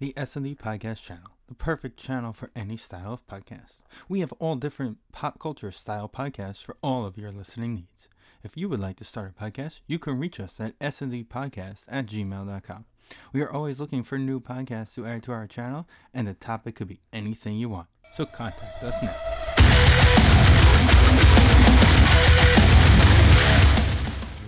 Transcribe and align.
the 0.00 0.14
S&D 0.16 0.54
Podcast 0.54 1.04
channel, 1.04 1.36
the 1.46 1.54
perfect 1.54 1.98
channel 1.98 2.32
for 2.32 2.50
any 2.56 2.78
style 2.78 3.12
of 3.12 3.26
podcast. 3.26 3.82
We 4.08 4.20
have 4.20 4.32
all 4.38 4.56
different 4.56 4.96
pop 5.12 5.38
culture 5.38 5.70
style 5.70 6.08
podcasts 6.08 6.64
for 6.64 6.78
all 6.82 7.04
of 7.04 7.18
your 7.18 7.30
listening 7.30 7.74
needs. 7.74 8.08
If 8.42 8.56
you 8.56 8.70
would 8.70 8.80
like 8.80 8.96
to 8.96 9.04
start 9.04 9.34
a 9.38 9.44
podcast, 9.44 9.82
you 9.86 9.98
can 9.98 10.18
reach 10.18 10.40
us 10.40 10.58
at 10.58 10.78
sndpodcast 10.78 11.84
at 11.86 12.06
gmail.com. 12.06 12.86
We 13.34 13.42
are 13.42 13.52
always 13.52 13.78
looking 13.78 14.02
for 14.02 14.16
new 14.16 14.40
podcasts 14.40 14.94
to 14.94 15.06
add 15.06 15.22
to 15.24 15.32
our 15.32 15.46
channel, 15.46 15.86
and 16.14 16.26
the 16.26 16.32
topic 16.32 16.76
could 16.76 16.88
be 16.88 17.02
anything 17.12 17.58
you 17.58 17.68
want. 17.68 17.88
So 18.14 18.24
contact 18.24 18.82
us 18.82 19.02
now. 19.02 19.14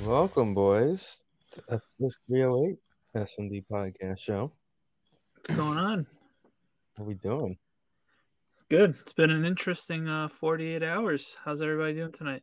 Welcome, 0.07 0.55
boys, 0.55 1.19
to 1.53 1.63
episode 1.69 2.17
308 2.27 2.79
S&D 3.15 3.65
Podcast 3.71 4.19
Show. 4.19 4.51
What's 5.47 5.59
going 5.59 5.77
on? 5.79 6.07
How 6.97 7.03
we 7.03 7.15
doing? 7.15 7.59
Good. 8.69 8.95
It's 9.01 9.13
been 9.13 9.31
an 9.31 9.45
interesting 9.45 10.07
uh, 10.09 10.29
48 10.29 10.85
hours. 10.85 11.35
How's 11.45 11.61
everybody 11.61 11.95
doing 11.95 12.13
tonight? 12.13 12.43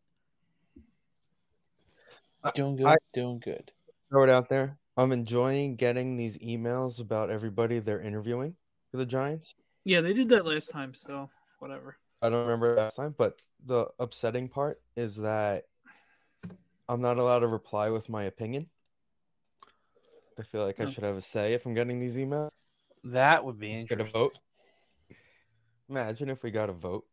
Doing 2.56 2.76
good. 2.76 2.88
I- 2.88 2.98
doing 3.14 3.40
good. 3.40 3.72
Throw 4.10 4.24
it 4.24 4.30
out 4.30 4.50
there. 4.50 4.78
I'm 4.98 5.14
enjoying 5.14 5.78
getting 5.78 6.18
these 6.18 6.38
emails 6.40 7.00
about 7.00 7.30
everybody 7.30 7.80
they're 7.80 8.02
interviewing 8.02 8.56
for 8.92 8.98
the 8.98 9.06
Giants. 9.06 9.56
Yeah, 9.86 10.02
they 10.02 10.12
did 10.12 10.28
that 10.30 10.46
last 10.46 10.70
time, 10.70 10.94
so 10.94 11.30
whatever. 11.60 11.96
I 12.22 12.28
don't 12.30 12.42
remember 12.42 12.76
last 12.76 12.98
time, 12.98 13.16
but 13.18 13.42
the 13.66 13.86
upsetting 13.98 14.50
part 14.50 14.82
is 14.98 15.16
that 15.18 15.68
I'm 16.90 17.00
not 17.00 17.18
allowed 17.18 17.40
to 17.40 17.48
reply 17.48 17.92
with 17.92 18.10
my 18.10 18.24
opinion. 18.24 18.68
I 20.38 20.44
feel 20.44 20.66
like 20.66 20.82
I 20.82 20.84
Oh. 20.84 20.90
should 20.90 21.04
have 21.06 21.16
a 21.16 21.22
say 21.22 21.54
if 21.54 21.66
I'm 21.66 21.74
getting 21.74 22.02
these 22.02 22.18
emails. 22.18 22.50
That 23.06 23.44
would 23.46 23.60
be 23.60 23.86
Get 23.88 24.02
a 24.02 24.06
vote. 24.06 24.38
Imagine 25.90 26.30
if 26.30 26.44
we 26.44 26.52
got 26.52 26.70
a 26.70 26.74
vote. 26.74 27.06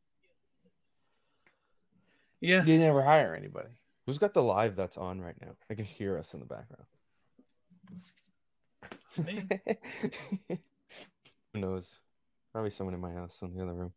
Yeah. 2.40 2.64
You 2.64 2.78
never 2.78 3.02
hire 3.02 3.34
anybody. 3.34 3.70
Who's 4.06 4.18
got 4.18 4.34
the 4.34 4.42
live 4.42 4.76
that's 4.76 4.96
on 4.96 5.20
right 5.20 5.34
now? 5.40 5.52
I 5.70 5.74
can 5.74 5.84
hear 5.84 6.18
us 6.18 6.34
in 6.34 6.40
the 6.40 6.46
background. 6.46 6.84
Me. 9.24 9.48
Who 11.54 11.60
knows? 11.60 11.86
Probably 12.52 12.70
someone 12.70 12.94
in 12.94 13.00
my 13.00 13.12
house 13.12 13.38
in 13.42 13.54
the 13.54 13.62
other 13.62 13.72
room. 13.72 13.92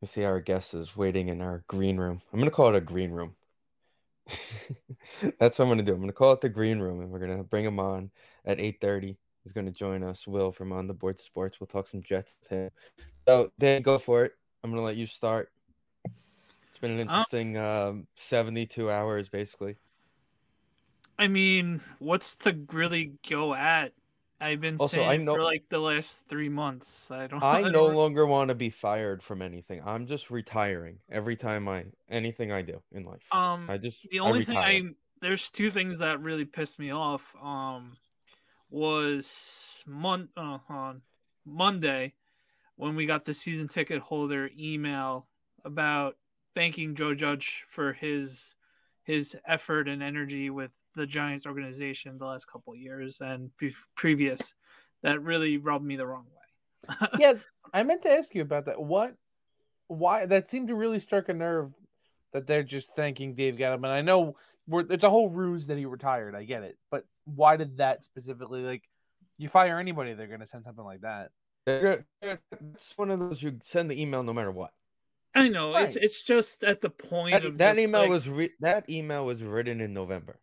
You 0.00 0.06
see 0.06 0.24
our 0.24 0.40
guest 0.40 0.72
is 0.72 0.96
waiting 0.96 1.28
in 1.28 1.42
our 1.42 1.64
green 1.66 1.98
room. 1.98 2.22
I'm 2.32 2.38
gonna 2.38 2.50
call 2.50 2.68
it 2.68 2.76
a 2.76 2.80
green 2.80 3.10
room. 3.10 3.34
That's 5.38 5.58
what 5.58 5.64
I'm 5.64 5.70
gonna 5.70 5.82
do. 5.82 5.94
I'm 5.94 6.00
gonna 6.00 6.12
call 6.12 6.32
it 6.32 6.40
the 6.40 6.48
green 6.48 6.78
room, 6.78 7.00
and 7.00 7.10
we're 7.10 7.18
gonna 7.18 7.44
bring 7.44 7.64
him 7.64 7.78
on 7.78 8.10
at 8.44 8.58
8:30. 8.58 9.16
He's 9.44 9.52
gonna 9.52 9.70
join 9.70 10.02
us. 10.02 10.26
Will 10.26 10.52
from 10.52 10.72
On 10.72 10.86
the 10.86 10.94
Board 10.94 11.18
Sports. 11.18 11.60
We'll 11.60 11.66
talk 11.66 11.88
some 11.88 12.02
Jets 12.02 12.32
with 12.40 12.50
him. 12.50 12.70
So 13.26 13.52
Dan, 13.58 13.82
go 13.82 13.98
for 13.98 14.24
it. 14.24 14.32
I'm 14.62 14.70
gonna 14.70 14.82
let 14.82 14.96
you 14.96 15.06
start. 15.06 15.50
It's 16.04 16.78
been 16.80 16.92
an 16.92 17.00
Um, 17.00 17.02
interesting 17.02 17.56
um, 17.56 18.06
72 18.16 18.90
hours, 18.90 19.28
basically. 19.28 19.76
I 21.18 21.28
mean, 21.28 21.82
what's 21.98 22.34
to 22.36 22.56
really 22.72 23.12
go 23.28 23.54
at? 23.54 23.92
I've 24.40 24.60
been 24.60 24.76
Also, 24.78 24.96
saying 24.96 25.08
I 25.08 25.16
know- 25.18 25.34
for 25.34 25.42
like 25.44 25.64
the 25.68 25.78
last 25.78 26.22
three 26.28 26.48
months. 26.48 27.10
I 27.10 27.26
don't. 27.26 27.42
I 27.42 27.62
don't 27.62 27.72
no 27.72 27.86
longer 27.88 28.24
want 28.26 28.48
to 28.48 28.54
be 28.54 28.70
fired 28.70 29.22
from 29.22 29.42
anything. 29.42 29.82
I'm 29.84 30.06
just 30.06 30.30
retiring 30.30 30.98
every 31.10 31.36
time 31.36 31.68
I 31.68 31.86
anything 32.08 32.50
I 32.50 32.62
do 32.62 32.80
in 32.92 33.04
life. 33.04 33.20
Um, 33.32 33.68
I 33.68 33.76
just 33.76 33.98
the 34.10 34.20
I 34.20 34.22
only 34.22 34.44
thing. 34.44 34.56
I 34.56 34.82
there's 35.20 35.50
two 35.50 35.70
things 35.70 35.98
that 35.98 36.20
really 36.22 36.46
pissed 36.46 36.78
me 36.78 36.90
off. 36.90 37.34
Um, 37.42 37.98
was 38.70 39.84
mon 39.86 40.28
uh, 40.36 40.58
on 40.68 41.02
Monday 41.44 42.14
when 42.76 42.96
we 42.96 43.04
got 43.06 43.24
the 43.24 43.34
season 43.34 43.68
ticket 43.68 44.00
holder 44.00 44.48
email 44.58 45.26
about 45.64 46.16
thanking 46.54 46.94
Joe 46.94 47.14
Judge 47.14 47.64
for 47.68 47.92
his 47.92 48.54
his 49.02 49.36
effort 49.46 49.88
and 49.88 50.02
energy 50.02 50.48
with 50.50 50.70
the 50.96 51.06
Giants 51.06 51.46
organization 51.46 52.18
the 52.18 52.26
last 52.26 52.46
couple 52.46 52.72
of 52.72 52.78
years 52.78 53.18
and 53.20 53.54
pre- 53.56 53.74
previous. 53.96 54.54
That 55.02 55.22
really 55.22 55.56
rubbed 55.56 55.84
me 55.84 55.96
the 55.96 56.06
wrong 56.06 56.26
way. 56.26 56.96
yeah, 57.18 57.34
I 57.72 57.82
meant 57.82 58.02
to 58.02 58.10
ask 58.10 58.34
you 58.34 58.42
about 58.42 58.66
that. 58.66 58.80
What? 58.80 59.14
Why? 59.88 60.26
That 60.26 60.50
seemed 60.50 60.68
to 60.68 60.74
really 60.74 61.00
strike 61.00 61.28
a 61.28 61.34
nerve 61.34 61.72
that 62.32 62.46
they're 62.46 62.62
just 62.62 62.88
thanking 62.96 63.34
Dave 63.34 63.56
Gettleman. 63.56 63.88
I 63.88 64.02
know 64.02 64.36
we're, 64.68 64.84
it's 64.90 65.04
a 65.04 65.10
whole 65.10 65.28
ruse 65.30 65.66
that 65.66 65.78
he 65.78 65.86
retired. 65.86 66.34
I 66.34 66.44
get 66.44 66.62
it, 66.62 66.76
but 66.90 67.04
why 67.24 67.56
did 67.56 67.78
that 67.78 68.04
specifically? 68.04 68.62
Like, 68.62 68.82
you 69.38 69.48
fire 69.48 69.78
anybody, 69.80 70.12
they're 70.14 70.26
gonna 70.26 70.46
send 70.46 70.64
something 70.64 70.84
like 70.84 71.00
that. 71.00 71.30
They're- 71.66 72.04
they're- 72.20 72.38
It's 72.74 72.96
one 72.96 73.10
of 73.10 73.18
those 73.18 73.42
you 73.42 73.58
send 73.64 73.90
the 73.90 74.00
email 74.00 74.22
no 74.22 74.32
matter 74.32 74.50
what. 74.52 74.72
I 75.34 75.48
know 75.48 75.74
it's 75.76 75.96
Right. 75.96 76.04
it's 76.04 76.22
just 76.22 76.62
at 76.64 76.80
the 76.82 76.90
point 76.90 77.32
That, 77.32 77.44
of 77.44 77.58
that 77.58 77.70
just, 77.76 77.80
email 77.80 78.02
like- 78.02 78.10
was 78.10 78.28
re- 78.28 78.50
that 78.60 78.88
email 78.90 79.24
was 79.24 79.42
written 79.42 79.80
in 79.80 79.92
November. 79.94 80.38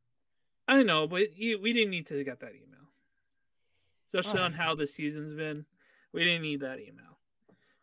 I 0.68 0.84
know, 0.84 1.08
but 1.08 1.38
you, 1.38 1.62
we 1.62 1.74
didn't 1.74 1.92
need 1.92 2.08
to 2.08 2.24
get 2.24 2.40
that 2.42 2.52
email, 2.52 2.90
especially 4.08 4.42
on 4.42 4.54
how 4.54 4.76
the 4.76 4.88
season's 4.88 5.34
been. 5.34 5.66
We 6.12 6.24
didn't 6.24 6.42
need 6.42 6.62
that 6.62 6.80
email. 6.80 7.18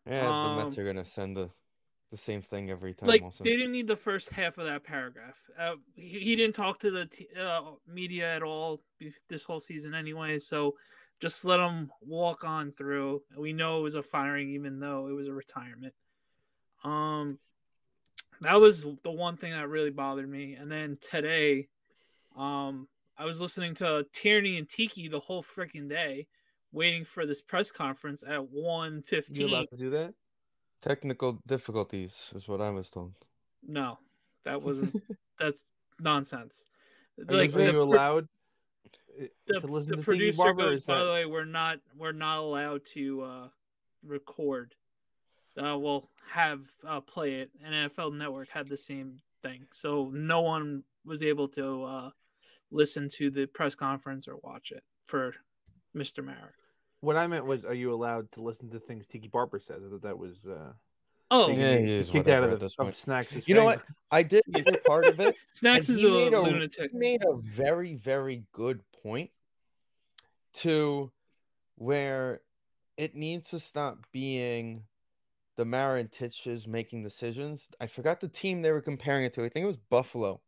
Yeah, 0.07 0.27
the 0.27 0.57
Mets 0.65 0.77
Um, 0.77 0.83
are 0.83 0.87
gonna 0.87 1.05
send 1.05 1.37
the 1.37 1.51
the 2.11 2.17
same 2.19 2.43
thing 2.43 2.71
every 2.71 2.95
time. 2.95 3.09
like 3.09 3.23
also. 3.23 3.43
they 3.43 3.51
didn't 3.51 3.73
need 3.73 3.89
the 3.89 3.97
first 3.97 4.31
half 4.31 4.59
of 4.59 4.67
that 4.67 4.85
paragraph. 4.85 5.37
Uh, 5.59 5.75
he, 5.97 6.21
he 6.21 6.37
didn't 6.37 6.55
talk 6.55 6.79
to 6.81 6.91
the 6.91 7.07
t- 7.07 7.27
uh, 7.41 7.63
media 7.89 8.37
at 8.37 8.43
all 8.43 8.79
be- 8.99 9.13
this 9.29 9.43
whole 9.43 9.59
season 9.59 9.95
anyway, 9.95 10.39
so 10.39 10.77
just 11.21 11.45
let 11.45 11.59
him 11.59 11.91
walk 12.03 12.45
on 12.45 12.71
through. 12.71 13.23
We 13.37 13.53
know 13.53 13.81
it 13.81 13.83
was 13.83 13.95
a 13.95 14.03
firing, 14.03 14.51
even 14.51 14.79
though 14.79 15.09
it 15.09 15.13
was 15.13 15.27
a 15.27 15.33
retirement. 15.33 15.95
Um, 16.85 17.39
that 18.43 18.61
was 18.61 18.85
the 19.03 19.11
one 19.11 19.37
thing 19.37 19.53
that 19.53 19.69
really 19.69 19.91
bothered 19.91 20.29
me. 20.29 20.55
And 20.55 20.71
then 20.71 20.99
today, 21.01 21.69
um, 22.37 22.89
I 23.17 23.25
was 23.25 23.41
listening 23.41 23.75
to 23.77 24.07
Tierney 24.13 24.59
and 24.59 24.69
Tiki 24.69 25.09
the 25.09 25.21
whole 25.21 25.43
freaking 25.43 25.89
day, 25.89 26.27
waiting 26.73 27.05
for 27.05 27.27
this 27.27 27.41
press 27.41 27.71
conference 27.71 28.25
at 28.27 28.51
one 28.51 29.03
You 29.31 29.47
allowed 29.47 29.71
to 29.71 29.77
do 29.77 29.91
that? 29.91 30.15
Technical 30.83 31.41
difficulties 31.47 32.33
is 32.35 32.49
what 32.49 32.61
I 32.61 32.71
was 32.71 32.91
told. 32.91 33.13
No, 33.67 33.99
that 34.45 34.61
wasn't. 34.63 35.01
that's 35.39 35.63
nonsense. 36.01 36.65
Are 37.29 37.35
Like 37.37 37.53
you, 37.53 37.59
are 37.61 37.65
the, 37.65 37.73
you 37.73 37.83
allowed 37.83 38.29
uh, 39.21 39.25
the, 39.47 39.61
to 39.61 39.67
listen 39.67 39.91
the 39.91 39.97
to 39.97 40.03
producer 40.03 40.37
Barber? 40.43 40.71
goes, 40.71 40.81
by 40.83 40.99
that- 40.99 41.05
the 41.05 41.11
way, 41.11 41.25
we're 41.27 41.45
not 41.45 41.79
we're 41.97 42.13
not 42.13 42.39
allowed 42.39 42.83
to 42.95 43.23
uh, 43.23 43.49
record. 44.03 44.75
Uh, 45.57 45.79
we'll 45.79 46.09
have 46.33 46.61
uh, 46.87 47.01
play 47.01 47.35
it, 47.35 47.51
and 47.65 47.73
NFL 47.91 48.17
Network 48.17 48.49
had 48.49 48.69
the 48.69 48.77
same 48.77 49.21
thing, 49.41 49.67
so 49.73 50.11
no 50.13 50.41
one 50.41 50.83
was 51.05 51.23
able 51.23 51.47
to 51.49 51.85
uh, 51.85 52.11
listen 52.75 53.09
to 53.09 53.31
the 53.31 53.47
press 53.47 53.75
conference 53.75 54.27
or 54.29 54.37
watch 54.43 54.71
it 54.73 54.83
for 55.07 55.35
Mr. 55.97 56.25
Merrick. 56.25 56.55
What 57.01 57.17
I 57.17 57.27
meant 57.27 57.47
was, 57.47 57.65
are 57.65 57.75
you 57.75 57.93
allowed 57.95 58.33
to 58.33 58.43
listen 58.43 58.71
to 58.71 58.81
things 58.81 59.07
Tiki 59.07 59.29
Barber 59.29 59.61
says? 59.61 59.83
I 59.87 59.91
thought 59.91 60.03
that 60.03 60.19
was 60.19 60.37
uh, 60.51 60.73
Oh, 61.31 61.51
Yeah, 61.51 61.79
he 61.79 61.93
is 61.93 62.11
kicked 62.11 62.29
out 62.29 62.45
at 62.45 62.51
of, 62.51 62.61
this 62.61 62.75
the, 62.77 62.83
point. 62.85 62.95
of 62.95 63.01
Snacks. 63.01 63.29
You 63.47 63.55
know 63.55 63.65
what? 63.65 63.83
I 64.11 64.23
did 64.23 64.43
hear 64.55 64.65
part 64.87 65.05
of 65.07 65.21
it. 65.21 65.35
Snacks 65.53 65.89
is 65.89 66.03
a 66.03 66.09
made 66.09 66.33
a- 66.35 66.41
lunatic. 66.41 66.91
He 66.93 66.99
made 66.99 67.23
a 67.25 67.37
very, 67.37 67.95
very 67.97 68.45
good 68.53 68.81
point 69.03 69.31
to 70.55 71.11
where 71.77 72.41
it 72.97 73.15
needs 73.15 73.51
to 73.51 73.59
stop 73.59 73.99
being 74.13 74.83
the 75.57 75.65
Marin 75.65 76.09
Titches 76.09 76.67
making 76.67 77.03
decisions. 77.03 77.69
I 77.81 77.87
forgot 77.87 78.21
the 78.21 78.29
team 78.29 78.63
they 78.63 78.73
were 78.73 78.81
comparing 78.81 79.25
it 79.25 79.33
to. 79.35 79.45
I 79.45 79.49
think 79.49 79.65
it 79.65 79.69
was 79.69 79.77
Buffalo 79.91 80.41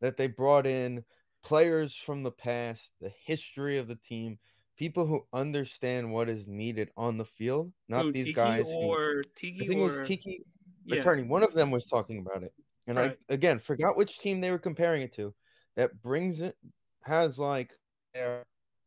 that 0.00 0.16
they 0.16 0.26
brought 0.28 0.66
in 0.66 1.04
players 1.42 1.94
from 1.94 2.22
the 2.22 2.30
past, 2.30 2.92
the 3.00 3.12
history 3.24 3.78
of 3.78 3.88
the 3.88 3.96
team, 3.96 4.38
people 4.76 5.06
who 5.06 5.26
understand 5.32 6.12
what 6.12 6.28
is 6.28 6.46
needed 6.48 6.90
on 6.96 7.16
the 7.16 7.24
field, 7.24 7.72
not 7.88 8.06
Who, 8.06 8.12
these 8.12 8.26
Tiki 8.26 8.34
guys. 8.34 8.66
who- 8.68 8.76
or 8.76 9.20
I 9.20 9.30
Tiki 9.36 9.66
think 9.66 9.80
it 9.80 9.82
was 9.82 10.00
Tiki 10.06 10.44
yeah. 10.84 10.96
attorney. 10.96 11.22
One 11.22 11.42
of 11.42 11.52
them 11.52 11.70
was 11.70 11.86
talking 11.86 12.18
about 12.18 12.42
it, 12.42 12.54
and 12.86 12.96
Right. 12.96 13.18
I 13.28 13.34
again 13.34 13.58
forgot 13.58 13.96
which 13.96 14.18
team 14.18 14.40
they 14.40 14.50
were 14.50 14.58
comparing 14.58 15.02
it 15.02 15.12
to. 15.14 15.34
That 15.76 16.00
brings 16.02 16.40
it 16.40 16.56
has 17.02 17.38
like 17.38 17.72
their 18.12 18.44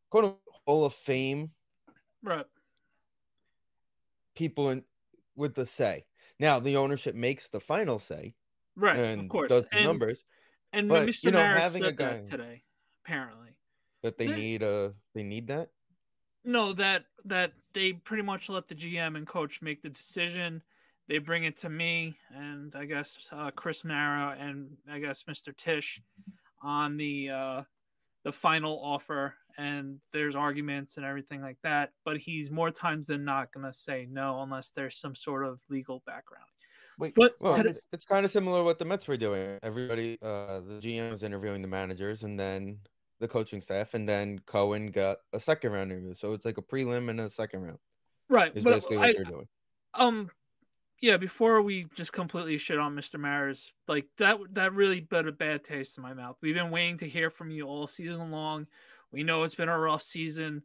quote 0.09 0.25
unquote 0.25 0.41
Hall 0.65 0.85
of 0.85 0.93
Fame 0.93 1.51
right. 2.21 2.45
people 4.35 4.69
in 4.69 4.83
with 5.35 5.55
the 5.55 5.65
say. 5.65 6.05
Now 6.39 6.59
the 6.59 6.77
ownership 6.77 7.15
makes 7.15 7.47
the 7.49 7.59
final 7.59 7.99
say 7.99 8.35
Right, 8.75 8.97
and 8.97 9.21
of 9.21 9.29
course. 9.29 9.49
does 9.49 9.67
the 9.69 9.77
and, 9.77 9.85
numbers 9.85 10.23
and 10.73 10.89
but, 10.89 11.07
Mr. 11.07 11.25
you 11.25 11.31
know, 11.31 11.41
Maris 11.41 11.63
having 11.63 11.83
a 11.83 11.85
said 11.85 11.97
that 11.97 12.29
today, 12.29 12.63
apparently. 13.05 13.49
that 14.01 14.17
they 14.17 14.27
need 14.27 14.63
a 14.63 14.93
they 15.15 15.23
need 15.23 15.47
that. 15.47 15.69
No, 16.43 16.73
that 16.73 17.05
that 17.25 17.53
they 17.73 17.93
pretty 17.93 18.23
much 18.23 18.49
let 18.49 18.67
the 18.67 18.75
GM 18.75 19.15
and 19.15 19.25
coach 19.25 19.61
make 19.61 19.81
the 19.81 19.89
decision. 19.89 20.61
They 21.07 21.17
bring 21.17 21.43
it 21.43 21.57
to 21.57 21.69
me 21.69 22.15
and 22.33 22.73
I 22.75 22.85
guess 22.85 23.17
uh, 23.31 23.51
Chris 23.51 23.83
Mara 23.83 24.37
and 24.39 24.77
I 24.89 24.99
guess 24.99 25.23
Mr. 25.29 25.55
Tisch 25.55 26.01
on 26.61 26.97
the 26.97 27.29
uh, 27.29 27.61
the 28.23 28.31
final 28.31 28.79
offer, 28.81 29.35
and 29.57 29.99
there's 30.13 30.35
arguments 30.35 30.97
and 30.97 31.05
everything 31.05 31.41
like 31.41 31.57
that. 31.63 31.91
But 32.05 32.17
he's 32.17 32.49
more 32.49 32.71
times 32.71 33.07
than 33.07 33.25
not 33.25 33.51
going 33.53 33.65
to 33.65 33.73
say 33.73 34.07
no 34.09 34.41
unless 34.41 34.71
there's 34.71 34.97
some 34.97 35.15
sort 35.15 35.45
of 35.45 35.59
legal 35.69 36.01
background. 36.05 36.47
Wait, 36.99 37.13
But 37.15 37.33
Well, 37.39 37.57
today- 37.57 37.69
it's, 37.71 37.85
it's 37.91 38.05
kind 38.05 38.25
of 38.25 38.31
similar 38.31 38.59
to 38.59 38.63
what 38.63 38.79
the 38.79 38.85
Mets 38.85 39.07
were 39.07 39.17
doing. 39.17 39.59
Everybody, 39.63 40.17
uh, 40.21 40.59
the 40.61 40.79
GM 40.81 41.11
was 41.11 41.23
interviewing 41.23 41.61
the 41.61 41.67
managers 41.67 42.23
and 42.23 42.39
then 42.39 42.77
the 43.19 43.27
coaching 43.27 43.61
staff, 43.61 43.93
and 43.93 44.07
then 44.07 44.39
Cohen 44.45 44.87
got 44.91 45.17
a 45.33 45.39
second 45.39 45.71
round 45.71 45.91
interview. 45.91 46.13
So 46.15 46.33
it's 46.33 46.45
like 46.45 46.57
a 46.57 46.61
prelim 46.61 47.09
and 47.09 47.19
a 47.21 47.29
second 47.29 47.61
round. 47.61 47.79
right, 48.29 48.51
Is 48.55 48.63
but 48.63 48.73
basically 48.75 48.97
what 48.97 49.09
I, 49.09 49.13
they're 49.13 49.23
doing. 49.23 49.47
um 49.93 50.29
yeah 51.01 51.17
before 51.17 51.61
we 51.61 51.85
just 51.95 52.13
completely 52.13 52.57
shit 52.57 52.79
on 52.79 52.95
mr 52.95 53.19
maris 53.19 53.71
like 53.89 54.05
that 54.17 54.37
that 54.53 54.73
really 54.73 55.01
put 55.01 55.27
a 55.27 55.31
bad 55.33 55.61
taste 55.63 55.97
in 55.97 56.01
my 56.03 56.13
mouth 56.13 56.37
we've 56.41 56.55
been 56.55 56.71
waiting 56.71 56.97
to 56.97 57.07
hear 57.09 57.29
from 57.29 57.51
you 57.51 57.67
all 57.67 57.85
season 57.87 58.31
long 58.31 58.65
we 59.11 59.21
know 59.21 59.43
it's 59.43 59.53
been 59.55 59.67
a 59.67 59.77
rough 59.77 60.01
season 60.01 60.63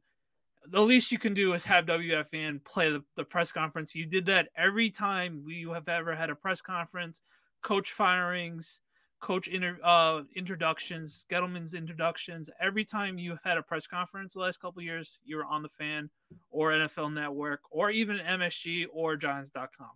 the 0.70 0.80
least 0.80 1.12
you 1.12 1.18
can 1.18 1.34
do 1.34 1.52
is 1.52 1.64
have 1.64 1.86
WFAN 1.86 2.64
play 2.64 2.90
the, 2.90 3.02
the 3.16 3.24
press 3.24 3.52
conference 3.52 3.94
you 3.94 4.06
did 4.06 4.26
that 4.26 4.48
every 4.56 4.90
time 4.90 5.42
we 5.44 5.66
have 5.72 5.88
ever 5.88 6.14
had 6.14 6.30
a 6.30 6.34
press 6.34 6.60
conference 6.60 7.20
coach 7.62 7.92
firings 7.92 8.80
coach 9.20 9.48
inter, 9.48 9.78
uh, 9.82 10.22
introductions 10.36 11.24
gettleman's 11.30 11.74
introductions 11.74 12.50
every 12.60 12.84
time 12.84 13.18
you 13.18 13.38
had 13.44 13.58
a 13.58 13.62
press 13.62 13.86
conference 13.86 14.34
the 14.34 14.40
last 14.40 14.60
couple 14.60 14.82
years 14.82 15.18
you 15.24 15.36
were 15.36 15.44
on 15.44 15.62
the 15.62 15.68
fan 15.68 16.10
or 16.50 16.70
NFL 16.70 17.12
Network 17.12 17.60
or 17.70 17.90
even 17.90 18.18
MSG 18.18 18.86
or 18.92 19.16
Giants.com. 19.16 19.90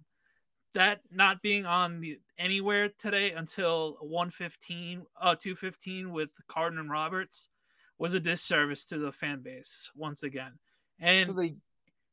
That 0.74 1.00
not 1.10 1.42
being 1.42 1.66
on 1.66 2.00
the, 2.00 2.19
anywhere 2.38 2.90
today 2.98 3.32
until 3.32 3.98
115, 4.00 5.02
uh, 5.20 5.34
215 5.34 6.10
with 6.12 6.30
Carton 6.48 6.78
and 6.78 6.90
Roberts 6.90 7.50
was 7.99 8.15
a 8.15 8.21
disservice 8.21 8.85
to 8.87 8.99
the 8.99 9.12
fan 9.12 9.41
base 9.43 9.91
once 9.94 10.23
again. 10.23 10.53
And 11.00 11.29
so 11.31 11.33
they 11.35 11.55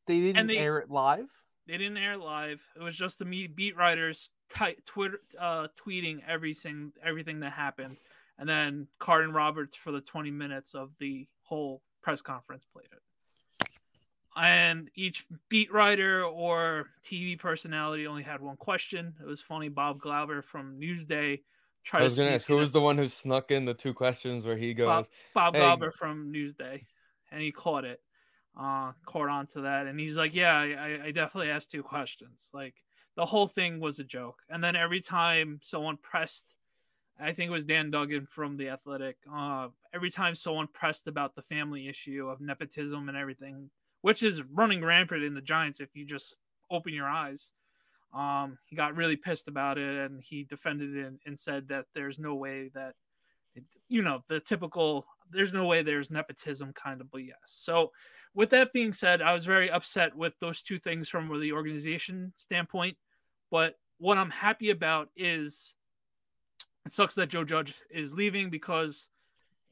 they 0.08 0.20
didn't 0.20 0.48
they- 0.48 0.58
air 0.58 0.80
it 0.80 0.90
live. 0.90 1.28
they 1.68 1.78
didn't 1.78 1.98
air 1.98 2.14
it 2.14 2.20
live. 2.20 2.62
It 2.76 2.82
was 2.82 2.96
just 2.96 3.20
the 3.20 3.26
beat 3.26 3.76
writers 3.76 4.30
ty- 4.50 4.76
Twitter 4.86 5.20
uh, 5.40 5.68
tweeting 5.86 6.22
everything 6.28 6.94
everything 7.04 7.42
that 7.42 7.54
happened, 7.54 7.98
and 8.38 8.48
then 8.50 8.88
Carton 9.00 9.32
Roberts 9.34 9.76
for 9.76 9.92
the 9.92 10.02
20 10.02 10.32
minutes 10.32 10.74
of 10.74 10.92
the 11.00 11.28
whole 11.44 11.82
press 12.02 12.22
conference 12.22 12.66
played 12.74 12.88
it. 12.92 13.70
And 14.36 14.90
each 14.96 15.26
beat 15.50 15.72
writer 15.74 16.24
or 16.24 16.88
TV 17.06 17.38
personality 17.38 18.08
only 18.08 18.24
had 18.24 18.42
one 18.42 18.56
question. 18.58 19.16
It 19.22 19.26
was 19.26 19.42
funny. 19.42 19.70
Bob 19.70 20.00
Glauber 20.00 20.42
from 20.42 20.80
Newsday 20.80 21.42
tried 21.84 22.02
I 22.02 22.04
was 22.04 22.16
to 22.16 22.22
gonna 22.22 22.36
ask 22.36 22.46
who 22.46 22.56
was 22.56 22.72
the 22.72 22.82
one 22.82 22.98
who 22.98 23.08
snuck 23.08 23.52
in 23.52 23.66
the 23.66 23.74
two 23.74 23.94
questions 23.94 24.46
where 24.46 24.58
he 24.58 24.74
goes, 24.74 25.06
Bob 25.34 25.56
Hey. 25.56 25.62
Glauber 25.62 25.92
from 25.92 26.32
Newsday, 26.34 26.86
and 27.32 27.42
he 27.42 27.52
caught 27.52 27.86
it, 27.86 28.02
uh, 28.60 28.92
caught 29.06 29.30
on 29.30 29.48
to 29.48 29.62
that, 29.62 29.88
and 29.88 30.00
he's 30.00 30.18
like, 30.18 30.36
"Yeah, 30.36 30.56
I, 30.56 31.00
I 31.06 31.12
definitely 31.12 31.52
asked 31.52 31.72
two 31.72 31.84
questions. 31.84 32.50
Like 32.54 32.76
the 33.16 33.26
whole 33.26 33.48
thing 33.48 33.80
was 33.80 34.00
a 34.00 34.04
joke." 34.04 34.42
And 34.50 34.64
then 34.64 34.76
every 34.76 35.02
time 35.02 35.60
someone 35.64 35.98
pressed, 35.98 36.54
I 37.20 37.34
think 37.34 37.50
it 37.50 37.54
was 37.54 37.66
Dan 37.66 37.92
Duggan 37.92 38.26
from 38.26 38.58
the 38.58 38.70
Athletic. 38.70 39.18
Uh, 39.32 39.70
every 39.94 40.12
time 40.12 40.36
someone 40.36 40.68
pressed 40.68 41.08
about 41.08 41.36
the 41.36 41.42
family 41.42 41.88
issue 41.88 42.28
of 42.30 42.42
nepotism 42.42 43.10
and 43.10 43.18
everything, 43.18 43.70
which 44.02 44.24
is 44.24 44.42
running 44.42 44.84
rampant 44.84 45.24
in 45.24 45.34
the 45.34 45.42
Giants 45.42 45.80
if 45.80 45.96
you 45.96 46.06
just 46.06 46.36
open 46.72 46.94
your 46.94 47.08
eyes. 47.08 47.52
Um, 48.14 48.58
he 48.66 48.76
got 48.76 48.96
really 48.96 49.16
pissed 49.16 49.48
about 49.48 49.78
it, 49.78 50.12
and 50.12 50.22
he 50.22 50.44
defended 50.44 50.96
it 50.96 51.06
and, 51.06 51.20
and 51.26 51.38
said 51.38 51.68
that 51.68 51.86
there's 51.94 52.18
no 52.18 52.36
way 52.36 52.70
that 52.74 52.96
it, 53.56 53.64
you 53.88 54.02
know 54.02 54.24
the 54.28 54.40
typical 54.40 55.06
there's 55.32 55.54
no 55.54 55.66
way 55.66 55.84
there's 55.84 56.10
nepotism 56.10 56.74
kind 56.74 57.02
of 57.02 57.08
BS. 57.08 57.34
So 57.46 57.92
with 58.34 58.50
that 58.52 58.74
being 58.74 58.94
said, 58.94 59.22
I 59.22 59.34
was 59.34 59.46
very 59.46 59.70
upset 59.70 60.16
with 60.16 60.34
those 60.40 60.62
two 60.62 60.80
things 60.80 61.10
from 61.10 61.40
the 61.40 61.52
organization 61.52 62.34
standpoint. 62.36 62.98
But 63.52 63.76
what 63.98 64.18
I'm 64.18 64.32
happy 64.32 64.70
about 64.70 65.10
is 65.16 65.74
it 66.86 66.94
sucks 66.94 67.16
that 67.16 67.30
Joe 67.30 67.44
Judge 67.44 67.76
is 67.92 68.14
leaving 68.14 68.50
because 68.50 69.08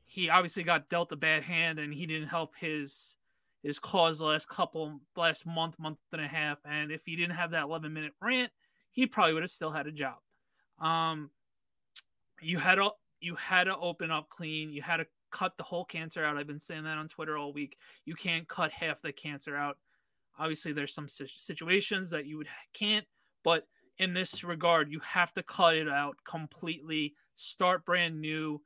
he 0.06 0.30
obviously 0.30 0.64
got 0.64 0.90
dealt 0.90 1.12
a 1.12 1.16
bad 1.16 1.44
hand 1.44 1.80
and 1.80 1.94
he 1.94 2.06
didn't 2.06 2.30
help 2.30 2.54
his 2.60 3.16
his 3.64 3.80
cause 3.80 4.20
the 4.20 4.26
last 4.26 4.48
couple 4.48 5.00
last 5.16 5.46
month, 5.46 5.78
month 5.80 5.98
and 6.14 6.22
a 6.22 6.28
half. 6.28 6.58
And 6.66 6.92
if 6.92 7.02
he 7.06 7.16
didn't 7.16 7.36
have 7.36 7.52
that 7.52 7.64
11 7.64 7.94
minute 7.94 8.14
rant, 8.22 8.52
he 8.92 9.06
probably 9.06 9.34
would 9.34 9.44
have 9.44 9.52
still 9.52 9.72
had 9.72 9.88
a 9.88 9.92
job. 9.92 10.16
Um, 10.80 11.32
you 12.42 12.60
had 12.60 12.76
to 12.76 12.92
you 13.20 13.36
had 13.36 13.66
to 13.66 13.76
open 13.76 14.12
up 14.12 14.30
clean. 14.30 14.72
You 14.72 14.82
had 14.82 14.98
to 14.98 15.08
cut 15.32 15.54
the 15.58 15.64
whole 15.64 15.86
cancer 15.86 16.24
out. 16.24 16.38
I've 16.38 16.48
been 16.48 16.60
saying 16.60 16.84
that 16.84 16.98
on 16.98 17.08
Twitter 17.08 17.38
all 17.38 17.52
week. 17.52 17.78
You 18.06 18.16
can't 18.16 18.48
cut 18.48 18.72
half 18.72 19.02
the 19.02 19.12
cancer 19.12 19.56
out. 19.56 19.78
Obviously, 20.40 20.72
there's 20.72 20.94
some 20.94 21.08
situations 21.10 22.12
that 22.12 22.28
you 22.28 22.38
would 22.38 22.48
can't, 22.74 23.06
but 23.44 23.68
in 23.98 24.14
this 24.14 24.44
regard, 24.44 24.92
you 24.92 25.00
have 25.00 25.34
to 25.34 25.44
cut 25.44 25.76
it 25.76 25.90
out 25.90 26.18
completely. 26.30 27.16
Start 27.36 27.86
brand 27.86 28.22
new. 28.22 28.62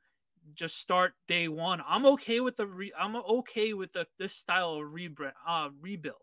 Just 0.54 0.78
start 0.78 1.14
day 1.28 1.48
one. 1.48 1.80
I'm 1.86 2.04
okay 2.06 2.40
with 2.40 2.56
the 2.56 2.66
re- 2.66 2.92
I'm 2.98 3.16
okay 3.16 3.72
with 3.72 3.92
the 3.92 4.06
this 4.18 4.34
style 4.34 4.74
of 4.74 4.88
rebrand 4.88 5.32
uh, 5.46 5.68
rebuild 5.80 6.16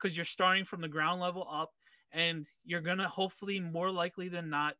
because 0.00 0.16
you're 0.16 0.24
starting 0.24 0.64
from 0.64 0.80
the 0.80 0.88
ground 0.88 1.20
level 1.20 1.46
up, 1.50 1.72
and 2.12 2.46
you're 2.64 2.80
gonna 2.80 3.08
hopefully 3.08 3.60
more 3.60 3.90
likely 3.90 4.28
than 4.28 4.50
not 4.50 4.76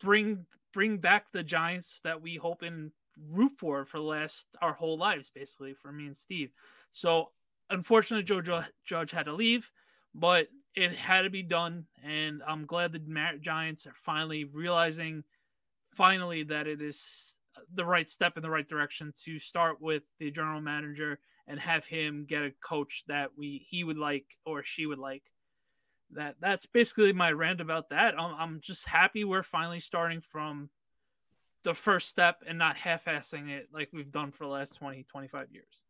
bring 0.00 0.46
bring 0.72 0.98
back 0.98 1.26
the 1.32 1.42
Giants 1.42 2.00
that 2.04 2.20
we 2.20 2.36
hope 2.36 2.62
and 2.62 2.90
root 3.30 3.52
for 3.56 3.84
for 3.84 3.98
the 3.98 4.04
last 4.04 4.46
our 4.60 4.72
whole 4.74 4.98
lives, 4.98 5.30
basically 5.34 5.74
for 5.74 5.92
me 5.92 6.06
and 6.06 6.16
Steve. 6.16 6.50
So 6.90 7.30
unfortunately, 7.70 8.24
Joe 8.24 8.42
Ju- 8.42 8.70
Judge 8.84 9.10
had 9.10 9.26
to 9.26 9.32
leave, 9.32 9.70
but 10.14 10.48
it 10.74 10.94
had 10.94 11.22
to 11.22 11.30
be 11.30 11.42
done, 11.42 11.86
and 12.04 12.42
I'm 12.46 12.66
glad 12.66 12.92
the 12.92 13.38
Giants 13.40 13.86
are 13.86 13.94
finally 13.94 14.44
realizing, 14.44 15.24
finally 15.94 16.42
that 16.44 16.66
it 16.66 16.82
is 16.82 17.35
the 17.72 17.84
right 17.84 18.08
step 18.08 18.36
in 18.36 18.42
the 18.42 18.50
right 18.50 18.68
direction 18.68 19.12
to 19.24 19.38
start 19.38 19.80
with 19.80 20.02
the 20.18 20.30
general 20.30 20.60
manager 20.60 21.18
and 21.46 21.60
have 21.60 21.84
him 21.84 22.26
get 22.28 22.42
a 22.42 22.52
coach 22.62 23.04
that 23.08 23.30
we 23.36 23.66
he 23.68 23.84
would 23.84 23.98
like 23.98 24.26
or 24.44 24.62
she 24.64 24.86
would 24.86 24.98
like 24.98 25.22
that 26.12 26.36
that's 26.40 26.66
basically 26.66 27.12
my 27.12 27.32
rant 27.32 27.60
about 27.60 27.90
that. 27.90 28.18
I'm, 28.18 28.34
I'm 28.38 28.60
just 28.60 28.86
happy 28.86 29.24
we're 29.24 29.42
finally 29.42 29.80
starting 29.80 30.20
from 30.20 30.70
the 31.64 31.74
first 31.74 32.08
step 32.08 32.42
and 32.46 32.58
not 32.58 32.76
half-assing 32.76 33.48
it 33.50 33.68
like 33.72 33.88
we've 33.92 34.12
done 34.12 34.30
for 34.30 34.44
the 34.44 34.50
last 34.50 34.76
20 34.76 35.04
25 35.10 35.48
years. 35.50 35.80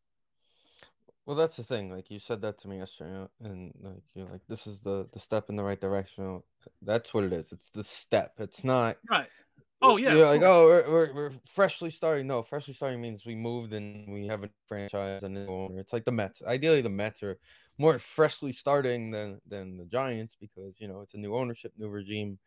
Well, 1.26 1.36
that's 1.36 1.56
the 1.56 1.64
thing. 1.64 1.90
Like 1.90 2.10
you 2.10 2.20
said 2.20 2.40
that 2.42 2.58
to 2.60 2.69
me 2.69 2.79
yesterday, 2.79 3.26
and 3.43 3.74
like 3.82 4.02
you're 4.14 4.29
like, 4.29 4.43
this 4.48 4.69
is 4.69 4.79
the 4.81 5.08
the 5.12 5.19
step 5.19 5.48
in 5.48 5.56
the 5.56 5.64
right 5.64 5.81
direction. 5.81 6.41
That's 6.82 7.12
what 7.12 7.24
it 7.24 7.32
is. 7.32 7.50
It's 7.50 7.69
the 7.70 7.82
step. 7.82 8.34
It's 8.38 8.62
not. 8.62 8.96
Right. 9.10 9.26
Oh 9.82 9.96
yeah. 9.96 10.14
You're 10.14 10.26
like, 10.26 10.42
oh, 10.42 10.68
we're, 10.68 10.90
we're 10.90 11.14
we're 11.14 11.32
freshly 11.46 11.90
starting. 11.90 12.26
No, 12.26 12.42
freshly 12.42 12.74
starting 12.74 13.00
means 13.00 13.26
we 13.26 13.34
moved 13.34 13.72
and 13.74 14.10
we 14.12 14.26
have 14.26 14.42
a 14.42 14.50
franchise 14.66 15.22
and 15.22 15.36
a 15.36 15.40
new 15.40 15.52
owner. 15.52 15.80
It's 15.80 15.92
like 15.92 16.04
the 16.04 16.12
Mets. 16.12 16.42
Ideally, 16.46 16.80
the 16.80 16.88
Mets 16.88 17.22
are 17.22 17.38
more 17.78 17.98
freshly 17.98 18.52
starting 18.52 19.10
than 19.10 19.40
than 19.46 19.76
the 19.76 19.84
Giants 19.84 20.36
because 20.40 20.74
you 20.78 20.88
know 20.88 21.02
it's 21.02 21.14
a 21.14 21.18
new 21.18 21.34
ownership, 21.34 21.72
new 21.76 21.88
regime, 21.88 22.38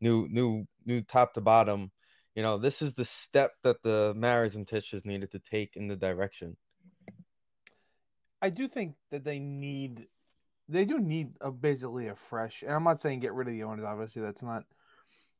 new 0.00 0.28
new 0.28 0.64
new 0.84 1.02
top 1.02 1.34
to 1.34 1.40
bottom. 1.40 1.90
You 2.36 2.42
know, 2.42 2.58
this 2.58 2.82
is 2.82 2.92
the 2.92 3.04
step 3.04 3.52
that 3.62 3.82
the 3.82 4.12
Maras 4.14 4.56
and 4.56 4.66
Tisches 4.66 5.06
needed 5.06 5.32
to 5.32 5.38
take 5.38 5.74
in 5.74 5.88
the 5.88 5.96
direction. 5.96 6.56
I 8.42 8.50
do 8.50 8.68
think 8.68 8.94
that 9.10 9.24
they 9.24 9.38
need, 9.38 10.06
they 10.68 10.84
do 10.84 10.98
need 10.98 11.30
a 11.40 11.50
basically 11.50 12.08
a 12.08 12.14
fresh. 12.14 12.62
And 12.62 12.72
I'm 12.72 12.84
not 12.84 13.00
saying 13.00 13.20
get 13.20 13.32
rid 13.32 13.48
of 13.48 13.54
the 13.54 13.62
owners. 13.62 13.86
Obviously, 13.86 14.20
that's 14.20 14.42
not 14.42 14.64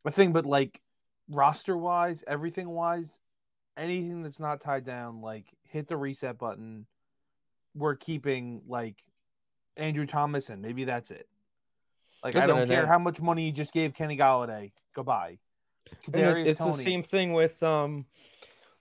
a 0.06 0.10
thing. 0.10 0.32
But 0.32 0.46
like 0.46 0.80
roster 1.28 1.76
wise, 1.76 2.22
everything 2.26 2.68
wise, 2.68 3.08
anything 3.76 4.22
that's 4.22 4.38
not 4.40 4.60
tied 4.60 4.84
down, 4.84 5.20
like 5.20 5.44
hit 5.62 5.88
the 5.88 5.96
reset 5.96 6.38
button. 6.38 6.86
We're 7.74 7.96
keeping 7.96 8.62
like 8.66 8.96
Andrew 9.76 10.06
Thomas, 10.06 10.48
and 10.48 10.62
maybe 10.62 10.84
that's 10.84 11.10
it. 11.10 11.28
Like 12.24 12.36
I 12.36 12.46
don't 12.46 12.66
care 12.66 12.82
then- 12.82 12.86
how 12.86 12.98
much 12.98 13.20
money 13.20 13.46
you 13.46 13.52
just 13.52 13.72
gave 13.72 13.94
Kenny 13.94 14.16
Golladay. 14.16 14.72
Goodbye. 14.94 15.38
And 16.12 16.38
it- 16.38 16.46
it's 16.46 16.58
Toney. 16.58 16.76
the 16.78 16.82
same 16.82 17.02
thing 17.02 17.32
with 17.32 17.62
um 17.62 18.06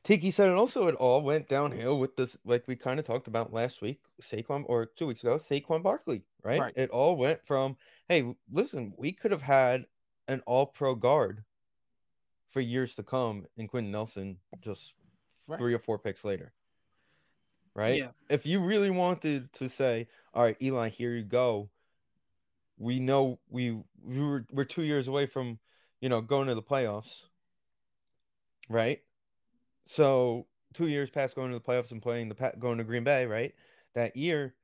Tiki 0.04 0.30
said 0.32 0.48
it 0.50 0.56
also 0.56 0.88
it 0.88 0.96
all 0.96 1.22
went 1.22 1.50
downhill 1.50 2.00
with 2.00 2.16
this 2.16 2.38
like 2.46 2.68
we 2.68 2.76
kind 2.76 3.00
of 3.00 3.06
talked 3.06 3.28
about 3.28 3.52
last 3.54 3.82
week, 3.82 4.00
Saquon 4.22 4.64
or 4.68 4.86
two 4.86 5.08
weeks 5.08 5.22
ago, 5.24 5.38
Saquon 5.38 5.84
Barkley, 5.84 6.24
right? 6.44 6.60
Right. 6.60 6.74
It 6.78 6.90
all 6.92 7.16
went 7.18 7.46
from 7.46 7.76
hey, 8.08 8.36
listen, 8.52 8.94
we 8.98 9.12
could 9.12 9.32
have 9.32 9.42
had 9.42 9.86
an 10.28 10.42
all 10.46 10.68
pro 10.68 10.96
guard 10.96 11.44
for 12.56 12.62
years 12.62 12.96
to 12.96 13.04
come 13.04 13.46
in 13.58 13.68
Quenton 13.68 13.92
Nelson 13.92 14.38
just 14.62 14.94
Right. 15.46 15.60
three 15.60 15.74
or 15.74 15.80
four 15.80 16.00
picks 16.00 16.24
later. 16.24 16.54
Right? 17.76 17.98
Yeah. 17.98 18.12
If 18.30 18.46
you 18.46 18.62
really 18.62 18.90
wanted 18.90 19.52
to 19.56 19.68
say, 19.68 20.08
all 20.34 20.42
right, 20.42 20.56
Eli, 20.62 20.88
here 20.88 21.14
you 21.14 21.24
go. 21.24 21.70
We 22.78 23.02
know 23.02 23.40
we 23.50 23.78
we 24.02 24.22
were 24.22 24.46
we're 24.54 24.64
two 24.64 24.84
years 24.84 25.10
away 25.10 25.26
from 25.26 25.60
you 26.00 26.08
know 26.08 26.22
going 26.22 26.48
to 26.48 26.56
the 26.56 26.64
playoffs 26.64 27.24
right 28.70 29.02
so 29.86 30.48
two 30.74 30.88
years 30.88 31.10
past 31.10 31.36
going 31.36 31.52
to 31.52 31.58
the 31.58 31.64
playoffs 31.64 31.92
and 31.92 32.02
playing 32.02 32.30
the 32.30 32.54
going 32.58 32.78
to 32.78 32.84
Green 32.86 33.04
Bay, 33.04 33.26
right? 33.26 33.54
That 33.96 34.16
year, 34.16 34.56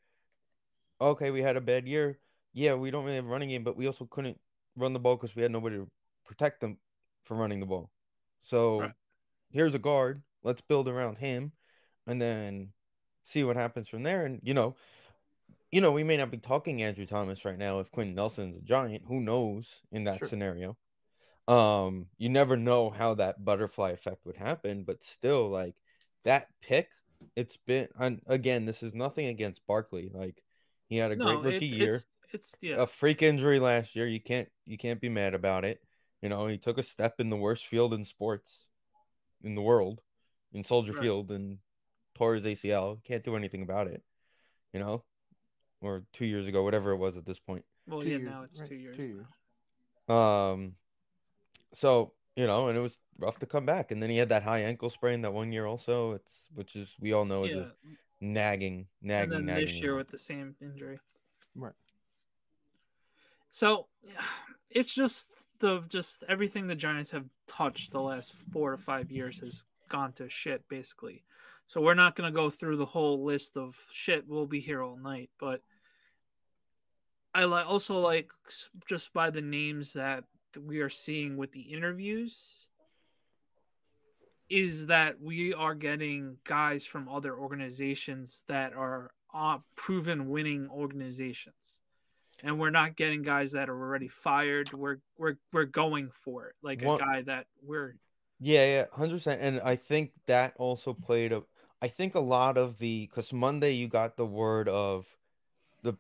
okay, 1.00 1.32
we 1.32 1.42
had 1.42 1.58
a 1.58 1.62
bad 1.62 1.88
year. 1.88 2.20
Yeah, 2.54 2.74
we 2.74 2.90
don't 2.90 3.04
really 3.04 3.18
have 3.18 3.26
a 3.26 3.30
running 3.30 3.50
game, 3.50 3.64
but 3.64 3.78
we 3.78 3.88
also 3.88 4.06
couldn't 4.06 4.40
run 4.78 4.94
the 4.94 5.00
ball 5.00 5.16
because 5.18 5.36
we 5.36 5.42
had 5.42 5.52
nobody 5.52 5.78
to 5.78 5.88
protect 6.26 6.62
them 6.62 6.78
from 7.24 7.38
running 7.38 7.60
the 7.60 7.66
ball. 7.66 7.90
So 8.44 8.82
right. 8.82 8.92
here's 9.52 9.76
a 9.76 9.80
guard. 9.80 10.22
Let's 10.44 10.62
build 10.62 10.88
around 10.88 11.18
him, 11.18 11.52
and 12.08 12.22
then 12.22 12.70
see 13.24 13.44
what 13.44 13.56
happens 13.56 13.88
from 13.88 14.04
there. 14.04 14.26
And 14.26 14.40
you 14.44 14.54
know, 14.54 14.76
you 15.72 15.82
know, 15.82 15.92
we 15.92 16.04
may 16.04 16.18
not 16.18 16.32
be 16.32 16.38
talking 16.38 16.82
Andrew 16.82 17.06
Thomas 17.06 17.46
right 17.46 17.58
now 17.58 17.80
if 17.80 17.92
Quenton 17.92 18.16
Nelson's 18.16 18.58
a 18.58 18.62
giant. 18.62 19.04
Who 19.08 19.22
knows 19.22 19.82
in 19.92 20.06
that 20.06 20.20
sure. 20.20 20.28
scenario? 20.28 20.78
Um, 21.48 22.08
you 22.18 22.30
never 22.30 22.56
know 22.58 22.90
how 22.90 23.16
that 23.16 23.44
butterfly 23.44 23.92
effect 23.92 24.26
would 24.26 24.38
happen, 24.38 24.84
but 24.84 25.04
still, 25.04 25.50
like 25.50 25.76
that 26.24 26.48
pick, 26.62 26.90
it's 27.36 27.58
been 27.58 27.88
and 28.00 28.22
again, 28.28 28.66
this 28.66 28.84
is 28.84 28.94
nothing 28.94 29.28
against 29.28 29.66
Barkley. 29.68 30.12
Like 30.14 30.44
he 30.88 30.98
had 30.98 31.12
a 31.12 31.16
no, 31.16 31.38
great 31.38 31.54
rookie 31.54 31.66
it's, 31.68 31.76
year. 31.76 31.96
It's, 31.96 32.06
it's 32.34 32.56
yeah. 32.62 32.76
a 32.80 32.88
freak 32.88 33.22
injury 33.22 33.60
last 33.60 33.96
year. 33.96 34.08
You 34.08 34.22
can't 34.22 34.50
you 34.66 34.78
can't 34.78 35.02
be 35.02 35.10
mad 35.10 35.34
about 35.34 35.66
it. 35.66 35.82
You 36.22 36.30
know, 36.30 36.48
he 36.48 36.58
took 36.58 36.78
a 36.78 36.84
step 36.84 37.20
in 37.20 37.30
the 37.30 37.38
worst 37.38 37.66
field 37.66 37.94
in 37.94 38.06
sports 38.06 38.66
in 39.44 39.56
the 39.56 39.62
world, 39.62 40.02
in 40.54 40.64
Soldier 40.64 40.94
right. 40.94 41.02
Field, 41.02 41.32
and 41.32 41.58
tore 42.16 42.36
his 42.36 42.46
ACL. 42.46 43.04
Can't 43.04 43.24
do 43.24 43.36
anything 43.36 43.62
about 43.62 43.88
it. 43.88 44.04
You 44.74 44.80
know, 44.80 45.04
or 45.82 46.04
two 46.14 46.26
years 46.26 46.48
ago, 46.48 46.64
whatever 46.64 46.92
it 46.92 46.98
was 46.98 47.18
at 47.18 47.26
this 47.26 47.40
point. 47.40 47.66
Well, 47.88 48.02
two 48.02 48.10
yeah, 48.10 48.18
years, 48.18 48.30
now 48.30 48.44
it's 48.44 48.60
right, 48.60 48.70
two 48.70 48.76
years. 48.76 48.96
Two 48.96 49.04
years. 49.04 49.26
Um, 50.08 50.74
so 51.74 52.14
you 52.36 52.48
know, 52.48 52.70
and 52.70 52.78
it 52.78 52.82
was 52.82 52.98
rough 53.18 53.40
to 53.40 53.46
come 53.46 53.66
back, 53.66 53.92
and 53.92 54.02
then 54.02 54.10
he 54.10 54.18
had 54.18 54.30
that 54.30 54.44
high 54.44 54.64
ankle 54.64 54.90
sprain 54.90 55.22
that 55.24 55.34
one 55.34 55.52
year 55.52 55.66
also. 55.66 56.14
It's 56.14 56.48
which 56.54 56.76
is 56.76 56.90
we 57.00 57.14
all 57.14 57.26
know 57.26 57.44
is 57.46 57.56
yeah. 57.56 57.62
a 57.62 57.68
nagging, 58.22 58.88
nagging, 59.02 59.24
and 59.24 59.48
then 59.48 59.56
nagging. 59.56 59.66
This 59.66 59.82
year 59.82 59.96
with 59.96 60.10
the 60.10 60.20
same 60.20 60.56
injury, 60.62 61.00
right? 61.56 61.74
So 63.50 63.88
it's 64.70 64.94
just 64.94 65.28
the 65.62 65.84
just 65.88 66.24
everything 66.28 66.68
the 66.68 66.76
Giants 66.76 67.12
have 67.12 67.26
touched 67.48 67.92
the 67.92 68.02
last 68.02 68.34
four 68.52 68.72
to 68.72 68.78
five 68.78 69.12
years 69.12 69.40
has 69.40 69.64
gone 69.90 70.12
to 70.14 70.30
shit 70.30 70.68
basically. 70.68 71.24
So 71.68 71.80
we're 71.80 71.94
not 71.94 72.16
going 72.16 72.32
to 72.32 72.36
go 72.36 72.50
through 72.50 72.78
the 72.78 72.86
whole 72.86 73.24
list 73.24 73.56
of 73.56 73.76
shit. 73.94 74.26
We'll 74.28 74.46
be 74.46 74.60
here 74.60 74.82
all 74.82 74.98
night, 74.98 75.30
but 75.40 75.62
I 77.34 77.46
like 77.46 77.66
also 77.66 78.00
like 78.00 78.30
just 78.90 79.14
by 79.14 79.30
the 79.30 79.42
names 79.42 79.94
that 79.94 80.26
we 80.60 80.82
are 80.82 80.90
seeing 80.90 81.38
with 81.38 81.54
the 81.54 81.62
interviews 81.62 82.68
is 84.50 84.88
that 84.88 85.22
we 85.22 85.54
are 85.54 85.74
getting 85.74 86.36
guys 86.44 86.86
from 86.86 87.08
other 87.08 87.34
organizations 87.34 88.44
that 88.50 88.74
are 88.74 89.12
uh, 89.34 89.60
proven 89.78 90.28
winning 90.28 90.68
organizations 90.70 91.80
and 92.44 92.60
we're 92.60 92.70
not 92.70 92.96
getting 92.96 93.22
guys 93.22 93.52
that 93.52 93.70
are 93.70 93.80
already 93.80 94.08
fired 94.08 94.72
we're 94.74 94.98
we're 95.18 95.36
we're 95.52 95.66
going 95.66 96.10
for 96.24 96.48
it 96.48 96.56
like 96.62 96.82
a 96.82 96.98
guy 96.98 97.22
that 97.22 97.46
we're 97.62 97.96
yeah 98.40 98.66
yeah 98.66 98.86
100% 98.96 99.38
and 99.40 99.60
i 99.62 99.76
think 99.76 100.12
that 100.28 100.54
also 100.58 100.94
played 100.94 101.32
a 101.32 101.44
i 101.82 101.88
think 101.88 102.16
a 102.16 102.20
lot 102.20 102.58
of 102.58 102.78
the 102.80 103.08
because 103.08 103.32
monday 103.34 103.72
you 103.72 103.88
got 103.88 104.18
the 104.18 104.26
word 104.26 104.68
of 104.70 105.06
the 105.84 105.94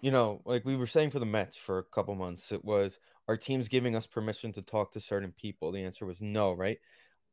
you 0.00 0.10
know 0.10 0.40
like 0.44 0.64
we 0.64 0.76
were 0.76 0.86
saying 0.86 1.10
for 1.10 1.18
the 1.18 1.26
mets 1.26 1.56
for 1.56 1.78
a 1.78 1.84
couple 1.84 2.14
months 2.14 2.52
it 2.52 2.64
was 2.64 2.98
our 3.28 3.36
teams 3.36 3.68
giving 3.68 3.96
us 3.96 4.06
permission 4.06 4.52
to 4.52 4.62
talk 4.62 4.92
to 4.92 5.00
certain 5.00 5.32
people? 5.32 5.72
The 5.72 5.84
answer 5.84 6.06
was 6.06 6.20
no, 6.20 6.52
right? 6.52 6.78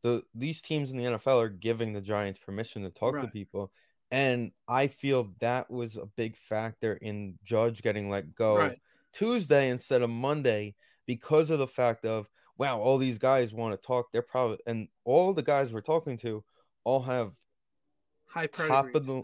The 0.01 0.23
these 0.33 0.61
teams 0.61 0.91
in 0.91 0.97
the 0.97 1.03
NFL 1.03 1.41
are 1.41 1.49
giving 1.49 1.93
the 1.93 2.01
Giants 2.01 2.39
permission 2.43 2.83
to 2.83 2.89
talk 2.89 3.15
right. 3.15 3.23
to 3.23 3.27
people. 3.27 3.71
And 4.13 4.51
I 4.67 4.87
feel 4.87 5.33
that 5.39 5.71
was 5.71 5.97
a 5.97 6.05
big 6.05 6.37
factor 6.37 6.93
in 6.93 7.39
Judge 7.43 7.81
getting 7.81 8.11
let 8.11 8.35
go 8.35 8.57
right. 8.57 8.77
Tuesday 9.11 9.71
instead 9.71 10.03
of 10.03 10.09
Monday 10.11 10.75
because 11.07 11.49
of 11.49 11.57
the 11.57 11.65
fact 11.65 12.05
of 12.05 12.29
wow, 12.59 12.79
all 12.79 12.99
these 12.99 13.17
guys 13.17 13.51
want 13.51 13.73
to 13.73 13.87
talk. 13.87 14.11
They're 14.11 14.21
probably 14.21 14.59
and 14.67 14.87
all 15.03 15.33
the 15.33 15.41
guys 15.41 15.73
we're 15.73 15.81
talking 15.81 16.19
to 16.19 16.43
all 16.83 17.01
have 17.01 17.31
high 18.27 18.45
top 18.45 18.93
of 18.93 19.07
the 19.07 19.23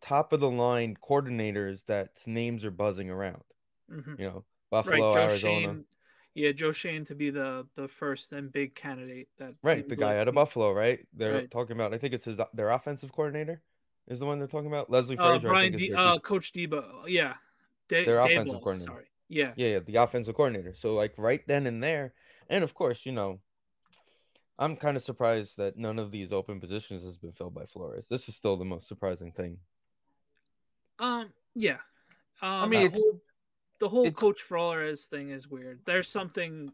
top 0.00 0.32
of 0.32 0.40
the 0.40 0.50
line 0.50 0.96
coordinators 1.08 1.84
that 1.86 2.08
names 2.26 2.64
are 2.64 2.72
buzzing 2.72 3.10
around. 3.10 3.42
Mm-hmm. 3.88 4.14
You 4.18 4.26
know, 4.26 4.44
Buffalo, 4.72 5.14
right, 5.14 5.30
Arizona. 5.30 5.60
Schoen, 5.60 5.84
yeah, 6.34 6.50
Joe 6.50 6.72
Schoen 6.72 7.04
to 7.04 7.14
be 7.14 7.30
the 7.30 7.68
the 7.76 7.86
first 7.86 8.32
and 8.32 8.52
big 8.52 8.74
candidate. 8.74 9.28
That 9.38 9.54
right, 9.62 9.88
the 9.88 9.94
guy 9.94 10.14
like 10.14 10.16
out 10.16 10.26
of 10.26 10.34
Buffalo, 10.34 10.72
right? 10.72 10.98
They're 11.14 11.32
right. 11.32 11.50
talking 11.52 11.76
about. 11.76 11.94
I 11.94 11.98
think 11.98 12.12
it's 12.12 12.24
his 12.24 12.40
their 12.54 12.70
offensive 12.70 13.12
coordinator 13.12 13.62
is 14.08 14.18
the 14.18 14.26
one 14.26 14.38
they're 14.38 14.48
talking 14.48 14.68
about. 14.68 14.90
Leslie 14.90 15.18
uh, 15.18 15.32
Frazier, 15.32 15.48
Brian, 15.48 15.72
D, 15.72 15.92
uh, 15.92 16.18
Coach 16.18 16.52
Daboll, 16.52 16.84
yeah, 17.06 17.34
De- 17.88 18.04
their 18.04 18.16
Daboll, 18.16 18.24
offensive 18.24 18.60
coordinator. 18.60 18.90
Sorry, 18.90 19.04
yeah, 19.28 19.52
yeah, 19.56 19.68
yeah, 19.68 19.80
the 19.80 19.96
offensive 19.96 20.34
coordinator. 20.34 20.74
So 20.74 20.94
like 20.94 21.14
right 21.16 21.42
then 21.46 21.66
and 21.66 21.82
there, 21.82 22.14
and 22.48 22.64
of 22.64 22.74
course, 22.74 23.06
you 23.06 23.12
know, 23.12 23.40
I'm 24.58 24.76
kind 24.76 24.96
of 24.96 25.02
surprised 25.02 25.56
that 25.58 25.76
none 25.76 25.98
of 25.98 26.10
these 26.10 26.32
open 26.32 26.60
positions 26.60 27.02
has 27.02 27.16
been 27.16 27.32
filled 27.32 27.54
by 27.54 27.66
Flores. 27.66 28.06
This 28.08 28.28
is 28.28 28.34
still 28.34 28.56
the 28.56 28.64
most 28.64 28.88
surprising 28.88 29.32
thing. 29.32 29.58
Um, 30.98 31.32
yeah, 31.54 31.78
um, 32.42 32.50
I 32.50 32.66
mean, 32.66 32.90
whole, 32.90 33.20
the 33.80 33.88
whole 33.88 34.10
Coach 34.12 34.40
Flores 34.40 35.06
thing 35.06 35.30
is 35.30 35.48
weird. 35.48 35.80
There's 35.84 36.08
something. 36.08 36.72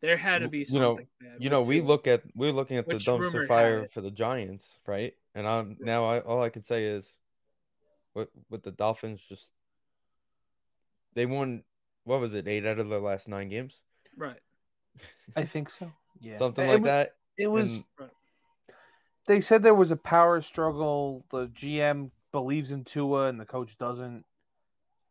There 0.00 0.16
had 0.16 0.42
to 0.42 0.48
be 0.48 0.64
something. 0.64 1.06
You 1.20 1.28
know, 1.28 1.36
you 1.38 1.50
know, 1.50 1.62
we 1.62 1.80
look 1.80 2.06
at 2.06 2.22
we're 2.34 2.52
looking 2.52 2.76
at 2.76 2.86
the 2.86 2.94
dumpster 2.94 3.46
fire 3.46 3.88
for 3.92 4.00
the 4.00 4.10
Giants, 4.10 4.78
right? 4.86 5.14
And 5.34 5.46
I'm 5.46 5.76
now 5.80 6.04
I 6.04 6.20
all 6.20 6.42
I 6.42 6.50
can 6.50 6.62
say 6.62 6.84
is, 6.84 7.18
what 8.12 8.28
with 8.48 8.62
the 8.62 8.70
Dolphins 8.70 9.20
just 9.28 9.48
they 11.14 11.26
won. 11.26 11.64
What 12.04 12.20
was 12.20 12.34
it? 12.34 12.46
Eight 12.46 12.64
out 12.64 12.78
of 12.78 12.88
the 12.88 13.00
last 13.00 13.28
nine 13.28 13.48
games. 13.48 13.76
Right. 14.16 14.40
I 15.36 15.44
think 15.44 15.70
so. 15.70 15.90
Yeah. 16.20 16.38
Something 16.38 16.66
it 16.66 16.72
like 16.72 16.80
was, 16.80 16.86
that. 16.86 17.16
It 17.36 17.48
was. 17.48 17.70
And, 17.72 17.84
they 19.26 19.40
said 19.42 19.62
there 19.62 19.74
was 19.74 19.90
a 19.90 19.96
power 19.96 20.40
struggle. 20.40 21.24
The 21.30 21.48
GM 21.48 22.10
believes 22.32 22.70
in 22.70 22.84
Tua 22.84 23.26
and 23.26 23.38
the 23.38 23.44
coach 23.44 23.76
doesn't. 23.76 24.24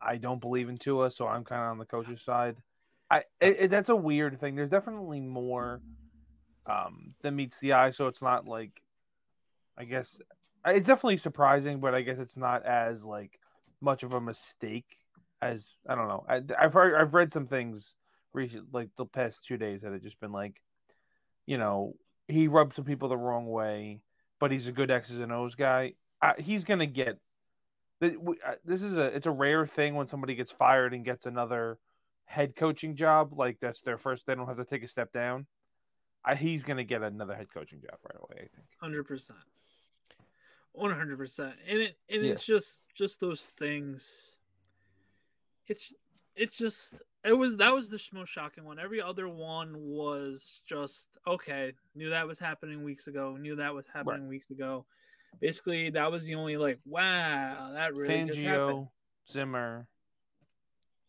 I 0.01 0.17
don't 0.17 0.41
believe 0.41 0.69
in 0.69 0.77
Tua, 0.77 1.11
so 1.11 1.27
I'm 1.27 1.43
kind 1.43 1.61
of 1.61 1.71
on 1.71 1.77
the 1.77 1.85
coach's 1.85 2.21
side. 2.21 2.55
I 3.09 3.23
it, 3.39 3.57
it, 3.59 3.71
that's 3.71 3.89
a 3.89 3.95
weird 3.95 4.39
thing. 4.39 4.55
There's 4.55 4.69
definitely 4.69 5.21
more 5.21 5.81
um, 6.65 7.13
than 7.21 7.35
meets 7.35 7.57
the 7.59 7.73
eye, 7.73 7.91
so 7.91 8.07
it's 8.07 8.21
not 8.21 8.47
like 8.47 8.81
I 9.77 9.85
guess 9.85 10.07
it's 10.65 10.87
definitely 10.87 11.17
surprising, 11.17 11.79
but 11.79 11.93
I 11.93 12.01
guess 12.01 12.17
it's 12.19 12.37
not 12.37 12.65
as 12.65 13.03
like 13.03 13.39
much 13.81 14.03
of 14.03 14.13
a 14.13 14.21
mistake 14.21 14.97
as 15.41 15.63
I 15.87 15.95
don't 15.95 16.07
know. 16.07 16.25
I, 16.27 16.41
have 16.61 16.73
heard, 16.73 16.99
I've 16.99 17.13
read 17.13 17.31
some 17.31 17.47
things 17.47 17.83
recent, 18.33 18.73
like 18.73 18.89
the 18.97 19.05
past 19.05 19.45
two 19.45 19.57
days, 19.57 19.81
that 19.81 19.91
have 19.91 20.01
just 20.01 20.19
been 20.19 20.31
like, 20.31 20.61
you 21.45 21.57
know, 21.57 21.95
he 22.27 22.47
rubbed 22.47 22.75
some 22.75 22.85
people 22.85 23.09
the 23.09 23.17
wrong 23.17 23.47
way, 23.47 24.01
but 24.39 24.51
he's 24.51 24.67
a 24.67 24.71
good 24.71 24.91
X's 24.91 25.19
and 25.19 25.31
O's 25.31 25.55
guy. 25.55 25.93
I, 26.21 26.33
he's 26.37 26.63
gonna 26.63 26.87
get 26.87 27.19
uh, 28.01 28.09
this 28.65 28.81
is 28.81 28.97
a 28.97 29.05
it's 29.05 29.25
a 29.25 29.31
rare 29.31 29.65
thing 29.65 29.95
when 29.95 30.07
somebody 30.07 30.35
gets 30.35 30.51
fired 30.51 30.93
and 30.93 31.05
gets 31.05 31.25
another 31.25 31.77
head 32.27 32.55
coaching 32.55 32.95
job 32.95 33.33
like 33.37 33.57
that's 33.61 33.81
their 33.81 33.97
first 33.97 34.25
they 34.27 34.35
don't 34.35 34.47
have 34.47 34.57
to 34.57 34.65
take 34.65 34.83
a 34.83 34.87
step 34.87 35.11
down 35.11 35.45
I, 36.23 36.35
he's 36.35 36.63
going 36.63 36.77
to 36.77 36.83
get 36.83 37.01
another 37.01 37.33
head 37.35 37.47
coaching 37.53 37.81
job 37.81 37.97
right 38.03 38.17
away 38.21 38.49
i 38.83 38.89
think 38.89 39.05
100% 39.07 39.31
100% 40.77 41.53
and 41.67 41.79
it 41.79 41.97
and 42.09 42.23
yeah. 42.23 42.31
it's 42.31 42.45
just 42.45 42.81
just 42.93 43.19
those 43.19 43.41
things 43.57 44.35
it's 45.67 45.91
it's 46.35 46.57
just 46.57 47.01
it 47.23 47.33
was 47.33 47.57
that 47.57 47.73
was 47.73 47.89
the 47.89 47.99
most 48.13 48.29
shocking 48.29 48.65
one 48.65 48.77
every 48.77 49.01
other 49.01 49.27
one 49.27 49.73
was 49.77 50.59
just 50.67 51.07
okay 51.25 51.73
knew 51.95 52.09
that 52.09 52.27
was 52.27 52.37
happening 52.37 52.83
weeks 52.83 53.07
ago 53.07 53.37
knew 53.39 53.55
that 53.55 53.73
was 53.73 53.85
happening 53.91 54.21
right. 54.21 54.29
weeks 54.29 54.51
ago 54.51 54.85
basically 55.39 55.89
that 55.89 56.11
was 56.11 56.25
the 56.25 56.35
only 56.35 56.57
like 56.57 56.79
wow 56.85 57.71
that 57.73 57.95
really 57.95 58.13
Fangio, 58.13 58.27
just 58.27 58.41
happened. 58.41 58.87
Zimmer. 59.31 59.87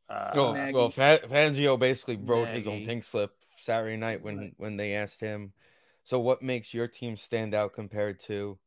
Uh, 0.08 0.30
oh, 0.34 0.52
well, 0.72 0.90
Fangio 0.90 1.78
basically 1.78 2.16
wrote 2.16 2.48
his 2.48 2.66
own 2.66 2.86
pink 2.86 3.04
slip 3.04 3.32
Saturday 3.58 3.96
night 3.96 4.22
when 4.22 4.38
right. 4.38 4.54
when 4.56 4.76
they 4.76 4.94
asked 4.94 5.20
him, 5.20 5.52
"So 6.04 6.18
what 6.18 6.42
makes 6.42 6.72
your 6.72 6.88
team 6.88 7.16
stand 7.16 7.54
out 7.54 7.74
compared 7.74 8.20
to 8.20 8.58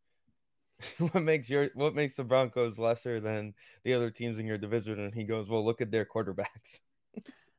what 1.00 1.24
makes 1.24 1.50
your 1.50 1.70
what 1.74 1.96
makes 1.96 2.16
the 2.16 2.24
Broncos 2.24 2.78
lesser 2.78 3.20
than 3.20 3.54
the 3.84 3.94
other 3.94 4.12
teams 4.12 4.38
in 4.38 4.46
your 4.46 4.60
division?" 4.60 5.00
And 5.00 5.14
he 5.14 5.24
goes, 5.24 5.50
"Well, 5.50 5.66
look 5.66 5.82
at 5.82 5.92
their 5.92 6.06
quarterbacks." 6.06 6.80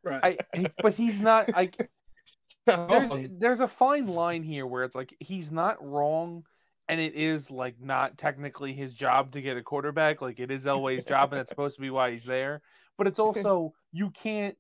Right. 0.04 0.40
I, 0.54 0.66
but 0.82 0.94
he's 0.94 1.18
not 1.20 1.52
like 1.52 1.90
there's, 2.66 3.30
there's 3.38 3.60
a 3.60 3.68
fine 3.68 4.06
line 4.06 4.42
here 4.42 4.66
where 4.66 4.84
it's 4.84 4.94
like 4.94 5.14
he's 5.20 5.50
not 5.50 5.84
wrong 5.84 6.44
and 6.88 7.00
it 7.00 7.14
is 7.14 7.50
like 7.50 7.76
not 7.80 8.18
technically 8.18 8.72
his 8.72 8.92
job 8.92 9.32
to 9.32 9.40
get 9.40 9.56
a 9.56 9.62
quarterback. 9.62 10.20
Like 10.20 10.38
it 10.38 10.50
is 10.50 10.62
Elway's 10.62 11.04
job, 11.04 11.32
and 11.32 11.40
that's 11.40 11.48
supposed 11.48 11.76
to 11.76 11.80
be 11.80 11.90
why 11.90 12.12
he's 12.12 12.24
there. 12.24 12.62
But 12.98 13.06
it's 13.06 13.18
also 13.18 13.74
you 13.92 14.10
can't 14.10 14.56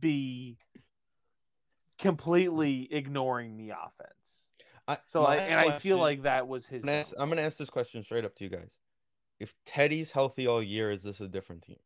be 0.00 0.56
completely 1.98 2.88
ignoring 2.92 3.56
the 3.56 3.70
offense. 3.70 4.10
I, 4.86 4.98
So 5.10 5.24
I 5.24 5.36
my 5.36 5.42
and 5.42 5.70
I 5.70 5.78
feel 5.78 5.98
like 5.98 6.22
that 6.22 6.46
was 6.46 6.66
his. 6.66 6.82
I'm 6.82 6.86
gonna, 6.86 6.98
ask. 6.98 7.12
I'm 7.18 7.28
gonna 7.28 7.42
ask 7.42 7.56
this 7.56 7.70
question 7.70 8.02
straight 8.02 8.24
up 8.24 8.34
to 8.36 8.44
you 8.44 8.50
guys. 8.50 8.76
If 9.40 9.54
Teddy's 9.66 10.10
healthy 10.10 10.46
all 10.46 10.62
year, 10.62 10.90
is 10.90 11.02
this 11.02 11.20
a 11.20 11.28
different 11.28 11.62
team? 11.62 11.78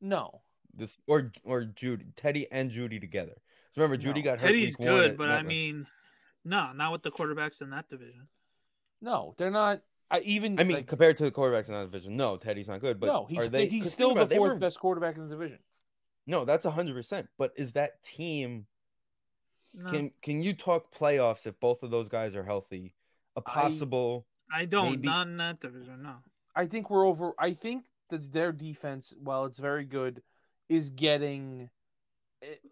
No, 0.00 0.42
This 0.74 0.96
or 1.06 1.32
or 1.44 1.64
Jeudy, 1.64 2.06
Teddy 2.16 2.50
and 2.50 2.70
Jeudy 2.70 3.00
together. 3.00 3.32
'Cause 3.34 3.76
remember, 3.76 3.96
Jeudy 3.96 4.20
No. 4.20 4.30
got 4.30 4.40
hurt. 4.40 4.46
Teddy's 4.46 4.78
week 4.78 4.88
good, 4.88 5.10
at 5.12 5.16
but 5.18 5.28
I 5.30 5.42
mean, 5.42 5.86
no, 6.44 6.72
not 6.72 6.92
with 6.92 7.02
the 7.02 7.10
quarterbacks 7.10 7.60
in 7.60 7.70
that 7.70 7.88
division. 7.88 8.28
no, 9.00 9.34
they're 9.36 9.50
not. 9.50 9.82
I 10.10 10.20
even. 10.20 10.58
I 10.58 10.64
mean, 10.64 10.76
like, 10.78 10.86
compared 10.86 11.18
to 11.18 11.24
the 11.24 11.30
quarterbacks 11.30 11.68
in 11.68 11.74
that 11.74 11.90
division, 11.90 12.16
no, 12.16 12.36
Teddy's 12.36 12.68
not 12.68 12.80
good. 12.80 12.98
But 12.98 13.06
no, 13.06 13.26
he's 13.26 13.38
are 13.38 13.48
they? 13.48 13.66
he's 13.66 13.84
'cause 13.84 13.92
still 13.92 14.08
the 14.08 14.14
about 14.14 14.22
it, 14.24 14.28
they 14.30 14.36
fourth 14.36 14.52
were- 14.54 14.58
best 14.58 14.80
quarterback 14.80 15.16
in 15.16 15.24
the 15.28 15.34
division. 15.34 15.58
No, 16.26 16.44
that's 16.44 16.64
hundred 16.64 16.94
percent. 16.94 17.28
But 17.38 17.52
is 17.56 17.72
that 17.72 18.02
team? 18.02 18.66
No, 19.74 19.90
Can 19.90 20.12
can 20.22 20.42
you 20.42 20.54
talk 20.54 20.94
playoffs 20.94 21.46
if 21.46 21.58
both 21.60 21.82
of 21.82 21.90
those 21.90 22.08
guys 22.08 22.34
are 22.34 22.42
healthy? 22.44 22.94
A 23.36 23.40
possible. 23.42 24.26
I 24.50 24.64
don't. 24.64 24.90
maybe- 24.92 25.08
Not 25.08 25.26
in 25.26 25.36
that 25.36 25.60
division. 25.60 26.02
No. 26.02 26.16
I 26.56 26.66
think 26.66 26.88
we're 26.90 27.06
over. 27.06 27.32
I 27.38 27.52
think 27.52 27.84
that 28.08 28.32
their 28.32 28.50
defense, 28.52 29.12
while 29.18 29.44
it's 29.44 29.58
very 29.58 29.84
good, 29.84 30.22
is 30.70 30.88
getting 30.90 31.68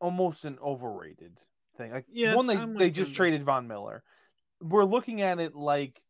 almost 0.01 0.45
an 0.47 0.59
overrated 0.63 1.39
thing. 1.77 1.93
Like 1.93 2.07
Yeah, 2.11 2.35
one, 2.35 2.47
they 2.47 2.57
I'm 2.57 2.75
they 2.75 2.91
just 2.91 3.11
you. 3.11 3.17
traded 3.17 3.45
Von 3.45 3.69
Miller. 3.69 4.03
We're 4.63 4.85
looking 4.85 5.21
at 5.21 5.39
it 5.39 5.55
like 5.55 6.03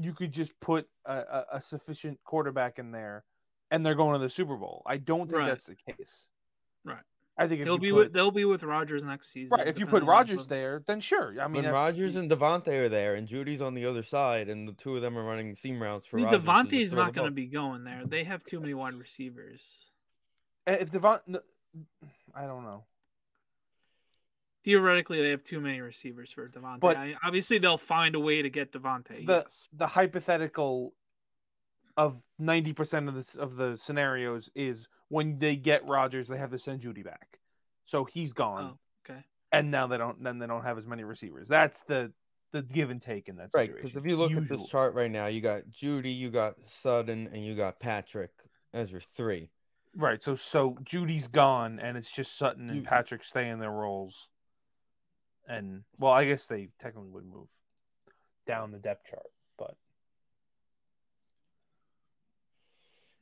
you 0.00 0.12
could 0.14 0.32
just 0.32 0.58
put 0.60 0.86
a, 1.04 1.12
a, 1.14 1.44
a 1.54 1.60
sufficient 1.60 2.18
quarterback 2.24 2.78
in 2.78 2.92
there, 2.92 3.24
and 3.70 3.84
they're 3.84 3.94
going 3.94 4.18
to 4.18 4.24
the 4.24 4.30
Super 4.30 4.56
Bowl. 4.56 4.82
I 4.86 4.96
don't 4.98 5.26
think 5.28 5.38
Right. 5.38 5.48
that's 5.48 5.64
the 5.66 5.76
case. 5.92 6.10
Right. 6.84 7.02
I 7.40 7.46
think 7.46 7.60
if 7.60 7.66
He'll 7.66 7.78
be 7.78 7.90
put, 7.90 7.96
with. 7.96 8.12
They'll 8.12 8.30
be 8.32 8.44
with 8.44 8.62
Rodgers 8.64 9.04
next 9.04 9.32
season. 9.32 9.58
right. 9.58 9.68
If 9.68 9.78
you 9.78 9.86
put 9.86 10.02
Rodgers 10.02 10.40
who- 10.40 10.46
there, 10.46 10.82
then 10.86 11.00
sure. 11.00 11.34
I 11.40 11.46
mean, 11.46 11.62
when 11.64 11.72
Rodgers 11.72 12.16
and 12.16 12.30
Davante 12.30 12.68
are 12.68 12.88
there, 12.88 13.14
and 13.14 13.28
Jeudy's 13.28 13.62
on 13.62 13.74
the 13.74 13.86
other 13.86 14.02
side, 14.02 14.48
and 14.48 14.66
the 14.66 14.72
two 14.72 14.96
of 14.96 15.02
them 15.02 15.16
are 15.16 15.24
running 15.24 15.54
seam 15.54 15.80
routes 15.80 16.06
for 16.06 16.18
See, 16.18 16.24
Rodgers 16.24 16.40
to 16.40 16.46
Davante's 16.46 16.92
not 16.92 17.12
going 17.12 17.26
to 17.28 17.32
be 17.32 17.46
going 17.46 17.84
there. 17.84 18.02
They 18.06 18.24
have 18.24 18.42
too 18.44 18.60
many 18.60 18.74
wide 18.74 18.94
receivers. 18.94 19.62
if 20.66 20.90
Devon, 20.90 21.20
no, 21.26 21.40
I 22.34 22.46
don't 22.46 22.64
know. 22.64 22.84
Theoretically, 24.72 25.22
they 25.22 25.30
have 25.30 25.42
too 25.42 25.60
many 25.60 25.80
receivers 25.80 26.30
for 26.30 26.46
Davante. 26.46 26.80
But- 26.80 26.98
I, 26.98 27.14
obviously, 27.24 27.56
they'll 27.58 27.78
find 27.78 28.14
a 28.14 28.20
way 28.20 28.42
to 28.42 28.50
get 28.50 28.70
Davante. 28.70 29.24
the 29.24 29.44
yes. 29.46 29.66
the 29.72 29.86
hypothetical 29.86 30.92
of 31.96 32.20
ninety 32.38 32.74
percent 32.74 33.08
of 33.08 33.14
the 33.14 33.40
of 33.40 33.56
the 33.56 33.78
scenarios 33.82 34.50
is 34.54 34.86
when 35.08 35.38
they 35.38 35.56
get 35.56 35.86
Rodgers, 35.88 36.28
they 36.28 36.36
have 36.36 36.50
to 36.50 36.58
send 36.58 36.82
Jeudy 36.82 37.02
back, 37.02 37.38
so 37.86 38.04
he's 38.04 38.34
gone, 38.34 38.74
Oh, 38.74 39.10
okay. 39.10 39.20
and 39.52 39.70
now 39.70 39.86
they 39.86 39.96
don't. 39.96 40.22
Then 40.22 40.38
they 40.38 40.46
don't 40.46 40.62
have 40.64 40.76
as 40.76 40.84
many 40.86 41.02
receivers. 41.02 41.48
That's 41.48 41.80
the 41.84 42.12
the 42.52 42.60
give 42.60 42.90
and 42.90 43.00
take 43.00 43.30
in 43.30 43.36
that 43.36 43.48
Right, 43.54 43.68
situation. 43.70 43.86
because 43.88 43.96
if 43.96 44.06
you 44.10 44.18
look 44.18 44.32
at 44.32 44.36
Usually. 44.42 44.58
this 44.58 44.68
chart 44.68 44.92
right 44.92 45.10
now, 45.10 45.28
you 45.28 45.40
got 45.40 45.62
Jeudy, 45.70 46.14
you 46.14 46.28
got 46.28 46.56
Sutton, 46.66 47.30
and 47.32 47.42
you 47.42 47.54
got 47.56 47.80
Patrick 47.80 48.32
as 48.74 48.92
your 48.92 49.00
three. 49.00 49.48
right? 49.96 50.22
So 50.22 50.36
so 50.36 50.76
Jeudy's 50.84 51.26
gone, 51.26 51.80
and 51.80 51.96
it's 51.96 52.10
just 52.10 52.36
Sutton 52.36 52.68
and 52.68 52.80
You- 52.80 52.84
Patrick 52.84 53.24
stay 53.24 53.48
in 53.48 53.60
their 53.60 53.70
roles. 53.72 54.28
And 55.48 55.82
well, 55.98 56.12
I 56.12 56.26
guess 56.26 56.44
they 56.44 56.68
technically 56.80 57.10
would 57.10 57.24
move 57.26 57.48
down 58.46 58.70
the 58.70 58.78
depth 58.78 59.08
chart, 59.08 59.26
but 59.56 59.74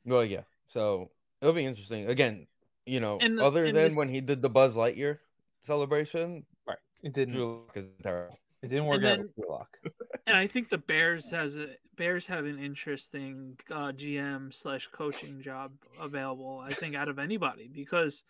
Well, 0.05 0.23
yeah. 0.25 0.43
So 0.67 1.11
it'll 1.41 1.53
be 1.53 1.65
interesting. 1.65 2.09
Again, 2.09 2.47
you 2.85 2.99
know, 2.99 3.17
the- 3.17 3.43
other 3.43 3.65
than 3.65 3.75
this- 3.75 3.95
when 3.95 4.09
he 4.09 4.21
did 4.21 4.41
the 4.41 4.49
Buzz 4.49 4.75
Lightyear 4.75 5.19
celebration, 5.61 6.45
right, 6.65 6.77
it 7.03 7.13
didn't 7.13 7.33
Drew 7.35 7.65
Lock 7.65 7.77
is 7.77 7.85
terrible. 8.01 8.37
it 8.61 8.67
didn't 8.69 8.85
work 8.85 8.97
And 9.03 9.05
out 9.05 9.17
then- 9.35 9.91
And 10.27 10.35
I 10.37 10.47
think 10.47 10.69
the 10.69 10.77
Bears 10.77 11.29
has 11.31 11.57
a 11.57 11.77
Bears 11.95 12.27
have 12.27 12.45
an 12.45 12.59
interesting 12.59 13.57
uh, 13.71 13.91
GM 13.91 14.53
slash 14.53 14.87
coaching 14.91 15.41
job 15.41 15.73
available. 15.99 16.59
I 16.59 16.71
think 16.73 16.95
out 16.95 17.07
of 17.09 17.17
anybody 17.17 17.67
because 17.69 18.23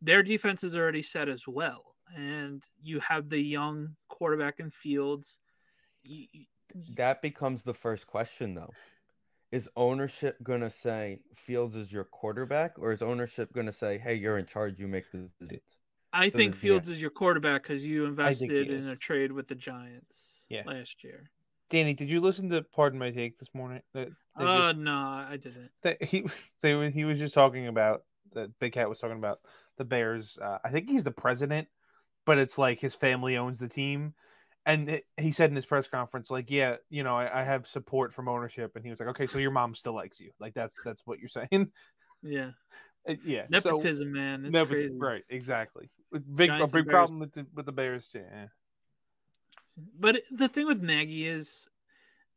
their 0.00 0.22
defense 0.22 0.64
is 0.64 0.74
already 0.76 1.02
set 1.02 1.28
as 1.28 1.46
well, 1.46 1.95
and 2.14 2.62
you 2.82 3.00
have 3.00 3.28
the 3.28 3.40
young 3.40 3.96
quarterback 4.08 4.60
in 4.60 4.70
Fields. 4.70 5.38
Y- 6.08 6.28
y- 6.34 6.46
That 6.96 7.22
becomes 7.22 7.62
the 7.62 7.74
first 7.74 8.06
question, 8.06 8.54
though. 8.54 8.72
Is 9.52 9.68
ownership 9.76 10.36
gonna 10.42 10.70
say 10.70 11.20
Fields 11.36 11.76
is 11.76 11.92
your 11.92 12.04
quarterback, 12.04 12.78
or 12.78 12.92
is 12.92 13.00
ownership 13.00 13.52
gonna 13.52 13.72
say, 13.72 13.96
"Hey, 13.96 14.14
you're 14.14 14.38
in 14.38 14.46
charge. 14.46 14.78
You 14.78 14.88
make 14.88 15.10
the 15.12 15.30
decisions"? 15.40 15.62
I 16.12 16.30
think 16.30 16.54
yeah. 16.54 16.60
Fields 16.60 16.88
is 16.88 17.00
your 17.00 17.10
quarterback 17.10 17.62
because 17.62 17.84
you 17.84 18.04
invested 18.04 18.68
in 18.68 18.74
is. 18.80 18.86
a 18.86 18.96
trade 18.96 19.32
with 19.32 19.48
the 19.48 19.54
Giants 19.54 20.46
Yeah. 20.48 20.62
last 20.66 21.04
year. 21.04 21.30
Danny, 21.68 21.94
did 21.94 22.08
you 22.08 22.20
listen 22.20 22.48
to 22.50 22.62
Pardon 22.62 22.98
My 22.98 23.10
Take 23.10 23.38
this 23.38 23.52
morning? 23.54 23.82
That 23.92 24.08
they 24.36 24.44
Uh, 24.44 24.68
just- 24.72 24.80
no, 24.80 24.96
I 24.96 25.36
didn't. 25.40 25.70
that 25.82 26.02
he 26.02 26.22
they 26.62 26.74
were- 26.74 26.90
he 26.90 27.04
was 27.04 27.18
just 27.18 27.34
talking 27.34 27.66
about 27.68 28.04
that 28.32 28.58
Big 28.58 28.72
Cat 28.72 28.88
was 28.88 28.98
talking 28.98 29.16
about 29.18 29.40
the 29.76 29.84
Bears. 29.84 30.38
Uh, 30.38 30.58
I 30.64 30.70
think 30.70 30.88
he's 30.88 31.04
the 31.04 31.10
president, 31.12 31.68
but 32.26 32.36
it's 32.38 32.58
like 32.58 32.80
his 32.80 32.94
family 32.94 33.36
owns 33.38 33.58
the 33.58 33.68
team. 33.68 34.12
And 34.66 34.88
it, 34.90 35.06
he 35.16 35.30
said 35.30 35.48
in 35.50 35.56
his 35.56 35.64
press 35.64 35.86
conference, 35.86 36.28
like, 36.28 36.50
yeah, 36.50 36.76
you 36.90 37.04
know, 37.04 37.16
I, 37.16 37.40
I 37.40 37.44
have 37.44 37.68
support 37.68 38.12
from 38.12 38.28
ownership, 38.28 38.72
and 38.74 38.84
he 38.84 38.90
was 38.90 38.98
like, 38.98 39.10
okay, 39.10 39.26
so 39.28 39.38
your 39.38 39.52
mom 39.52 39.76
still 39.76 39.94
likes 39.94 40.18
you, 40.20 40.32
like 40.40 40.54
that's 40.54 40.74
that's 40.84 41.02
what 41.06 41.20
you're 41.20 41.28
saying, 41.50 41.70
Yeah, 42.20 42.50
Uh, 43.08 43.14
yeah. 43.24 43.46
nepotism, 43.48 44.12
man. 44.12 44.42
So, 44.42 44.48
It's 44.48 44.56
nepot- 44.58 44.68
crazy. 44.68 44.98
right? 44.98 45.22
Exactly. 45.30 45.88
Big 46.34 46.48
Giants 46.48 46.72
big 46.72 46.88
problem 46.88 47.20
with 47.20 47.32
the 47.32 47.46
with 47.54 47.64
the 47.66 47.72
Bears 47.72 48.08
too. 48.08 48.24
Yeah. 48.28 48.46
But 49.98 50.22
the 50.30 50.48
thing 50.48 50.66
with 50.66 50.82
Nagy 50.82 51.26
is 51.26 51.68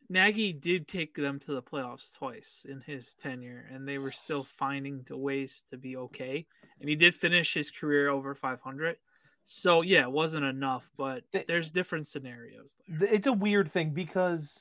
Nagy 0.10 0.54
did 0.54 0.88
take 0.88 1.16
them 1.16 1.40
to 1.42 1.54
the 1.54 1.62
playoffs 1.62 2.12
twice 2.16 2.66
in 2.68 2.82
his 2.82 3.14
tenure, 3.16 3.66
and 3.72 3.88
they 3.88 3.98
were 3.98 4.12
still 4.12 4.44
finding 4.44 5.04
the 5.08 5.18
ways 5.18 5.64
to 5.70 5.78
be 5.78 5.96
okay. 5.98 6.46
And 6.80 6.90
he 6.90 6.96
did 6.96 7.16
finish 7.16 7.54
his 7.54 7.72
career 7.72 8.10
over 8.10 8.36
500. 8.36 8.98
So 9.52 9.82
yeah, 9.82 10.04
it 10.04 10.12
wasn't 10.12 10.46
enough, 10.46 10.88
but 10.96 11.24
Th- 11.32 11.48
there's 11.48 11.72
different 11.72 12.06
scenarios 12.08 12.70
there. 12.88 13.12
It's 13.12 13.26
a 13.26 13.34
weird 13.34 13.74
thing 13.74 13.92
because 13.92 14.60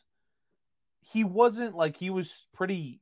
he 1.02 1.24
wasn't 1.24 1.74
like 1.76 1.96
he 1.98 2.08
was 2.08 2.30
pretty. 2.54 3.00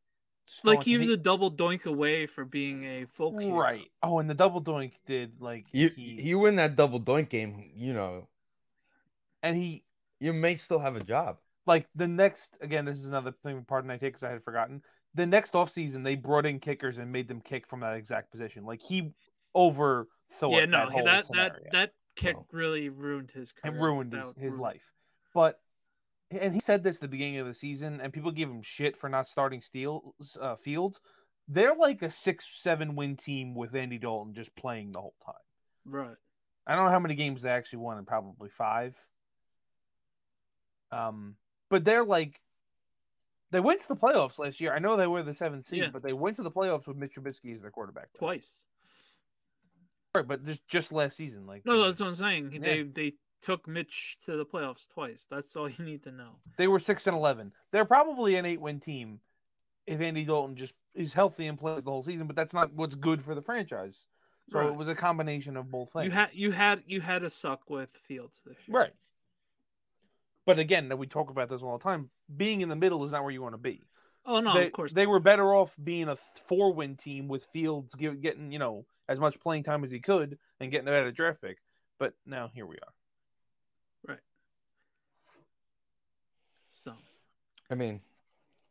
Like 0.64 0.83
he 0.83 0.99
was 0.99 1.09
a 1.09 1.16
double 1.16 1.51
doink 1.51 1.87
away 1.87 2.27
for 2.27 2.44
being 2.44 2.85
a 2.85 3.05
folk 3.07 3.40
hero. 3.40 3.57
right. 3.57 3.85
Oh, 4.03 4.18
and 4.18 4.29
the 4.29 4.35
double 4.35 4.61
doink 4.62 4.92
did 5.07 5.40
like 5.40 5.66
You 5.72 5.90
he, 5.94 6.20
you 6.22 6.38
win 6.40 6.57
that 6.57 6.75
double 6.77 7.01
doink 7.01 7.29
game, 7.29 7.70
you 7.77 7.92
know, 7.92 8.29
and 9.42 9.57
he 9.57 9.85
you 10.18 10.33
may 10.33 10.57
still 10.57 10.79
have 10.81 10.96
a 10.96 11.05
job. 11.05 11.37
like 11.66 11.87
the 11.94 12.09
next 12.09 12.51
again. 12.61 12.85
This 12.85 12.99
is 12.99 13.07
another 13.07 13.33
thing. 13.44 13.64
Pardon 13.66 13.90
I 13.92 13.94
take 13.96 14.14
because 14.14 14.25
I 14.25 14.31
had 14.31 14.42
forgotten. 14.42 14.83
The 15.14 15.27
next 15.27 15.53
offseason, 15.53 16.03
they 16.05 16.14
brought 16.16 16.46
in 16.46 16.59
kickers 16.61 16.99
and 16.99 17.11
made 17.12 17.29
them 17.29 17.40
kick 17.40 17.66
from 17.68 17.81
that 17.81 17.94
exact 17.94 18.31
position. 18.33 18.64
Like 18.66 18.83
he 18.83 19.12
overthought 20.40 20.52
yeah, 20.58 20.64
no, 20.66 20.90
that 20.90 21.04
that 21.04 21.26
that 21.34 21.72
that 21.72 21.92
kick 22.16 22.36
No. 22.36 22.46
really 22.52 22.88
ruined 22.88 23.30
his 23.30 23.52
career. 23.52 23.74
it 23.76 23.80
ruined 23.80 24.12
his, 24.12 24.24
his 24.24 24.34
brutal. 24.50 24.58
life. 24.58 24.82
But 25.34 25.60
and 26.30 26.52
he 26.54 26.60
said 26.60 26.82
this 26.82 26.96
at 26.96 27.02
the 27.02 27.08
beginning 27.08 27.38
of 27.38 27.46
the 27.46 27.54
season, 27.54 28.00
and 28.00 28.12
people 28.12 28.30
give 28.32 28.48
him 28.48 28.62
shit 28.62 28.96
for 28.98 29.08
not 29.08 29.28
starting 29.28 29.62
Steele 29.62 30.14
uh, 30.40 30.56
Fields. 30.56 30.98
They're 31.48 31.74
like 31.76 32.02
a 32.02 32.10
six, 32.10 32.44
seven 32.60 32.96
win 32.96 33.16
team 33.16 33.54
with 33.54 33.74
Andy 33.76 33.98
Dalton 33.98 34.34
just 34.34 34.54
playing 34.56 34.92
the 34.92 35.00
whole 35.00 35.14
time. 35.24 35.34
Right. 35.84 36.16
I 36.66 36.74
don't 36.74 36.86
know 36.86 36.90
how 36.90 36.98
many 36.98 37.14
games 37.14 37.42
they 37.42 37.50
actually 37.50 37.78
won, 37.78 37.98
and 37.98 38.06
probably 38.06 38.48
five. 38.48 38.94
Um, 40.90 41.36
but 41.68 41.84
they're 41.84 42.04
like, 42.04 42.40
they 43.52 43.60
went 43.60 43.82
to 43.82 43.88
the 43.88 43.96
playoffs 43.96 44.38
last 44.38 44.60
year. 44.60 44.74
I 44.74 44.78
know 44.80 44.96
they 44.96 45.06
were 45.06 45.22
the 45.22 45.34
seventh 45.34 45.68
seed, 45.68 45.82
Yeah. 45.82 45.90
but 45.92 46.02
they 46.02 46.12
went 46.12 46.36
to 46.38 46.42
the 46.42 46.50
playoffs 46.50 46.86
with 46.88 46.96
Mitch 46.96 47.14
Trubisky 47.14 47.54
as 47.54 47.62
their 47.62 47.70
quarterback 47.70 48.08
Twice. 48.18 48.52
But 50.22 50.44
just 50.46 50.66
just 50.68 50.92
last 50.92 51.16
season, 51.16 51.46
like 51.46 51.64
No, 51.66 51.85
that's 51.85 52.00
what 52.00 52.09
I'm 52.09 52.14
saying. 52.14 52.52
Yeah. 52.52 52.61
They 52.61 52.83
they 52.83 53.12
took 53.42 53.66
Mitch 53.68 54.16
to 54.26 54.37
the 54.37 54.44
playoffs 54.46 54.88
twice. 54.92 55.26
That's 55.31 55.55
all 55.57 55.68
you 55.68 55.85
need 55.85 56.02
to 56.05 56.12
know. 56.12 56.37
they 56.57 56.66
were 56.68 56.81
six 56.81 57.07
and 57.07 57.16
eleven. 57.16 57.52
They're 57.72 57.85
probably 57.85 58.37
an 58.37 58.46
eight 58.46 58.61
win 58.61 58.81
team 58.81 59.20
if 59.87 60.00
Andy 60.00 60.24
Dalton 60.24 60.57
just 60.57 60.72
is 60.94 61.12
healthy 61.12 61.46
and 61.46 61.59
plays 61.59 61.85
the 61.85 61.90
whole 61.90 62.02
season. 62.02 62.26
But 62.26 62.37
that's 62.37 62.52
not 62.55 62.72
what's 62.72 62.94
good 62.94 63.22
for 63.24 63.35
the 63.35 63.42
franchise. 63.42 64.07
So 64.50 64.61
Right. 64.61 64.68
it 64.68 64.76
was 64.76 64.88
a 64.88 64.94
combination 64.94 65.57
of 65.57 65.70
both 65.70 65.92
things. 65.92 66.05
You 66.07 66.11
had 66.12 66.31
you 66.33 66.52
had 66.52 66.83
you 66.87 67.00
had 67.00 67.22
to 67.22 67.31
suck 67.31 67.68
with 67.68 67.90
Fields 68.07 68.40
this 68.46 68.57
year. 68.66 68.79
right. 68.79 68.92
But 70.44 70.59
again, 70.61 70.88
that 70.90 70.96
we 70.96 71.07
talk 71.09 71.31
about 71.31 71.48
this 71.48 71.61
all 71.62 71.76
the 71.76 71.83
time. 71.83 72.11
Being 72.37 72.61
in 72.61 72.68
the 72.68 72.76
middle 72.76 73.05
is 73.05 73.11
not 73.11 73.22
where 73.24 73.33
you 73.33 73.42
want 73.42 73.55
to 73.55 73.59
be. 73.59 73.83
Oh 74.26 74.40
no, 74.40 74.54
they, 74.54 74.66
of 74.66 74.72
course 74.72 74.92
they 74.92 75.06
were 75.06 75.20
better 75.20 75.54
off 75.54 75.70
being 75.82 76.08
a 76.08 76.16
four 76.48 76.72
win 76.72 76.96
team 76.96 77.28
with 77.28 77.46
Fields 77.52 77.94
give, 77.94 78.20
getting 78.20 78.50
you 78.50 78.58
know 78.58 78.84
as 79.08 79.20
much 79.20 79.38
playing 79.40 79.62
time 79.62 79.84
as 79.84 79.90
he 79.90 80.00
could 80.00 80.38
and 80.60 80.70
getting 80.70 80.88
a 80.88 80.90
better 80.90 81.12
draft 81.12 81.40
pick. 81.40 81.58
But 81.98 82.14
now 82.26 82.50
here 82.52 82.66
we 82.66 82.76
are. 82.76 82.92
Right. 84.08 84.20
So 86.84 86.92
I 87.70 87.74
mean, 87.76 88.00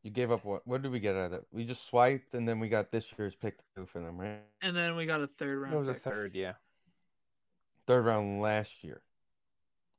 you 0.03 0.11
gave 0.11 0.31
up 0.31 0.43
what? 0.43 0.67
What 0.67 0.81
did 0.81 0.91
we 0.91 0.99
get 0.99 1.15
out 1.15 1.27
of 1.27 1.33
it? 1.33 1.45
We 1.51 1.63
just 1.65 1.87
swiped, 1.87 2.33
and 2.33 2.47
then 2.47 2.59
we 2.59 2.67
got 2.69 2.91
this 2.91 3.11
year's 3.17 3.35
pick 3.35 3.55
too 3.75 3.85
for 3.85 3.99
them, 3.99 4.17
right? 4.17 4.41
and 4.61 4.75
then 4.75 4.95
we 4.95 5.05
got 5.05 5.21
a 5.21 5.27
third 5.27 5.57
round. 5.59 5.73
It 5.73 5.77
was 5.77 5.87
a 5.87 5.93
third, 5.93 6.35
yeah. 6.35 6.53
Third 7.87 8.05
round 8.05 8.41
last 8.41 8.83
year. 8.83 9.01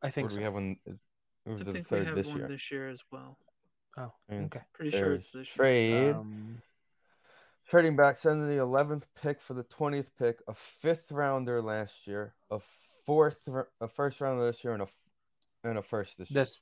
I 0.03 0.11
think 0.11 0.29
do 0.29 0.35
so. 0.35 0.38
we 0.38 0.45
have 0.45 0.55
one? 0.55 0.77
Is, 0.87 0.99
Move 1.47 1.57
I 1.57 1.59
to 1.59 1.64
the 1.64 1.73
think 1.73 1.90
we 1.90 1.99
third 1.99 2.07
have 2.09 2.16
this 2.16 2.27
one 2.27 2.38
year. 2.38 2.49
this 2.49 2.71
year 2.71 2.88
as 2.88 3.01
well. 3.11 3.38
Oh, 3.97 4.13
And 4.29 4.47
okay. 4.47 4.61
Pretty 4.73 4.91
sure 4.91 5.15
it's 5.15 5.29
there's 5.31 5.47
this 5.47 5.55
trade. 5.55 6.13
Um, 6.15 6.63
Trading 7.69 7.97
back, 7.97 8.19
sending 8.19 8.49
the 8.49 8.63
11th 8.63 9.03
pick 9.21 9.41
for 9.41 9.55
the 9.55 9.65
20th 9.65 10.07
pick, 10.19 10.39
a 10.47 10.55
fifth 10.55 11.11
rounder 11.11 11.61
last 11.61 12.07
year, 12.07 12.33
a 12.51 12.61
fourth, 13.05 13.39
a 13.81 13.89
first 13.89 14.21
rounder 14.21 14.45
this 14.45 14.63
year, 14.63 14.73
and 14.73 14.83
a 14.83 14.87
f- 14.87 14.95
and 15.65 15.77
a 15.79 15.83
first 15.83 16.17
this 16.17 16.31
year. 16.31 16.45
this 16.45 16.61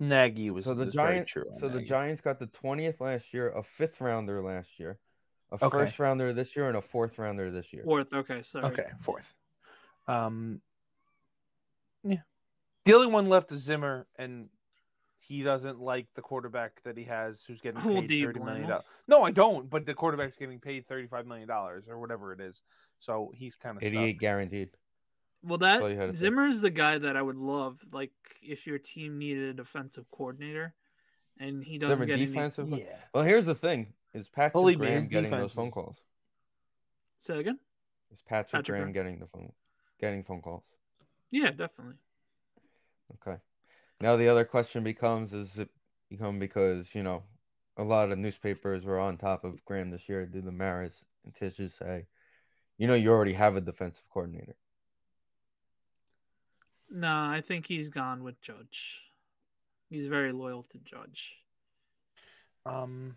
Nagy 0.00 0.50
was 0.50 0.64
So 0.66 0.74
the 0.74 0.84
was 0.84 0.94
Giants, 0.94 1.32
true 1.32 1.44
on 1.50 1.58
so 1.58 1.68
the 1.68 1.80
Giants 1.80 2.20
got 2.20 2.38
the 2.38 2.46
20th 2.46 3.00
last 3.00 3.32
year, 3.32 3.48
a 3.50 3.62
fifth 3.62 4.00
rounder 4.02 4.42
last 4.42 4.78
year, 4.78 4.98
a 5.50 5.54
Okay. 5.54 5.70
first 5.70 5.98
rounder 5.98 6.34
this 6.34 6.54
year, 6.54 6.68
and 6.68 6.76
a 6.76 6.82
fourth 6.82 7.18
rounder 7.18 7.50
this 7.50 7.72
year. 7.72 7.84
Fourth. 7.84 8.12
Okay, 8.12 8.42
sorry. 8.42 8.66
Okay, 8.66 8.86
fourth. 9.00 9.34
Um, 10.08 10.60
yeah. 12.04 12.20
The 12.84 12.94
only 12.94 13.06
one 13.06 13.30
left 13.30 13.50
is 13.52 13.62
Zimmer, 13.62 14.06
and 14.16 14.50
he 15.26 15.42
doesn't 15.42 15.80
like 15.80 16.06
the 16.14 16.22
quarterback 16.22 16.82
that 16.84 16.96
he 16.96 17.04
has, 17.04 17.42
who's 17.46 17.60
getting 17.60 17.80
Well, 17.84 18.00
paid 18.00 18.08
do 18.08 18.14
you 18.14 18.26
thirty 18.26 18.38
blame 18.38 18.46
million 18.46 18.64
him? 18.64 18.70
dollars. 18.70 18.84
No, 19.08 19.22
I 19.24 19.30
don't. 19.30 19.68
But 19.68 19.86
the 19.86 19.94
quarterback's 19.94 20.36
getting 20.36 20.60
paid 20.60 20.86
thirty-five 20.88 21.26
million 21.26 21.48
dollars 21.48 21.84
or 21.88 21.98
whatever 21.98 22.32
it 22.32 22.40
is, 22.40 22.62
so 22.98 23.32
he's 23.34 23.54
kind 23.56 23.76
of 23.76 23.82
88 23.82 24.18
guaranteed. 24.18 24.70
Well, 25.42 25.62
all 25.62 25.88
you 25.90 25.96
had 25.96 26.08
that 26.08 26.12
to 26.12 26.18
say. 26.18 26.20
Zimmer 26.26 26.46
is 26.46 26.60
the 26.60 26.70
guy 26.70 26.98
that 26.98 27.16
I 27.16 27.22
would 27.22 27.36
love. 27.36 27.78
Like, 27.92 28.10
if 28.42 28.66
your 28.66 28.78
team 28.78 29.18
needed 29.18 29.50
a 29.50 29.52
defensive 29.54 30.04
coordinator, 30.10 30.74
and 31.38 31.62
he 31.62 31.78
doesn't 31.78 31.96
Zimmer 31.96 32.06
get 32.06 32.14
any. 32.14 32.26
defensive. 32.26 32.68
Yeah. 32.70 32.84
Well, 33.14 33.22
here's 33.24 33.46
the 33.46 33.54
thing: 33.54 33.92
is 34.14 34.28
Patrick 34.28 34.52
Believe 34.54 34.78
Graham 34.78 35.00
his 35.00 35.08
getting 35.08 35.30
those 35.30 35.52
phone 35.52 35.70
calls? 35.70 35.96
Say 37.18 37.38
again. 37.38 37.58
Is 38.12 38.20
Patrick, 38.26 38.52
Patrick 38.52 38.66
Graham 38.66 38.92
Graham. 38.92 38.92
getting 38.92 39.18
the 39.20 39.26
phone, 39.26 39.52
getting 40.00 40.24
phone 40.24 40.40
calls? 40.42 40.62
Yeah, 41.30 41.50
definitely. 41.50 41.94
Okay. 43.14 43.36
Now 44.00 44.16
the 44.16 44.28
other 44.28 44.44
question 44.44 44.84
becomes: 44.84 45.32
Is 45.32 45.58
it 45.58 45.70
become 46.10 46.38
because 46.38 46.94
you 46.94 47.02
know 47.02 47.24
a 47.76 47.84
lot 47.84 48.10
of 48.12 48.18
newspapers 48.18 48.84
were 48.84 48.98
on 48.98 49.16
top 49.18 49.44
of 49.44 49.64
Graham 49.64 49.90
this 49.90 50.08
year? 50.08 50.26
Did 50.26 50.44
the 50.44 50.52
Maras 50.52 51.04
and 51.24 51.34
Tisches 51.34 51.72
say, 51.72 52.06
you 52.78 52.86
know, 52.86 52.94
you 52.94 53.10
already 53.10 53.34
have 53.34 53.56
a 53.56 53.60
defensive 53.60 54.04
coordinator? 54.10 54.56
No, 56.90 57.08
I 57.08 57.42
think 57.46 57.66
he's 57.66 57.88
gone 57.88 58.22
with 58.22 58.40
Judge. 58.40 59.00
He's 59.90 60.06
very 60.06 60.32
loyal 60.32 60.62
to 60.64 60.78
Judge. 60.78 61.36
Um, 62.64 63.16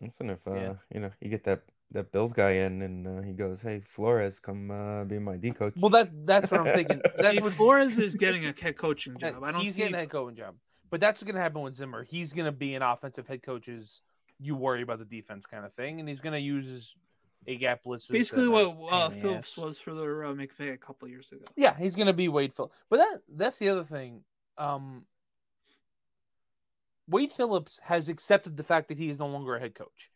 Listen, 0.00 0.30
if 0.30 0.46
uh, 0.46 0.54
Yeah. 0.54 0.72
you 0.92 1.00
know, 1.00 1.10
you 1.20 1.28
get 1.28 1.44
that 1.44 1.62
that 1.92 2.12
Bills 2.12 2.32
guy 2.32 2.52
in, 2.52 2.82
and 2.82 3.06
uh, 3.06 3.22
he 3.22 3.32
goes, 3.32 3.60
"Hey, 3.60 3.80
Flores, 3.80 4.38
come 4.38 4.70
uh, 4.70 5.04
be 5.04 5.18
my 5.18 5.36
D 5.36 5.50
coach." 5.52 5.74
well, 5.76 5.90
that 5.90 6.10
that's 6.26 6.50
what 6.50 6.60
I'm 6.60 6.74
thinking. 6.74 7.00
That's 7.16 7.36
See, 7.36 7.42
what 7.42 7.52
Flores 7.52 7.98
is 7.98 8.14
getting 8.14 8.46
a 8.46 8.54
head 8.58 8.76
coaching 8.76 9.14
that- 9.14 9.34
job. 9.34 9.42
I 9.44 9.46
don't 9.52 9.54
think 9.54 9.64
he's 9.64 9.74
see. 9.74 9.80
getting 9.82 9.94
a 9.94 9.98
head 9.98 10.10
coaching 10.10 10.36
job, 10.36 10.54
but 10.90 11.00
that's 11.00 11.22
gonna 11.22 11.40
happen 11.40 11.62
with 11.62 11.74
Zimmer. 11.76 12.04
He's 12.04 12.32
gonna 12.32 12.52
be 12.52 12.74
an 12.74 12.82
offensive 12.82 13.26
head 13.26 13.42
coach's. 13.42 14.02
You 14.38 14.54
worry 14.56 14.82
about 14.82 14.98
the 15.00 15.04
defense 15.04 15.44
kind 15.46 15.66
of 15.66 15.74
thing, 15.74 16.00
and 16.00 16.08
he's 16.08 16.20
gonna 16.20 16.38
use 16.38 16.66
his 16.66 16.94
a 17.46 17.56
gap 17.56 17.84
blitzes. 17.84 18.10
basically 18.10 18.44
and, 18.44 18.52
what 18.52 18.92
uh, 18.92 19.10
Phillips 19.10 19.56
was 19.56 19.78
for 19.78 19.94
the 19.94 20.02
uh, 20.02 20.32
McVay 20.34 20.74
a 20.74 20.76
couple 20.76 21.08
years 21.08 21.32
ago. 21.32 21.44
Yeah, 21.56 21.74
he's 21.76 21.94
gonna 21.94 22.12
be 22.12 22.28
Wade 22.28 22.52
Phillips. 22.54 22.74
But 22.88 22.98
that 22.98 23.20
that's 23.36 23.58
the 23.58 23.68
other 23.70 23.84
thing. 23.84 24.22
Um 24.58 25.04
Wade 27.08 27.32
Phillips 27.32 27.80
has 27.82 28.08
accepted 28.08 28.56
the 28.56 28.62
fact 28.62 28.88
that 28.88 28.98
he 28.98 29.08
is 29.08 29.18
no 29.18 29.26
longer 29.26 29.56
a 29.56 29.60
head 29.60 29.74
coach. 29.74 30.10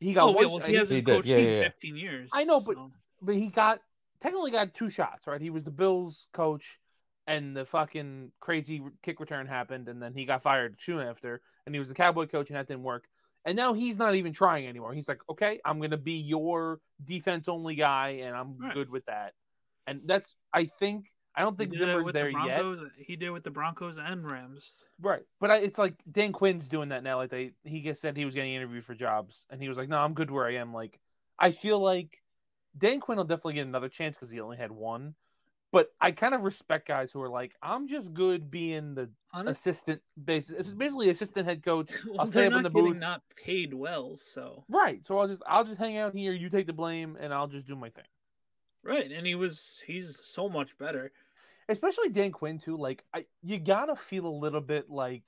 He 0.00 0.12
got 0.12 0.24
Oh, 0.28 0.32
one 0.32 0.42
yeah, 0.44 0.46
well, 0.54 0.62
uh, 0.62 0.66
he 0.66 0.72
he- 0.72 0.78
hasn't 0.78 0.96
He 0.98 1.02
coached 1.02 1.28
yeah, 1.28 1.36
in 1.38 1.44
yeah, 1.48 1.54
yeah. 1.56 1.62
15 1.64 1.96
years. 1.96 2.30
I 2.32 2.44
know, 2.44 2.60
but- 2.60 2.76
so- 2.76 2.92
but 3.22 3.34
he 3.34 3.48
got 3.48 3.80
technically 4.20 4.50
got 4.50 4.74
two 4.74 4.90
shots, 4.90 5.26
right? 5.26 5.40
He 5.40 5.50
was 5.50 5.64
the 5.64 5.70
Bills 5.70 6.26
coach 6.32 6.78
and 7.26 7.56
the 7.56 7.64
fucking 7.66 8.32
crazy 8.40 8.82
kick 9.02 9.20
return 9.20 9.46
happened 9.46 9.88
and 9.88 10.00
then 10.02 10.14
he 10.14 10.24
got 10.24 10.42
fired 10.42 10.76
soon 10.80 11.00
after 11.00 11.40
and 11.66 11.74
he 11.74 11.78
was 11.78 11.88
the 11.88 11.94
Cowboy 11.94 12.26
coach 12.26 12.50
and 12.50 12.56
that 12.56 12.68
didn't 12.68 12.82
work. 12.82 13.04
And 13.44 13.56
now 13.56 13.72
he's 13.74 13.96
not 13.96 14.14
even 14.16 14.32
trying 14.32 14.66
anymore. 14.66 14.92
He's 14.92 15.06
like, 15.08 15.20
"Okay, 15.30 15.60
I'm 15.64 15.78
going 15.78 15.92
to 15.92 15.96
be 15.96 16.14
your 16.14 16.80
defense 17.04 17.46
only 17.48 17.74
guy 17.76 18.08
and 18.22 18.34
I'm 18.36 18.58
Right. 18.58 18.74
good 18.74 18.90
with 18.90 19.04
that." 19.06 19.34
And 19.86 20.00
that's 20.04 20.34
I 20.52 20.64
think 20.66 21.06
I 21.36 21.42
don't 21.42 21.58
think 21.58 21.74
Zimmer's 21.74 22.12
there 22.12 22.32
the 22.32 22.38
yet. 22.46 22.62
Broncos. 22.62 22.90
He 22.96 23.14
did 23.16 23.30
with 23.30 23.44
the 23.44 23.50
Broncos 23.50 23.98
and 23.98 24.26
Rams. 24.26 24.64
Right, 25.00 25.22
but 25.38 25.50
I, 25.50 25.56
it's 25.58 25.78
like 25.78 25.94
Dan 26.10 26.32
Quinn's 26.32 26.66
doing 26.66 26.88
that 26.88 27.02
now. 27.02 27.18
Like 27.18 27.30
they, 27.30 27.52
he 27.64 27.82
just 27.82 28.00
said 28.00 28.16
he 28.16 28.24
was 28.24 28.34
getting 28.34 28.54
interviewed 28.54 28.84
for 28.84 28.94
jobs, 28.94 29.44
and 29.50 29.60
he 29.60 29.68
was 29.68 29.76
like, 29.76 29.88
"No, 29.88 29.98
I'm 29.98 30.14
good 30.14 30.30
where 30.30 30.46
I 30.46 30.54
am." 30.56 30.72
Like, 30.72 30.98
I 31.38 31.50
feel 31.50 31.78
like 31.78 32.22
Dan 32.78 33.00
Quinn 33.00 33.18
will 33.18 33.24
definitely 33.24 33.54
get 33.54 33.66
another 33.66 33.90
chance 33.90 34.16
because 34.16 34.32
he 34.32 34.40
only 34.40 34.56
had 34.56 34.72
one. 34.72 35.14
But 35.72 35.92
I 36.00 36.12
kind 36.12 36.34
of 36.34 36.42
respect 36.42 36.88
guys 36.88 37.12
who 37.12 37.20
are 37.20 37.28
like, 37.28 37.52
"I'm 37.62 37.88
just 37.88 38.14
good 38.14 38.50
being 38.50 38.94
the 38.94 39.10
Honestly, 39.34 39.70
assistant, 39.70 40.02
it's 40.26 40.72
basically 40.72 41.10
assistant 41.10 41.46
head 41.46 41.62
coach." 41.62 41.90
well, 42.06 42.20
I'll 42.20 42.26
stay 42.28 42.46
up 42.46 42.54
in 42.54 42.62
the 42.62 42.70
booth. 42.70 42.96
not 42.96 43.20
paid 43.44 43.74
well, 43.74 44.16
so 44.16 44.64
Right, 44.70 45.04
so 45.04 45.18
I'll 45.18 45.28
just, 45.28 45.42
I'll 45.46 45.64
just 45.64 45.78
hang 45.78 45.98
out 45.98 46.14
here. 46.14 46.32
You 46.32 46.48
take 46.48 46.66
the 46.66 46.72
blame, 46.72 47.18
and 47.20 47.34
I'll 47.34 47.48
just 47.48 47.66
do 47.66 47.76
my 47.76 47.90
thing. 47.90 48.04
right. 48.82 49.10
And 49.10 49.26
he 49.26 49.34
was 49.34 49.82
he's 49.86 50.18
so 50.24 50.48
much 50.48 50.78
better. 50.78 51.12
Especially 51.68 52.08
Dan 52.10 52.32
Quinn 52.32 52.58
too. 52.58 52.76
Like, 52.76 53.04
I 53.14 53.26
you 53.42 53.58
gotta 53.58 53.96
feel 53.96 54.26
a 54.26 54.28
little 54.28 54.60
bit 54.60 54.90
like 54.90 55.22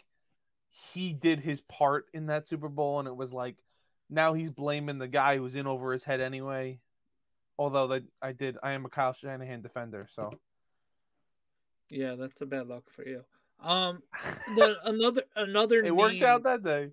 he 0.93 1.13
did 1.13 1.41
his 1.41 1.61
part 1.63 2.07
in 2.13 2.27
that 2.27 2.49
Super 2.49 2.69
Bowl, 2.69 2.99
and 2.99 3.09
it 3.09 3.17
was 3.17 3.33
like 3.33 3.57
now 4.11 4.35
he's 4.35 4.51
blaming 4.51 4.99
the 4.99 5.09
guy 5.09 5.37
who's 5.37 5.55
in 5.57 5.67
over 5.67 5.93
his 5.93 6.05
head 6.05 6.21
anyway. 6.21 6.81
Although 7.59 7.89
that 7.89 8.05
I 8.23 8.33
did, 8.33 8.57
I 8.63 8.73
am 8.73 8.85
a 8.85 8.89
Kyle 8.89 9.13
Shanahan 9.13 9.63
defender, 9.63 10.07
so 10.15 10.39
Yeah, 11.91 12.15
that's 12.15 12.41
a 12.41 12.47
bad 12.47 12.69
luck 12.69 12.85
for 12.91 13.07
you. 13.07 13.25
Um, 13.61 14.03
the 14.55 14.77
another 14.85 15.23
another 15.35 15.83
name 15.83 15.93
it 15.93 15.97
worked 15.97 16.23
out 16.23 16.45
that 16.45 16.63
day. 16.63 16.91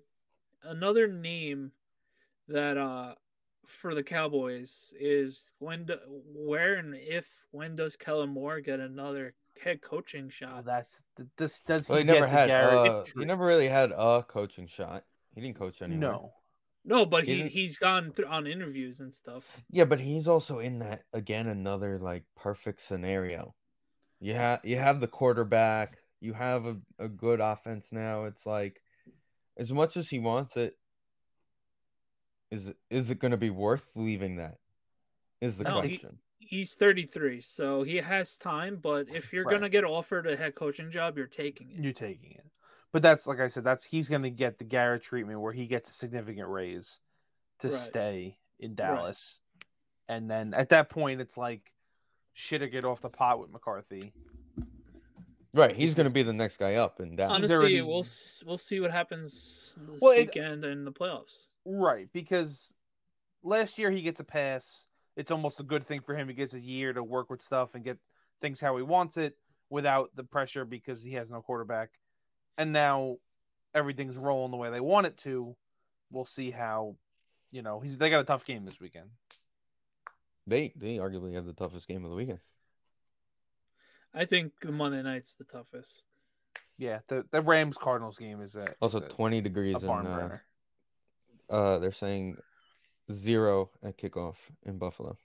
another 0.64 1.06
name 1.06 1.72
that 2.48 2.76
uh 2.76 3.14
for 3.66 3.94
the 3.94 4.02
Cowboys 4.02 4.92
is 4.98 5.52
when 5.58 5.84
do, 5.84 5.96
where 6.34 6.74
and 6.74 6.94
if 6.94 7.28
when 7.50 7.76
does 7.76 7.96
Kellen 7.96 8.30
Moore 8.30 8.60
get 8.60 8.80
another 8.80 9.34
head 9.62 9.80
coaching 9.82 10.26
Oh, 10.26 10.30
shot? 10.30 10.64
that's 10.64 10.90
this 11.36 11.60
does 11.60 11.88
Well, 11.88 11.98
he 11.98 12.04
he 12.04 12.06
never 12.06 12.26
the 12.26 12.30
had. 12.30 12.50
Uh, 12.50 13.04
he 13.16 13.24
never 13.24 13.44
really 13.44 13.68
had 13.68 13.92
a 13.92 14.22
coaching 14.22 14.66
shot. 14.66 15.04
He 15.34 15.40
didn't 15.40 15.58
coach 15.58 15.82
anywhere. 15.82 16.00
no. 16.00 16.32
No, 16.88 17.04
but 17.04 17.24
he, 17.24 17.42
he 17.42 17.48
he's 17.48 17.78
gone 17.78 18.12
through 18.12 18.26
on 18.26 18.46
interviews 18.46 19.00
and 19.00 19.12
stuff. 19.12 19.42
Yeah, 19.72 19.86
but 19.86 19.98
he's 19.98 20.28
also 20.28 20.60
in 20.60 20.78
that 20.78 21.02
again 21.12 21.48
another 21.48 21.98
like 21.98 22.22
perfect 22.36 22.80
scenario. 22.80 23.54
You 24.20 24.34
have 24.34 24.60
you 24.64 24.76
have 24.76 25.00
the 25.00 25.08
quarterback, 25.08 25.98
you 26.20 26.32
have 26.32 26.64
a, 26.64 26.76
a 27.00 27.08
good 27.08 27.40
offense 27.40 27.88
now. 27.90 28.26
It's 28.26 28.46
like 28.46 28.80
as 29.56 29.72
much 29.72 29.96
as 29.96 30.08
he 30.08 30.20
wants 30.20 30.56
it, 30.56 30.76
is 32.50 32.68
it 32.68 32.76
is 32.90 33.10
it 33.10 33.18
gonna 33.18 33.36
be 33.36 33.50
worth 33.50 33.90
leaving 33.94 34.36
that? 34.36 34.58
Is 35.40 35.56
the 35.58 35.64
No, 35.64 35.80
he- 35.80 35.98
question. 35.98 36.18
He's 36.38 36.74
33, 36.74 37.40
so 37.40 37.82
he 37.82 37.96
has 37.96 38.36
time. 38.36 38.76
But 38.76 39.08
if 39.08 39.32
you're 39.32 39.44
Right. 39.44 39.54
gonna 39.54 39.68
get 39.68 39.82
offered 39.84 40.26
a 40.28 40.36
head 40.36 40.54
coaching 40.54 40.90
job, 40.92 41.16
you're 41.18 41.26
taking 41.26 41.70
it. 41.72 41.80
You're 41.82 41.92
taking 41.92 42.32
it. 42.32 42.46
But 42.92 43.02
that's 43.02 43.26
like 43.26 43.40
I 43.40 43.48
said, 43.48 43.64
that's 43.64 43.84
he's 43.84 44.08
gonna 44.08 44.30
get 44.30 44.58
the 44.58 44.64
Garrett 44.64 45.02
treatment 45.02 45.40
where 45.40 45.52
he 45.52 45.66
gets 45.66 45.90
a 45.90 45.92
significant 45.92 46.48
raise 46.48 46.98
to 47.60 47.68
Right. 47.70 47.80
stay 47.88 48.38
in 48.60 48.74
Dallas. 48.76 49.40
And 50.08 50.30
then 50.30 50.54
at 50.54 50.68
that 50.68 50.88
point 50.88 51.20
it's 51.20 51.36
like 51.36 51.72
shit 52.32 52.62
I 52.62 52.66
get 52.66 52.84
off 52.84 53.00
the 53.00 53.10
pot 53.10 53.40
with 53.40 53.50
McCarthy. 53.50 54.12
Right, 55.52 55.74
he's 55.74 55.94
gonna 55.94 56.10
be 56.10 56.22
the 56.22 56.32
next 56.34 56.58
guy 56.58 56.74
up 56.74 57.00
and 57.00 57.16
Dallas. 57.16 57.34
Honestly, 57.34 57.56
already- 57.56 57.82
we'll 57.82 58.04
we'll 58.44 58.58
see 58.58 58.78
what 58.78 58.90
happens 58.92 59.74
this 59.76 60.00
Well, 60.00 60.12
it- 60.12 60.26
weekend 60.26 60.64
in 60.64 60.84
the 60.84 60.92
playoffs. 60.92 61.48
Right, 61.68 62.08
because 62.12 62.72
last 63.42 63.76
year 63.76 63.90
he 63.90 64.02
gets 64.02 64.20
a 64.20 64.24
pass. 64.24 64.84
It's 65.16 65.32
almost 65.32 65.58
a 65.58 65.64
good 65.64 65.84
thing 65.86 66.00
for 66.00 66.14
him. 66.14 66.28
He 66.28 66.34
gets 66.34 66.54
a 66.54 66.60
year 66.60 66.92
to 66.92 67.02
work 67.02 67.28
with 67.28 67.42
stuff 67.42 67.70
and 67.74 67.82
get 67.82 67.98
things 68.40 68.60
how 68.60 68.76
he 68.76 68.84
wants 68.84 69.16
it 69.16 69.36
without 69.68 70.10
the 70.14 70.22
pressure 70.22 70.64
because 70.64 71.02
he 71.02 71.14
has 71.14 71.28
no 71.28 71.40
quarterback. 71.40 71.90
And 72.56 72.72
now 72.72 73.16
everything's 73.74 74.16
rolling 74.16 74.52
the 74.52 74.56
way 74.56 74.70
they 74.70 74.80
want 74.80 75.08
it 75.08 75.18
to. 75.18 75.56
We'll 76.12 76.24
see 76.24 76.52
how, 76.52 76.96
you 77.50 77.62
know, 77.62 77.80
he's 77.80 77.98
they 77.98 78.10
got 78.10 78.20
a 78.20 78.24
tough 78.24 78.44
game 78.44 78.64
this 78.64 78.78
weekend. 78.78 79.10
They 80.46 80.72
they 80.76 80.96
arguably 80.98 81.34
have 81.34 81.46
the 81.46 81.52
toughest 81.52 81.88
game 81.88 82.04
of 82.04 82.10
the 82.10 82.16
weekend. 82.16 82.38
I 84.14 84.24
think 84.24 84.52
Monday 84.64 85.02
night's 85.02 85.32
the 85.32 85.44
toughest. 85.44 85.90
Yeah, 86.78 87.00
the 87.08 87.24
the 87.32 87.40
Rams 87.40 87.76
Cardinals 87.76 88.18
game 88.18 88.40
is 88.40 88.54
a 88.54 88.66
Also 88.80 88.98
is 88.98 89.04
a, 89.04 89.08
twenty 89.08 89.40
degrees 89.40 89.76
and 89.76 89.86
barn 89.86 90.06
uh, 90.06 90.16
burner. 90.16 90.42
Uh 91.50 91.78
they're 91.78 91.92
saying 91.92 92.36
zero 93.12 93.70
at 93.84 93.96
kickoff 93.98 94.34
in 94.64 94.78
Buffalo. 94.78 95.16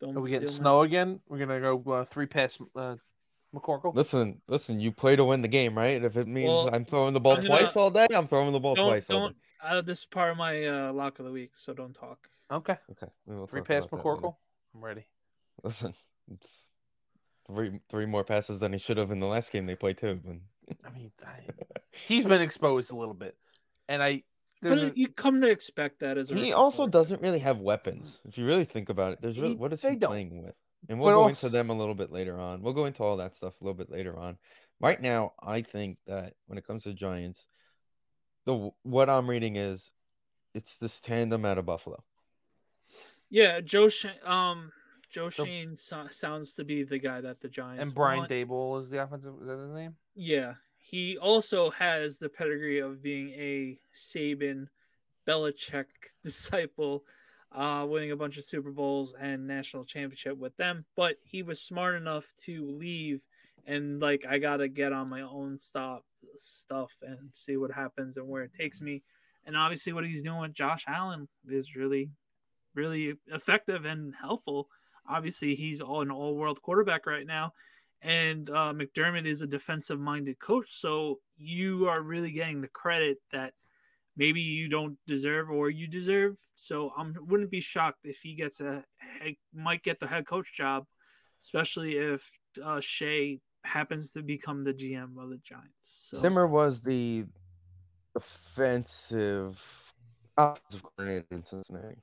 Don't 0.00 0.16
Are 0.16 0.20
we 0.20 0.30
getting 0.30 0.48
steal 0.48 0.58
my- 0.58 0.62
snow 0.62 0.82
again? 0.82 1.20
We're 1.28 1.38
gonna 1.38 1.60
go 1.60 1.82
uh, 1.92 2.04
three 2.04 2.26
pass 2.26 2.58
uh, 2.74 2.96
McCorkle. 3.54 3.94
Listen, 3.94 4.40
listen, 4.48 4.80
you 4.80 4.90
play 4.90 5.14
to 5.14 5.24
win 5.24 5.42
the 5.42 5.48
game, 5.48 5.76
right? 5.76 6.02
If 6.02 6.16
it 6.16 6.26
means 6.26 6.48
Well, 6.48 6.70
I'm 6.72 6.84
throwing 6.84 7.14
the 7.14 7.20
ball 7.20 7.36
gonna- 7.36 7.48
twice 7.48 7.76
all 7.76 7.90
day, 7.90 8.06
I'm 8.14 8.26
throwing 8.26 8.52
the 8.52 8.60
ball 8.60 8.74
Don't 8.74 8.88
twice 8.88 9.06
don't. 9.06 9.36
Uh, 9.62 9.80
this 9.80 10.00
is 10.00 10.04
part 10.06 10.32
of 10.32 10.36
my 10.36 10.64
uh, 10.66 10.92
lock 10.92 11.20
of 11.20 11.24
the 11.24 11.30
week, 11.30 11.52
so 11.54 11.72
don't 11.72 11.94
talk. 11.94 12.28
Okay. 12.50 12.76
Okay. 12.90 13.06
we 13.26 13.36
will 13.36 13.46
three 13.46 13.60
talk 13.60 13.68
pass 13.68 13.84
about 13.84 14.02
that 14.02 14.08
later. 14.08 14.20
McCorkle. 14.22 14.36
I'm 14.74 14.84
ready. 14.84 15.06
Listen, 15.62 15.94
it's 16.32 16.66
three 17.46 17.78
three 17.88 18.06
more 18.06 18.24
passes 18.24 18.58
than 18.58 18.72
he 18.72 18.78
should 18.80 18.96
have 18.96 19.12
in 19.12 19.20
the 19.20 19.26
last 19.26 19.52
game 19.52 19.66
they 19.66 19.76
played 19.76 19.98
too. 19.98 20.18
But 20.24 20.36
I 20.84 20.90
mean, 20.90 21.12
I, 21.24 21.42
he's 22.08 22.24
been 22.24 22.40
exposed 22.42 22.90
a 22.90 22.96
little 22.96 23.14
bit, 23.14 23.36
and 23.88 24.02
I. 24.02 24.24
there's 24.62 24.82
a- 24.82 24.86
But 24.86 24.96
you 24.96 25.08
come 25.08 25.40
to 25.42 25.48
expect 25.50 26.00
that 26.00 26.16
as 26.16 26.30
a 26.30 26.34
he 26.34 26.52
also 26.52 26.76
quarterback. 26.78 26.92
doesn't 26.92 27.22
really 27.22 27.38
have 27.40 27.58
weapons. 27.60 28.20
If 28.24 28.38
you 28.38 28.46
really 28.46 28.64
think 28.64 28.88
about 28.88 29.12
it, 29.12 29.20
there's 29.20 29.36
really, 29.36 29.50
He- 29.50 29.56
what 29.56 29.72
is 29.72 29.82
he 29.82 29.96
don't. 29.96 30.10
playing 30.10 30.42
with? 30.42 30.54
And 30.88 30.98
we'll 30.98 31.10
But 31.10 31.14
go 31.16 31.22
also- 31.24 31.46
into 31.46 31.48
them 31.50 31.70
a 31.70 31.74
little 31.76 31.94
bit 31.94 32.10
later 32.10 32.40
on. 32.40 32.62
We'll 32.62 32.72
go 32.72 32.86
into 32.86 33.02
all 33.04 33.18
that 33.18 33.36
stuff 33.36 33.60
a 33.60 33.64
little 33.64 33.76
bit 33.76 33.90
later 33.90 34.16
on. 34.18 34.38
Right 34.80 35.00
now, 35.00 35.34
I 35.40 35.62
think 35.62 35.98
that 36.06 36.34
when 36.46 36.58
it 36.58 36.64
comes 36.66 36.84
to 36.84 36.92
Giants, 36.94 37.46
the 38.46 38.70
what 38.82 39.08
I'm 39.08 39.28
reading 39.30 39.56
is 39.56 39.90
it's 40.54 40.76
this 40.78 41.00
tandem 41.00 41.44
out 41.44 41.58
of 41.58 41.66
Buffalo. 41.66 42.02
Yeah, 43.30 43.60
Joe. 43.60 43.88
Sh- 43.88 44.06
um, 44.24 44.72
Joe 45.10 45.30
So- 45.30 45.44
Shane 45.44 45.76
so- 45.76 46.08
sounds 46.08 46.54
to 46.54 46.64
be 46.64 46.82
the 46.82 46.98
guy 46.98 47.20
that 47.20 47.40
the 47.40 47.48
Giants 47.48 47.82
and 47.82 47.94
Brian 47.94 48.20
want. 48.20 48.30
Daboll 48.30 48.80
is 48.80 48.90
the 48.90 49.02
offensive. 49.02 49.34
Is 49.40 49.46
that 49.46 49.58
his 49.58 49.70
name? 49.70 49.96
Yeah, 50.14 50.54
he 50.92 51.16
also 51.16 51.70
has 51.70 52.18
the 52.18 52.28
pedigree 52.28 52.78
of 52.78 53.02
being 53.02 53.30
a 53.30 53.78
Saban, 53.94 54.66
Belichick 55.26 55.86
disciple, 56.22 57.04
uh, 57.50 57.86
winning 57.88 58.10
a 58.10 58.16
bunch 58.16 58.36
of 58.36 58.44
Super 58.44 58.70
Bowls 58.70 59.14
and 59.18 59.46
national 59.46 59.86
championship 59.86 60.36
with 60.36 60.54
them. 60.58 60.84
But 60.94 61.16
he 61.22 61.42
was 61.42 61.62
smart 61.62 61.94
enough 61.94 62.26
to 62.44 62.66
leave 62.78 63.22
and 63.66 64.00
like 64.00 64.26
I 64.28 64.36
gotta 64.36 64.68
get 64.68 64.92
on 64.92 65.08
my 65.08 65.22
own 65.22 65.56
stop 65.56 66.04
stuff 66.36 66.92
and 67.00 67.30
see 67.32 67.56
what 67.56 67.70
happens 67.70 68.18
and 68.18 68.28
where 68.28 68.42
it 68.42 68.52
takes 68.52 68.82
me. 68.82 69.02
And 69.46 69.56
obviously, 69.56 69.94
what 69.94 70.04
he's 70.04 70.22
doing 70.22 70.40
with 70.40 70.52
Josh 70.52 70.84
Allen 70.86 71.26
is 71.48 71.74
really, 71.74 72.10
really 72.74 73.14
effective 73.28 73.86
and 73.86 74.14
helpful. 74.20 74.68
Obviously, 75.08 75.54
he's 75.54 75.80
all 75.80 76.02
an 76.02 76.10
all-world 76.10 76.60
quarterback 76.60 77.06
right 77.06 77.26
now 77.26 77.54
and 78.02 78.50
uh, 78.50 78.72
McDermott 78.74 79.26
is 79.26 79.42
a 79.42 79.46
defensive 79.46 80.00
minded 80.00 80.38
coach. 80.40 80.68
So 80.70 81.20
you 81.36 81.88
are 81.88 82.02
really 82.02 82.32
getting 82.32 82.60
the 82.60 82.68
credit 82.68 83.18
that 83.32 83.52
maybe 84.16 84.40
you 84.40 84.68
don't 84.68 84.98
deserve 85.06 85.50
or 85.50 85.70
you 85.70 85.86
deserve. 85.86 86.36
So 86.54 86.92
I 86.96 87.04
wouldn't 87.20 87.50
be 87.50 87.60
shocked 87.60 88.00
if 88.04 88.18
he 88.22 88.34
gets 88.34 88.60
a 88.60 88.84
he 89.22 89.38
might 89.54 89.82
get 89.82 90.00
the 90.00 90.08
head 90.08 90.26
coach 90.26 90.52
job, 90.54 90.84
especially 91.40 91.92
if 91.92 92.28
uh, 92.62 92.80
Shea 92.80 93.40
happens 93.64 94.10
to 94.12 94.22
become 94.22 94.64
the 94.64 94.72
GM 94.74 95.16
of 95.22 95.30
the 95.30 95.38
Giants. 95.44 95.68
So 95.82 96.20
Zimmer 96.20 96.46
was 96.48 96.80
the 96.80 97.24
offensive 98.16 99.62
offensive 100.36 100.82
coordinator 100.82 101.26
in 101.30 101.44
Cincinnati. 101.44 102.02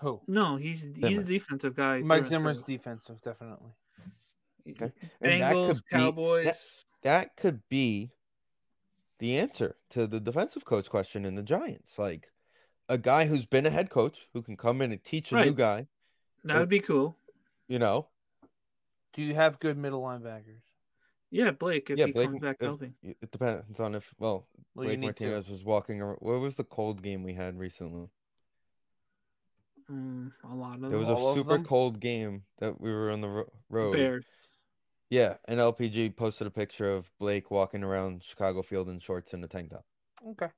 Who? 0.00 0.20
no, 0.28 0.56
he's 0.56 0.86
he's 0.94 1.18
a 1.18 1.24
defensive 1.24 1.74
guy. 1.74 2.00
Mike 2.00 2.06
through 2.08 2.16
and 2.18 2.26
Zimmer's 2.28 2.62
through. 2.62 2.76
defensive, 2.76 3.20
definitely. 3.22 3.72
Okay. 4.70 4.92
And 5.20 5.42
that 5.42 5.54
Bengals, 5.54 5.82
be- 5.84 5.96
Cowboys. 5.96 6.44
that- 6.46 6.84
that 7.02 7.36
could 7.36 7.62
be 7.68 8.10
the 9.18 9.38
answer 9.38 9.76
to 9.90 10.06
the 10.06 10.20
defensive 10.20 10.64
coach 10.64 10.88
question 10.90 11.24
in 11.24 11.34
the 11.36 11.42
Giants. 11.42 11.98
Like 11.98 12.30
a 12.88 12.98
guy 12.98 13.26
who's 13.26 13.46
been 13.46 13.66
a 13.66 13.70
head 13.70 13.88
coach 13.90 14.26
who 14.32 14.42
can 14.42 14.56
come 14.56 14.80
in 14.82 14.90
and 14.92 15.02
teach 15.04 15.32
a 15.32 15.44
new 15.44 15.54
guy, 15.54 15.86
that 16.44 16.58
would 16.58 16.68
be 16.68 16.80
cool. 16.80 17.16
you 17.68 17.78
know. 17.78 18.08
Do 19.14 19.22
you 19.22 19.34
have 19.34 19.58
good 19.60 19.76
middle 19.76 20.02
linebackers? 20.02 20.62
Yeah, 21.30 21.50
Blake 21.50 21.90
if 21.90 21.98
yeah, 21.98 22.06
he 22.06 22.12
Blake. 22.12 22.28
comes 22.30 22.40
back 22.40 22.56
if- 22.60 22.66
healthy. 22.66 22.92
It 23.02 23.30
depends 23.30 23.78
on 23.80 23.94
if 23.94 24.12
well, 24.18 24.46
Well, 24.74 24.86
Blake 24.86 24.98
need 24.98 25.06
Martinez 25.06 25.48
was 25.48 25.64
walking 25.64 26.00
around. 26.00 26.18
What 26.20 26.40
was 26.40 26.56
the 26.56 26.64
cold 26.64 27.02
game 27.02 27.22
we 27.22 27.34
had 27.34 27.58
recently? 27.58 28.08
Mm, 29.90 30.32
a 30.44 30.54
lot 30.54 30.76
of 30.78 30.84
It 30.84 30.90
them. 30.90 30.98
was 30.98 31.08
a 31.08 31.12
of 31.12 31.34
super 31.36 31.58
cold 31.64 32.00
game 32.00 32.44
that 32.58 32.80
we 32.80 32.90
were 32.92 33.10
on 33.10 33.20
the 33.20 33.28
ro- 33.28 33.52
road. 33.70 33.92
Bears. 33.92 34.24
Yeah, 35.10 35.34
and 35.46 35.58
LPG 35.58 36.16
posted 36.16 36.46
a 36.46 36.50
picture 36.50 36.92
of 36.94 37.10
Blake 37.18 37.50
walking 37.50 37.82
around 37.82 38.22
Chicago 38.22 38.62
Field 38.62 38.88
in 38.88 38.98
shorts 38.98 39.32
and 39.32 39.42
a 39.44 39.48
tank 39.48 39.70
top. 39.70 39.84
Okay. 40.30 40.48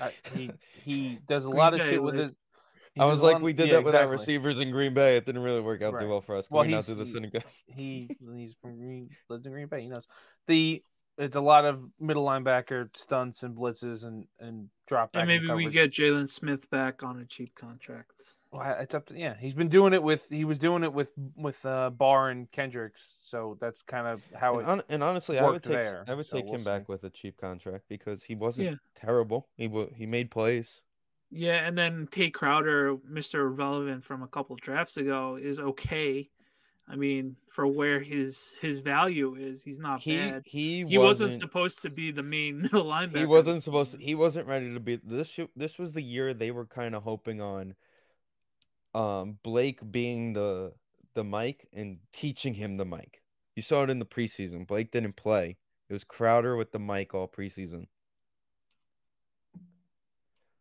Uh, 0.00 0.08
he 0.34 0.50
he 0.82 1.18
does 1.28 1.44
a 1.44 1.48
Green 1.48 1.58
lot 1.58 1.74
of 1.74 1.80
Bay 1.80 1.90
shit 1.90 2.02
with 2.02 2.14
life. 2.16 2.24
his. 2.24 2.34
I 2.98 3.06
was 3.06 3.20
like, 3.20 3.34
lot- 3.34 3.42
we 3.42 3.52
did 3.52 3.68
yeah, 3.68 3.74
that 3.76 3.84
with 3.84 3.94
our 3.94 4.08
receivers 4.08 4.58
in 4.58 4.70
Green 4.70 4.92
Bay. 4.92 5.16
It 5.16 5.24
didn't 5.24 5.42
really 5.42 5.60
work 5.60 5.80
out 5.82 5.94
Right. 5.94 6.02
too 6.02 6.08
well 6.08 6.20
for 6.20 6.36
us. 6.36 6.48
Can 6.48 6.56
Well, 6.56 6.64
we 6.66 6.72
not 6.72 6.84
he's- 6.84 6.86
do 6.86 6.94
this 6.94 7.10
he- 7.12 7.16
in 7.16 7.24
again? 7.24 7.42
He 7.66 8.16
he's 8.34 8.54
from 8.60 8.78
Green, 8.78 9.08
lives 9.28 9.46
in 9.46 9.52
Green 9.52 9.66
Bay. 9.68 9.82
He 9.82 9.88
knows 9.88 10.06
the. 10.46 10.82
It's 11.18 11.36
a 11.36 11.40
lot 11.42 11.66
of 11.66 11.84
middle 12.00 12.24
linebacker 12.24 12.88
stunts 12.96 13.42
and 13.42 13.54
blitzes 13.54 14.02
and 14.04 14.24
and 14.40 14.70
drop 14.88 15.12
back. 15.12 15.20
And 15.20 15.28
maybe 15.28 15.46
we 15.52 15.68
get 15.70 15.92
Jaylon 15.92 16.28
Smith 16.28 16.70
back 16.70 17.02
on 17.02 17.20
a 17.20 17.26
cheap 17.26 17.54
contract. 17.54 18.12
Well, 18.50 18.76
it's 18.80 18.94
up 18.94 19.06
to 19.08 19.18
yeah. 19.18 19.34
He's 19.38 19.52
been 19.52 19.68
doing 19.68 19.92
it 19.92 20.02
with 20.02 20.26
he 20.30 20.46
was 20.46 20.58
doing 20.58 20.82
it 20.84 20.92
with 20.92 21.10
with 21.36 21.64
uh, 21.66 21.90
Barr 21.90 22.30
and 22.30 22.50
Kendricks, 22.50 23.00
so 23.32 23.56
that's 23.60 23.82
kind 23.82 24.06
of 24.06 24.22
how 24.34 24.58
And, 24.58 24.62
it. 24.62 24.66
hon- 24.66 24.82
and 24.88 25.02
honestly, 25.02 25.38
I 25.38 25.46
would 25.48 25.62
take 25.64 25.72
there, 25.72 26.04
I 26.06 26.14
would 26.14 26.28
so 26.28 26.36
take 26.36 26.44
we'll 26.44 26.54
him 26.54 26.64
back 26.64 26.88
with 26.88 27.04
a 27.04 27.10
cheap 27.10 27.36
contract 27.38 27.86
because 27.88 28.22
he 28.24 28.34
wasn't 28.34 28.68
Yeah. 28.68 28.76
terrible. 28.94 29.48
He 29.56 29.66
wa 29.68 29.86
he 29.96 30.06
made 30.06 30.30
plays. 30.30 30.82
Yeah, 31.30 31.66
and 31.66 31.76
then 31.78 32.08
Tae 32.10 32.30
Crowder, 32.30 32.96
Mr. 32.98 33.48
Relevant 33.48 34.04
from 34.04 34.22
a 34.22 34.28
couple 34.28 34.54
drafts 34.56 34.96
ago, 34.96 35.36
is 35.36 35.58
okay. 35.58 36.30
I 36.88 36.96
mean, 36.96 37.36
for 37.48 37.66
where 37.66 38.00
his 38.00 38.52
his 38.60 38.80
value 38.80 39.36
is, 39.36 39.62
he's 39.62 39.78
not 39.80 40.02
He 40.02 40.08
bad. 40.08 40.44
he 40.44 40.84
He 40.86 40.98
wasn't, 40.98 40.98
wasn't 40.98 41.40
supposed 41.40 41.82
to 41.82 41.90
be 41.90 42.10
the 42.10 42.22
main 42.22 42.62
middle 42.62 42.84
linebacker. 42.94 43.16
he 43.18 43.24
wasn't 43.26 43.62
supposed 43.62 43.92
to, 43.92 43.98
he 43.98 44.14
wasn't 44.14 44.46
ready 44.46 44.72
to 44.74 44.80
be 44.80 44.96
this 44.96 45.38
this 45.56 45.78
was 45.78 45.92
the 45.92 46.02
year 46.02 46.34
they 46.34 46.50
were 46.50 46.66
kind 46.66 46.94
of 46.94 47.02
hoping 47.02 47.40
on 47.40 47.74
um 48.94 49.38
Blake 49.42 49.80
being 49.90 50.32
the 50.32 50.74
the 51.14 51.24
mic 51.24 51.68
and 51.72 51.98
teaching 52.12 52.54
him 52.54 52.76
the 52.76 52.84
mic. 52.84 53.21
You 53.54 53.62
saw 53.62 53.82
it 53.82 53.90
in 53.90 53.98
the 53.98 54.06
preseason. 54.06 54.66
Blake 54.66 54.90
didn't 54.90 55.16
play. 55.16 55.56
It 55.88 55.92
was 55.92 56.04
Crowder 56.04 56.56
with 56.56 56.72
the 56.72 56.78
mic 56.78 57.14
all 57.14 57.28
preseason. 57.28 57.86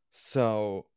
So 0.10 0.88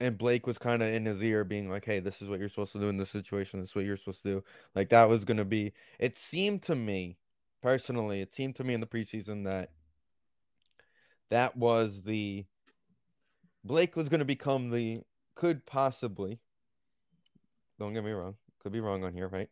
and 0.00 0.16
Blake 0.16 0.46
was 0.46 0.56
kind 0.56 0.82
of 0.82 0.88
in 0.88 1.04
his 1.04 1.22
ear 1.22 1.44
being 1.44 1.68
like, 1.68 1.84
"Hey, 1.84 2.00
this 2.00 2.22
is 2.22 2.28
what 2.28 2.40
you're 2.40 2.48
supposed 2.48 2.72
to 2.72 2.78
do 2.78 2.88
in 2.88 2.96
this 2.96 3.10
situation. 3.10 3.60
This 3.60 3.70
is 3.70 3.76
what 3.76 3.84
you're 3.84 3.98
supposed 3.98 4.22
to 4.22 4.28
do." 4.28 4.44
Like 4.74 4.88
that 4.90 5.08
was 5.10 5.24
going 5.24 5.36
to 5.36 5.44
be 5.44 5.74
it 5.98 6.16
seemed 6.16 6.62
to 6.62 6.74
me 6.74 7.18
personally, 7.62 8.22
it 8.22 8.34
seemed 8.34 8.56
to 8.56 8.64
me 8.64 8.72
in 8.74 8.80
the 8.80 8.86
preseason 8.86 9.44
that 9.44 9.70
that 11.28 11.56
was 11.56 12.02
the 12.02 12.46
Blake 13.62 13.94
was 13.94 14.08
going 14.08 14.20
to 14.20 14.24
become 14.24 14.70
the 14.70 15.02
could 15.34 15.66
possibly 15.66 16.40
don't 17.78 17.94
get 17.94 18.04
me 18.04 18.12
wrong, 18.12 18.36
could 18.62 18.72
be 18.72 18.80
wrong 18.80 19.04
on 19.04 19.12
here, 19.14 19.28
right? 19.28 19.50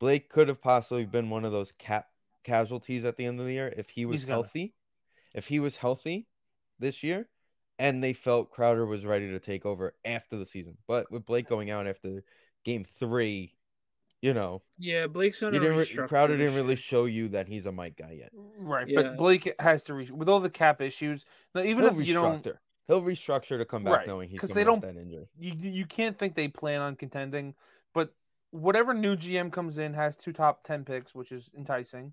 Blake 0.00 0.28
could 0.30 0.48
have 0.48 0.60
possibly 0.60 1.04
been 1.04 1.30
one 1.30 1.44
of 1.44 1.52
those 1.52 1.72
cap 1.78 2.08
casualties 2.42 3.04
at 3.04 3.16
the 3.16 3.26
end 3.26 3.38
of 3.38 3.46
the 3.46 3.52
year 3.52 3.72
if 3.76 3.90
he 3.90 4.04
was 4.06 4.24
gonna. 4.24 4.34
healthy. 4.34 4.74
If 5.34 5.46
he 5.46 5.60
was 5.60 5.76
healthy 5.76 6.26
this 6.80 7.02
year 7.04 7.28
and 7.78 8.02
they 8.02 8.12
felt 8.14 8.50
Crowder 8.50 8.84
was 8.86 9.06
ready 9.06 9.28
to 9.30 9.38
take 9.38 9.64
over 9.64 9.94
after 10.04 10.36
the 10.36 10.46
season. 10.46 10.76
But 10.88 11.10
with 11.12 11.24
Blake 11.26 11.48
going 11.48 11.70
out 11.70 11.86
after 11.86 12.24
game 12.64 12.84
3, 12.98 13.54
you 14.22 14.34
know, 14.34 14.62
Yeah, 14.78 15.06
Blake's 15.06 15.42
on 15.42 15.52
he 15.52 15.58
a 15.58 15.60
didn't 15.60 15.76
re- 15.76 16.06
Crowder 16.08 16.36
didn't 16.36 16.54
really 16.56 16.76
show 16.76 17.04
you 17.04 17.28
that 17.28 17.46
he's 17.46 17.66
a 17.66 17.72
Mike 17.72 17.96
guy 17.96 18.12
yet. 18.12 18.30
Right, 18.58 18.88
Yeah. 18.88 19.02
but 19.02 19.16
Blake 19.18 19.54
has 19.60 19.82
to 19.84 19.94
re- 19.94 20.10
with 20.10 20.28
all 20.28 20.40
the 20.40 20.50
cap 20.50 20.80
issues. 20.80 21.24
Now, 21.54 21.62
even 21.62 21.84
He'll 21.84 22.00
if 22.00 22.06
you 22.08 22.14
don't. 22.14 22.46
He'll 22.86 23.02
restructure 23.02 23.56
to 23.56 23.64
come 23.64 23.84
back 23.84 23.98
Right, 23.98 24.06
knowing 24.08 24.28
he's 24.28 24.40
'cause 24.40 24.50
coming 24.50 24.64
they 24.64 24.64
don't- 24.64 24.80
that 24.82 24.96
injury. 24.96 25.28
you 25.38 25.52
you 25.54 25.86
can't 25.86 26.18
think 26.18 26.34
they 26.34 26.48
plan 26.48 26.80
on 26.80 26.96
contending. 26.96 27.54
But 27.94 28.12
whatever 28.50 28.94
new 28.94 29.16
GM 29.16 29.52
comes 29.52 29.78
in 29.78 29.94
has 29.94 30.16
two 30.16 30.32
top 30.32 30.64
ten 30.64 30.84
picks, 30.84 31.14
which 31.14 31.32
is 31.32 31.50
enticing, 31.56 32.12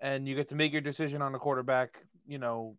and 0.00 0.26
you 0.26 0.34
get 0.34 0.48
to 0.48 0.54
make 0.54 0.72
your 0.72 0.80
decision 0.80 1.22
on 1.22 1.34
a 1.34 1.38
quarterback. 1.38 1.98
You 2.26 2.38
know, 2.38 2.76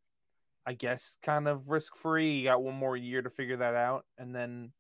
I 0.66 0.74
guess 0.74 1.16
kind 1.24 1.48
of 1.48 1.70
risk 1.70 1.96
free. 1.98 2.38
You 2.38 2.46
got 2.46 2.64
one 2.64 2.76
more 2.76 2.96
year 2.98 3.22
to 3.22 3.30
figure 3.30 3.58
that 3.58 3.76
out, 3.76 4.06
and 4.18 4.34
then 4.36 4.72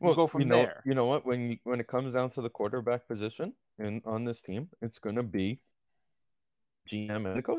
we'll 0.00 0.14
go 0.14 0.26
from 0.26 0.42
you 0.42 0.46
know, 0.46 0.56
there. 0.56 0.82
You 0.84 0.94
know 0.94 1.06
what? 1.06 1.24
When 1.24 1.50
you, 1.50 1.58
when 1.64 1.80
it 1.80 1.86
comes 1.86 2.14
down 2.14 2.30
to 2.30 2.42
the 2.42 2.50
quarterback 2.50 3.06
position 3.06 3.54
in 3.78 4.02
on 4.04 4.24
this 4.24 4.42
team, 4.42 4.68
it's 4.82 4.98
going 4.98 5.16
to 5.16 5.22
be 5.22 5.60
GM 6.88 7.26
and 7.26 7.36
the 7.36 7.42
coach. 7.42 7.58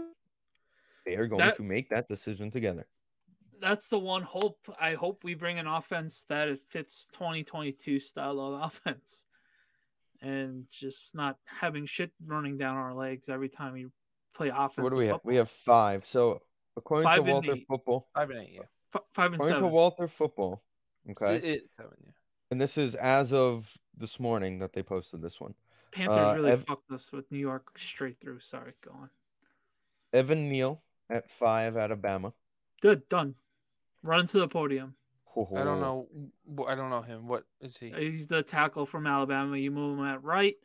They 1.06 1.16
are 1.16 1.28
going 1.28 1.40
That- 1.40 1.56
to 1.58 1.64
make 1.64 1.90
that 1.90 2.08
decision 2.08 2.52
together. 2.52 2.88
That's 3.60 3.90
the 3.90 4.00
one 4.00 4.24
hope. 4.24 4.58
I 4.80 4.96
hope 4.96 5.24
we 5.24 5.36
bring 5.36 5.60
an 5.60 5.68
offense 5.68 6.26
that 6.30 6.48
it 6.48 6.60
fits 6.68 7.06
2022 7.14 8.00
style 8.00 8.40
of 8.40 8.60
offense, 8.86 9.26
and 10.22 10.66
just 10.72 11.16
not 11.16 11.38
having 11.46 11.86
shit 11.86 12.12
running 12.26 12.58
down 12.58 12.78
our 12.78 12.94
legs 12.94 13.28
every 13.30 13.50
time 13.50 13.74
we 13.74 13.88
play 14.36 14.50
offense. 14.50 14.84
What 14.84 14.92
do 14.92 14.98
we 14.98 15.08
have? 15.08 15.20
We 15.24 15.36
have 15.38 15.50
five. 15.50 16.06
So 16.06 16.42
according 16.78 17.04
Five 17.06 17.26
to 17.26 17.32
Walter 17.32 17.54
eight. 17.54 17.66
Football, 17.68 18.08
Five 18.14 18.30
and 18.30 18.40
eight, 18.40 18.52
yeah. 18.54 18.62
F- 18.94 19.02
five 19.14 19.26
and 19.28 19.36
according 19.36 19.54
seven. 19.56 19.70
to 19.70 19.74
Walter 19.74 20.08
Football, 20.08 20.64
okay, 21.10 21.36
It- 21.38 21.44
it- 21.44 21.70
seven, 21.78 21.98
yeah. 22.06 22.12
and 22.52 22.62
this 22.62 22.78
is 22.78 22.96
as 22.96 23.34
of 23.34 23.78
this 23.98 24.20
morning 24.20 24.60
that 24.60 24.74
they 24.74 24.84
posted 24.84 25.22
this 25.22 25.40
one. 25.42 25.54
Panthers 25.92 26.18
uh, 26.18 26.34
really 26.38 26.52
Ev- 26.52 26.66
fucked 26.66 26.90
us 26.92 27.12
with 27.12 27.30
New 27.32 27.38
York 27.40 27.78
straight 27.78 28.20
through. 28.22 28.40
Sorry, 28.40 28.74
go 28.86 28.92
on. 28.92 29.10
Evan 30.14 30.50
Neal 30.50 30.82
at 31.10 31.30
five 31.30 31.76
out 31.78 31.92
of 31.92 32.00
Bama. 32.00 32.34
Good, 32.82 33.08
done. 33.10 33.36
Run 34.04 34.26
to 34.28 34.40
the 34.40 34.48
podium. 34.48 34.96
I 35.36 35.64
don't 35.64 35.80
know. 35.80 36.08
I 36.68 36.76
don't 36.76 36.90
know 36.90 37.02
him. 37.02 37.28
What 37.28 37.44
is 37.62 37.78
he? 37.78 37.92
He's 37.98 38.28
the 38.28 38.44
tackle 38.44 38.86
from 38.86 39.08
Alabama. 39.08 39.58
You 39.58 39.72
move 39.72 39.98
him 40.00 40.06
at 40.06 40.24
right, 40.24 40.56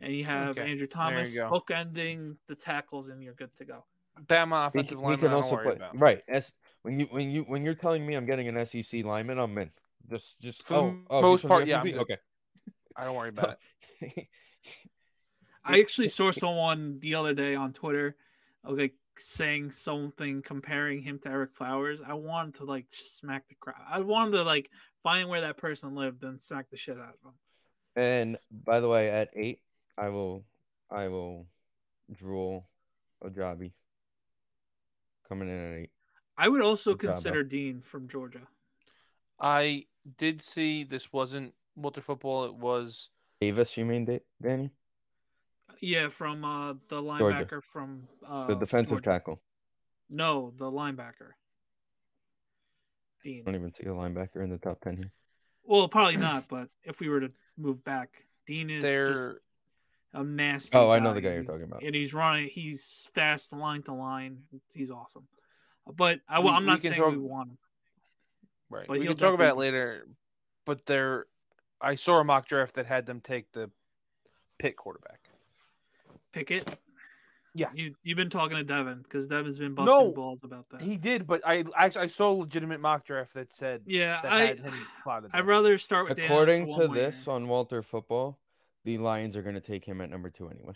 and 0.00 0.12
you 0.12 0.24
have 0.24 0.58
Okay, 0.58 0.70
Andrew 0.70 0.86
Thomas 0.86 1.34
go. 1.34 1.48
bookending 1.50 2.36
the 2.48 2.54
tackles, 2.54 3.08
and 3.08 3.22
you're 3.22 3.34
good 3.34 3.54
to 3.56 3.64
go. 3.64 3.84
Bama 4.26 4.72
He, 4.72 4.80
offensive 4.80 4.98
he 4.98 5.04
lineman. 5.04 5.18
can 5.18 5.28
I 5.28 5.30
don't 5.30 5.42
also 5.42 5.54
worry 5.56 5.64
play 5.66 5.76
about. 5.76 5.98
right. 5.98 6.22
As 6.28 6.52
when 6.82 7.00
you 7.00 7.06
when 7.10 7.30
you 7.30 7.42
when 7.42 7.64
you're 7.64 7.74
telling 7.74 8.06
me 8.06 8.14
I'm 8.14 8.26
getting 8.26 8.48
an 8.48 8.64
SEC 8.66 9.04
lineman, 9.04 9.38
I'm 9.38 9.56
in. 9.58 9.70
Just 10.10 10.40
just 10.40 10.64
For 10.64 10.74
oh, 10.74 10.96
oh 11.10 11.22
most 11.22 11.46
part, 11.46 11.66
yeah, 11.66 11.80
I'm 11.80 11.94
Okay. 11.94 12.18
I 12.96 13.04
don't 13.04 13.14
worry 13.14 13.28
about 13.28 13.58
it. 14.00 14.28
I 15.64 15.80
actually 15.80 16.08
saw 16.08 16.30
someone 16.30 16.98
the 17.00 17.16
other 17.16 17.34
day 17.34 17.54
on 17.56 17.72
Twitter, 17.72 18.16
like 18.64 18.94
saying 19.18 19.72
something 19.72 20.42
comparing 20.42 21.02
him 21.02 21.18
to 21.20 21.28
Ereck 21.28 21.54
Flowers. 21.54 22.00
I 22.06 22.14
wanted 22.14 22.56
to 22.56 22.64
like 22.64 22.86
smack 22.90 23.48
the 23.48 23.54
crowd. 23.54 23.76
I 23.88 24.00
wanted 24.00 24.32
to 24.32 24.42
like 24.42 24.70
find 25.02 25.28
where 25.28 25.42
that 25.42 25.56
person 25.56 25.94
lived 25.94 26.22
and 26.24 26.40
smack 26.40 26.70
the 26.70 26.76
shit 26.76 26.98
out 26.98 27.14
of 27.14 27.30
him. 27.30 27.34
And 27.96 28.38
by 28.50 28.80
the 28.80 28.88
way, 28.88 29.08
at 29.08 29.30
eight, 29.34 29.60
I 29.96 30.08
will 30.08 30.44
I 30.90 31.08
will 31.08 31.46
drool 32.12 32.68
Ojabo. 33.24 33.72
Coming 35.28 35.48
in 35.48 35.72
at 35.72 35.78
eight. 35.78 35.90
I 36.38 36.48
would 36.48 36.62
also 36.62 36.94
Good 36.94 37.10
consider 37.10 37.42
Dean 37.42 37.80
from 37.80 38.08
Georgia. 38.08 38.46
I 39.40 39.84
did 40.18 40.42
see 40.42 40.84
this 40.84 41.12
wasn't 41.12 41.54
Walter 41.74 42.00
football. 42.00 42.44
It 42.44 42.54
was 42.54 43.10
Davis, 43.40 43.76
you 43.76 43.84
mean 43.84 44.04
Da- 44.04 44.24
Danny? 44.40 44.70
Yeah, 45.80 46.08
from 46.08 46.44
uh, 46.44 46.72
the 46.88 47.00
Georgia. 47.02 47.24
linebacker 47.24 47.60
from 47.72 48.08
uh, 48.26 48.46
The 48.46 48.54
defensive 48.54 48.90
Georgia. 48.90 49.10
tackle. 49.10 49.40
No, 50.08 50.52
the 50.58 50.64
linebacker. 50.66 51.32
Dean. 53.22 53.42
I 53.46 53.50
don't 53.50 53.60
even 53.60 53.72
see 53.74 53.84
a 53.84 53.88
linebacker 53.92 54.42
in 54.42 54.50
the 54.50 54.58
top 54.58 54.80
ten 54.80 54.96
here. 54.96 55.12
Well, 55.64 55.88
probably 55.88 56.16
not, 56.16 56.48
but 56.48 56.68
if 56.84 57.00
we 57.00 57.08
were 57.08 57.20
to 57.20 57.28
move 57.58 57.82
back, 57.84 58.10
Dean 58.46 58.70
is 58.70 58.82
just 58.84 59.32
a 60.14 60.22
nasty. 60.22 60.76
Oh, 60.76 60.90
I 60.90 61.00
know 61.00 61.12
the 61.12 61.20
guy 61.20 61.34
you're 61.34 61.42
talking 61.44 61.64
about. 61.64 61.82
And 61.82 61.94
he's 61.94 62.14
running. 62.14 62.48
He's 62.48 63.08
fast 63.14 63.52
line 63.52 63.82
to 63.82 63.92
line. 63.92 64.44
He's 64.72 64.90
awesome. 64.90 65.26
But 65.96 66.20
I, 66.28 66.38
We- 66.40 66.48
am 66.50 66.62
we 66.62 66.66
not 66.66 66.80
can 66.82 66.90
saying 66.92 67.02
talk- 67.02 67.10
we 67.12 67.18
want 67.18 67.50
him. 67.50 67.58
right. 68.70 68.86
but 68.86 68.98
we 69.00 69.06
can 69.06 69.16
talk 69.16 69.34
about 69.34 69.56
it 69.56 69.58
later. 69.58 70.06
But 70.64 70.86
their 70.86 71.26
I 71.80 71.96
saw 71.96 72.20
a 72.20 72.24
mock 72.24 72.46
draft 72.48 72.74
that 72.76 72.86
had 72.86 73.06
them 73.06 73.20
take 73.20 73.50
the 73.52 73.70
Pitt 74.58 74.76
quarterback. 74.76 75.20
Pickett. 76.36 76.78
Yeah. 77.54 77.68
You 77.74 77.94
you've 78.02 78.18
been 78.18 78.28
talking 78.28 78.58
to 78.58 78.62
Devin 78.62 79.00
because 79.02 79.26
Devin's 79.26 79.58
been 79.58 79.74
busting 79.74 79.86
No, 79.86 80.12
balls 80.12 80.40
about 80.44 80.66
that. 80.70 80.82
He 80.82 80.98
did, 80.98 81.26
but 81.26 81.40
I 81.46 81.64
actually 81.74 82.02
I 82.02 82.06
saw 82.08 82.30
a 82.30 82.36
legitimate 82.36 82.80
mock 82.80 83.06
draft 83.06 83.32
that 83.32 83.54
said 83.54 83.80
yeah, 83.86 84.20
that 84.20 84.32
I, 84.32 84.46
had 84.46 84.58
him 84.60 84.74
I'd 85.32 85.46
rather 85.46 85.78
start 85.78 86.10
with 86.10 86.18
According 86.18 86.66
for 86.66 86.82
to 86.82 86.88
this 86.88 87.26
on 87.26 87.48
Walter 87.48 87.82
Football, 87.82 88.38
the 88.84 88.98
Lions 88.98 89.36
are 89.36 89.42
going 89.42 89.54
to 89.54 89.62
take 89.62 89.86
him 89.86 90.02
at 90.02 90.10
number 90.10 90.28
two 90.28 90.50
anyway. 90.50 90.74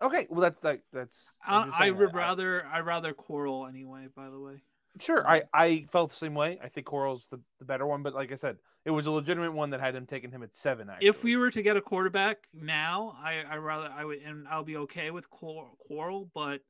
Okay, 0.00 0.26
well 0.30 0.40
that's 0.40 0.64
like 0.64 0.80
that's. 0.90 1.26
I'm 1.46 1.70
I, 1.70 1.88
I'd 1.88 1.98
that. 1.98 2.14
rather 2.14 2.66
I 2.72 2.80
rather 2.80 3.12
Corral 3.12 3.66
anyway. 3.66 4.06
By 4.16 4.30
the 4.30 4.40
way, 4.40 4.62
Sure, 4.98 5.26
I, 5.28 5.42
I 5.52 5.86
felt 5.92 6.10
the 6.10 6.16
same 6.16 6.34
way. 6.34 6.58
I 6.62 6.68
think 6.68 6.86
Corral's 6.86 7.26
the, 7.30 7.40
the 7.58 7.64
better 7.64 7.86
one, 7.86 8.02
but 8.02 8.14
like 8.14 8.32
I 8.32 8.36
said, 8.36 8.56
it 8.84 8.90
was 8.90 9.06
a 9.06 9.10
legitimate 9.10 9.52
one 9.52 9.70
that 9.70 9.80
had 9.80 9.94
him 9.94 10.06
taking 10.06 10.30
him 10.30 10.42
at 10.42 10.54
seven. 10.54 10.88
Actually, 10.88 11.08
if 11.08 11.22
we 11.22 11.36
were 11.36 11.50
to 11.50 11.62
get 11.62 11.76
a 11.76 11.80
quarterback 11.80 12.38
now, 12.54 13.16
I 13.22 13.42
I 13.48 13.56
rather 13.56 13.88
I 13.88 14.04
would 14.04 14.18
and 14.22 14.46
I'll 14.48 14.64
be 14.64 14.76
okay 14.78 15.10
with 15.10 15.28
Cor- 15.28 15.72
Corral, 15.88 16.30
but 16.34 16.60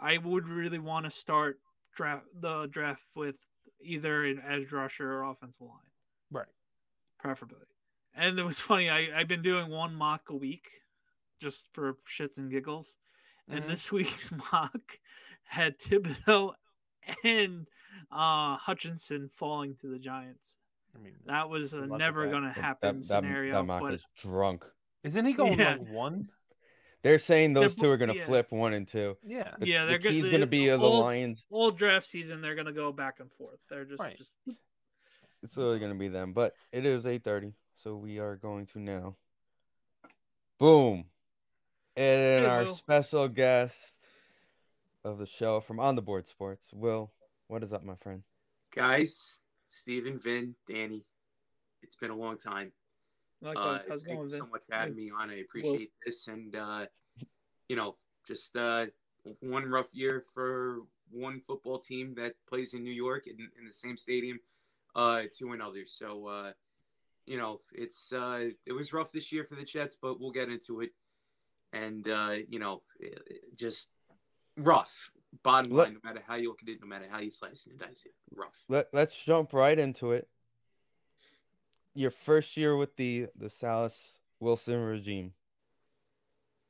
I 0.00 0.18
would 0.18 0.48
really 0.48 0.78
want 0.78 1.04
to 1.04 1.10
start 1.10 1.60
draft 1.94 2.26
the 2.40 2.66
draft 2.66 3.04
with 3.14 3.36
either 3.80 4.24
an 4.24 4.42
edge 4.46 4.72
rusher 4.72 5.10
or 5.12 5.22
offensive 5.24 5.60
line, 5.62 5.92
right, 6.30 6.46
preferably. 7.18 7.58
And 8.14 8.38
it 8.38 8.44
was 8.44 8.58
funny. 8.58 8.88
I 8.90 9.10
I've 9.14 9.28
been 9.28 9.42
doing 9.42 9.70
one 9.70 9.94
mock 9.94 10.22
a 10.30 10.34
week, 10.36 10.68
just 11.40 11.68
for 11.72 11.98
shits 12.10 12.38
and 12.38 12.50
giggles. 12.50 12.96
And 13.48 13.64
Mhm. 13.64 13.68
this 13.68 13.92
week's 13.92 14.32
mock 14.32 14.98
had 15.44 15.78
Thibodeaux 15.78 16.54
and 17.22 17.66
uh, 18.12 18.56
Hutchinson 18.56 19.28
falling 19.28 19.76
to 19.80 19.88
the 19.88 19.98
Giants. 19.98 20.56
I 20.94 20.98
mean, 20.98 21.14
That 21.26 21.48
was 21.50 21.72
a 21.72 21.76
Good 21.76 21.82
luck 21.82 21.90
with 21.92 21.98
never 22.00 22.26
going 22.28 22.42
to 22.44 22.50
happen 22.50 23.00
that, 23.00 23.08
that, 23.08 23.22
scenario. 23.24 23.54
that 23.56 23.64
mock 23.64 23.82
but 23.82 23.94
is 23.94 24.04
drunk. 24.22 24.64
isn't 25.04 25.24
he 25.26 25.32
going 25.34 25.58
Yeah. 25.58 25.72
like 25.76 25.88
one? 25.90 26.28
They're 27.02 27.18
saying 27.18 27.52
those 27.52 27.74
They're 27.74 27.84
two 27.84 27.90
are 27.90 27.96
going 27.98 28.08
to 28.10 28.16
yeah. 28.16 28.24
flip 28.26 28.50
one 28.50 28.72
and 28.72 28.88
two. 28.88 29.16
Yeah, 29.22 29.54
The, 29.58 29.66
Yeah, 29.68 29.84
the 29.84 29.90
they're 29.90 29.98
go- 29.98 30.10
key's 30.10 30.28
going 30.28 30.40
to 30.40 30.46
be 30.46 30.66
the 30.66 30.78
all- 30.78 31.00
Lions. 31.02 31.44
all 31.50 31.70
draft 31.70 32.06
season 32.06 32.40
they're 32.40 32.54
gonna 32.56 32.72
go 32.72 32.90
back 32.92 33.20
and 33.20 33.30
forth. 33.32 33.60
They're 33.68 33.84
just 33.84 34.00
Right. 34.00 34.16
just 34.16 34.34
It's 35.42 35.56
literally 35.56 35.78
going 35.78 35.92
to 35.92 35.98
be 35.98 36.08
them. 36.08 36.32
But 36.32 36.54
it 36.72 36.84
is 36.86 37.04
8.30, 37.04 37.52
so 37.76 37.94
we 37.94 38.18
are 38.18 38.34
going 38.36 38.66
to 38.68 38.80
now. 38.80 39.16
Boom. 40.58 41.04
And 41.94 42.44
Hey, 42.44 42.46
our 42.46 42.64
Will. 42.64 42.74
special 42.74 43.28
guest 43.28 43.96
of 45.04 45.18
the 45.18 45.26
show 45.26 45.60
from 45.60 45.78
On 45.78 45.94
the 45.94 46.02
Board 46.02 46.26
Sports, 46.26 46.72
Will. 46.72 47.12
What 47.48 47.62
is 47.62 47.72
up, 47.72 47.84
my 47.84 47.94
friend? 47.96 48.22
Guys, 48.74 49.38
Stephen, 49.68 50.18
Vin, 50.18 50.54
Danny, 50.66 51.04
it's 51.82 51.96
been 51.96 52.10
a 52.10 52.16
long 52.16 52.36
time. 52.36 52.72
likewise. 53.40 53.80
Uh, 53.82 53.84
How's 53.88 54.02
it 54.02 54.06
thank 54.06 54.18
going, 54.18 54.30
you 54.30 54.36
so 54.36 54.46
much 54.46 54.62
for 54.68 54.74
having 54.74 54.96
me 54.96 55.10
on. 55.16 55.30
I 55.30 55.40
appreciate 55.40 55.92
this. 56.04 56.26
And, 56.26 56.54
uh, 56.56 56.86
you 57.68 57.76
know, 57.76 57.96
just 58.26 58.56
uh, 58.56 58.86
one 59.40 59.64
rough 59.70 59.90
year 59.92 60.22
for 60.34 60.80
one 61.10 61.40
football 61.40 61.78
team 61.78 62.14
that 62.16 62.34
plays 62.48 62.74
in 62.74 62.82
New 62.82 62.92
York 62.92 63.26
in, 63.28 63.36
in 63.58 63.64
the 63.64 63.72
same 63.72 63.96
stadium 63.96 64.40
uh, 64.96 65.22
to 65.38 65.52
another. 65.52 65.84
So, 65.86 66.26
uh, 66.26 66.52
you 67.26 67.38
know, 67.38 67.60
it's 67.72 68.12
uh, 68.12 68.50
it 68.66 68.72
was 68.72 68.92
rough 68.92 69.12
this 69.12 69.30
year 69.32 69.44
for 69.44 69.54
the 69.54 69.64
Jets, 69.64 69.96
but 70.00 70.20
we'll 70.20 70.30
get 70.32 70.48
into 70.48 70.80
it. 70.80 70.90
And, 71.72 72.08
uh, 72.08 72.36
you 72.48 72.58
know, 72.58 72.82
it- 72.98 73.22
it 73.26 73.56
just 73.56 73.88
rough. 74.56 75.10
Bottom 75.42 75.72
Let- 75.72 75.88
line, 75.88 75.94
no 75.94 76.00
matter 76.08 76.22
how 76.26 76.36
you 76.36 76.48
look 76.48 76.62
at 76.62 76.68
it, 76.68 76.80
no 76.80 76.86
matter 76.86 77.06
how 77.08 77.20
you 77.20 77.30
slice 77.30 77.66
it 77.66 77.70
and 77.70 77.80
dice 77.80 78.04
it, 78.06 78.14
rough. 78.34 78.64
Let, 78.68 78.86
let's 78.92 79.16
jump 79.20 79.52
right 79.52 79.78
into 79.78 80.12
it. 80.12 80.28
Your 81.94 82.10
first 82.10 82.56
year 82.56 82.76
with 82.76 82.96
the, 82.96 83.28
the 83.36 83.50
Salas 83.50 83.94
Wilson 84.40 84.80
regime. 84.80 85.32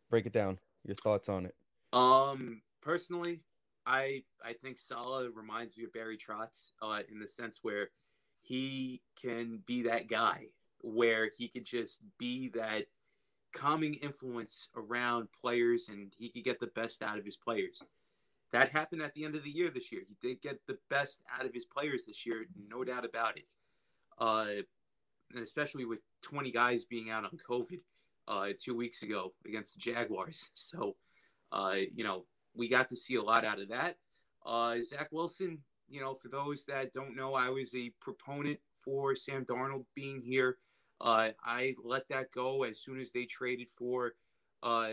Break 0.08 0.26
it 0.26 0.32
down. 0.32 0.58
Your 0.84 0.94
thoughts 0.94 1.28
on 1.28 1.46
it. 1.46 1.54
Um, 1.92 2.62
personally, 2.80 3.40
I 3.86 4.22
I 4.44 4.52
think 4.52 4.78
Saleh 4.78 5.30
reminds 5.34 5.76
me 5.76 5.84
of 5.84 5.92
Barry 5.92 6.16
Trotz, 6.16 6.72
uh, 6.80 7.00
in 7.10 7.18
the 7.18 7.26
sense 7.26 7.60
where 7.62 7.90
he 8.40 9.02
can 9.20 9.62
be 9.66 9.82
that 9.82 10.08
guy 10.08 10.46
where 10.82 11.30
he 11.36 11.48
could 11.48 11.64
just 11.64 12.02
be 12.18 12.48
that 12.50 12.86
calming 13.52 13.94
influence 13.94 14.68
around 14.76 15.28
players, 15.40 15.88
and 15.88 16.12
he 16.16 16.28
could 16.28 16.44
get 16.44 16.60
the 16.60 16.68
best 16.68 17.02
out 17.02 17.18
of 17.18 17.24
his 17.24 17.36
players. 17.36 17.82
That 18.52 18.70
happened 18.70 19.02
at 19.02 19.14
the 19.14 19.24
end 19.24 19.34
of 19.34 19.44
the 19.44 19.50
year 19.50 19.70
this 19.70 19.90
year. 19.90 20.02
He 20.06 20.16
did 20.26 20.40
get 20.40 20.60
the 20.66 20.78
best 20.88 21.20
out 21.36 21.46
of 21.46 21.52
his 21.52 21.64
players 21.64 22.06
this 22.06 22.24
year, 22.24 22.46
no 22.68 22.84
doubt 22.84 23.04
about 23.04 23.36
it. 23.36 23.46
Uh, 24.18 24.62
and 25.34 25.42
especially 25.42 25.84
with 25.84 25.98
20 26.22 26.50
guys 26.52 26.84
being 26.84 27.10
out 27.10 27.24
on 27.24 27.38
COVID 27.48 27.80
uh, 28.28 28.48
two 28.58 28.76
weeks 28.76 29.02
ago 29.02 29.32
against 29.44 29.74
the 29.74 29.80
Jaguars. 29.80 30.50
So, 30.54 30.96
uh, 31.52 31.76
you 31.94 32.04
know, 32.04 32.24
we 32.54 32.68
got 32.68 32.88
to 32.88 32.96
see 32.96 33.16
a 33.16 33.22
lot 33.22 33.44
out 33.44 33.60
of 33.60 33.68
that. 33.68 33.96
Uh, 34.44 34.76
Zach 34.82 35.08
Wilson, 35.10 35.58
you 35.88 36.00
know, 36.00 36.14
for 36.14 36.28
those 36.28 36.64
that 36.66 36.92
don't 36.92 37.16
know, 37.16 37.34
I 37.34 37.50
was 37.50 37.74
a 37.74 37.92
proponent 38.00 38.58
for 38.82 39.14
Sam 39.14 39.44
Darnold 39.44 39.84
being 39.94 40.20
here. 40.20 40.58
Uh, 41.00 41.30
I 41.44 41.74
let 41.84 42.08
that 42.08 42.32
go 42.32 42.62
as 42.62 42.80
soon 42.80 42.98
as 43.00 43.12
they 43.12 43.24
traded 43.24 43.68
for, 43.68 44.14
uh, 44.62 44.88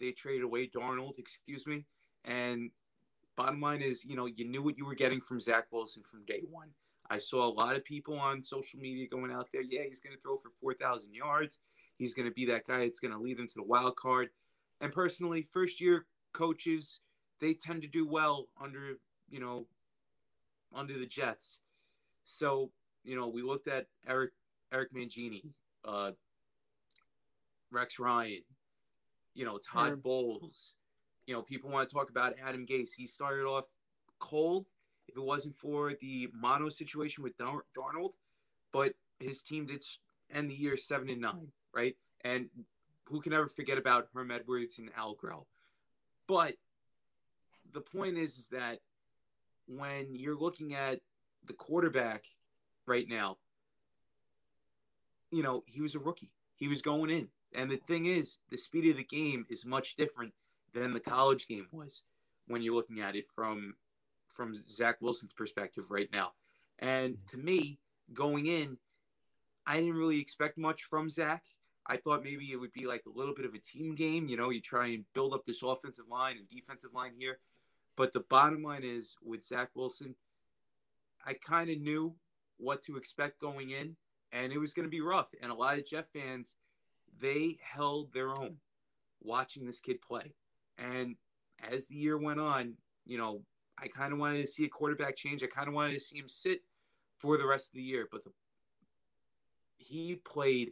they 0.00 0.10
traded 0.10 0.42
away 0.42 0.68
Darnold, 0.68 1.18
excuse 1.18 1.66
me. 1.66 1.86
And 2.24 2.70
bottom 3.36 3.60
line 3.60 3.82
is, 3.82 4.04
you 4.04 4.16
know, 4.16 4.26
you 4.26 4.48
knew 4.48 4.62
what 4.62 4.76
you 4.76 4.84
were 4.84 4.94
getting 4.94 5.20
from 5.20 5.40
Zach 5.40 5.66
Wilson 5.70 6.02
from 6.02 6.24
day 6.24 6.42
one. 6.50 6.68
I 7.10 7.18
saw 7.18 7.46
a 7.46 7.52
lot 7.52 7.76
of 7.76 7.84
people 7.84 8.18
on 8.18 8.40
social 8.40 8.80
media 8.80 9.06
going 9.06 9.30
out 9.30 9.48
there, 9.52 9.62
yeah, 9.62 9.82
he's 9.86 10.00
going 10.00 10.16
to 10.16 10.20
throw 10.20 10.36
for 10.36 10.50
4,000 10.60 11.12
yards. 11.12 11.60
He's 11.98 12.14
going 12.14 12.28
to 12.28 12.34
be 12.34 12.46
that 12.46 12.66
guy 12.66 12.80
that's 12.80 13.00
going 13.00 13.12
to 13.12 13.20
lead 13.20 13.36
them 13.36 13.46
to 13.46 13.54
the 13.56 13.62
wild 13.62 13.96
card. 13.96 14.30
And 14.80 14.92
personally, 14.92 15.42
first 15.42 15.80
year 15.80 16.06
coaches, 16.32 17.00
they 17.40 17.54
tend 17.54 17.82
to 17.82 17.88
do 17.88 18.06
well 18.06 18.48
under, 18.60 18.98
you 19.28 19.40
know, 19.40 19.66
under 20.74 20.98
the 20.98 21.06
Jets. 21.06 21.60
So, 22.24 22.70
you 23.04 23.16
know, 23.16 23.28
we 23.28 23.42
looked 23.42 23.68
at 23.68 23.86
Eric 24.08 24.32
Eric 24.72 24.92
Mangini, 24.92 25.42
uh, 25.84 26.12
Rex 27.70 27.98
Ryan, 27.98 28.42
you 29.34 29.44
know, 29.44 29.58
Todd. 29.58 30.02
Bowles. 30.02 30.74
You 31.26 31.34
know, 31.34 31.42
people 31.42 31.70
want 31.70 31.88
to 31.88 31.94
talk 31.94 32.10
about 32.10 32.34
Adam 32.44 32.66
Gase. 32.66 32.90
He 32.96 33.06
started 33.06 33.44
off 33.44 33.64
cold 34.18 34.66
if 35.08 35.16
it 35.16 35.22
wasn't 35.22 35.54
for 35.54 35.94
the 36.00 36.28
mono 36.32 36.68
situation 36.68 37.22
with 37.22 37.36
Dar- 37.36 37.64
Darnold, 37.76 38.12
but 38.72 38.94
his 39.20 39.42
team 39.42 39.66
did 39.66 39.82
end 40.32 40.50
the 40.50 40.54
year 40.54 40.76
seven 40.76 41.08
and 41.08 41.20
nine, 41.20 41.48
right? 41.74 41.96
And 42.24 42.48
who 43.04 43.20
can 43.20 43.32
ever 43.32 43.48
forget 43.48 43.78
about 43.78 44.08
Herm 44.14 44.30
Edwards 44.30 44.78
and 44.78 44.90
Al 44.96 45.14
Grell? 45.14 45.46
But 46.26 46.54
the 47.72 47.80
point 47.80 48.16
is, 48.16 48.38
is 48.38 48.48
that 48.48 48.80
when 49.66 50.14
you're 50.14 50.38
looking 50.38 50.74
at 50.74 51.00
the 51.46 51.52
quarterback 51.52 52.24
right 52.86 53.08
now, 53.08 53.36
you 55.30 55.42
know, 55.42 55.64
he 55.66 55.80
was 55.80 55.94
a 55.94 55.98
rookie. 55.98 56.30
He 56.56 56.68
was 56.68 56.82
going 56.82 57.10
in. 57.10 57.28
And 57.54 57.70
the 57.70 57.76
thing 57.76 58.06
is, 58.06 58.38
the 58.50 58.56
speed 58.56 58.90
of 58.90 58.96
the 58.96 59.04
game 59.04 59.44
is 59.48 59.66
much 59.66 59.96
different 59.96 60.32
than 60.74 60.92
the 60.92 61.00
college 61.00 61.46
game 61.46 61.68
was 61.72 62.02
when 62.46 62.60
you're 62.62 62.74
looking 62.74 63.00
at 63.00 63.16
it 63.16 63.26
from 63.34 63.74
from 64.26 64.54
Zach 64.68 65.00
Wilson's 65.00 65.32
perspective 65.32 65.84
right 65.90 66.08
now. 66.12 66.32
And 66.80 67.16
to 67.30 67.38
me, 67.38 67.78
going 68.12 68.46
in, 68.46 68.76
I 69.66 69.76
didn't 69.76 69.94
really 69.94 70.20
expect 70.20 70.58
much 70.58 70.82
from 70.82 71.08
Zach. 71.08 71.44
I 71.86 71.96
thought 71.98 72.24
maybe 72.24 72.50
it 72.50 72.56
would 72.56 72.72
be 72.72 72.86
like 72.86 73.04
a 73.06 73.16
little 73.16 73.34
bit 73.34 73.44
of 73.44 73.54
a 73.54 73.58
team 73.58 73.94
game. 73.94 74.26
You 74.26 74.36
know, 74.36 74.50
you 74.50 74.60
try 74.60 74.88
and 74.88 75.04
build 75.14 75.34
up 75.34 75.44
this 75.44 75.62
offensive 75.62 76.06
line 76.10 76.36
and 76.36 76.48
defensive 76.48 76.92
line 76.92 77.12
here. 77.16 77.38
But 77.96 78.12
the 78.12 78.24
bottom 78.28 78.62
line 78.62 78.82
is 78.82 79.16
with 79.22 79.44
Zach 79.44 79.70
Wilson, 79.74 80.16
I 81.24 81.34
kind 81.34 81.70
of 81.70 81.78
knew 81.78 82.14
what 82.56 82.82
to 82.82 82.96
expect 82.96 83.40
going 83.40 83.70
in, 83.70 83.96
and 84.32 84.52
it 84.52 84.58
was 84.58 84.74
going 84.74 84.84
to 84.84 84.90
be 84.90 85.00
rough. 85.00 85.30
And 85.40 85.52
a 85.52 85.54
lot 85.54 85.78
of 85.78 85.86
Jet 85.86 86.06
fans, 86.12 86.54
they 87.20 87.58
held 87.62 88.12
their 88.12 88.30
own 88.30 88.56
watching 89.22 89.64
this 89.64 89.80
kid 89.80 90.00
play. 90.02 90.34
And 90.78 91.16
as 91.70 91.88
the 91.88 91.96
year 91.96 92.18
went 92.18 92.40
on, 92.40 92.74
you 93.06 93.18
know, 93.18 93.42
I 93.78 93.88
kind 93.88 94.12
of 94.12 94.18
wanted 94.18 94.40
to 94.40 94.46
see 94.46 94.64
a 94.64 94.68
quarterback 94.68 95.16
change. 95.16 95.42
I 95.42 95.46
kind 95.46 95.68
of 95.68 95.74
wanted 95.74 95.94
to 95.94 96.00
see 96.00 96.18
him 96.18 96.28
sit 96.28 96.62
for 97.18 97.36
the 97.36 97.46
rest 97.46 97.68
of 97.68 97.74
the 97.74 97.82
year, 97.82 98.08
but 98.10 98.24
the 98.24 98.30
he 99.76 100.16
played 100.16 100.70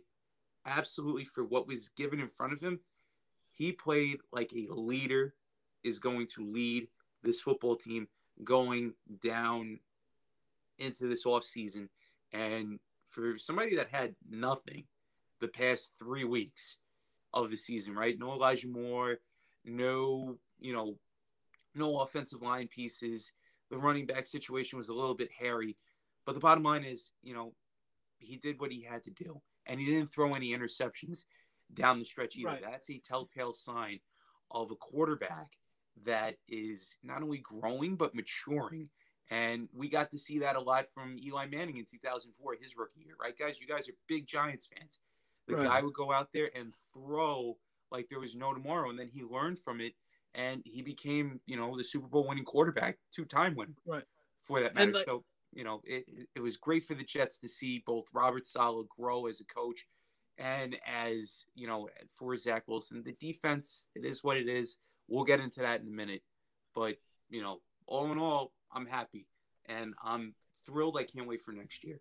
absolutely 0.65 1.25
for 1.25 1.45
what 1.45 1.67
was 1.67 1.89
given 1.89 2.21
in 2.21 2.29
front 2.29 2.53
of 2.53 2.61
him. 2.61 2.81
He 3.51 3.73
played 3.73 4.19
like 4.33 4.53
a 4.53 4.73
leader 4.73 5.35
is 5.85 5.99
going 5.99 6.27
to 6.29 6.45
lead 6.45 6.89
this 7.23 7.41
football 7.41 7.77
team 7.77 8.09
going 8.45 8.95
down 9.21 9.79
into 10.79 11.07
this 11.07 11.27
off 11.27 11.45
season. 11.45 11.89
And 12.33 12.79
for 13.09 13.37
somebody 13.39 13.77
that 13.77 13.89
had 13.91 14.15
nothing 14.31 14.85
the 15.41 15.49
past 15.49 15.93
three 15.99 16.25
weeks 16.25 16.77
of 17.35 17.51
the 17.51 17.57
season, 17.57 17.95
right? 17.95 18.19
No 18.19 18.33
Elijah 18.33 18.69
Moore, 18.69 19.19
no, 19.65 20.37
you 20.59 20.73
know, 20.73 20.97
no 21.75 22.01
offensive 22.01 22.43
line 22.43 22.69
pieces. 22.69 23.33
The 23.71 23.79
running 23.79 24.07
back 24.07 24.27
situation 24.27 24.77
was 24.77 24.89
a 24.89 24.95
little 24.95 25.15
bit 25.15 25.31
hairy. 25.37 25.77
But 26.27 26.35
the 26.35 26.41
bottom 26.41 26.63
line 26.63 26.85
is, 26.85 27.13
you 27.23 27.35
know, 27.35 27.55
he 28.19 28.37
did 28.37 28.61
what 28.61 28.71
he 28.71 28.83
had 28.83 29.03
to 29.05 29.11
do. 29.11 29.41
And 29.67 29.81
he 29.81 29.87
didn't 29.87 30.11
throw 30.11 30.33
any 30.33 30.51
interceptions 30.51 31.25
down 31.75 31.99
the 31.99 32.05
stretch 32.05 32.37
either. 32.37 32.49
Right. 32.49 32.63
That's 32.63 32.91
a 32.91 32.99
telltale 32.99 33.53
sign 33.53 34.01
of 34.51 34.71
a 34.71 34.77
quarterback 34.77 35.57
that 36.05 36.37
is 36.49 36.97
not 37.03 37.23
only 37.23 37.39
growing 37.39 37.97
but 37.97 38.15
maturing. 38.15 38.89
And 39.31 39.69
we 39.73 39.89
got 39.89 40.11
to 40.11 40.19
see 40.19 40.41
that 40.41 40.57
a 40.57 40.61
lot 40.61 40.89
from 40.89 41.17
Eli 41.19 41.47
Manning 41.47 41.79
in 41.79 41.85
2004, 41.85 42.57
his 42.61 42.77
rookie 42.77 43.01
year, 43.01 43.15
right, 43.21 43.39
guys? 43.39 43.61
You 43.61 43.67
guys 43.67 43.89
are 43.89 43.95
big 44.09 44.27
Giants 44.27 44.67
fans. 44.67 44.99
The 45.49 45.57
right. 45.57 45.65
guy 45.65 45.83
would 45.83 45.95
go 45.95 46.13
out 46.13 46.29
there 46.33 46.51
and 46.55 46.73
throw 46.93 47.57
like 47.93 48.09
there 48.09 48.21
was 48.21 48.35
no 48.35 48.53
tomorrow, 48.53 48.91
and 48.91 48.99
then 48.99 49.11
he 49.13 49.23
learned 49.23 49.59
from 49.59 49.81
it, 49.81 49.93
and 50.35 50.63
he 50.65 50.83
became, 50.83 51.41
you 51.47 51.57
know, 51.57 51.77
the 51.77 51.85
Super 51.85 52.09
Bowl 52.09 52.27
winning 52.27 52.45
quarterback, 52.45 52.99
two 53.15 53.25
time 53.25 53.55
winner. 53.55 53.75
right? 53.87 54.05
For 54.43 54.61
that 54.61 54.75
matter. 54.75 54.93
Like, 54.93 55.05
so 55.05 55.25
you 55.53 55.65
know, 55.65 55.81
it, 55.85 56.05
it 56.35 56.41
was 56.41 56.57
great 56.57 56.85
for 56.85 56.95
the 56.95 57.05
Jets 57.05 57.39
to 57.41 57.49
see 57.49 57.83
both 57.87 58.07
Robert 58.13 58.47
Saleh 58.47 58.89
grow 58.89 59.27
as 59.27 59.41
a 59.41 59.45
coach 59.45 59.87
and 60.39 60.77
as, 60.87 61.45
you 61.55 61.67
know, 61.67 61.89
for 62.19 62.37
Zach 62.37 62.65
Wilson. 62.67 63.03
The 63.05 63.13
defense, 63.21 63.89
it 63.95 64.05
is 64.05 64.25
what 64.25 64.37
it 64.37 64.49
is. 64.49 64.79
We'll 65.09 65.25
get 65.25 65.41
into 65.41 65.61
that 65.61 65.83
in 65.83 65.89
a 65.89 65.91
minute. 65.91 66.23
But, 66.75 66.97
you 67.29 67.43
know, 67.43 67.61
all 67.87 68.11
in 68.13 68.19
all, 68.19 68.53
I'm 68.75 68.87
happy 68.87 69.27
and 69.67 69.95
I'm 70.03 70.35
thrilled. 70.65 70.97
I 70.97 71.05
can't 71.05 71.29
wait 71.29 71.43
for 71.43 71.53
next 71.53 71.85
year. 71.85 72.01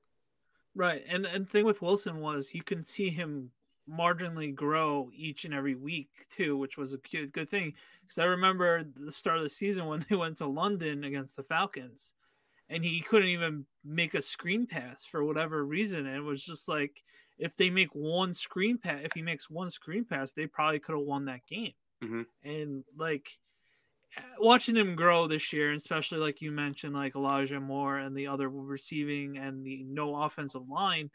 Right. 0.73 1.03
And 1.09 1.25
and 1.25 1.49
thing 1.49 1.65
with 1.65 1.81
Wilson 1.81 2.21
was 2.21 2.53
you 2.53 2.63
can 2.63 2.83
see 2.85 3.09
him 3.09 3.51
marginally 3.91 4.53
grow 4.53 5.09
each 5.13 5.45
and 5.45 5.53
every 5.53 5.75
week 5.75 6.09
too, 6.35 6.57
which 6.57 6.77
was 6.77 6.93
a 6.93 6.97
good, 6.97 7.33
good 7.33 7.49
thing. 7.49 7.73
Because 8.01 8.17
I 8.19 8.25
remember 8.25 8.83
the 8.83 9.11
start 9.11 9.37
of 9.37 9.43
the 9.43 9.49
season 9.49 9.85
when 9.85 10.05
they 10.09 10.15
went 10.15 10.37
to 10.37 10.47
London 10.47 11.03
against 11.03 11.35
the 11.35 11.43
Falcons 11.43 12.13
and 12.69 12.83
he 12.83 13.01
couldn't 13.01 13.29
even 13.29 13.65
make 13.83 14.13
a 14.13 14.21
screen 14.21 14.65
pass 14.65 15.03
for 15.03 15.23
whatever 15.23 15.63
reason. 15.63 16.05
And 16.05 16.15
it 16.15 16.23
was 16.23 16.43
just 16.43 16.67
like 16.67 17.03
if 17.37 17.57
they 17.57 17.69
make 17.69 17.93
one 17.93 18.33
screen 18.33 18.77
pass, 18.77 19.01
if 19.03 19.13
he 19.13 19.21
makes 19.21 19.49
one 19.49 19.69
screen 19.69 20.05
pass, 20.05 20.31
they 20.31 20.45
probably 20.45 20.79
could 20.79 20.95
have 20.95 21.05
won 21.05 21.25
that 21.25 21.45
game. 21.47 21.73
Mm-hmm. 22.03 22.21
And 22.43 22.83
like 22.97 23.37
watching 24.39 24.75
him 24.75 24.95
grow 24.95 25.27
this 25.27 25.51
year, 25.51 25.73
especially 25.73 26.19
like 26.19 26.41
you 26.41 26.51
mentioned, 26.51 26.93
like 26.93 27.15
Elijah 27.15 27.59
Moore 27.59 27.97
and 27.97 28.15
the 28.15 28.27
other 28.27 28.49
receiving 28.49 29.37
and 29.37 29.65
the 29.65 29.83
no 29.83 30.15
offensive 30.15 30.67
line. 30.69 31.09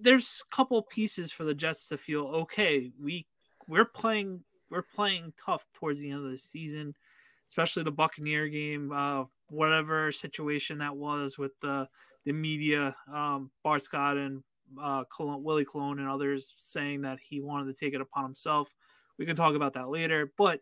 There's 0.00 0.42
a 0.50 0.54
couple 0.54 0.80
pieces 0.82 1.32
for 1.32 1.44
the 1.44 1.54
Jets 1.54 1.88
to 1.88 1.98
feel 1.98 2.26
okay. 2.26 2.90
We 3.00 3.26
we're 3.66 3.84
playing 3.84 4.44
we're 4.70 4.82
playing 4.82 5.32
tough 5.44 5.66
towards 5.74 6.00
the 6.00 6.10
end 6.10 6.24
of 6.24 6.30
the 6.30 6.38
season, 6.38 6.94
especially 7.50 7.82
the 7.82 7.90
Buccaneer 7.90 8.48
game. 8.48 8.92
Uh, 8.92 9.24
whatever 9.48 10.12
situation 10.12 10.78
that 10.78 10.96
was 10.96 11.38
with 11.38 11.52
the 11.60 11.88
the 12.24 12.32
media, 12.32 12.94
um, 13.12 13.50
Bart 13.62 13.84
Scott 13.84 14.16
and 14.16 14.42
uh, 14.80 15.04
Colon, 15.04 15.42
Willie 15.42 15.64
Colon 15.64 15.98
and 15.98 16.08
others 16.08 16.54
saying 16.58 17.02
that 17.02 17.18
he 17.20 17.40
wanted 17.40 17.74
to 17.74 17.84
take 17.84 17.94
it 17.94 18.00
upon 18.00 18.24
himself. 18.24 18.74
We 19.18 19.26
can 19.26 19.36
talk 19.36 19.54
about 19.54 19.74
that 19.74 19.88
later, 19.88 20.30
but 20.36 20.60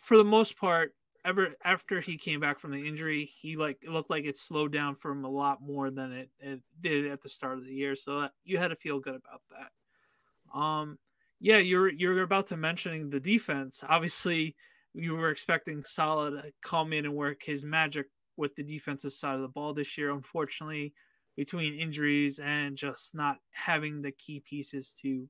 for 0.00 0.16
the 0.16 0.24
most 0.24 0.56
part, 0.56 0.94
ever 1.26 1.56
after 1.64 2.00
he 2.00 2.16
came 2.16 2.40
back 2.40 2.60
from 2.60 2.70
the 2.70 2.86
injury, 2.86 3.30
he 3.40 3.56
like 3.56 3.78
it 3.82 3.90
looked 3.90 4.10
like 4.10 4.24
it 4.24 4.38
slowed 4.38 4.72
down 4.72 4.94
for 4.94 5.10
him 5.10 5.24
a 5.24 5.30
lot 5.30 5.60
more 5.60 5.90
than 5.90 6.12
it, 6.12 6.30
it 6.38 6.60
did 6.80 7.06
at 7.06 7.20
the 7.20 7.28
start 7.28 7.58
of 7.58 7.64
the 7.64 7.72
year. 7.72 7.96
So 7.96 8.20
that, 8.20 8.32
you 8.44 8.58
had 8.58 8.68
to 8.68 8.76
feel 8.76 9.00
good 9.00 9.16
about 9.16 9.42
that. 9.50 10.58
Um, 10.58 10.98
yeah, 11.40 11.58
you're 11.58 11.92
you're 11.92 12.22
about 12.22 12.48
to 12.48 12.56
mentioning 12.56 13.10
the 13.10 13.20
defense. 13.20 13.82
Obviously, 13.86 14.54
you 14.94 15.16
were 15.16 15.30
expecting 15.30 15.84
Saleh 15.84 16.32
to 16.32 16.52
come 16.62 16.92
in 16.92 17.04
and 17.04 17.14
work 17.14 17.42
his 17.42 17.64
magic 17.64 18.06
with 18.36 18.54
the 18.54 18.62
defensive 18.62 19.12
side 19.12 19.34
of 19.34 19.42
the 19.42 19.48
ball 19.48 19.74
this 19.74 19.98
year. 19.98 20.12
Unfortunately, 20.12 20.94
between 21.36 21.74
injuries 21.74 22.38
and 22.38 22.76
just 22.76 23.14
not 23.14 23.38
having 23.50 24.00
the 24.00 24.12
key 24.12 24.40
pieces 24.40 24.94
to 25.02 25.28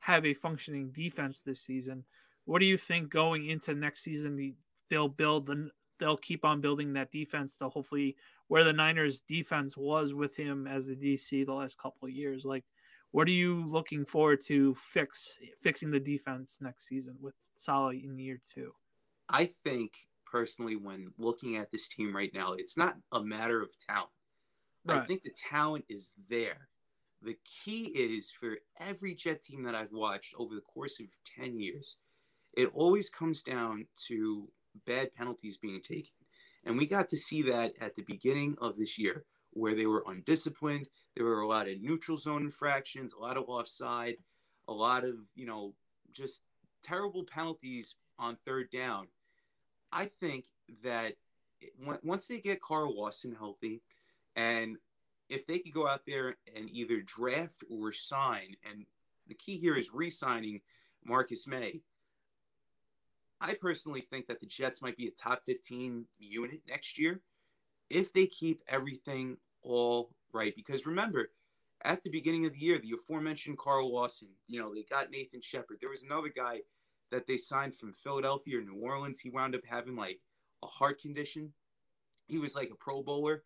have 0.00 0.24
a 0.24 0.34
functioning 0.34 0.92
defense 0.94 1.42
this 1.42 1.60
season, 1.60 2.04
what 2.44 2.60
do 2.60 2.66
you 2.66 2.78
think 2.78 3.10
going 3.10 3.46
into 3.48 3.74
next 3.74 4.02
season? 4.02 4.54
They'll 4.90 5.08
build 5.08 5.50
and 5.50 5.70
they'll 5.98 6.16
keep 6.16 6.44
on 6.44 6.60
building 6.60 6.92
that 6.94 7.12
defense 7.12 7.56
to 7.56 7.68
hopefully 7.68 8.16
where 8.48 8.64
the 8.64 8.72
Niners 8.72 9.20
defense 9.28 9.76
was 9.76 10.14
with 10.14 10.36
him 10.36 10.66
as 10.66 10.86
the 10.86 10.96
DC 10.96 11.44
the 11.44 11.52
last 11.52 11.78
couple 11.78 12.08
of 12.08 12.14
years. 12.14 12.44
Like, 12.44 12.64
what 13.10 13.28
are 13.28 13.32
you 13.32 13.64
looking 13.68 14.04
forward 14.04 14.40
to 14.46 14.74
fix 14.74 15.38
fixing 15.62 15.90
the 15.90 16.00
defense 16.00 16.58
next 16.60 16.86
season 16.86 17.16
with 17.20 17.34
Saleh 17.54 18.04
in 18.04 18.18
year 18.18 18.40
two? 18.54 18.72
I 19.28 19.50
think 19.64 19.92
personally, 20.30 20.76
when 20.76 21.12
looking 21.18 21.56
at 21.56 21.70
this 21.70 21.88
team 21.88 22.14
right 22.14 22.32
now, 22.34 22.52
it's 22.52 22.76
not 22.76 22.96
a 23.12 23.22
matter 23.22 23.62
of 23.62 23.70
talent. 23.86 24.10
Right. 24.84 25.02
I 25.02 25.06
think 25.06 25.22
the 25.22 25.34
talent 25.50 25.84
is 25.88 26.12
there. 26.28 26.68
The 27.22 27.36
key 27.44 27.84
is 27.84 28.30
for 28.30 28.58
every 28.78 29.14
Jet 29.14 29.42
team 29.42 29.62
that 29.64 29.74
I've 29.74 29.92
watched 29.92 30.34
over 30.38 30.54
the 30.54 30.60
course 30.60 31.00
of 31.00 31.06
10 31.38 31.58
years, 31.58 31.96
it 32.56 32.70
always 32.74 33.10
comes 33.10 33.42
down 33.42 33.86
to 34.06 34.48
bad 34.86 35.14
penalties 35.14 35.56
being 35.56 35.80
taken. 35.82 36.12
And 36.64 36.76
we 36.76 36.86
got 36.86 37.08
to 37.10 37.16
see 37.16 37.42
that 37.42 37.72
at 37.80 37.94
the 37.96 38.02
beginning 38.02 38.56
of 38.60 38.76
this 38.76 38.98
year, 38.98 39.24
where 39.52 39.74
they 39.74 39.86
were 39.86 40.04
undisciplined. 40.06 40.88
There 41.16 41.24
were 41.24 41.40
a 41.40 41.48
lot 41.48 41.68
of 41.68 41.80
neutral 41.80 42.18
zone 42.18 42.42
infractions, 42.42 43.12
a 43.12 43.18
lot 43.18 43.36
of 43.36 43.44
offside, 43.48 44.16
a 44.68 44.72
lot 44.72 45.04
of, 45.04 45.16
you 45.34 45.46
know, 45.46 45.74
just 46.12 46.42
terrible 46.82 47.24
penalties 47.24 47.96
on 48.18 48.36
third 48.44 48.70
down 48.70 49.08
I 49.92 50.06
think 50.20 50.46
that 50.82 51.14
once 52.02 52.26
they 52.26 52.38
get 52.38 52.60
Carl 52.60 52.96
Lawson 52.96 53.34
healthy, 53.34 53.82
and 54.36 54.76
if 55.28 55.46
they 55.46 55.58
could 55.58 55.72
go 55.72 55.86
out 55.86 56.02
there 56.06 56.36
and 56.54 56.70
either 56.70 57.00
draft 57.00 57.64
or 57.70 57.92
sign, 57.92 58.54
and 58.68 58.84
the 59.26 59.34
key 59.34 59.56
here 59.56 59.74
is 59.74 59.92
re-signing 59.92 60.60
Marcus 61.04 61.46
Maye. 61.46 61.80
I 63.40 63.54
personally 63.54 64.00
think 64.00 64.26
that 64.26 64.40
the 64.40 64.46
Jets 64.46 64.82
might 64.82 64.96
be 64.96 65.06
a 65.06 65.10
top 65.10 65.44
15 65.44 66.06
unit 66.18 66.60
next 66.68 66.98
year 66.98 67.20
if 67.90 68.12
they 68.12 68.26
keep 68.26 68.60
everything 68.68 69.36
all 69.62 70.10
right. 70.32 70.54
Because 70.56 70.86
remember, 70.86 71.30
at 71.84 72.02
the 72.02 72.10
beginning 72.10 72.46
of 72.46 72.52
the 72.52 72.58
year, 72.58 72.78
the 72.78 72.92
aforementioned 72.92 73.58
Carl 73.58 73.92
Lawson, 73.92 74.28
you 74.48 74.60
know, 74.60 74.74
they 74.74 74.82
got 74.82 75.10
Nathan 75.10 75.40
Shepherd. 75.40 75.78
There 75.80 75.90
was 75.90 76.02
another 76.02 76.28
guy 76.28 76.60
that 77.10 77.26
they 77.26 77.38
signed 77.38 77.74
from 77.74 77.92
Philadelphia 77.92 78.58
or 78.58 78.62
New 78.62 78.80
Orleans. 78.80 79.20
He 79.20 79.30
wound 79.30 79.54
up 79.54 79.62
having 79.66 79.96
like 79.96 80.20
a 80.62 80.66
heart 80.66 81.00
condition. 81.00 81.52
He 82.26 82.38
was 82.38 82.54
like 82.54 82.70
a 82.70 82.76
Pro 82.76 83.02
Bowler, 83.02 83.44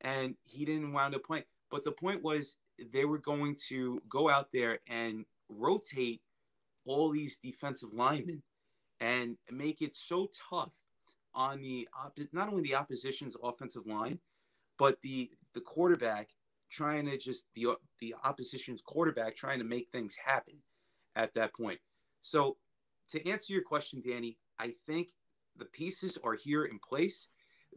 and 0.00 0.34
he 0.42 0.64
didn't 0.64 0.92
wound 0.92 1.14
up 1.14 1.24
playing. 1.24 1.44
But 1.70 1.84
the 1.84 1.92
point 1.92 2.22
was 2.22 2.56
they 2.92 3.04
were 3.04 3.18
going 3.18 3.56
to 3.68 4.00
go 4.08 4.28
out 4.28 4.48
there 4.52 4.78
and 4.88 5.24
rotate 5.48 6.22
all 6.84 7.10
these 7.10 7.36
defensive 7.36 7.90
linemen 7.92 8.42
and 9.00 9.36
make 9.50 9.82
it 9.82 9.94
so 9.94 10.28
tough 10.50 10.74
on 11.34 11.60
the 11.60 11.88
not 12.32 12.48
only 12.48 12.62
the 12.62 12.74
opposition's 12.74 13.36
offensive 13.42 13.86
line, 13.86 14.18
but 14.78 15.00
the 15.02 15.30
the 15.54 15.60
quarterback 15.60 16.30
trying 16.70 17.06
to 17.06 17.16
just 17.18 17.46
the 17.54 17.68
the 18.00 18.14
opposition's 18.24 18.80
quarterback 18.80 19.36
trying 19.36 19.58
to 19.58 19.64
make 19.64 19.88
things 19.90 20.16
happen 20.16 20.54
at 21.14 21.34
that 21.34 21.54
point. 21.54 21.78
So 22.22 22.56
to 23.10 23.28
answer 23.28 23.52
your 23.52 23.62
question, 23.62 24.02
Danny, 24.04 24.38
I 24.58 24.72
think 24.86 25.10
the 25.56 25.64
pieces 25.66 26.18
are 26.24 26.34
here 26.34 26.64
in 26.64 26.78
place. 26.78 27.28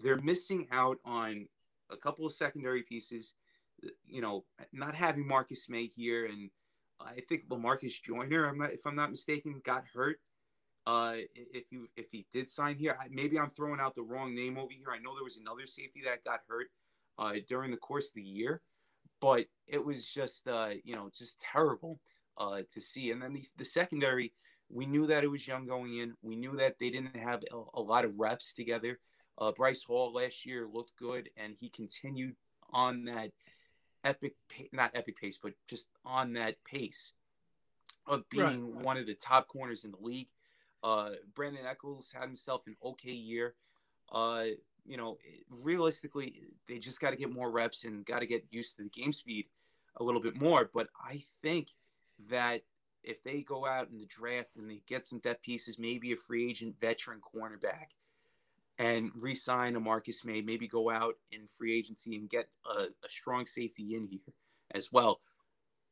They're 0.02 0.22
missing 0.22 0.68
out 0.72 0.98
on 1.06 1.48
a 1.90 1.98
couple 1.98 2.26
of 2.26 2.32
secondary 2.32 2.84
pieces. 2.84 3.34
You 4.06 4.22
know, 4.22 4.46
not 4.74 4.96
having 4.96 5.26
Marcus 5.26 5.70
Maye 5.70 5.86
here, 5.88 6.26
and 6.26 6.50
I 7.00 7.22
think 7.30 7.48
Lamarcus 7.48 8.02
Joyner, 8.02 8.54
if 8.72 8.86
I'm 8.86 8.96
not 8.96 9.12
mistaken, 9.12 9.62
got 9.64 9.86
hurt. 9.94 10.20
Uh, 10.90 11.18
if 11.36 11.66
you 11.70 11.88
if 11.96 12.08
he 12.12 12.26
did 12.34 12.50
sign 12.50 12.76
here, 12.76 12.98
maybe 13.12 13.38
I'm 13.38 13.52
throwing 13.52 13.80
out 13.80 13.94
the 13.94 14.02
wrong 14.02 14.34
name 14.34 14.58
over 14.58 14.72
here. 14.72 14.88
I 14.92 14.98
know 14.98 15.14
there 15.14 15.24
was 15.24 15.38
another 15.38 15.68
safety 15.68 16.02
that 16.06 16.24
got 16.24 16.40
hurt 16.48 16.72
uh, 17.20 17.34
during 17.48 17.70
the 17.70 17.78
course 17.78 18.08
of 18.08 18.16
the 18.16 18.24
year, 18.24 18.64
but 19.22 19.46
it 19.68 19.86
was 19.86 20.08
just 20.08 20.48
uh, 20.48 20.70
you 20.84 20.96
know 20.96 21.12
just 21.16 21.40
terrible 21.40 22.00
uh, 22.40 22.62
to 22.74 22.82
see. 22.82 23.12
And 23.12 23.22
then 23.22 23.34
the, 23.34 23.46
the 23.58 23.66
secondary, 23.66 24.34
we 24.68 24.88
knew 24.88 25.06
that 25.06 25.24
it 25.24 25.28
was 25.28 25.48
young 25.48 25.68
going 25.68 25.96
in. 25.96 26.16
We 26.24 26.36
knew 26.36 26.58
that 26.58 26.80
they 26.80 26.90
didn't 26.90 27.16
have 27.18 27.44
a, 27.52 27.62
a 27.76 27.82
lot 27.82 28.04
of 28.04 28.18
reps 28.18 28.56
together. 28.56 28.98
Uh, 29.38 29.52
Bryce 29.52 29.84
Hall 29.84 30.12
last 30.12 30.44
year 30.44 30.68
looked 30.74 30.96
good, 30.98 31.30
and 31.38 31.54
he 31.60 31.70
continued 31.70 32.36
on 32.74 33.04
that 33.04 33.30
epic, 34.04 34.34
not 34.72 34.90
epic 34.96 35.22
pace, 35.22 35.38
but 35.38 35.54
just 35.70 35.88
on 36.04 36.34
that 36.34 36.56
pace 36.64 37.12
of 38.08 38.28
being 38.32 38.74
right. 38.74 38.84
one 38.84 38.98
of 38.98 39.06
the 39.06 39.14
top 39.14 39.48
corners 39.48 39.86
in 39.86 39.92
the 39.92 39.98
league. 40.02 40.30
Uh, 40.84 41.12
Brandon 41.36 41.66
Echols 41.66 42.12
had 42.12 42.28
himself 42.28 42.68
an 42.68 42.76
okay 42.84 43.12
year. 43.12 43.56
Uh, 44.12 44.46
you 44.86 44.98
know, 44.98 45.18
realistically, 45.50 46.42
they 46.68 46.80
just 46.80 47.00
got 47.00 47.12
to 47.12 47.16
get 47.16 47.32
more 47.32 47.52
reps 47.52 47.84
and 47.84 48.06
got 48.06 48.20
to 48.20 48.26
get 48.26 48.46
used 48.50 48.78
to 48.78 48.84
the 48.84 48.90
game 48.90 49.12
speed 49.12 49.46
a 49.98 50.04
little 50.04 50.22
bit 50.22 50.40
more. 50.40 50.70
But 50.74 50.88
I 51.00 51.24
think 51.42 51.70
that 52.30 52.62
if 53.04 53.24
they 53.24 53.42
go 53.42 53.66
out 53.66 53.90
in 53.90 53.98
the 53.98 54.06
draft 54.06 54.56
and 54.58 54.70
they 54.70 54.82
get 54.88 55.06
some 55.06 55.20
depth 55.20 55.44
pieces, 55.44 55.80
maybe 55.80 56.12
a 56.12 56.16
free 56.16 56.50
agent 56.50 56.76
veteran 56.80 57.22
cornerback, 57.22 57.92
and 58.78 59.12
re-sign 59.14 59.76
a 59.76 59.80
Marcus 59.80 60.24
Maye, 60.24 60.42
maybe 60.42 60.68
go 60.68 60.90
out 60.90 61.16
in 61.32 61.46
free 61.48 61.78
agency 61.78 62.16
and 62.16 62.30
get 62.30 62.48
a, 62.66 62.84
a 62.84 63.10
strong 63.10 63.46
safety 63.46 63.96
in 63.96 64.08
here 64.08 64.34
as 64.74 64.92
well. 64.92 65.20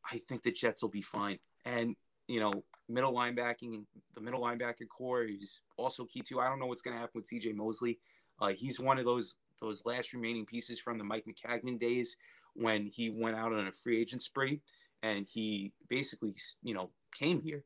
I 0.09 0.19
think 0.19 0.43
the 0.43 0.51
Jets 0.51 0.81
will 0.81 0.89
be 0.89 1.01
fine. 1.01 1.37
And 1.65 1.97
you 2.27 2.39
know, 2.39 2.63
middle 2.89 3.13
linebacking 3.13 3.73
and 3.73 3.85
the 4.15 4.21
middle 4.21 4.41
linebacker 4.41 4.87
core 4.89 5.23
is 5.23 5.61
also 5.77 6.05
key 6.05 6.21
too. 6.21 6.39
I 6.39 6.47
don't 6.47 6.59
know 6.59 6.65
what's 6.65 6.81
going 6.81 6.95
to 6.95 6.99
happen 6.99 7.13
with 7.15 7.27
C.J. 7.27 7.53
Mosley. 7.53 7.99
Uh, 8.39 8.49
he's 8.49 8.79
one 8.79 8.99
of 8.99 9.05
those 9.05 9.35
those 9.59 9.83
last 9.85 10.13
remaining 10.13 10.45
pieces 10.45 10.79
from 10.79 10.97
the 10.97 11.03
Mike 11.03 11.25
Maccagnan 11.25 11.79
days 11.79 12.15
when 12.53 12.85
he 12.85 13.09
went 13.09 13.35
out 13.35 13.53
on 13.53 13.67
a 13.67 13.71
free 13.71 13.99
agent 13.99 14.21
spree 14.21 14.61
and 15.01 15.25
he 15.27 15.71
basically, 15.89 16.35
you 16.61 16.73
know, 16.73 16.91
came 17.13 17.41
here 17.41 17.63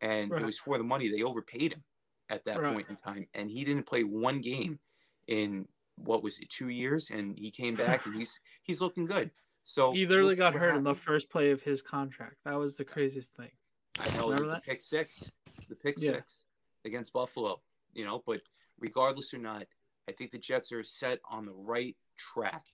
and 0.00 0.30
right. 0.30 0.42
it 0.42 0.46
was 0.46 0.58
for 0.58 0.78
the 0.78 0.84
money. 0.84 1.08
They 1.08 1.22
overpaid 1.22 1.72
him 1.72 1.82
at 2.30 2.44
that 2.44 2.60
right. 2.60 2.74
point 2.74 2.86
in 2.88 2.96
time, 2.96 3.26
and 3.34 3.50
he 3.50 3.64
didn't 3.64 3.84
play 3.84 4.02
one 4.02 4.40
game 4.40 4.78
in 5.26 5.66
what 5.96 6.22
was 6.22 6.38
it, 6.38 6.50
two 6.50 6.68
years, 6.68 7.10
and 7.10 7.38
he 7.38 7.50
came 7.50 7.74
back 7.74 8.04
and 8.06 8.14
he's 8.14 8.40
he's 8.62 8.80
looking 8.80 9.06
good. 9.06 9.30
So 9.62 9.92
he 9.92 10.06
literally 10.06 10.36
got 10.36 10.52
hurt 10.52 10.70
happens. 10.70 10.78
in 10.78 10.84
the 10.84 10.94
first 10.94 11.30
play 11.30 11.50
of 11.50 11.62
his 11.62 11.80
contract. 11.80 12.36
That 12.44 12.58
was 12.58 12.76
the 12.76 12.84
craziest 12.84 13.34
thing. 13.34 13.50
I 13.98 14.16
know 14.16 14.24
Remember 14.24 14.46
the 14.46 14.52
that? 14.52 14.64
pick 14.64 14.80
six, 14.80 15.30
the 15.68 15.76
pick 15.76 15.96
yeah. 15.98 16.12
six 16.12 16.46
against 16.84 17.12
Buffalo. 17.12 17.60
You 17.92 18.04
know, 18.04 18.22
but 18.26 18.40
regardless 18.78 19.32
or 19.32 19.38
not, 19.38 19.66
I 20.08 20.12
think 20.12 20.32
the 20.32 20.38
Jets 20.38 20.72
are 20.72 20.82
set 20.84 21.20
on 21.30 21.46
the 21.46 21.52
right 21.52 21.96
track 22.16 22.66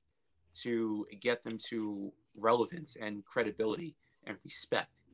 to 0.62 1.06
get 1.20 1.44
them 1.44 1.58
to 1.68 2.12
relevance 2.36 2.96
and 3.00 3.24
credibility 3.24 3.96
and 4.26 4.36
respect. 4.44 5.04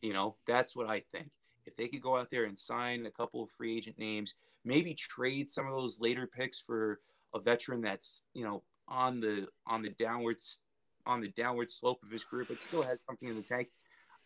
You 0.00 0.12
know, 0.12 0.36
that's 0.46 0.76
what 0.76 0.88
I 0.88 1.02
think. 1.12 1.30
If 1.66 1.76
they 1.76 1.88
could 1.88 2.02
go 2.02 2.16
out 2.16 2.30
there 2.30 2.44
and 2.44 2.58
sign 2.58 3.06
a 3.06 3.10
couple 3.10 3.42
of 3.42 3.50
free 3.50 3.76
agent 3.76 3.98
names, 3.98 4.34
maybe 4.64 4.94
trade 4.94 5.50
some 5.50 5.66
of 5.66 5.74
those 5.74 5.98
later 5.98 6.26
picks 6.26 6.60
for 6.60 7.00
a 7.34 7.40
veteran 7.40 7.80
that's, 7.80 8.22
you 8.34 8.44
know, 8.44 8.62
on 8.86 9.20
the 9.20 9.48
on 9.66 9.82
the 9.82 9.90
downwards 9.90 10.58
on 11.06 11.20
the 11.20 11.28
downward 11.28 11.70
slope 11.70 12.02
of 12.02 12.10
his 12.10 12.24
career, 12.24 12.44
but 12.48 12.60
still 12.60 12.82
has 12.82 12.98
something 13.06 13.28
in 13.28 13.36
the 13.36 13.42
tank, 13.42 13.68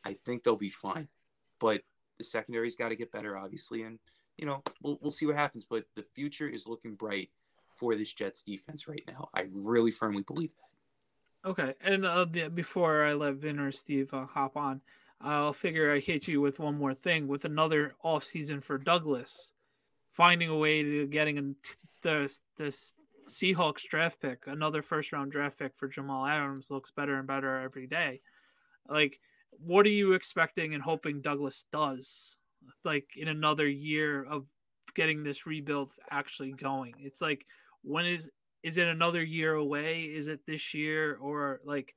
I 0.05 0.17
think 0.25 0.45
they'll 0.45 0.57
be 0.57 0.71
fine. 0.71 1.09
But 1.59 1.83
the 2.19 2.25
secondary's 2.25 2.77
got 2.77 2.91
to 2.91 2.97
get 2.97 3.13
better, 3.13 3.37
obviously, 3.37 3.83
and 3.83 3.99
you 4.37 4.47
know 4.47 4.63
we'll 4.83 4.99
we'll 5.01 5.11
see 5.11 5.27
what 5.27 5.37
happens. 5.37 5.65
But 5.65 5.85
the 5.97 6.03
future 6.03 6.49
is 6.49 6.67
looking 6.67 6.95
bright 6.95 7.31
for 7.77 7.95
this 7.95 8.13
Jets 8.13 8.43
defense 8.43 8.89
right 8.89 9.03
now. 9.07 9.29
I 9.35 9.47
really 9.53 9.91
firmly 9.91 10.23
believe 10.23 10.51
that. 10.57 11.51
Okay, 11.51 11.75
and 11.81 12.05
uh, 12.05 12.25
before 12.25 13.05
I 13.05 13.15
let 13.15 13.35
Vin 13.35 13.61
or 13.61 13.71
Steve 13.71 14.13
uh, 14.13 14.27
hop 14.27 14.57
on, 14.57 14.81
I'll 15.21 15.53
figure 15.53 15.93
I 15.93 16.01
hit 16.01 16.27
you 16.27 16.41
with 16.41 16.59
one 16.59 16.77
more 16.77 16.95
thing 16.95 17.29
with 17.29 17.45
another 17.45 17.95
off 18.03 18.25
season 18.25 18.61
for 18.61 18.77
Douglas, 18.77 19.53
finding 20.11 20.49
a 20.49 20.57
way 20.57 20.83
to 20.83 21.07
getting 21.07 21.55
the 22.03 22.33
this 22.57 22.91
Seahawks 23.29 23.87
draft 23.89 24.21
pick, 24.21 24.45
another 24.47 24.83
first 24.83 25.13
round 25.13 25.33
draft 25.33 25.59
pick 25.59 25.77
for 25.77 25.87
Jamal 25.87 26.27
Adams 26.27 26.71
looks 26.71 26.91
better 26.91 27.17
and 27.17 27.27
better 27.27 27.61
every 27.61 27.87
day. 27.87 28.23
Like, 28.89 29.21
what 29.65 29.87
are 29.87 29.91
you 29.91 30.13
expecting 30.13 30.75
and 30.75 30.83
hoping 30.83 31.21
Douglas 31.21 31.65
does? 31.73 32.37
Like 32.85 33.11
in 33.17 33.29
another 33.29 33.69
year 33.69 34.25
of 34.25 34.47
getting 34.95 35.23
this 35.23 35.47
rebuild 35.47 35.91
actually 36.11 36.53
going. 36.53 36.95
It's 37.01 37.21
like 37.21 37.47
when 37.83 38.07
is 38.07 38.31
is 38.63 38.77
it 38.77 38.89
another 38.89 39.23
year 39.23 39.55
away? 39.55 40.03
Is 40.03 40.27
it 40.27 40.41
this 40.47 40.75
year 40.75 41.17
or 41.21 41.61
like 41.65 41.95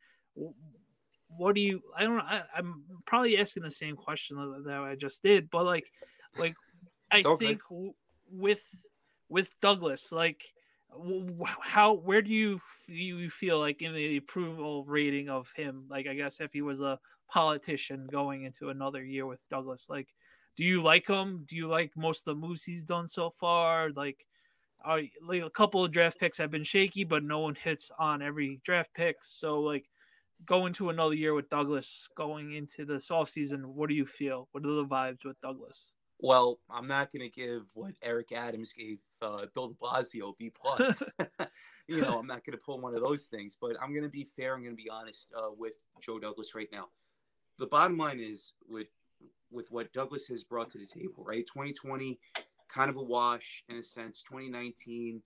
what 1.37 1.55
do 1.55 1.61
you 1.61 1.81
i 1.95 2.03
don't 2.03 2.19
I, 2.19 2.43
i'm 2.55 2.83
probably 3.05 3.37
asking 3.37 3.63
the 3.63 3.71
same 3.71 3.95
question 3.95 4.37
that 4.65 4.73
i 4.73 4.95
just 4.95 5.23
did 5.23 5.49
but 5.49 5.65
like 5.65 5.85
like 6.37 6.55
i 7.11 7.21
okay. 7.25 7.45
think 7.45 7.61
w- 7.69 7.93
with 8.31 8.61
with 9.29 9.49
douglas 9.61 10.11
like 10.11 10.41
how 11.61 11.93
where 11.93 12.21
do 12.21 12.31
you 12.31 12.59
you 12.87 13.29
feel 13.29 13.59
like 13.59 13.81
in 13.81 13.93
the 13.93 14.17
approval 14.17 14.83
rating 14.85 15.29
of 15.29 15.51
him 15.55 15.85
like 15.89 16.07
i 16.07 16.13
guess 16.13 16.41
if 16.41 16.51
he 16.51 16.61
was 16.61 16.81
a 16.81 16.99
politician 17.31 18.07
going 18.11 18.43
into 18.43 18.69
another 18.69 19.03
year 19.03 19.25
with 19.25 19.39
douglas 19.49 19.85
like 19.89 20.09
do 20.57 20.63
you 20.63 20.81
like 20.81 21.07
him 21.07 21.45
do 21.47 21.55
you 21.55 21.67
like 21.67 21.91
most 21.95 22.19
of 22.19 22.25
the 22.25 22.47
moves 22.47 22.63
he's 22.63 22.83
done 22.83 23.07
so 23.07 23.29
far 23.29 23.89
like 23.95 24.25
are 24.83 25.01
like 25.25 25.43
a 25.43 25.49
couple 25.49 25.83
of 25.85 25.91
draft 25.91 26.19
picks 26.19 26.37
have 26.37 26.51
been 26.51 26.63
shaky 26.63 27.03
but 27.03 27.23
no 27.23 27.39
one 27.39 27.55
hits 27.55 27.89
on 27.97 28.21
every 28.21 28.59
draft 28.63 28.93
pick 28.93 29.17
so 29.21 29.61
like 29.61 29.85
going 30.45 30.73
to 30.73 30.89
another 30.89 31.15
year 31.15 31.33
with 31.33 31.49
Douglas, 31.49 32.07
going 32.15 32.53
into 32.53 32.85
this 32.85 33.09
offseason, 33.09 33.65
what 33.65 33.89
do 33.89 33.95
you 33.95 34.05
feel? 34.05 34.47
What 34.51 34.65
are 34.65 34.75
the 34.75 34.85
vibes 34.85 35.25
with 35.25 35.39
Douglas? 35.41 35.93
Well, 36.19 36.59
I'm 36.69 36.87
not 36.87 37.11
going 37.11 37.23
to 37.23 37.29
give 37.29 37.63
what 37.73 37.93
Eric 38.03 38.31
Adams 38.31 38.73
gave 38.73 38.99
uh, 39.23 39.47
Bill 39.55 39.69
De 39.69 39.73
Blasio 39.75 40.37
B 40.37 40.51
plus. 40.51 41.01
you 41.87 42.01
know, 42.01 42.19
I'm 42.19 42.27
not 42.27 42.45
going 42.45 42.57
to 42.57 42.63
pull 42.63 42.79
one 42.79 42.93
of 42.93 43.01
those 43.01 43.25
things, 43.25 43.57
but 43.59 43.71
I'm 43.81 43.91
going 43.91 44.03
to 44.03 44.09
be 44.09 44.23
fair. 44.23 44.53
I'm 44.53 44.61
going 44.61 44.75
to 44.75 44.83
be 44.83 44.89
honest 44.89 45.29
uh, 45.35 45.49
with 45.57 45.73
Joe 45.99 46.19
Douglas 46.19 46.53
right 46.53 46.69
now. 46.71 46.89
The 47.61 47.67
bottom 47.67 47.95
line 47.95 48.19
is 48.19 48.53
with 48.67 48.87
with 49.51 49.69
what 49.69 49.93
Douglas 49.93 50.25
has 50.29 50.43
brought 50.43 50.71
to 50.71 50.79
the 50.79 50.87
table, 50.87 51.23
right? 51.23 51.45
2020, 51.45 52.17
kind 52.67 52.89
of 52.89 52.95
a 52.95 53.03
wash 53.03 53.63
in 53.69 53.75
a 53.75 53.83
sense. 53.83 54.23
2019, 54.23 55.21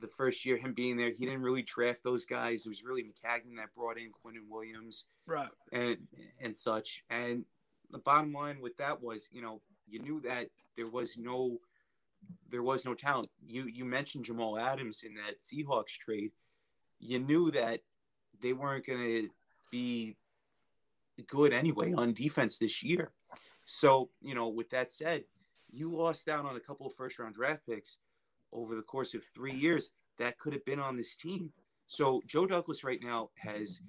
the 0.00 0.08
first 0.08 0.44
year 0.44 0.56
him 0.56 0.72
being 0.72 0.96
there, 0.96 1.10
he 1.10 1.24
didn't 1.24 1.42
really 1.42 1.62
draft 1.62 2.02
those 2.02 2.24
guys. 2.24 2.66
It 2.66 2.68
was 2.68 2.82
really 2.82 3.04
Maccagnan 3.04 3.58
that 3.58 3.72
brought 3.76 3.96
in 3.96 4.10
Quinnen 4.10 4.48
Williams, 4.50 5.04
right, 5.24 5.50
and 5.70 5.98
and 6.40 6.56
such. 6.56 7.04
And 7.10 7.44
the 7.92 7.98
bottom 7.98 8.32
line 8.32 8.60
with 8.60 8.76
that 8.78 9.00
was, 9.00 9.28
you 9.30 9.40
know, 9.40 9.60
you 9.86 10.00
knew 10.00 10.20
that 10.22 10.48
there 10.76 10.88
was 10.88 11.16
no 11.16 11.60
there 12.50 12.64
was 12.64 12.84
no 12.84 12.94
talent. 12.94 13.30
You 13.46 13.66
you 13.72 13.84
mentioned 13.84 14.24
Jamal 14.24 14.58
Adams 14.58 15.04
in 15.04 15.14
that 15.14 15.40
Seahawks 15.40 15.96
trade. 15.96 16.32
You 16.98 17.20
knew 17.20 17.52
that 17.52 17.82
they 18.40 18.52
weren't 18.52 18.84
going 18.84 18.98
to 18.98 19.28
be 19.70 20.16
good 21.26 21.52
anyway 21.52 21.92
on 21.92 22.12
defense 22.12 22.58
this 22.58 22.82
year. 22.82 23.12
So, 23.66 24.10
you 24.20 24.34
know, 24.34 24.48
with 24.48 24.70
that 24.70 24.92
said, 24.92 25.24
you 25.70 25.94
lost 25.94 26.28
out 26.28 26.44
on 26.44 26.56
a 26.56 26.60
couple 26.60 26.86
of 26.86 26.94
first 26.94 27.18
round 27.18 27.34
draft 27.34 27.66
picks 27.66 27.98
over 28.52 28.74
the 28.74 28.82
course 28.82 29.14
of 29.14 29.24
three 29.24 29.54
years 29.54 29.92
that 30.18 30.38
could 30.38 30.52
have 30.52 30.64
been 30.64 30.80
on 30.80 30.96
this 30.96 31.16
team. 31.16 31.50
So 31.86 32.22
Joe 32.26 32.46
Douglas 32.46 32.84
right 32.84 33.00
now 33.02 33.30
has 33.36 33.80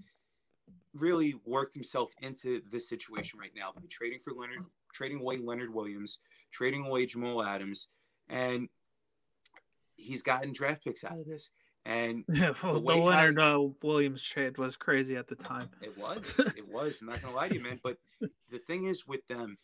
really 0.94 1.36
worked 1.46 1.74
himself 1.74 2.14
into 2.22 2.62
this 2.72 2.88
situation 2.88 3.40
right 3.40 3.52
now 3.56 3.72
by 3.76 3.82
trading 3.90 4.20
for 4.20 4.34
Leonard, 4.34 4.66
trading 4.94 5.20
away 5.20 5.38
Leonard 5.38 5.74
Williams, 5.74 6.20
trading 6.52 6.86
away 6.86 7.06
Jamal 7.06 7.44
Adams, 7.44 7.88
and 8.30 8.70
he's 9.96 10.24
gotten 10.24 10.54
draft 10.54 10.84
picks 10.84 11.04
out 11.04 11.20
of 11.20 11.26
this. 11.26 11.52
And 11.86 12.24
yeah, 12.30 12.54
well, 12.64 12.76
the, 12.76 12.80
the 12.80 12.96
Leonard 12.96 13.40
uh, 13.40 13.68
Williams 13.82 14.22
trade 14.22 14.58
was 14.58 14.76
crazy 14.76 15.18
at 15.18 15.28
the 15.28 15.36
time. 15.36 15.70
It 15.82 15.98
was. 15.98 16.40
It 16.58 16.68
was. 16.72 17.02
I'm 17.02 17.08
not 17.08 17.22
gonna 17.22 17.36
lie 17.36 17.50
to 17.50 17.56
you, 17.56 17.62
man. 17.62 17.80
But 17.84 17.98
the 18.22 18.60
thing 18.60 18.86
is 18.86 19.06
with 19.06 19.28
them 19.28 19.58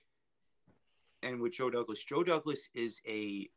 and 1.23 1.39
with 1.41 1.53
Joe 1.53 1.69
Douglas, 1.69 2.03
Joe 2.03 2.23
Douglas 2.23 2.69
is 2.73 3.01
a 3.07 3.49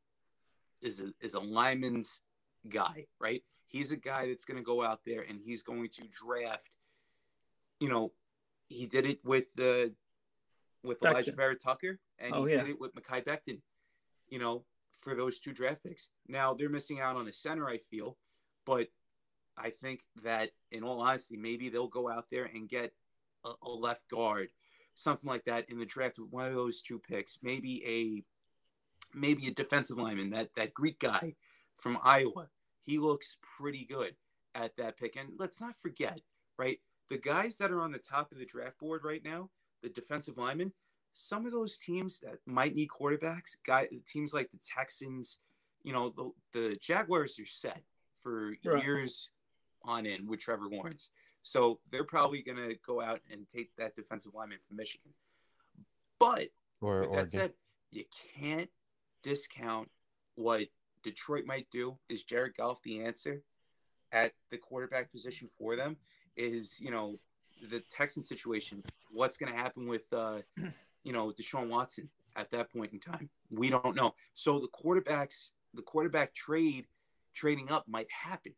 is 0.81 1.01
a 1.01 1.13
is 1.21 1.35
a 1.35 1.41
lineman's 1.41 2.21
guy, 2.69 3.07
right? 3.21 3.43
He's 3.67 3.91
a 3.91 3.97
guy 3.97 4.29
that's 4.29 4.45
going 4.45 4.59
to 4.59 4.65
go 4.65 4.83
out 4.83 5.01
there 5.07 5.25
and 5.29 5.41
he's 5.43 5.63
going 5.63 5.89
to 5.89 6.03
draft. 6.11 6.69
You 7.81 7.89
know, 7.89 8.13
he 8.69 8.87
did 8.87 9.07
it 9.07 9.21
with 9.25 9.47
the 9.55 9.95
with 10.85 11.03
Elijah 11.05 11.33
Becton. 11.33 11.37
Vera 11.37 11.57
Tucker, 11.57 11.99
and 12.19 12.35
Oh, 12.35 12.45
he 12.45 12.55
yeah. 12.55 12.61
did 12.61 12.71
it 12.71 12.81
with 12.81 12.95
Mekhi 12.95 13.25
Becton. 13.25 13.61
You 14.29 14.39
know, 14.39 14.65
for 15.01 15.15
those 15.15 15.41
two 15.41 15.53
draft 15.53 15.83
picks. 15.83 16.09
Now 16.29 16.55
they're 16.55 16.69
missing 16.69 17.01
out 17.01 17.17
on 17.17 17.29
a 17.29 17.33
center, 17.33 17.69
I 17.69 17.79
feel, 17.79 18.17
but 18.67 18.89
I 19.57 19.71
think 19.71 20.01
that 20.23 20.51
in 20.71 20.83
all 20.83 21.01
honesty, 21.01 21.37
maybe 21.37 21.69
they'll 21.69 21.89
go 21.89 22.11
out 22.11 22.27
there 22.31 22.51
and 22.53 22.69
get 22.69 22.93
a, 23.45 23.53
a 23.63 23.71
left 23.71 24.09
guard, 24.09 24.49
something 24.95 25.29
like 25.29 25.45
that 25.45 25.69
in 25.71 25.79
the 25.79 25.87
draft 25.87 26.19
with 26.19 26.31
one 26.31 26.47
of 26.47 26.55
those 26.55 26.83
two 26.83 26.99
picks. 26.99 27.39
Maybe 27.43 27.83
a 27.87 28.25
maybe 29.17 29.47
a 29.47 29.51
defensive 29.51 29.99
lineman, 29.99 30.31
that 30.31 30.55
that 30.57 30.75
Greek 30.75 30.99
guy 30.99 31.35
from 31.77 31.99
Iowa. 32.03 32.49
He 32.81 32.99
looks 32.99 33.37
pretty 33.43 33.85
good 33.85 34.15
at 34.55 34.77
that 34.77 34.99
pick. 34.99 35.17
And 35.17 35.31
let's 35.39 35.61
not 35.61 35.75
forget, 35.81 36.21
right? 36.59 36.81
The 37.11 37.19
guys 37.19 37.57
that 37.59 37.71
are 37.71 37.81
on 37.81 37.93
the 37.93 37.99
top 37.99 38.33
of 38.33 38.39
the 38.39 38.47
draft 38.47 38.79
board 38.79 39.03
right 39.05 39.23
now, 39.25 39.51
the 39.83 39.89
defensive 39.89 40.39
linemen, 40.39 40.73
some 41.15 41.47
of 41.47 41.53
those 41.53 41.79
teams 41.79 42.21
that 42.21 42.39
might 42.47 42.75
need 42.75 42.89
quarterbacks, 42.89 43.57
guy 43.67 43.89
teams 44.07 44.33
like 44.33 44.51
the 44.51 44.59
Texans, 44.75 45.39
you 45.85 45.93
know, 45.93 46.11
the, 46.11 46.31
the 46.59 46.77
Jaguars 46.77 47.39
are 47.39 47.47
set 47.47 47.83
for 48.23 48.55
Right. 48.65 48.83
years 48.83 49.29
on 49.83 50.07
end 50.07 50.29
with 50.29 50.41
Trevor 50.41 50.69
Lawrence. 50.71 51.11
So 51.43 51.81
they're 51.91 52.05
probably 52.05 52.43
going 52.43 52.57
to 52.59 52.77
go 52.87 53.01
out 53.01 53.21
and 53.31 53.49
take 53.49 53.75
that 53.77 53.97
defensive 53.97 54.33
lineman 54.35 54.59
from 54.61 54.77
Michigan. 54.77 55.13
But 56.19 56.51
Or 56.81 57.01
with 57.01 57.09
Oregon. 57.11 57.25
that 57.25 57.31
said, 57.31 57.53
you 57.91 58.05
can't 58.39 58.71
discount 59.23 59.91
what 60.37 60.69
Detroit 61.03 61.45
might 61.47 61.69
do. 61.71 61.99
Is 62.09 62.23
Jared 62.23 62.57
Goff 62.57 62.81
the 62.83 63.03
answer 63.05 63.43
at 64.13 64.33
the 64.51 64.59
quarterback 64.59 65.11
position 65.11 65.49
for 65.59 65.75
them? 65.75 65.97
Is 66.37 66.81
you 66.81 66.91
know 66.91 67.19
the 67.71 67.81
Texan 67.81 68.25
situation? 68.25 68.83
What's 69.11 69.37
going 69.37 69.53
to 69.53 69.59
happen 69.59 69.87
with 69.89 70.11
uh, 70.13 70.43
you 71.03 71.13
know 71.13 71.33
Deshaun 71.33 71.69
Watson 71.69 72.09
at 72.37 72.51
that 72.53 72.73
point 72.73 72.93
in 72.93 73.01
time? 73.01 73.29
We 73.51 73.69
don't 73.69 73.97
know. 73.97 74.15
So 74.35 74.61
the 74.61 74.69
quarterbacks, 74.69 75.51
the 75.75 75.83
quarterback 75.83 76.33
trade, 76.35 76.87
trading 77.35 77.71
up 77.71 77.87
might 77.89 78.11
happen. 78.11 78.55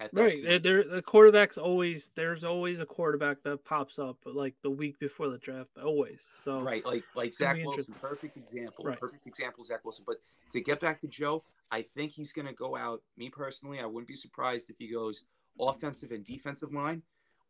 At 0.00 0.12
that 0.12 0.20
Right. 0.20 0.44
point. 0.44 0.62
There, 0.64 0.82
the 0.82 1.02
quarterback's 1.02 1.56
always 1.56 2.10
there's 2.16 2.42
always 2.42 2.80
a 2.80 2.86
quarterback 2.86 3.42
that 3.44 3.64
pops 3.64 3.98
up 3.98 4.18
like 4.24 4.54
the 4.62 4.70
week 4.70 4.98
before 4.98 5.28
the 5.28 5.38
draft. 5.38 5.70
Always. 5.78 6.28
So 6.42 6.60
Right, 6.60 6.84
like 6.84 7.04
like 7.14 7.32
Zach 7.32 7.58
Wilson, 7.64 7.94
perfect 7.94 8.36
example, 8.36 8.84
Right. 8.84 8.98
perfect 8.98 9.28
example, 9.28 9.62
Zach 9.62 9.84
Wilson. 9.84 10.04
But 10.04 10.16
to 10.50 10.60
get 10.60 10.80
back 10.80 11.00
to 11.02 11.06
Joe, 11.06 11.44
I 11.70 11.82
think 11.82 12.10
he's 12.10 12.32
going 12.32 12.46
to 12.46 12.52
go 12.52 12.76
out. 12.76 13.02
Me 13.16 13.30
personally, 13.30 13.78
I 13.78 13.86
wouldn't 13.86 14.08
be 14.08 14.16
surprised 14.16 14.68
if 14.68 14.78
he 14.78 14.88
goes 14.88 15.24
offensive 15.60 16.10
and 16.10 16.24
defensive 16.24 16.72
line 16.72 17.02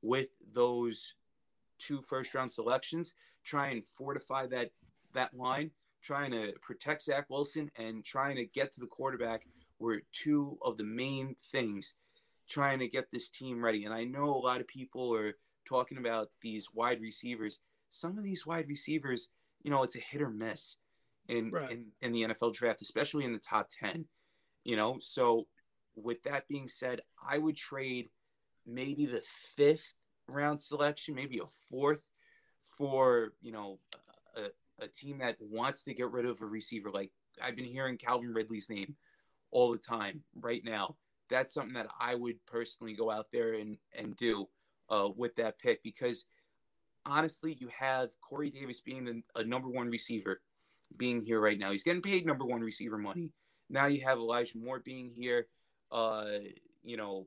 with 0.02 0.28
those 0.52 1.14
two 1.78 2.02
first 2.02 2.34
round 2.34 2.52
selections. 2.52 3.14
Try 3.42 3.68
and 3.68 3.84
fortify 3.84 4.46
that 4.48 4.70
that 5.14 5.32
line, 5.34 5.70
trying 6.02 6.32
to 6.32 6.52
protect 6.60 7.02
Zach 7.02 7.30
Wilson 7.30 7.70
and 7.76 8.04
trying 8.04 8.36
to 8.36 8.44
get 8.44 8.72
to 8.74 8.80
the 8.80 8.86
quarterback 8.86 9.46
were 9.84 10.02
two 10.12 10.58
of 10.62 10.76
the 10.78 10.84
main 10.84 11.36
things 11.52 11.94
trying 12.48 12.78
to 12.80 12.88
get 12.88 13.10
this 13.10 13.28
team 13.28 13.64
ready. 13.64 13.84
And 13.84 13.94
I 13.94 14.04
know 14.04 14.24
a 14.24 14.46
lot 14.46 14.60
of 14.60 14.68
people 14.68 15.14
are 15.14 15.34
talking 15.68 15.98
about 15.98 16.28
these 16.42 16.68
wide 16.74 17.00
receivers. 17.00 17.60
Some 17.90 18.18
of 18.18 18.24
these 18.24 18.46
wide 18.46 18.68
receivers, 18.68 19.30
you 19.62 19.70
know, 19.70 19.82
it's 19.82 19.96
a 19.96 20.00
hit 20.00 20.20
or 20.22 20.30
miss 20.30 20.76
in 21.28 21.50
Right. 21.50 21.70
in, 21.70 21.86
in 22.02 22.12
the 22.12 22.22
NFL 22.22 22.54
draft, 22.54 22.82
especially 22.82 23.24
in 23.24 23.32
the 23.32 23.38
top 23.38 23.68
10. 23.80 24.06
You 24.64 24.76
know, 24.76 24.98
so 25.00 25.46
with 25.94 26.22
that 26.24 26.48
being 26.48 26.68
said, 26.68 27.02
I 27.26 27.38
would 27.38 27.56
trade 27.56 28.08
maybe 28.66 29.06
the 29.06 29.22
fifth 29.56 29.94
round 30.26 30.60
selection, 30.60 31.14
maybe 31.14 31.38
a 31.38 31.46
fourth 31.70 32.10
for, 32.78 33.34
you 33.42 33.52
know, 33.52 33.78
a, 34.36 34.84
a 34.84 34.88
team 34.88 35.18
that 35.18 35.36
wants 35.40 35.84
to 35.84 35.94
get 35.94 36.10
rid 36.10 36.26
of 36.26 36.40
a 36.40 36.46
receiver. 36.46 36.90
Like 36.90 37.10
I've 37.42 37.56
been 37.56 37.64
hearing 37.64 37.98
Calvin 37.98 38.32
Ridley's 38.32 38.70
name 38.70 38.96
all 39.54 39.72
the 39.72 39.78
time 39.78 40.20
right 40.38 40.62
now. 40.62 40.96
That's 41.30 41.54
something 41.54 41.74
that 41.74 41.88
I 41.98 42.14
would 42.14 42.44
personally 42.44 42.92
go 42.94 43.10
out 43.10 43.28
there 43.32 43.54
and, 43.54 43.78
and 43.96 44.14
do 44.16 44.46
uh, 44.90 45.08
with 45.16 45.34
that 45.36 45.58
pick 45.58 45.82
because 45.82 46.26
honestly, 47.06 47.56
you 47.58 47.68
have 47.78 48.10
Corey 48.20 48.50
Davis 48.50 48.80
being 48.80 49.04
the 49.04 49.22
a 49.36 49.44
number 49.44 49.68
one 49.68 49.88
receiver 49.88 50.42
being 50.96 51.22
here 51.22 51.40
right 51.40 51.58
now. 51.58 51.70
He's 51.70 51.82
getting 51.82 52.02
paid 52.02 52.26
number 52.26 52.44
one 52.44 52.60
receiver 52.60 52.98
money. 52.98 53.30
Now 53.70 53.86
you 53.86 54.04
have 54.04 54.18
Elijah 54.18 54.58
Moore 54.58 54.80
being 54.84 55.10
here. 55.14 55.46
Uh, 55.90 56.26
you 56.82 56.96
know, 56.96 57.26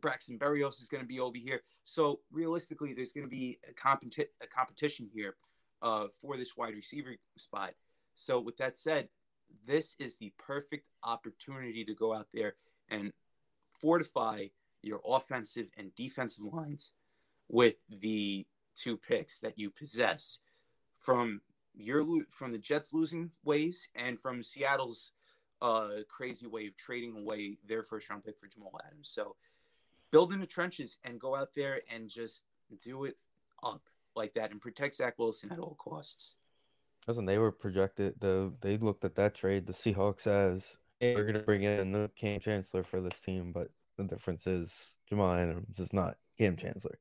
Braxton 0.00 0.38
Berrios 0.38 0.80
is 0.80 0.88
going 0.88 1.02
to 1.02 1.08
be 1.08 1.20
over 1.20 1.38
here. 1.38 1.62
So 1.84 2.20
realistically, 2.30 2.92
there's 2.92 3.12
going 3.12 3.24
to 3.24 3.30
be 3.30 3.58
a, 3.68 3.72
competi- 3.72 4.28
a 4.42 4.46
competition 4.46 5.08
here 5.12 5.36
uh, 5.82 6.06
for 6.20 6.36
this 6.36 6.56
wide 6.56 6.74
receiver 6.74 7.16
spot. 7.38 7.72
So 8.14 8.40
with 8.40 8.56
that 8.58 8.76
said, 8.76 9.08
this 9.66 9.96
is 9.98 10.18
the 10.18 10.32
perfect 10.38 10.86
opportunity 11.02 11.84
to 11.84 11.94
go 11.94 12.14
out 12.14 12.28
there 12.32 12.54
and 12.88 13.12
fortify 13.70 14.46
your 14.82 15.00
offensive 15.06 15.66
and 15.76 15.94
defensive 15.94 16.44
lines 16.44 16.92
with 17.48 17.76
the 17.88 18.46
two 18.76 18.96
picks 18.96 19.40
that 19.40 19.58
you 19.58 19.70
possess 19.70 20.38
from 20.98 21.40
your 21.74 22.04
from 22.30 22.52
the 22.52 22.58
Jets 22.58 22.94
losing 22.94 23.30
ways 23.44 23.88
and 23.94 24.18
from 24.18 24.42
Seattle's 24.42 25.12
uh, 25.60 25.88
crazy 26.08 26.46
way 26.46 26.66
of 26.66 26.76
trading 26.76 27.16
away 27.16 27.58
their 27.66 27.82
first 27.82 28.08
round 28.08 28.24
pick 28.24 28.38
for 28.38 28.46
Jamal 28.46 28.78
Adams. 28.86 29.08
So 29.08 29.36
build 30.10 30.32
in 30.32 30.40
the 30.40 30.46
trenches 30.46 30.98
and 31.04 31.20
go 31.20 31.34
out 31.34 31.50
there 31.54 31.80
and 31.92 32.08
just 32.08 32.44
do 32.82 33.04
it 33.04 33.16
up 33.62 33.82
like 34.14 34.34
that 34.34 34.50
and 34.50 34.60
protect 34.60 34.94
Zach 34.94 35.18
Wilson 35.18 35.52
at 35.52 35.58
all 35.58 35.76
costs. 35.78 36.34
Listen, 37.06 37.24
they 37.24 37.38
were 37.38 37.52
projected. 37.52 38.14
The 38.20 38.52
they 38.60 38.76
looked 38.78 39.04
at 39.04 39.14
that 39.16 39.34
trade, 39.34 39.66
the 39.66 39.72
Seahawks, 39.72 40.26
as 40.26 40.76
hey, 41.00 41.14
we're 41.14 41.24
gonna 41.24 41.38
bring 41.40 41.62
in 41.62 41.92
the 41.92 42.10
Kam 42.18 42.40
Chancellor 42.40 42.82
for 42.82 43.00
this 43.00 43.18
team, 43.20 43.52
but 43.52 43.68
the 43.96 44.04
difference 44.04 44.46
is 44.46 44.72
Jamal 45.08 45.32
Adams 45.32 45.78
is 45.78 45.92
not 45.92 46.16
Kam 46.38 46.56
Chancellor. 46.56 46.98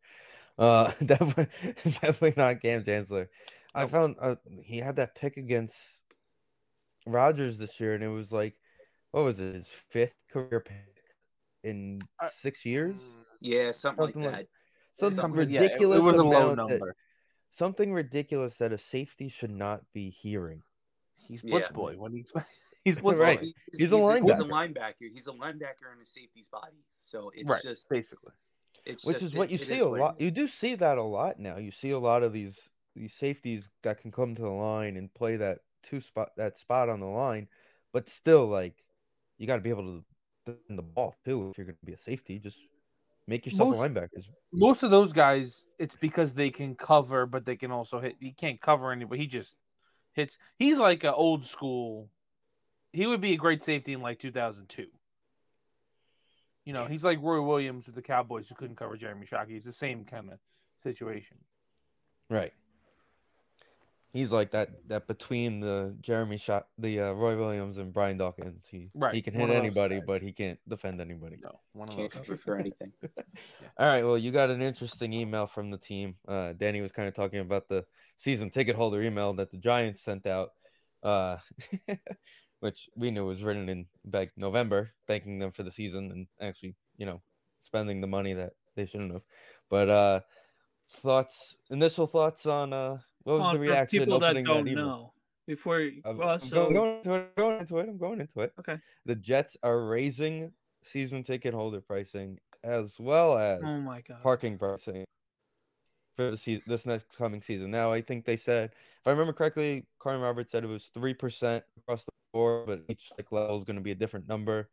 Uh, 0.59 0.91
definitely, 1.05 1.47
definitely 1.83 2.33
not 2.37 2.61
Kam 2.61 2.83
Chancellor. 2.83 3.29
I 3.73 3.87
found 3.87 4.15
uh, 4.21 4.35
he 4.63 4.77
had 4.77 4.97
that 4.97 5.15
pick 5.15 5.37
against 5.37 5.75
Rodgers 7.07 7.57
this 7.57 7.79
year, 7.79 7.93
and 7.95 8.03
it 8.03 8.07
was 8.09 8.31
like, 8.31 8.53
what 9.11 9.23
was 9.25 9.39
it, 9.39 9.55
his 9.55 9.67
fifth 9.89 10.13
career 10.31 10.59
pick 10.61 11.03
in 11.63 12.01
six 12.31 12.63
years? 12.65 12.95
Yeah, 13.41 13.71
something, 13.71 14.05
Something 14.05 14.21
like 14.23 14.31
like- 14.31 14.41
that. 14.41 14.47
Something 14.97 15.19
Something- 15.19 15.49
yeah, 15.49 15.59
it- 15.59 15.63
ridiculous 15.63 15.97
it, 15.99 16.03
was 16.03 16.15
a 16.15 16.17
low 16.23 16.51
amount 16.51 16.69
that- 16.69 16.69
number. 16.79 16.95
Something 17.55 17.93
ridiculous 17.93 18.55
that 18.55 18.73
a 18.73 18.77
safety 18.77 19.29
should 19.29 19.51
not 19.51 19.81
be 19.93 20.09
hearing. 20.09 20.61
He's 21.27 21.41
blitz 21.41 21.67
Yeah. 21.69 21.75
boy 21.75 21.95
when 21.97 22.11
he's 22.13 22.31
he's 22.85 22.99
blitz 23.01 23.19
Right. 23.19 23.39
boy, 23.39 23.45
He's 23.71 23.79
a 23.79 23.83
He's 23.83 23.91
a 23.91 23.95
linebacker. 23.95 24.49
linebacker. 24.49 25.11
He's 25.13 25.27
a 25.27 25.31
linebacker 25.31 25.93
in 25.95 26.01
a 26.01 26.05
safety's 26.05 26.47
body. 26.49 26.83
So 26.97 27.31
it's 27.33 27.49
right? 27.49 27.61
just 27.63 27.87
basically. 27.89 28.33
it's 28.85 29.05
which 29.05 29.15
just- 29.19 29.27
is 29.27 29.33
what 29.33 29.47
it- 29.49 29.51
you 29.51 29.55
it 29.59 29.67
see 29.67 29.79
a 29.79 29.87
lot. 29.87 30.19
You 30.19 30.31
do 30.31 30.47
see 30.47 30.75
that 30.75 30.97
a 30.97 31.03
lot 31.03 31.39
now. 31.39 31.57
You 31.57 31.71
see 31.71 31.91
a 31.91 31.99
lot 31.99 32.23
of 32.23 32.33
these 32.33 32.69
these 32.95 33.13
safeties 33.13 33.69
that 33.83 34.01
can 34.01 34.11
come 34.11 34.35
to 34.35 34.41
the 34.41 34.47
line 34.49 34.95
and 34.97 35.13
play 35.13 35.35
that 35.37 35.59
two 35.83 35.99
spot 36.01 36.31
that 36.37 36.57
spot 36.57 36.89
on 36.89 36.99
the 36.99 37.05
line, 37.07 37.47
but 37.93 38.07
still 38.09 38.47
like 38.47 38.83
you 39.37 39.47
got 39.47 39.55
to 39.57 39.61
be 39.61 39.69
able 39.69 39.83
to 39.83 40.05
defend 40.45 40.77
the 40.77 40.81
ball 40.83 41.13
too 41.25 41.49
if 41.51 41.57
you're 41.57 41.65
going 41.65 41.77
to 41.77 41.85
be 41.85 41.93
a 41.93 41.97
safety. 41.97 42.39
Just 42.39 42.57
make 43.27 43.45
yourself 43.45 43.69
Most- 43.69 43.77
a 43.77 43.81
linebacker. 43.81 44.23
Most 44.51 44.83
of 44.83 44.91
those 44.91 45.11
guys, 45.11 45.65
it's 45.79 45.95
because 45.95 46.33
they 46.33 46.49
can 46.49 46.75
cover, 46.75 47.25
but 47.25 47.45
they 47.45 47.57
can 47.57 47.71
also 47.71 47.99
hit. 47.99 48.15
He 48.19 48.31
can't 48.31 48.61
cover 48.61 48.91
anybody. 48.91 49.21
He 49.21 49.27
just 49.27 49.53
hits. 50.13 50.37
He's 50.57 50.77
like 50.77 51.03
an 51.03 51.13
old 51.13 51.45
school. 51.45 52.09
He 52.93 53.05
would 53.05 53.19
be 53.19 53.33
a 53.33 53.37
great 53.37 53.63
safety 53.63 53.93
in 53.93 54.01
like 54.01 54.19
2002. 54.19 54.87
You 56.63 56.73
know, 56.73 56.85
he's 56.85 57.03
like 57.03 57.19
Roy 57.21 57.41
Williams 57.41 57.85
with 57.85 57.95
the 57.95 58.01
Cowboys 58.01 58.47
who 58.47 58.55
couldn't 58.55 58.77
cover 58.77 58.97
Jeremy 58.97 59.27
Shockey. 59.27 59.57
It's 59.57 59.65
the 59.65 59.73
same 59.73 60.05
kind 60.05 60.31
of 60.31 60.39
situation. 60.81 61.37
Right. 62.29 62.53
He's 64.15 64.31
like 64.31 64.51
that 64.51 64.69
that 64.87 65.07
between 65.07 65.59
the 65.59 65.93
Jeremy 65.99 66.37
shot 66.37 66.67
the 66.77 67.01
uh, 67.01 67.11
Roy 67.11 67.37
Williams 67.37 67.77
and 67.77 67.91
Brian 67.91 68.17
Dawkins. 68.17 68.65
He 68.65 68.89
Right, 68.93 69.13
he 69.13 69.21
can 69.21 69.33
hit 69.33 69.49
anybody, 69.49 69.95
guys. 69.95 70.05
but 70.07 70.21
he 70.21 70.31
can't 70.31 70.57
defend 70.69 71.01
anybody. 71.01 71.35
No, 71.43 71.59
one 71.73 71.89
of 71.89 71.97
Can't 71.97 72.09
those. 72.09 72.21
cover 72.21 72.37
for 72.37 72.55
anything. 72.55 72.93
All 73.77 73.85
right. 73.85 74.05
Well, 74.05 74.17
you 74.17 74.31
got 74.31 74.51
an 74.51 74.61
interesting 74.61 75.11
email 75.11 75.47
from 75.47 75.69
the 75.69 75.77
team. 75.77 76.15
Uh, 76.25 76.53
Danny 76.53 76.79
was 76.79 76.93
kind 76.93 77.09
of 77.09 77.13
talking 77.13 77.41
about 77.41 77.67
the 77.67 77.83
season 78.15 78.51
ticket 78.51 78.77
holder 78.77 79.03
email 79.03 79.33
that 79.33 79.51
the 79.51 79.57
Giants 79.57 80.01
sent 80.01 80.25
out, 80.25 80.51
uh, 81.03 81.35
which 82.61 82.87
we 82.95 83.11
knew 83.11 83.25
was 83.25 83.43
written 83.43 83.67
in 83.67 83.85
like 84.13 84.31
November, 84.37 84.91
thanking 85.07 85.39
them 85.39 85.51
for 85.51 85.63
the 85.63 85.71
season 85.71 86.11
and 86.11 86.27
actually, 86.39 86.77
you 86.95 87.05
know, 87.05 87.21
spending 87.59 87.99
the 87.99 88.07
money 88.07 88.31
that 88.31 88.53
they 88.77 88.85
shouldn't 88.85 89.11
have. 89.11 89.23
But 89.69 89.89
uh, 89.89 90.19
thoughts, 91.01 91.57
initial 91.69 92.07
thoughts 92.07 92.45
on 92.45 92.71
uh, 92.71 92.99
what 93.25 93.39
was 93.39 93.51
the 93.51 93.57
for 93.57 93.61
reaction 93.61 93.99
people 93.99 94.19
that 94.19 94.33
don't 94.43 94.65
that 94.65 94.71
know 94.71 95.11
before 95.47 95.79
you- 95.81 96.01
I'm, 96.05 96.17
well, 96.17 96.29
I'm 96.29 96.39
so 96.39 96.71
going, 96.71 96.97
into 96.97 97.13
it. 97.13 97.17
I'm 97.17 97.43
going 97.43 97.59
into 97.59 97.77
it. 97.79 97.89
I'm 97.89 97.97
going 97.97 98.21
into 98.21 98.39
it. 98.41 98.53
okay 98.59 98.77
The 99.05 99.15
Jets 99.15 99.57
are 99.61 99.79
raising 99.85 100.51
season 100.83 101.23
ticket 101.23 101.53
holder 101.53 101.81
pricing 101.81 102.39
as 102.63 102.95
well 102.99 103.37
as 103.37 103.61
Oh 103.63 103.77
my 103.81 104.01
god. 104.01 104.21
parking 104.23 104.57
pricing 104.57 105.03
for 106.15 106.31
the 106.31 106.37
season, 106.37 106.63
this 106.67 106.85
next 106.85 107.17
coming 107.17 107.41
season. 107.41 107.71
Now, 107.71 107.91
I 107.91 108.01
think 108.01 108.23
they 108.25 108.37
said, 108.37 108.71
if 108.71 109.07
I 109.07 109.09
remember 109.11 109.33
correctly, 109.33 109.85
Carmen 109.99 110.21
Roberts 110.21 110.51
said 110.51 110.63
it 110.63 110.67
was 110.67 110.89
three 110.93 111.13
percent 111.13 111.63
across 111.77 112.05
the 112.05 112.11
board, 112.31 112.67
but 112.67 112.83
each 112.87 113.11
like 113.17 113.31
level 113.31 113.57
is 113.57 113.65
going 113.65 113.75
to 113.75 113.81
be 113.81 113.91
a 113.91 113.95
different 113.95 114.27
number. 114.27 114.69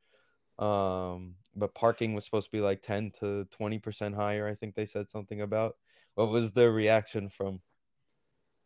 Um, 0.58 1.34
but 1.56 1.74
parking 1.74 2.14
was 2.14 2.24
supposed 2.24 2.46
to 2.46 2.56
be 2.56 2.60
like 2.60 2.82
ten 2.82 3.10
to 3.20 3.44
twenty 3.46 3.78
percent 3.80 4.14
higher. 4.14 4.46
I 4.46 4.54
think 4.54 4.74
they 4.74 4.86
said 4.86 5.10
something 5.10 5.40
about. 5.40 5.74
What 6.14 6.30
was 6.30 6.52
the 6.52 6.70
reaction 6.70 7.28
from 7.28 7.60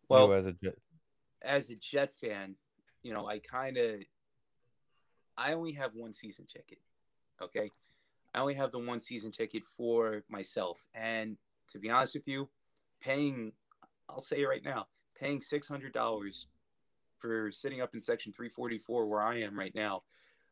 Well, 0.09 0.32
as 0.32 0.46
a 0.46 0.52
Jet? 0.52 0.74
as 1.42 1.70
a 1.70 1.76
Jet 1.76 2.12
fan, 2.12 2.54
you 3.02 3.12
know, 3.12 3.26
I 3.26 3.38
kind 3.38 3.76
of, 3.76 4.00
I 5.36 5.52
only 5.52 5.72
have 5.72 5.92
one 5.94 6.12
season 6.12 6.46
ticket. 6.46 6.78
Okay. 7.40 7.70
I 8.34 8.40
only 8.40 8.54
have 8.54 8.72
the 8.72 8.78
one 8.78 9.00
season 9.00 9.30
ticket 9.30 9.64
for 9.64 10.22
myself. 10.28 10.84
And 10.94 11.36
to 11.70 11.78
be 11.78 11.90
honest 11.90 12.14
with 12.14 12.28
you, 12.28 12.48
paying, 13.00 13.52
I'll 14.09 14.20
say 14.20 14.42
it 14.42 14.46
right 14.46 14.64
now, 14.64 14.86
paying 15.18 15.40
$600 15.40 16.46
for 17.18 17.50
sitting 17.50 17.80
up 17.80 17.94
in 17.94 18.00
section 18.00 18.32
344 18.32 19.07
where 19.07 19.22
I 19.22 19.38
am 19.38 19.59
right 19.59 19.74
now 19.74 20.02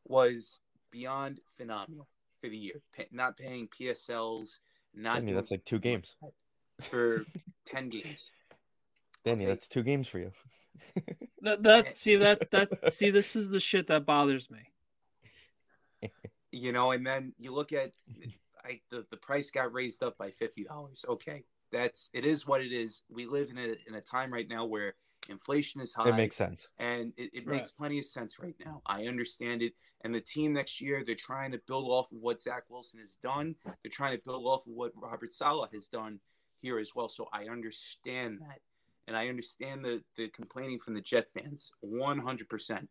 was 0.07 0.61
beyond 0.91 1.41
phenomenal 1.57 2.09
for 2.41 2.49
the 2.49 2.57
year. 2.57 2.81
Pa 2.97 3.05
not 3.11 3.37
paying 3.37 3.69
PSLs, 3.69 4.59
not 4.95 5.15
Danny, 5.15 5.27
doing 5.27 5.37
that's 5.37 5.51
like 5.51 5.65
two 5.65 5.79
games. 5.79 6.17
for 6.81 7.25
10 7.67 7.89
games. 7.89 8.31
Danny, 9.25 9.45
Okay. 9.45 9.53
that's 9.53 9.67
two 9.67 9.83
games 9.83 10.07
for 10.09 10.19
you. 10.19 10.33
That, 11.43 11.63
that 11.65 11.99
see 11.99 12.17
that 12.17 12.51
that 12.53 12.93
see 12.93 13.11
this 13.11 13.37
is 13.37 13.51
the 13.51 13.61
shit 13.61 13.89
that 13.89 14.07
bothers 14.07 14.51
me. 14.51 14.61
you 16.51 16.73
know 16.73 16.93
and 16.93 17.07
then 17.07 17.35
you 17.39 17.53
look 17.53 17.73
at 17.73 17.93
I, 18.65 18.81
the, 18.91 19.05
the 19.11 19.19
price 19.19 19.51
got 19.51 19.73
raised 19.73 20.03
up 20.03 20.17
by 20.17 20.31
$50 20.31 21.05
okay 21.07 21.45
that's 21.71 22.09
it 22.15 22.25
is 22.25 22.47
what 22.47 22.63
it 22.63 22.73
is 22.73 23.03
we 23.11 23.27
live 23.27 23.51
in 23.51 23.59
a, 23.59 23.75
in 23.87 23.95
a 23.95 24.01
time 24.01 24.33
right 24.33 24.49
now 24.49 24.65
where 24.65 24.95
inflation 25.29 25.81
is 25.83 25.93
high 25.93 26.09
it 26.09 26.17
makes 26.17 26.37
sense. 26.37 26.69
and 26.79 27.13
it, 27.19 27.31
it 27.35 27.47
Right. 27.47 27.57
makes 27.57 27.73
plenty 27.73 27.99
of 27.99 28.05
sense 28.07 28.39
right 28.39 28.57
now 28.65 28.81
i 28.87 29.05
understand 29.07 29.61
it 29.63 29.75
and 30.03 30.15
the 30.15 30.21
team 30.23 30.53
next 30.55 30.81
year 30.81 31.03
they're 31.05 31.15
trying 31.15 31.53
to 31.53 31.61
build 31.67 31.91
off 31.91 32.11
of 32.13 32.19
what 32.19 32.41
zach 32.41 32.63
wilson 32.71 33.01
has 33.01 33.17
done 33.17 33.55
they're 33.83 33.91
trying 33.91 34.17
to 34.17 34.23
build 34.25 34.47
off 34.47 34.67
of 34.67 34.73
what 34.73 34.93
robert 34.97 35.33
saleh 35.33 35.71
has 35.75 35.89
done 35.89 36.21
here 36.63 36.79
as 36.79 36.95
well 36.95 37.09
so 37.09 37.29
i 37.35 37.45
understand 37.49 38.39
that 38.41 38.61
and 39.07 39.17
i 39.17 39.29
understand 39.29 39.85
the 39.85 40.03
the 40.17 40.29
complaining 40.29 40.79
from 40.79 40.95
the 40.95 41.01
jet 41.01 41.27
fans 41.35 41.71
100% 41.85 42.89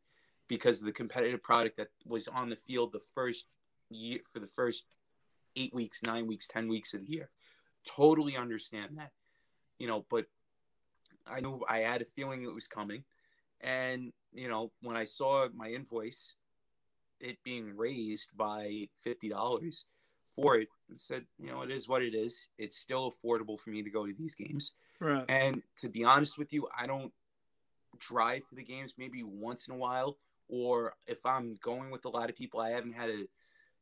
because 0.47 0.79
of 0.79 0.85
the 0.85 0.91
competitive 0.91 1.41
product 1.41 1.77
that 1.77 1.89
was 2.05 2.27
on 2.27 2.49
the 2.49 2.55
field 2.55 2.91
the 2.91 3.01
first 3.15 3.45
year 3.89 4.19
for 4.31 4.39
the 4.39 4.47
first 4.47 4.85
eight 5.55 5.73
weeks, 5.73 6.01
nine 6.03 6.27
weeks, 6.27 6.47
ten 6.47 6.67
weeks 6.67 6.93
of 6.93 7.01
the 7.01 7.11
year. 7.11 7.29
Totally 7.85 8.35
understand 8.37 8.97
that, 8.97 9.11
you 9.77 9.87
know. 9.87 10.05
But 10.09 10.25
I 11.27 11.39
knew 11.39 11.63
I 11.67 11.79
had 11.79 12.01
a 12.01 12.05
feeling 12.05 12.43
it 12.43 12.53
was 12.53 12.67
coming, 12.67 13.03
and 13.61 14.13
you 14.33 14.47
know 14.47 14.71
when 14.81 14.97
I 14.97 15.05
saw 15.05 15.47
my 15.53 15.69
invoice, 15.69 16.35
it 17.19 17.37
being 17.43 17.75
raised 17.75 18.29
by 18.35 18.87
fifty 19.03 19.29
dollars 19.29 19.85
for 20.35 20.57
it, 20.57 20.69
I 20.91 20.95
said, 20.95 21.25
you 21.37 21.51
know, 21.51 21.61
it 21.61 21.69
is 21.69 21.87
what 21.87 22.01
it 22.01 22.15
is. 22.15 22.47
It's 22.57 22.77
still 22.77 23.11
affordable 23.11 23.59
for 23.59 23.69
me 23.69 23.83
to 23.83 23.91
go 23.91 24.07
to 24.07 24.13
these 24.13 24.33
games. 24.33 24.73
Right. 25.03 25.25
And 25.27 25.61
to 25.79 25.89
be 25.89 26.05
honest 26.05 26.37
with 26.37 26.53
you, 26.53 26.67
I 26.77 26.87
don't 26.87 27.11
drive 27.99 28.47
to 28.47 28.55
the 28.55 28.63
games 28.63 28.93
maybe 28.97 29.21
once 29.21 29.67
in 29.67 29.73
a 29.73 29.77
while, 29.77 30.17
or 30.47 30.93
if 31.07 31.25
I'm 31.25 31.57
going 31.61 31.91
with 31.91 32.05
a 32.05 32.09
lot 32.09 32.29
of 32.29 32.37
people, 32.37 32.61
I 32.61 32.69
haven't 32.69 32.93
had 32.93 33.09
a, 33.09 33.27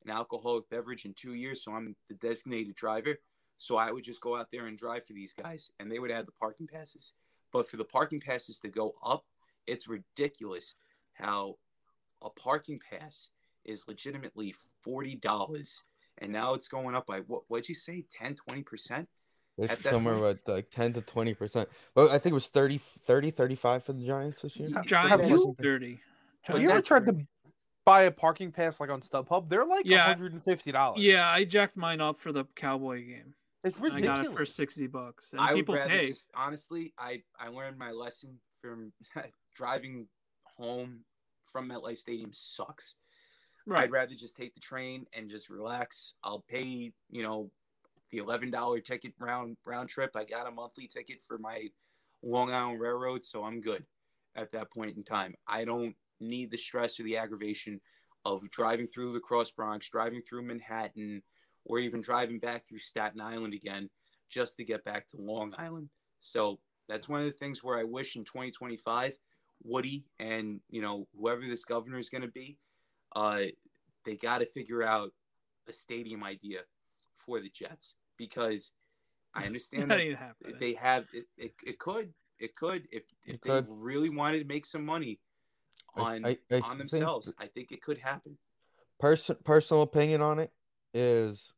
an 0.03 0.09
alcoholic 0.09 0.67
beverage 0.69 1.05
in 1.05 1.13
two 1.13 1.36
years, 1.36 1.63
so 1.63 1.74
I'm 1.74 1.95
the 2.07 2.15
designated 2.15 2.76
driver. 2.76 3.19
So 3.59 3.78
I 3.78 3.91
would 3.91 4.03
just 4.03 4.22
go 4.22 4.36
out 4.36 4.47
there 4.51 4.65
and 4.65 4.76
drive 4.76 5.05
for 5.05 5.13
these 5.13 5.34
guys, 5.34 5.69
and 5.80 5.91
they 5.91 5.99
would 5.99 6.09
have 6.09 6.26
the 6.26 6.32
parking 6.32 6.65
passes. 6.65 7.13
But 7.53 7.69
for 7.69 7.78
the 7.78 7.86
parking 7.86 8.19
passes 8.19 8.59
to 8.61 8.69
go 8.69 8.95
up, 9.05 9.26
it's 9.67 9.88
ridiculous 9.88 10.74
how 11.13 11.57
a 12.24 12.32
parking 12.32 12.80
pass 12.89 13.30
is 13.63 13.88
legitimately 13.88 14.55
forty 14.82 15.13
dollars, 15.13 15.84
and 16.17 16.32
now 16.32 16.55
it's 16.55 16.67
going 16.67 16.95
up 16.95 17.05
by 17.05 17.19
what? 17.19 17.43
What'd 17.47 17.69
you 17.69 17.76
say? 17.76 18.05
10 18.09 18.34
20 18.34 18.63
percent? 18.63 19.09
It's 19.58 19.74
At 19.74 19.84
somewhere 19.84 20.14
point- 20.16 20.24
with 20.26 20.47
like 20.47 20.70
10 20.72 20.93
to 20.93 21.02
20 21.02 21.34
percent. 21.34 21.70
Well, 21.95 22.10
I 22.10 22.18
think 22.20 22.32
it 22.32 22.34
was 22.34 22.47
30, 22.47 22.80
30, 23.06 23.32
35 23.32 23.84
for 23.84 23.93
the 23.93 24.06
Giants 24.06 24.41
this 24.41 24.56
year. 24.58 24.70
Yeah. 24.70 24.82
Giants 24.84 25.10
Have 25.10 25.20
was 25.32 25.41
you- 25.41 25.56
dirty. 25.60 25.99
Have 26.43 26.56
But 26.56 26.62
you 26.62 26.70
ever 26.70 26.78
that's 26.78 26.88
tried 26.88 27.06
to 27.06 27.18
buy 27.86 28.04
a 28.04 28.12
parking 28.12 28.52
pass 28.52 28.80
like 28.80 28.89
on 28.89 29.02
StubHub? 29.02 29.49
They're 29.49 29.66
like 29.66 29.86
Yeah. 29.86 30.06
hundred 30.06 30.34
and 30.34 30.43
fifty 30.43 30.72
dollars. 30.72 31.02
Yeah, 31.02 31.30
I 31.30 31.43
jacked 31.43 31.78
mine 31.78 32.02
up 32.02 32.20
for 32.20 32.32
the 32.32 32.45
Cowboy 32.56 33.06
game. 33.06 33.36
it's 33.64 33.78
ridiculous. 33.80 34.10
I 34.20 34.24
got 34.24 34.26
it 34.32 34.36
for 34.36 34.45
sixty 34.45 34.88
bucks, 34.88 35.32
and 35.34 35.41
I 35.41 35.54
would 35.54 35.60
people 35.60 35.76
rather 35.76 35.89
pay. 35.89 36.08
just 36.08 36.30
honestly, 36.34 36.93
I 36.97 37.22
I 37.38 37.49
learned 37.49 37.78
my 37.78 37.91
lesson 37.91 38.39
from 38.62 38.91
driving 39.56 40.08
home 40.58 41.04
from 41.43 41.70
MetLife 41.70 41.97
Stadium 41.99 42.32
sucks. 42.34 42.95
Right. 43.68 43.84
I'd 43.84 43.91
rather 43.91 44.16
just 44.16 44.36
take 44.36 44.54
the 44.56 44.60
train 44.60 45.06
and 45.14 45.30
just 45.30 45.49
relax. 45.49 46.16
I'll 46.24 46.43
pay, 46.49 46.91
you 47.12 47.22
know, 47.22 47.52
the 48.12 48.20
eleven 48.20 48.51
dollar 48.51 48.80
ticket 48.80 49.14
round 49.20 49.57
round 49.66 49.89
trip. 49.89 50.12
I 50.16 50.26
got 50.26 50.47
a 50.47 50.51
monthly 50.51 50.88
ticket 50.88 51.22
for 51.22 51.38
my 51.38 51.68
Long 52.24 52.53
Island 52.53 52.80
Railroad, 52.80 53.24
so 53.24 53.43
I'm 53.43 53.62
good 53.62 53.86
at 54.36 54.51
that 54.51 54.72
point 54.72 54.95
in 54.95 55.03
time. 55.03 55.36
I 55.47 55.66
don't 55.66 55.95
need 56.20 56.51
the 56.51 56.57
stress 56.57 56.99
or 56.99 57.03
the 57.03 57.18
aggravation 57.18 57.82
of 58.26 58.49
driving 58.51 58.88
through 58.88 59.14
the 59.14 59.20
Cross 59.20 59.51
Bronx, 59.51 59.89
driving 59.89 60.22
through 60.22 60.43
Manhattan, 60.43 61.24
or 61.66 61.80
even 61.80 62.01
driving 62.01 62.39
back 62.39 62.68
through 62.68 62.80
Staten 62.80 63.20
Island 63.20 63.53
again 63.53 63.89
just 64.30 64.57
to 64.57 64.64
get 64.64 64.84
back 64.84 65.07
to 65.09 65.18
Long 65.18 65.53
Island. 65.57 65.89
So 66.20 66.59
that's 66.88 67.09
one 67.09 67.22
of 67.22 67.26
the 67.26 67.32
things 67.32 67.64
where 67.64 67.80
I 67.80 67.84
wish 67.84 68.16
in 68.16 68.24
2025, 68.24 69.18
Woody 69.64 70.05
and 70.20 70.59
you 70.70 70.82
know 70.82 71.07
whoever 71.18 71.41
this 71.41 71.66
governor 71.66 71.97
is 71.97 72.09
going 72.09 72.24
to 72.24 72.28
be, 72.28 72.57
uh, 73.16 73.43
they 74.05 74.16
got 74.16 74.39
to 74.39 74.45
figure 74.45 74.84
out 74.84 75.12
a 75.68 75.74
stadium 75.74 76.24
idea 76.24 76.59
for 77.18 77.39
the 77.39 77.49
Jets 77.49 77.95
because 78.22 78.72
I 79.34 79.45
understand 79.45 79.84
that 79.89 79.95
that 79.97 80.01
ain't 80.01 80.59
they 80.59 80.74
have 80.74 81.05
it, 81.11 81.26
it, 81.38 81.53
it 81.65 81.80
could 81.80 82.13
it 82.39 82.55
could 82.55 82.88
if 82.91 83.03
if 83.26 83.36
It 83.36 83.41
they 83.43 83.49
could. 83.49 83.65
really 83.67 84.09
wanted 84.09 84.39
to 84.39 84.45
make 84.45 84.65
some 84.65 84.86
money 84.86 85.19
on 85.95 86.26
I- 86.26 86.38
I 86.51 86.59
on 86.61 86.78
think 86.78 86.89
themselves 86.91 87.34
i 87.39 87.47
think 87.47 87.72
it 87.72 87.82
could 87.82 87.97
happen 87.97 88.38
Person 88.99 89.36
personal 89.43 89.82
opinion 89.82 90.22
on 90.22 90.38
it 90.38 90.51
is 90.93 91.53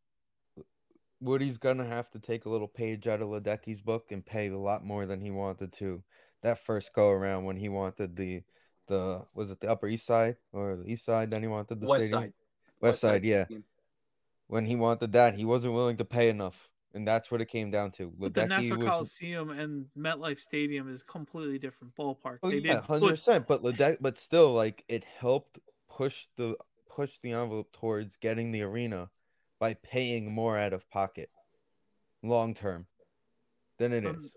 Woody's 1.20 1.58
gonna 1.58 1.86
have 1.86 2.10
to 2.12 2.20
take 2.20 2.46
a 2.46 2.50
little 2.50 2.68
page 2.70 3.06
out 3.08 3.22
of 3.22 3.28
Ledecky's 3.30 3.82
book 3.82 4.12
and 4.12 4.26
pay 4.26 4.48
a 4.50 4.58
lot 4.58 4.86
more 4.86 5.06
than 5.06 5.20
he 5.20 5.30
wanted 5.30 5.74
to 5.74 6.02
that 6.42 6.66
first 6.66 6.94
go 6.94 7.10
around 7.10 7.44
when 7.44 7.58
he 7.58 7.68
wanted 7.70 8.16
the 8.16 8.44
the 8.88 9.22
was 9.36 9.52
it 9.52 9.60
the 9.60 9.70
Upper 9.70 9.88
East 9.88 10.06
Side 10.06 10.38
or 10.54 10.78
the 10.78 10.86
East 10.92 11.06
Side? 11.06 11.32
Then 11.32 11.42
he 11.42 11.48
wanted 11.48 11.80
the 11.82 11.88
west 11.88 12.06
stadium? 12.06 12.22
side 12.24 12.34
West 12.82 13.02
Side, 13.02 13.24
yeah. 13.26 13.46
Stadium. 13.46 13.64
When 14.48 14.66
he 14.66 14.76
wanted 14.76 15.14
that, 15.14 15.36
he 15.36 15.46
wasn't 15.46 15.74
willing 15.74 15.98
to 15.98 16.06
pay 16.06 16.30
enough, 16.30 16.70
and 16.94 17.08
that's 17.08 17.32
what 17.32 17.42
it 17.42 17.48
came 17.48 17.72
down 17.72 17.92
to. 17.92 18.14
But 18.18 18.34
the 18.34 18.42
Ledecky 18.42 18.50
Nassau 18.50 18.76
was 18.76 18.84
Coliseum 18.84 19.50
and 19.50 19.86
MetLife 19.98 20.40
Stadium 20.40 20.94
is 20.94 21.02
completely 21.04 21.58
different 21.58 21.96
ballpark. 21.96 22.40
Oh 22.44 22.50
they 22.50 22.58
yeah, 22.58 22.82
hundred 22.82 23.10
percent. 23.10 23.48
But 23.48 23.64
Ledec, 23.64 23.98
but 24.02 24.18
still, 24.18 24.54
like 24.54 24.84
it 24.88 25.04
helped 25.20 25.60
push 25.90 26.26
the 26.38 26.56
push 26.90 27.12
the 27.22 27.32
envelope 27.32 27.72
towards 27.74 28.16
getting 28.18 28.52
the 28.52 28.62
arena 28.62 29.10
by 29.60 29.74
paying 29.76 30.32
more 30.32 30.58
out 30.58 30.74
of 30.74 30.90
pocket, 30.90 31.30
long 32.22 32.54
term, 32.54 32.86
than 33.78 33.94
it 33.94 34.04
is. 34.04 34.16
Um, 34.16 34.30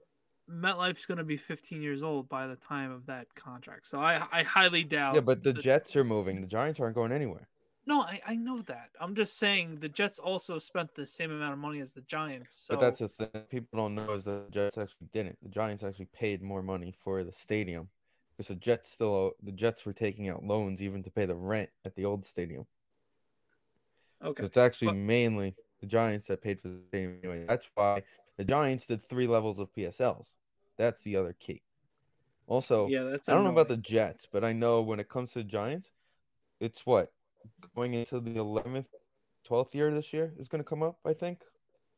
MetLife's 0.49 1.07
going 1.07 1.19
to 1.19 1.25
be 1.25 1.37
15 1.37 1.83
years 1.83 2.05
old 2.05 2.29
by 2.29 2.47
the 2.47 2.55
time 2.55 2.93
of 2.93 3.07
that 3.07 3.27
contract. 3.35 3.89
So 3.89 3.99
I 3.99 4.23
I 4.33 4.43
highly 4.45 4.85
doubt. 4.85 5.17
Yeah, 5.17 5.21
but 5.21 5.43
the 5.43 5.53
that- 5.53 5.63
Jets 5.63 5.97
are 5.97 6.05
moving. 6.05 6.41
The 6.41 6.47
Giants 6.47 6.81
aren't 6.81 6.95
going 6.95 7.13
anywhere. 7.13 7.49
No, 7.89 8.01
I, 8.03 8.20
I 8.26 8.34
know 8.34 8.62
that. 8.62 8.91
I'm 9.01 9.14
just 9.14 9.39
saying 9.39 9.78
the 9.80 9.89
Jets 9.89 10.18
also 10.18 10.59
spent 10.59 10.95
the 10.97 11.07
same 11.07 11.30
amount 11.30 11.53
of 11.53 11.59
money 11.61 11.80
as 11.80 11.93
the 11.93 12.01
Giants. 12.01 12.64
So 12.66 12.74
But 12.74 12.80
that's 12.80 12.99
the 12.99 13.09
thing 13.09 13.43
people 13.49 13.78
don't 13.78 13.95
know 13.95 14.12
is 14.12 14.24
the 14.24 14.43
Jets 14.51 14.76
actually 14.76 15.07
didn't. 15.12 15.39
The 15.41 15.49
Giants 15.49 15.84
actually 15.84 16.09
paid 16.12 16.43
more 16.43 16.62
money 16.62 16.95
for 17.05 17.22
the 17.22 17.30
stadium 17.30 17.89
because 18.37 18.49
the 18.49 18.57
Jets 18.57 18.91
still 18.91 19.32
the 19.41 19.53
Jets 19.53 19.87
were 19.87 19.93
taking 19.93 20.28
out 20.28 20.43
loans 20.43 20.82
even 20.82 21.05
to 21.05 21.11
pay 21.11 21.26
the 21.26 21.37
rent 21.37 21.70
at 21.84 21.95
the 21.95 22.05
old 22.05 22.26
stadium. 22.26 22.66
So 24.20 24.28
okay. 24.30 24.45
it's 24.45 24.57
actually 24.57 24.89
But- 24.89 24.97
mainly 24.97 25.55
the 25.80 25.87
Giants 25.87 26.26
that 26.26 26.43
paid 26.43 26.61
for 26.61 26.68
the 26.68 26.80
stadium 26.89 27.18
anyway. 27.22 27.45
That's 27.47 27.70
why 27.74 28.03
the 28.37 28.45
Giants 28.45 28.87
did 28.87 29.09
three 29.09 29.28
levels 29.28 29.61
of 29.61 29.72
PSLs. 29.72 30.26
That's 30.76 31.03
the 31.03 31.16
other 31.16 31.34
key. 31.39 31.62
Also, 32.49 32.89
Yeah, 32.89 33.05
that's. 33.05 33.28
I 33.28 33.32
don't 33.32 33.45
know 33.45 33.51
about 33.51 33.68
the. 33.68 33.76
Jets, 33.76 34.26
but 34.30 34.45
I 34.45 34.53
know 34.53 34.82
when 34.82 35.01
it 35.01 35.09
comes 35.09 35.32
to 35.32 35.39
the 35.41 35.45
Giants, 35.45 35.91
it's 36.61 36.84
what 36.87 37.12
going 37.75 37.95
into 37.95 38.21
the 38.21 38.37
eleventh, 38.37 38.89
twelfth 39.45 39.75
year 39.75 39.93
this 39.93 40.13
year 40.13 40.33
is 40.39 40.49
going 40.49 40.63
to 40.63 40.69
come 40.69 40.83
up. 40.83 40.99
I 41.05 41.13
think. 41.13 41.41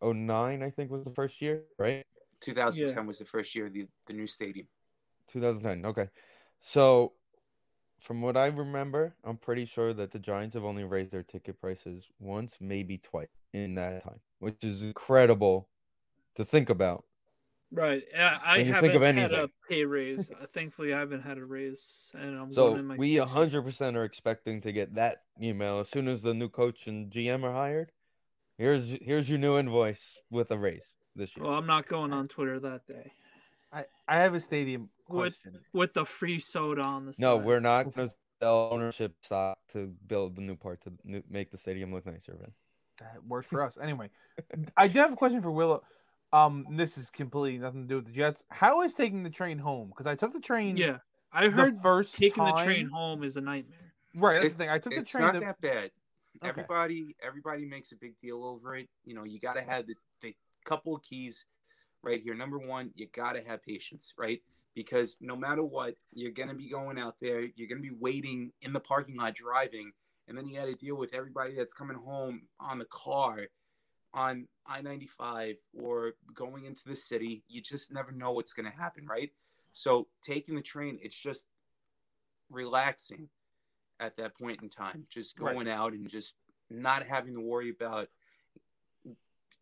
Oh 0.01 0.13
nine, 0.13 0.63
I 0.63 0.71
think 0.71 0.91
was 0.91 1.05
the 1.05 1.11
first 1.11 1.43
year, 1.43 1.65
right? 1.79 2.05
2010 2.41 3.07
was 3.07 3.19
the 3.19 3.25
first 3.25 3.55
year 3.55 3.67
of 3.67 3.73
the, 3.73 3.89
the 4.07 4.13
new 4.13 4.27
stadium 4.27 4.69
2010. 5.29 5.85
Okay, 5.87 6.09
so 6.61 7.13
from 8.01 8.23
what 8.23 8.37
I 8.37 8.47
remember, 8.47 9.17
I'm 9.25 9.37
pretty 9.37 9.65
sure 9.65 9.93
that 9.93 10.13
the 10.13 10.19
Giants 10.19 10.55
have 10.55 10.65
only 10.65 10.85
raised 10.85 11.11
their 11.13 11.25
ticket 11.25 11.61
prices 11.61 12.05
once, 12.21 12.55
maybe 12.61 12.99
twice 12.99 13.27
in 13.53 13.75
that 13.75 14.05
time, 14.05 14.21
which 14.39 14.63
is 14.63 14.83
incredible 14.83 15.69
to 16.37 16.45
think 16.45 16.71
about. 16.71 17.05
Right. 17.71 18.03
Yeah, 18.13 18.39
I 18.43 18.59
When 18.59 18.67
you 18.67 18.73
haven't 18.73 18.91
think 18.93 19.03
of 19.03 19.17
had 19.17 19.33
a 19.33 19.51
pay 19.69 19.85
raise. 19.85 20.31
Uh, 20.31 20.47
Thankfully, 20.55 20.95
I 20.95 21.01
haven't 21.01 21.21
had 21.23 21.37
a 21.37 21.45
raise, 21.45 22.11
and 22.15 22.39
I'm 22.39 22.53
So 22.53 22.69
going 22.69 22.81
in 22.81 22.87
my 22.87 22.97
we 22.97 23.15
100% 23.17 23.95
are 23.97 24.05
expecting 24.05 24.63
to 24.63 24.73
get 24.73 24.95
that 24.95 25.23
email 25.43 25.81
as 25.81 25.89
soon 25.91 26.09
as 26.09 26.23
the 26.23 26.33
new 26.33 26.49
coach 26.49 26.87
and 26.87 27.11
GM 27.13 27.45
are 27.45 27.53
hired. 27.53 27.93
Here's 28.57 28.97
here's 29.03 29.29
your 29.29 29.39
new 29.39 29.59
invoice 29.59 30.17
with 30.31 30.51
a 30.51 30.59
raise 30.59 30.85
this 31.15 31.37
year. 31.37 31.45
Well, 31.47 31.55
I'm 31.55 31.67
not 31.67 31.89
going 31.89 32.13
on 32.13 32.27
Twitter 32.29 32.59
that 32.61 32.87
day 32.87 33.13
I, 33.73 33.85
I 34.07 34.17
have 34.19 34.35
a 34.35 34.41
stadium 34.41 34.89
question. 35.07 35.59
with 35.73 35.93
the 35.95 36.05
free 36.05 36.41
soda 36.41 36.83
on 36.83 37.07
the 37.07 37.15
No, 37.19 37.37
side. 37.37 37.45
we're 37.45 37.61
not 37.61 37.95
going 37.95 38.09
to 38.09 38.15
sell 38.41 38.69
ownership 38.73 39.15
stock 39.23 39.59
to 39.73 39.93
build 40.07 40.37
the 40.37 40.41
new 40.43 40.57
part 40.57 40.81
to 40.83 40.93
make 41.29 41.51
the 41.51 41.59
stadium 41.59 41.93
look 41.93 42.07
nicer. 42.07 42.35
Ben. 42.35 42.53
That 43.01 43.25
works 43.27 43.47
for 43.47 43.63
us. 43.63 43.79
Anyway, 43.81 44.11
I 44.77 44.89
do 44.89 44.99
have 45.01 45.13
a 45.13 45.17
question 45.17 45.43
for 45.43 45.51
Willow. 45.51 45.83
Um, 46.33 46.67
this 46.77 46.99
is 46.99 47.11
completely 47.11 47.59
nothing 47.59 47.83
to 47.83 47.89
do 47.89 47.97
with 47.97 48.07
the 48.07 48.13
Jets. 48.13 48.43
How 48.51 48.83
is 48.83 48.93
taking 48.93 49.23
the 49.23 49.31
train 49.31 49.59
home? 49.59 49.89
Because 49.89 50.07
I 50.07 50.15
took 50.15 50.33
the 50.33 50.41
train. 50.41 50.77
Yeah, 50.77 50.99
I 51.33 51.47
the 51.47 51.51
heard 51.51 51.81
first 51.83 52.15
taking 52.15 52.45
the 52.45 52.53
train 52.53 52.89
home 52.89 53.23
is 53.23 53.37
a 53.37 53.41
nightmare. 53.41 53.95
Right, 54.15 54.35
that's 54.35 54.47
it's 54.47 54.59
the 54.59 54.65
thing. 54.65 54.73
I 54.75 54.79
took 54.79 54.93
the 54.93 55.01
it's 55.01 55.11
train. 55.11 55.25
not 55.25 55.35
to- 55.35 55.41
that 55.41 55.61
bad. 55.61 55.91
Okay. 56.41 56.51
Everybody 56.51 57.17
everybody 57.25 57.65
makes 57.65 57.91
a 57.93 57.97
big 57.97 58.17
deal 58.19 58.45
over 58.45 58.77
it. 58.77 58.89
You 59.05 59.15
know, 59.15 59.25
you 59.25 59.41
got 59.41 59.55
to 59.55 59.63
have 59.63 59.87
the, 59.87 59.95
the 60.23 60.37
couple 60.65 60.95
of 60.95 61.03
keys 61.03 61.47
right 62.03 62.21
here. 62.23 62.35
Number 62.35 62.59
one, 62.59 62.93
you 62.95 63.09
got 63.13 63.33
to 63.33 63.43
have 63.43 63.63
patience, 63.63 64.15
right? 64.17 64.41
Because 64.75 65.17
no 65.21 65.35
matter 65.35 65.65
what, 65.65 65.95
you're 66.13 66.31
going 66.31 66.49
to 66.49 66.55
be 66.55 66.69
going 66.69 66.99
out 66.99 67.17
there. 67.21 67.41
You're 67.57 67.67
going 67.67 67.83
to 67.83 67.89
be 67.89 67.97
waiting 67.99 68.53
in 68.63 68.73
the 68.73 68.79
parking 68.79 69.17
lot 69.17 69.35
driving, 69.35 69.91
and 70.29 70.39
then 70.39 70.47
you 70.47 70.57
got 70.57 70.67
to 70.67 70.75
deal 70.75 70.97
with 70.97 71.13
everybody 71.13 71.57
that's 71.57 71.75
coming 71.75 71.97
home 71.97 72.43
on 72.61 72.79
the 72.79 72.85
car 72.85 73.47
on 74.15 74.49
I 74.67 74.81
95 74.81 75.57
or 75.81 76.15
going 76.35 76.65
into 76.65 76.83
the 76.87 76.97
city. 76.97 77.43
You 77.49 77.61
just 77.61 77.93
never 77.93 78.13
know 78.13 78.33
what's 78.33 78.53
going 78.53 78.71
to 78.71 78.77
happen, 78.77 79.07
right? 79.07 79.33
So 79.73 80.09
taking 80.23 80.55
the 80.55 80.63
train, 80.63 80.99
it's 81.03 81.19
just 81.19 81.47
relaxing 82.51 83.29
at 84.01 84.17
that 84.17 84.37
point 84.37 84.63
in 84.63 84.69
time. 84.69 85.07
Just 85.11 85.39
Right. 85.39 85.55
going 85.55 85.69
out 85.69 85.93
and 85.93 86.09
just 86.09 86.35
not 86.71 87.07
having 87.07 87.35
to 87.35 87.41
worry 87.41 87.71
about 87.71 88.09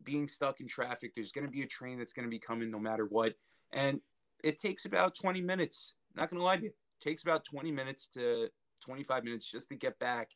being 0.03 0.27
stuck 0.27 0.59
in 0.61 0.67
traffic. 0.67 1.13
There's 1.13 1.31
going 1.31 1.45
to 1.45 1.51
be 1.51 1.63
a 1.63 1.67
train 1.67 1.97
that's 1.97 2.13
going 2.13 2.25
to 2.25 2.29
be 2.29 2.39
coming 2.39 2.71
no 2.71 2.79
matter 2.79 3.05
what. 3.05 3.35
And 3.71 4.01
it 4.43 4.59
takes 4.59 4.85
about 4.85 5.15
20 5.15 5.41
minutes. 5.41 5.95
Not 6.15 6.29
going 6.29 6.39
to 6.39 6.45
lie 6.45 6.57
to 6.57 6.63
you. 6.63 6.69
It 6.69 7.03
takes 7.03 7.23
about 7.23 7.43
20 7.43 7.71
minutes 7.71 8.07
to 8.13 8.49
25 8.81 9.23
minutes 9.23 9.45
just 9.45 9.69
to 9.69 9.75
get 9.75 9.99
back 9.99 10.31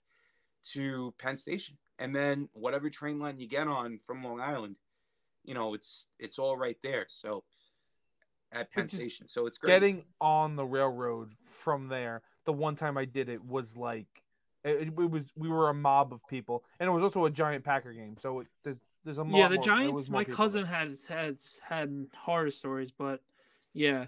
to 0.74 1.14
Penn 1.18 1.38
Station. 1.38 1.78
And 2.02 2.16
then 2.16 2.50
whatever 2.54 2.90
train 2.90 3.20
line 3.20 3.38
you 3.40 3.48
get 3.48 3.68
on 3.68 4.00
from 4.00 4.24
Long 4.24 4.42
Island, 4.42 4.76
you 5.46 5.54
know, 5.54 5.76
it's 5.76 6.08
it's 6.18 6.40
all 6.40 6.58
right 6.58 6.78
there. 6.82 7.06
So 7.08 7.44
at 8.52 8.72
Penn 8.72 8.88
Station. 8.90 9.28
So 9.28 9.46
it's 9.46 9.58
great. 9.60 9.72
getting 9.74 10.04
on 10.20 10.56
the 10.56 10.66
railroad 10.66 11.34
from 11.64 11.88
there. 11.90 12.24
The 12.46 12.54
one 12.54 12.76
time 12.76 12.98
I 12.98 13.06
did 13.06 13.30
it 13.30 13.46
was 13.46 13.76
like 13.76 14.08
it, 14.64 14.88
it 14.88 14.96
was 14.96 15.32
we 15.36 15.48
were 15.48 15.70
a 15.70 15.74
mob 15.76 16.12
of 16.12 16.20
people, 16.28 16.64
and 16.80 16.88
it 16.88 16.92
was 16.92 17.04
also 17.04 17.26
a 17.26 17.30
giant 17.30 17.64
Packer 17.64 17.94
game. 17.94 18.18
So 18.20 18.40
it, 18.42 18.48
there's 18.64 18.78
there's 19.06 19.18
a 19.20 19.24
lot 19.24 19.38
Yeah, 19.38 19.48
the 19.48 19.56
more- 19.56 19.64
Giants. 19.64 20.10
My 20.10 20.24
cousin 20.24 20.64
there. 20.64 20.72
had 20.74 20.98
had 21.08 21.38
had 21.70 22.08
horror 22.18 22.50
stories, 22.52 22.92
but 22.92 23.22
yeah, 23.74 24.08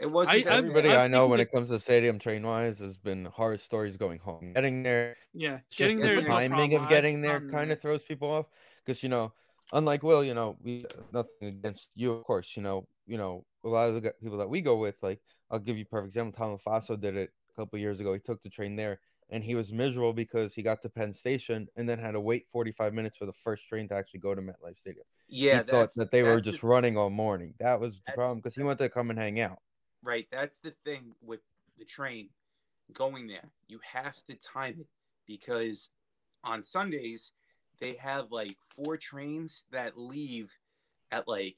it 0.00 0.10
wasn't 0.10 0.38
I- 0.38 0.42
that 0.42 0.52
I've- 0.52 0.58
Everybody 0.58 0.88
I've 0.90 1.00
I 1.00 1.08
know 1.08 1.26
when 1.26 1.38
the- 1.38 1.42
it 1.42 1.52
comes 1.52 1.68
to 1.70 1.78
stadium 1.78 2.18
train 2.18 2.42
wise 2.42 2.78
has 2.78 2.96
been 2.96 3.24
horror 3.26 3.58
stories 3.58 3.96
going 3.96 4.18
home. 4.18 4.52
Getting 4.54 4.82
there, 4.82 5.16
yeah, 5.32 5.60
it's 5.66 5.76
getting 5.76 5.98
there 5.98 6.10
um, 6.10 6.14
the 6.16 6.20
is 6.22 6.26
timing 6.26 6.50
problem. 6.70 6.82
of 6.84 6.88
getting 6.88 7.20
there 7.20 7.40
done 7.40 7.50
kind 7.50 7.72
of 7.72 7.80
throws 7.80 8.02
people 8.02 8.30
off 8.30 8.46
because 8.84 9.02
you 9.02 9.08
know, 9.08 9.32
unlike 9.72 10.02
Will, 10.02 10.24
you 10.24 10.34
know, 10.34 10.56
we 10.62 10.84
uh, 10.84 11.02
nothing 11.12 11.48
against 11.48 11.88
you, 11.94 12.12
of 12.12 12.24
course. 12.24 12.56
You 12.56 12.62
know, 12.62 12.88
you 13.06 13.18
know, 13.18 13.44
a 13.64 13.68
lot 13.68 13.88
of 13.88 14.02
the 14.02 14.12
people 14.22 14.38
that 14.38 14.48
we 14.48 14.60
go 14.60 14.76
with, 14.76 14.96
like 15.02 15.20
I'll 15.50 15.58
give 15.58 15.76
you 15.76 15.84
a 15.84 15.86
perfect 15.86 16.08
example. 16.08 16.32
Tom 16.38 16.58
Faso 16.58 16.98
did 17.00 17.16
it 17.16 17.30
a 17.52 17.60
couple 17.60 17.78
years 17.78 18.00
ago. 18.00 18.12
He 18.12 18.20
took 18.20 18.42
the 18.42 18.50
train 18.50 18.76
there. 18.76 19.00
And 19.32 19.44
he 19.44 19.54
was 19.54 19.72
miserable 19.72 20.12
because 20.12 20.54
he 20.54 20.62
got 20.62 20.82
to 20.82 20.88
Penn 20.88 21.14
Station 21.14 21.68
and 21.76 21.88
then 21.88 22.00
had 22.00 22.12
to 22.12 22.20
wait 22.20 22.48
45 22.50 22.92
minutes 22.92 23.16
for 23.16 23.26
the 23.26 23.32
first 23.44 23.64
train 23.68 23.86
to 23.90 23.94
actually 23.94 24.18
go 24.18 24.34
to 24.34 24.42
MetLife 24.42 24.76
Stadium. 24.76 25.04
Yeah, 25.28 25.62
he 25.62 25.70
thought 25.70 25.94
that 25.94 26.10
they 26.10 26.24
were 26.24 26.34
that's 26.34 26.46
the 26.46 26.50
just 26.50 26.64
running 26.64 26.96
all 26.96 27.10
morning. 27.10 27.54
That 27.60 27.78
was 27.78 28.02
the 28.04 28.12
problem 28.12 28.38
because 28.38 28.56
he 28.56 28.64
wanted 28.64 28.78
to 28.78 28.88
come 28.88 29.08
and 29.10 29.16
hang 29.16 29.38
out. 29.38 29.60
Right. 30.02 30.26
That's 30.30 30.60
the 30.60 30.72
thing 30.84 31.12
with 31.20 31.40
the 31.78 31.84
train 31.84 32.30
going 32.92 33.26
there. 33.26 33.50
You 33.68 33.80
have 33.92 34.16
to 34.26 34.34
time 34.34 34.76
it 34.80 34.86
because 35.26 35.90
on 36.42 36.62
Sundays 36.62 37.32
they 37.80 37.94
have 37.94 38.30
like 38.30 38.56
four 38.76 38.96
trains 38.96 39.64
that 39.72 39.98
leave 39.98 40.52
at 41.10 41.28
like 41.28 41.56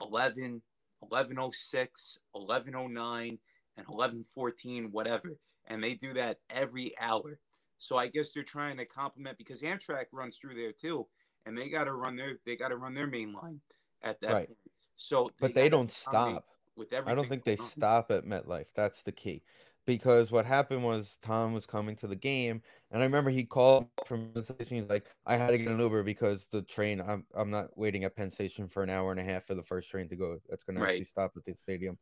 11, 0.00 0.62
1106, 1.00 2.18
1109 2.32 3.38
and 3.76 3.86
1114 3.86 4.90
whatever. 4.90 5.36
And 5.66 5.82
they 5.82 5.94
do 5.94 6.14
that 6.14 6.38
every 6.50 6.94
hour. 7.00 7.38
So 7.78 7.96
I 7.96 8.08
guess 8.08 8.32
they're 8.32 8.42
trying 8.42 8.76
to 8.78 8.84
complement 8.84 9.38
because 9.38 9.62
Amtrak 9.62 10.06
runs 10.12 10.36
through 10.36 10.54
there 10.54 10.72
too 10.72 11.06
and 11.46 11.56
they 11.56 11.68
got 11.68 11.84
to 11.84 11.92
run 11.92 12.16
their 12.16 12.38
they 12.46 12.56
got 12.56 12.68
to 12.68 12.76
run 12.76 12.94
their 12.94 13.06
main 13.06 13.32
line 13.32 13.60
at 14.02 14.20
that 14.20 14.32
Right. 14.32 14.46
point. 14.46 14.58
So 14.96 15.30
But 15.40 15.54
they 15.54 15.68
don't 15.68 15.90
stop. 15.90 16.46
With 16.76 16.92
everything. 16.92 17.12
I 17.12 17.14
don't 17.14 17.28
think 17.28 17.44
they 17.44 17.56
stop 17.56 18.10
at 18.10 18.24
MetLife. 18.24 18.66
That's 18.74 19.02
the 19.02 19.12
key. 19.12 19.42
Because 19.86 20.30
what 20.30 20.46
happened 20.46 20.82
was 20.82 21.18
Tom 21.20 21.52
was 21.52 21.66
coming 21.66 21.94
to 21.96 22.06
the 22.06 22.16
game, 22.16 22.62
and 22.90 23.02
I 23.02 23.04
remember 23.04 23.30
he 23.30 23.44
called 23.44 23.86
from 24.06 24.30
the 24.32 24.42
station. 24.42 24.78
He's 24.78 24.88
like, 24.88 25.04
"I 25.26 25.36
had 25.36 25.48
to 25.48 25.58
get 25.58 25.68
an 25.68 25.78
Uber 25.78 26.02
because 26.02 26.46
the 26.50 26.62
train. 26.62 27.02
I'm 27.06 27.26
I'm 27.34 27.50
not 27.50 27.76
waiting 27.76 28.04
at 28.04 28.16
Penn 28.16 28.30
Station 28.30 28.66
for 28.66 28.82
an 28.82 28.88
hour 28.88 29.10
and 29.10 29.20
a 29.20 29.24
half 29.24 29.46
for 29.46 29.54
the 29.54 29.62
first 29.62 29.90
train 29.90 30.08
to 30.08 30.16
go. 30.16 30.38
That's 30.48 30.62
going 30.62 30.78
to 30.78 30.82
actually 30.82 31.04
stop 31.04 31.32
at 31.36 31.44
the 31.44 31.54
stadium 31.54 31.98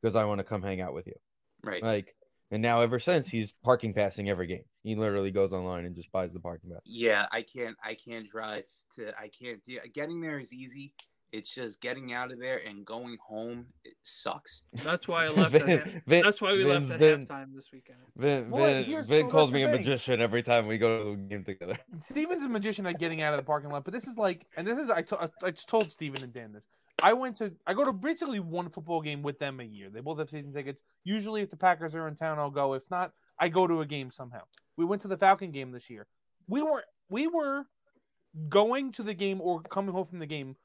because 0.00 0.16
I 0.16 0.24
want 0.24 0.38
to 0.38 0.44
come 0.44 0.62
hang 0.62 0.80
out 0.80 0.94
with 0.94 1.06
you." 1.06 1.16
Right. 1.62 1.82
Like, 1.82 2.14
and 2.50 2.62
now 2.62 2.80
ever 2.80 2.98
since 2.98 3.28
he's 3.28 3.52
parking 3.64 3.92
passing 3.92 4.30
every 4.30 4.46
game. 4.46 4.64
He 4.82 4.94
literally 4.94 5.30
goes 5.30 5.52
online 5.52 5.84
and 5.84 5.94
just 5.94 6.10
buys 6.12 6.32
the 6.32 6.40
parking 6.40 6.70
pass. 6.70 6.80
Yeah, 6.86 7.26
I 7.32 7.42
can't. 7.42 7.76
I 7.84 7.94
can't 7.94 8.30
drive 8.30 8.64
to. 8.94 9.08
I 9.20 9.28
can't. 9.28 9.62
do 9.62 9.78
Getting 9.92 10.22
there 10.22 10.38
is 10.38 10.54
easy. 10.54 10.94
It's 11.36 11.54
just 11.54 11.80
getting 11.80 12.12
out 12.12 12.32
of 12.32 12.38
there 12.38 12.60
and 12.66 12.84
going 12.84 13.18
home. 13.28 13.66
It 13.84 13.94
sucks. 14.02 14.62
That's 14.84 15.06
why 15.06 15.26
I 15.26 15.28
left. 15.40 15.54
at 15.54 15.64
Vin- 15.66 15.78
half- 15.78 15.88
Vin- 16.06 16.22
That's 16.24 16.40
why 16.40 16.52
we 16.52 16.64
Vin's 16.64 16.88
left 16.88 16.92
at 16.92 16.98
been- 16.98 17.26
halftime 17.26 17.54
this 17.54 17.68
weekend. 17.72 17.98
Vin, 18.16 18.50
Well, 18.50 18.64
Vin, 18.66 18.84
here's- 18.84 19.06
Vin 19.06 19.28
calls 19.30 19.50
me 19.52 19.62
the 19.62 19.68
a 19.68 19.72
thing. 19.72 19.80
magician 19.82 20.20
every 20.20 20.42
time 20.42 20.66
we 20.66 20.78
go 20.78 20.98
to 21.04 21.10
the 21.10 21.16
game 21.16 21.44
together. 21.44 21.78
Steven's 22.10 22.42
a 22.42 22.48
magician 22.48 22.86
at 22.86 22.98
getting 22.98 23.20
out 23.22 23.34
of 23.34 23.38
the 23.38 23.44
parking 23.44 23.70
lot, 23.70 23.84
but 23.84 23.92
this 23.92 24.06
is 24.06 24.16
like, 24.16 24.46
and 24.56 24.66
this 24.66 24.78
is 24.78 24.88
I 24.90 25.02
to- 25.02 25.30
I 25.44 25.50
just 25.50 25.68
told 25.68 25.90
Steven 25.90 26.22
and 26.22 26.32
Dan 26.32 26.52
this. 26.52 26.64
I 27.02 27.12
went 27.12 27.36
to 27.38 27.52
I 27.66 27.74
go 27.74 27.84
to 27.84 27.92
basically 27.92 28.40
one 28.40 28.70
football 28.70 29.02
game 29.02 29.22
with 29.22 29.38
them 29.38 29.60
a 29.60 29.64
year. 29.64 29.90
They 29.90 30.00
both 30.00 30.18
have 30.18 30.30
season 30.30 30.54
tickets. 30.54 30.82
Usually, 31.04 31.42
if 31.42 31.50
the 31.50 31.56
Packers 31.56 31.94
are 31.94 32.08
in 32.08 32.16
town, 32.16 32.38
I'll 32.38 32.50
go. 32.50 32.72
If 32.72 32.90
not, 32.90 33.12
I 33.38 33.50
go 33.50 33.66
to 33.66 33.82
a 33.82 33.86
game 33.86 34.10
somehow. 34.10 34.40
We 34.78 34.86
went 34.86 35.02
to 35.02 35.08
the 35.08 35.18
Falcon 35.18 35.50
game 35.52 35.72
this 35.72 35.90
year. 35.90 36.06
We 36.48 36.62
were 36.62 36.84
we 37.10 37.26
were 37.26 37.66
going 38.48 38.92
to 38.92 39.02
the 39.02 39.14
game 39.14 39.40
or 39.42 39.60
coming 39.62 39.92
home 39.94 40.06
from 40.06 40.18
the 40.20 40.26
game 40.26 40.56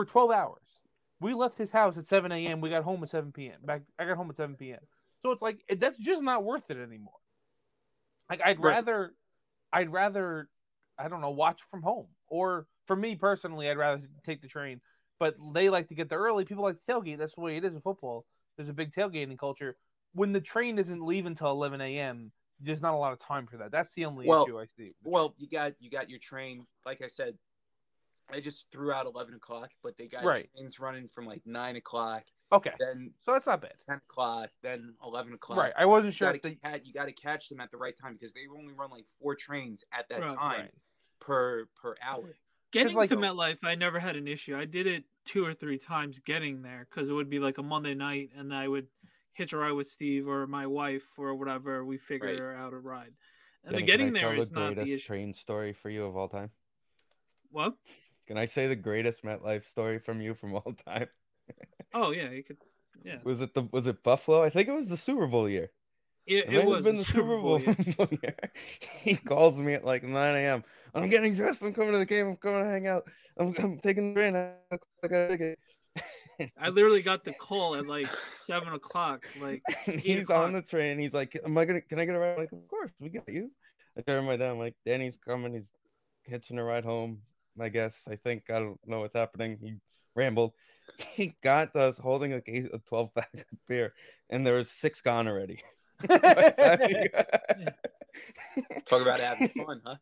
for 0.00 0.10
twelve 0.10 0.30
hours. 0.30 0.78
We 1.20 1.34
left 1.34 1.58
his 1.58 1.70
house 1.70 1.98
at 1.98 2.06
seven 2.06 2.32
a.m. 2.32 2.60
We 2.60 2.70
got 2.70 2.84
home 2.84 3.02
at 3.02 3.10
seven 3.10 3.32
p.m. 3.32 3.60
Back 3.62 3.82
I 3.98 4.06
got 4.06 4.16
home 4.16 4.30
at 4.30 4.36
seven 4.36 4.56
p.m. 4.56 4.80
So 5.22 5.30
it's 5.32 5.42
like 5.42 5.60
that's 5.78 5.98
just 5.98 6.22
not 6.22 6.44
worth 6.44 6.70
it 6.70 6.78
anymore. 6.78 7.12
Like 8.30 8.40
I'd 8.44 8.58
Right. 8.58 8.74
rather, 8.74 9.14
I'd 9.72 9.92
rather, 9.92 10.48
I 10.98 11.08
don't 11.08 11.20
know, 11.20 11.30
watch 11.30 11.60
from 11.70 11.82
home. 11.82 12.06
Or 12.28 12.66
for 12.86 12.96
me 12.96 13.16
personally, 13.16 13.68
I'd 13.68 13.76
rather 13.76 14.02
take 14.24 14.40
the 14.40 14.48
train. 14.48 14.80
But 15.18 15.34
they 15.52 15.68
like 15.68 15.88
to 15.88 15.94
get 15.94 16.08
there 16.08 16.20
early. 16.20 16.46
People 16.46 16.64
like 16.64 16.76
to 16.76 16.92
tailgate. 16.92 17.18
That's 17.18 17.34
the 17.34 17.42
way 17.42 17.58
it 17.58 17.64
is 17.64 17.74
in 17.74 17.82
football. 17.82 18.24
There's 18.56 18.70
a 18.70 18.74
big 18.74 18.92
tailgating 18.92 19.38
culture. 19.38 19.76
When 20.14 20.32
the 20.32 20.40
train 20.40 20.76
doesn't 20.76 21.04
leave 21.04 21.26
until 21.26 21.50
11 21.50 21.80
a.m., 21.82 22.32
there's 22.60 22.80
not 22.80 22.94
a 22.94 22.96
lot 22.96 23.12
of 23.12 23.18
time 23.18 23.46
for 23.46 23.58
that. 23.58 23.70
That's 23.70 23.92
the 23.92 24.06
only 24.06 24.26
Well, 24.26 24.44
issue 24.44 24.58
I 24.58 24.64
see. 24.64 24.92
Well, 25.04 25.34
you 25.38 25.48
got 25.48 25.74
you 25.80 25.90
got 25.90 26.08
your 26.08 26.18
train. 26.18 26.66
Like 26.86 27.02
I 27.02 27.06
said, 27.08 27.36
I 28.32 28.40
just 28.40 28.66
threw 28.70 28.92
out 28.92 29.06
eleven 29.06 29.34
o'clock, 29.34 29.70
but 29.82 29.96
they 29.96 30.06
got 30.06 30.24
Right. 30.24 30.48
trains 30.56 30.78
running 30.80 31.06
from 31.08 31.26
like 31.26 31.42
nine 31.46 31.76
o'clock, 31.76 32.24
Okay, 32.52 32.72
then 32.78 33.12
so 33.24 33.32
that's 33.32 33.46
not 33.46 33.60
bad. 33.62 33.74
ten 33.88 33.96
o'clock, 33.96 34.50
then 34.62 34.94
eleven 35.04 35.32
o'clock. 35.32 35.58
Right. 35.58 35.72
I 35.76 35.84
wasn't 35.86 36.06
You 36.06 36.12
sure 36.12 36.28
got 36.28 36.36
if 36.36 36.42
to 36.42 36.48
they. 36.50 36.54
catch, 36.56 36.82
you 36.84 36.92
got 36.92 37.06
to 37.06 37.12
catch 37.12 37.48
them 37.48 37.60
at 37.60 37.70
the 37.70 37.76
right 37.76 37.96
time 37.96 38.14
because 38.14 38.32
they 38.32 38.46
only 38.56 38.72
run 38.72 38.90
like 38.90 39.06
four 39.20 39.34
trains 39.34 39.84
at 39.92 40.08
that 40.08 40.20
Right, 40.20 40.36
time 40.38 40.60
right. 40.62 40.74
per 41.20 41.66
per 41.80 41.96
hour. 42.02 42.36
Getting 42.72 42.94
like- 42.94 43.08
to 43.10 43.16
MetLife, 43.16 43.58
I 43.64 43.74
never 43.74 43.98
had 43.98 44.14
an 44.16 44.28
issue. 44.28 44.56
I 44.56 44.64
did 44.64 44.86
it 44.86 45.04
two 45.24 45.44
or 45.44 45.54
three 45.54 45.78
times 45.78 46.18
getting 46.20 46.62
there 46.62 46.86
because 46.88 47.08
it 47.08 47.12
would 47.12 47.28
be 47.28 47.40
like 47.40 47.58
a 47.58 47.62
Monday 47.64 47.94
night, 47.94 48.30
and 48.36 48.54
I 48.54 48.68
would 48.68 48.88
hitch 49.32 49.52
a 49.52 49.56
ride 49.56 49.72
with 49.72 49.88
Steve 49.88 50.28
or 50.28 50.46
my 50.46 50.66
wife 50.68 51.18
or 51.18 51.34
whatever. 51.34 51.84
We 51.84 51.98
figure 51.98 52.54
out 52.54 52.72
a 52.72 52.78
ride, 52.78 53.12
and 53.64 53.74
the 53.76 53.82
getting 53.82 54.08
can 54.08 54.16
I 54.16 54.20
there 54.20 54.32
tell 54.34 54.42
is 54.42 54.50
the 54.50 54.60
not 54.60 54.74
the 54.76 54.92
issue. 54.92 55.04
train 55.06 55.34
story 55.34 55.72
for 55.72 55.90
you 55.90 56.04
of 56.04 56.16
all 56.16 56.28
time. 56.28 56.50
What? 57.50 57.74
Can 58.30 58.38
I 58.38 58.46
say 58.46 58.68
the 58.68 58.76
greatest 58.76 59.24
MetLife 59.24 59.64
story 59.64 59.98
from 59.98 60.20
you 60.20 60.34
from 60.34 60.54
all 60.54 60.72
time? 60.86 61.08
Oh 61.92 62.12
yeah, 62.12 62.30
you 62.30 62.44
could. 62.44 62.58
Yeah, 63.04 63.16
Was 63.24 63.40
it 63.40 63.54
the 63.54 63.62
was 63.72 63.88
it 63.88 64.04
Buffalo? 64.04 64.44
I 64.44 64.50
think 64.50 64.68
it 64.68 64.72
was 64.72 64.86
the 64.86 64.96
Super 64.96 65.26
Bowl 65.26 65.48
year. 65.48 65.72
It, 66.28 66.46
It, 66.46 66.54
it 66.54 66.64
was 66.64 66.84
been 66.84 66.96
the 66.96 67.02
Super 67.02 67.40
Bowl. 67.40 67.60
yeah. 67.60 67.74
year. 68.22 68.36
he 69.00 69.16
calls 69.16 69.58
me 69.58 69.74
at 69.74 69.84
like 69.84 70.04
9 70.04 70.14
a.m. 70.36 70.62
I'm 70.94 71.08
getting 71.08 71.34
dressed. 71.34 71.62
I'm 71.62 71.74
coming 71.74 71.90
to 71.90 71.98
the 71.98 72.06
game. 72.06 72.28
I'm 72.28 72.36
coming 72.36 72.62
to 72.62 72.70
hang 72.70 72.86
out. 72.86 73.08
I'm, 73.36 73.52
I'm 73.58 73.80
taking 73.80 74.14
the 74.14 74.20
train. 74.20 74.36
I 74.36 74.52
got 75.08 75.16
a 75.16 75.28
ticket. 75.28 75.58
I 76.56 76.68
literally 76.68 77.02
got 77.02 77.24
the 77.24 77.32
call 77.32 77.74
at 77.74 77.88
like 77.88 78.06
seven 78.36 78.72
o'clock. 78.74 79.26
Like 79.40 79.62
he's 79.86 80.22
o'clock. 80.22 80.46
on 80.46 80.52
the 80.52 80.62
train. 80.62 81.00
He's 81.00 81.14
like, 81.14 81.36
"Am 81.44 81.58
I 81.58 81.64
gonna? 81.64 81.80
Can 81.80 81.98
I 81.98 82.04
get 82.04 82.14
a 82.14 82.18
ride?" 82.20 82.34
I'm 82.34 82.38
like, 82.38 82.52
of 82.52 82.68
course, 82.68 82.92
we 83.00 83.08
got 83.08 83.28
you. 83.28 83.50
I 83.98 84.02
turn 84.02 84.24
my 84.24 84.36
dad. 84.36 84.52
I'm 84.52 84.58
like, 84.60 84.76
Danny's 84.86 85.16
coming. 85.16 85.52
He's 85.52 85.68
catching 86.28 86.58
a 86.58 86.64
ride 86.64 86.84
home. 86.84 87.22
I 87.58 87.68
guess. 87.68 88.06
I 88.08 88.16
think 88.16 88.44
I 88.50 88.58
don't 88.58 88.78
know 88.86 89.00
what's 89.00 89.16
happening. 89.16 89.58
He 89.60 89.76
rambled. 90.14 90.52
He 91.14 91.36
got 91.40 91.76
us 91.76 91.98
holding 91.98 92.32
a 92.32 92.40
case 92.40 92.66
of 92.72 92.84
12 92.86 93.14
pack 93.14 93.30
of 93.32 93.44
beer, 93.68 93.94
and 94.28 94.44
there 94.44 94.56
was 94.56 94.70
six 94.70 95.00
gone 95.00 95.28
already. 95.28 95.62
Talk 98.86 99.02
about 99.02 99.20
having 99.20 99.50
fun, 99.50 99.80
huh? 99.84 99.94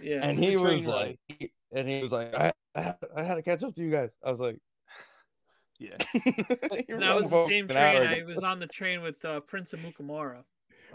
yeah. 0.00 0.20
and 0.22 0.38
he 0.38 0.56
was 0.56 0.84
train 0.84 0.86
ride. 0.86 1.18
like, 1.40 1.52
and 1.72 1.88
he 1.88 2.00
was 2.00 2.12
like, 2.12 2.32
I, 2.34 2.52
I, 2.74 2.80
had, 2.82 2.96
I 3.16 3.22
had 3.24 3.34
to 3.34 3.42
catch 3.42 3.64
up 3.64 3.74
to 3.74 3.82
you 3.82 3.90
guys. 3.90 4.10
I 4.24 4.30
was 4.30 4.40
like, 4.40 4.58
yeah. 5.80 5.96
That 5.96 7.14
was 7.16 7.30
the 7.30 7.46
same 7.46 7.66
train. 7.68 8.06
I 8.06 8.22
was 8.24 8.42
on 8.42 8.60
the 8.60 8.66
train 8.68 9.02
with 9.02 9.24
uh, 9.24 9.40
Prince 9.40 9.72
of 9.72 9.80
Mukamura. 9.80 10.44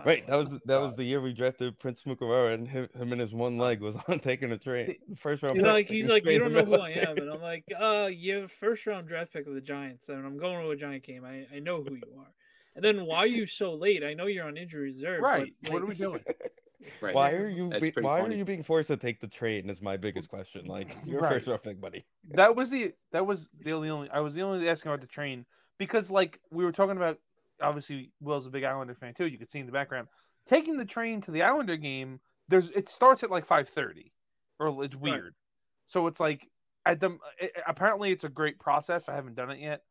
Right, 0.05 0.25
that 0.27 0.35
was 0.35 0.49
that 0.65 0.81
was 0.81 0.95
the 0.95 1.03
year 1.03 1.21
we 1.21 1.33
drafted 1.33 1.79
Prince 1.79 2.01
Amukamara, 2.05 2.53
and 2.53 2.67
him, 2.67 2.89
him 2.97 3.11
and 3.11 3.21
his 3.21 3.33
one 3.33 3.57
leg 3.57 3.81
was 3.81 3.95
on 4.07 4.19
taking 4.21 4.51
a 4.51 4.57
train. 4.57 4.95
First 5.17 5.43
round. 5.43 5.57
He's 5.57 5.63
pick, 5.63 5.73
like, 5.73 5.87
he's 5.87 6.07
like, 6.07 6.25
you 6.25 6.39
don't 6.39 6.53
know 6.53 6.65
who 6.65 6.79
I 6.79 6.89
am, 6.89 7.17
and 7.17 7.29
I'm 7.29 7.41
like, 7.41 7.65
uh, 7.79 8.07
you 8.07 8.35
have 8.35 8.43
a 8.45 8.47
first 8.47 8.85
round 8.85 9.07
draft 9.07 9.33
pick 9.33 9.47
of 9.47 9.53
the 9.53 9.61
Giants, 9.61 10.09
and 10.09 10.25
I'm 10.25 10.37
going 10.37 10.63
to 10.63 10.69
a 10.69 10.75
Giant 10.75 11.03
game. 11.03 11.23
I, 11.25 11.45
I 11.55 11.59
know 11.59 11.83
who 11.83 11.95
you 11.95 12.19
are. 12.19 12.31
And 12.75 12.83
then 12.83 13.05
why 13.05 13.17
are 13.17 13.27
you 13.27 13.45
so 13.45 13.75
late? 13.75 14.03
I 14.03 14.15
know 14.15 14.25
you're 14.25 14.47
on 14.47 14.57
injury 14.57 14.85
reserve. 14.85 15.21
but, 15.21 15.27
Right. 15.27 15.53
What 15.69 15.83
are 15.83 15.85
we 15.85 15.93
doing? 15.95 16.23
Right. 17.01 17.15
Why 17.15 17.31
are 17.31 17.47
you? 17.47 17.69
Be, 17.69 17.93
why 18.01 18.21
funny. 18.21 18.35
are 18.35 18.37
you 18.37 18.45
being 18.45 18.63
forced 18.63 18.87
to 18.87 18.97
take 18.97 19.21
the 19.21 19.27
train? 19.27 19.69
Is 19.69 19.81
my 19.81 19.95
biggest 19.95 20.27
question. 20.27 20.65
Like, 20.65 20.97
you're 21.05 21.21
Right. 21.21 21.33
first 21.33 21.47
round 21.47 21.63
pick, 21.63 21.79
buddy. 21.79 22.05
That 22.31 22.55
was 22.55 22.69
the 22.69 22.93
that 23.11 23.25
was 23.25 23.45
the 23.63 23.71
only, 23.71 23.89
only 23.89 24.09
I 24.09 24.19
was 24.19 24.33
the 24.33 24.41
only 24.41 24.67
asking 24.67 24.91
about 24.91 25.01
the 25.01 25.07
train 25.07 25.45
because 25.77 26.09
like 26.09 26.39
we 26.51 26.65
were 26.65 26.71
talking 26.71 26.97
about 26.97 27.19
obviously 27.63 28.11
Will's 28.21 28.45
a 28.45 28.49
big 28.49 28.63
Islander 28.63 28.95
fan 28.95 29.13
too. 29.13 29.25
You 29.27 29.37
could 29.37 29.51
see 29.51 29.59
in 29.59 29.65
the 29.65 29.71
background 29.71 30.07
taking 30.47 30.77
the 30.77 30.85
train 30.85 31.21
to 31.21 31.31
the 31.31 31.41
Islander 31.43 31.77
game. 31.77 32.19
There's 32.49 32.69
it 32.69 32.89
starts 32.89 33.23
at 33.23 33.31
like 33.31 33.47
five 33.47 33.69
thirty, 33.69 34.11
or 34.59 34.83
it's 34.83 34.93
Right. 34.95 35.01
weird. 35.13 35.35
So 35.87 36.07
it's 36.07 36.19
like 36.19 36.49
at 36.85 36.99
the 36.99 37.17
it, 37.39 37.53
apparently 37.65 38.11
it's 38.11 38.23
a 38.25 38.29
great 38.29 38.59
process. 38.59 39.07
I 39.07 39.15
haven't 39.15 39.35
done 39.35 39.49
it 39.51 39.59
yet. 39.59 39.81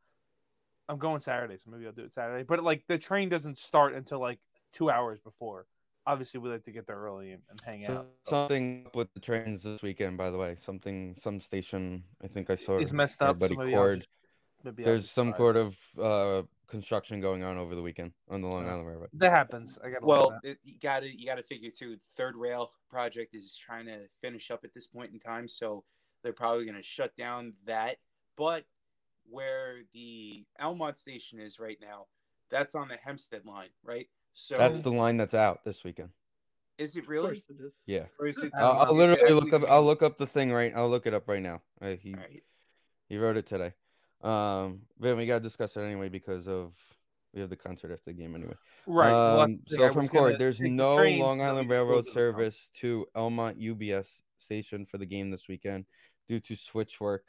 I'm 0.89 0.99
going 0.99 1.21
Saturday, 1.21 1.57
so 1.57 1.71
maybe 1.71 1.87
I'll 1.87 1.93
do 1.93 2.05
it 2.05 2.13
Saturday. 2.13 2.45
But 2.45 2.63
like 2.63 2.85
the 2.89 2.99
train 2.99 3.29
doesn't 3.29 3.59
start 3.59 3.95
until 3.95 4.21
like 4.21 4.39
two 4.73 4.91
hours 4.91 5.21
before. 5.21 5.67
Obviously, 6.05 6.41
we 6.41 6.51
like 6.51 6.65
to 6.65 6.73
get 6.73 6.87
there 6.89 6.97
early 6.99 7.31
and, 7.31 7.43
and 7.49 7.61
hang 7.65 7.87
So, 7.87 7.93
out. 7.99 8.07
something 8.29 8.83
up 8.87 8.97
with 8.97 9.15
the 9.15 9.21
trains 9.21 9.63
this 9.63 9.83
weekend, 9.83 10.19
by 10.19 10.31
the 10.31 10.37
way. 10.37 10.57
Something, 10.61 11.15
some 11.17 11.41
station. 11.41 12.03
I 12.25 12.27
think 12.27 12.51
I 12.51 12.57
saw. 12.57 12.79
It's 12.79 12.91
it, 12.91 12.95
messed 12.95 13.23
up, 13.23 13.39
Buddy 13.39 13.55
so 13.55 13.61
maybe 13.61 13.75
I'll 13.75 13.81
Cord. 13.81 13.99
just- 14.01 14.09
Maybe 14.11 14.19
I'll 14.19 14.22
There's 14.65 15.11
some 15.11 15.29
drive. 15.29 15.37
sort 15.37 15.57
of 15.57 15.77
uh, 16.01 16.43
construction 16.69 17.21
going 17.21 17.43
on 17.43 17.59
over 17.59 17.75
the 17.75 17.83
weekend 17.83 18.13
on 18.31 18.41
the 18.41 18.49
Long 18.49 18.69
Island 18.69 18.87
Railroad. 18.87 19.11
that 19.15 19.31
happens. 19.31 19.79
I 19.85 19.91
got 19.91 20.03
Well, 20.03 20.39
it, 20.43 20.59
you 20.65 20.75
got 20.81 21.01
to 21.01 21.09
you 21.19 21.27
got 21.27 21.37
to 21.37 21.43
figure 21.43 21.71
too. 21.71 21.97
Third 22.17 22.37
rail 22.37 22.73
project 22.91 23.35
is 23.35 23.57
trying 23.57 23.87
to 23.87 24.01
finish 24.21 24.51
up 24.51 24.65
at 24.65 24.75
this 24.75 24.87
point 24.87 25.13
in 25.13 25.21
time, 25.21 25.49
so 25.49 25.85
they're 26.23 26.33
probably 26.33 26.65
going 26.65 26.77
to 26.77 26.83
shut 26.83 27.15
down 27.17 27.55
that. 27.67 27.97
But 28.37 28.65
where 29.29 29.79
the 29.93 30.45
Elmont 30.61 30.97
station 30.97 31.39
is 31.39 31.59
right 31.59 31.79
now, 31.81 32.07
that's 32.51 32.75
on 32.75 32.89
the 32.89 32.97
Hempstead 32.97 33.45
line, 33.45 33.69
right? 33.85 34.09
So 34.35 34.57
That's 34.57 34.81
the 34.81 34.91
line 34.93 35.19
that's 35.19 35.35
out 35.35 35.63
this 35.65 35.85
weekend. 35.85 36.09
is 36.79 36.97
it 36.97 37.07
really? 37.07 37.27
course 37.29 37.45
it 37.51 37.63
is. 37.63 37.83
Yeah. 37.87 38.07
Or 38.19 38.27
is 38.27 38.39
it? 38.39 38.51
I 38.57 38.61
I'll, 38.63 38.87
I'll 38.87 38.95
literally 38.95 39.35
look 39.35 39.53
up. 39.53 39.63
I'll 39.69 39.85
look 39.85 40.03
up 40.03 40.17
the 40.17 40.27
thing 40.27 40.51
right. 40.51 40.73
I'll 40.75 40.89
look 40.89 41.07
it 41.07 41.13
up 41.13 41.29
right 41.29 41.43
now. 41.43 41.61
Uh, 41.83 41.97
he 42.01 42.15
All 42.15 42.21
right. 42.21 42.43
he 43.09 43.19
wrote 43.19 43.37
it 43.37 43.47
today. 43.47 43.75
Um, 44.23 44.83
but 44.99 45.17
we 45.17 45.27
gotta 45.27 45.43
discuss 45.43 45.77
it 45.77 45.81
anyway 45.81 46.09
because 46.09 46.47
of 46.49 46.73
we 47.35 47.41
have 47.41 47.51
the 47.51 47.57
concert 47.57 47.93
after 47.93 48.11
the 48.11 48.13
game 48.13 48.35
anyway. 48.35 48.55
Right. 48.87 49.13
Um, 49.13 49.61
the 49.69 49.77
thing, 49.77 49.89
so 49.89 49.93
from 49.93 50.09
court, 50.09 50.39
there's 50.39 50.59
the 50.59 50.71
no 50.71 50.97
train 50.97 51.19
Long 51.19 51.41
Island 51.41 51.69
we 51.69 51.75
could 51.75 51.81
go 51.81 51.85
Railroad 51.85 52.07
the 52.07 52.11
service 52.11 52.69
to 52.81 53.07
Elmont 53.17 53.59
UBS 53.61 54.07
station 54.39 54.87
for 54.87 54.99
the 54.99 55.07
game 55.07 55.31
this 55.31 55.49
weekend 55.49 55.87
due 56.29 56.41
to 56.41 56.57
switch 56.57 57.01
work. 57.01 57.25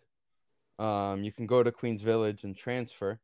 Um, 0.79 1.23
you 1.23 1.31
can 1.31 1.47
go 1.47 1.63
to 1.63 1.71
Queens 1.71 2.01
Village 2.01 2.43
and 2.43 2.55
transfer. 2.55 3.19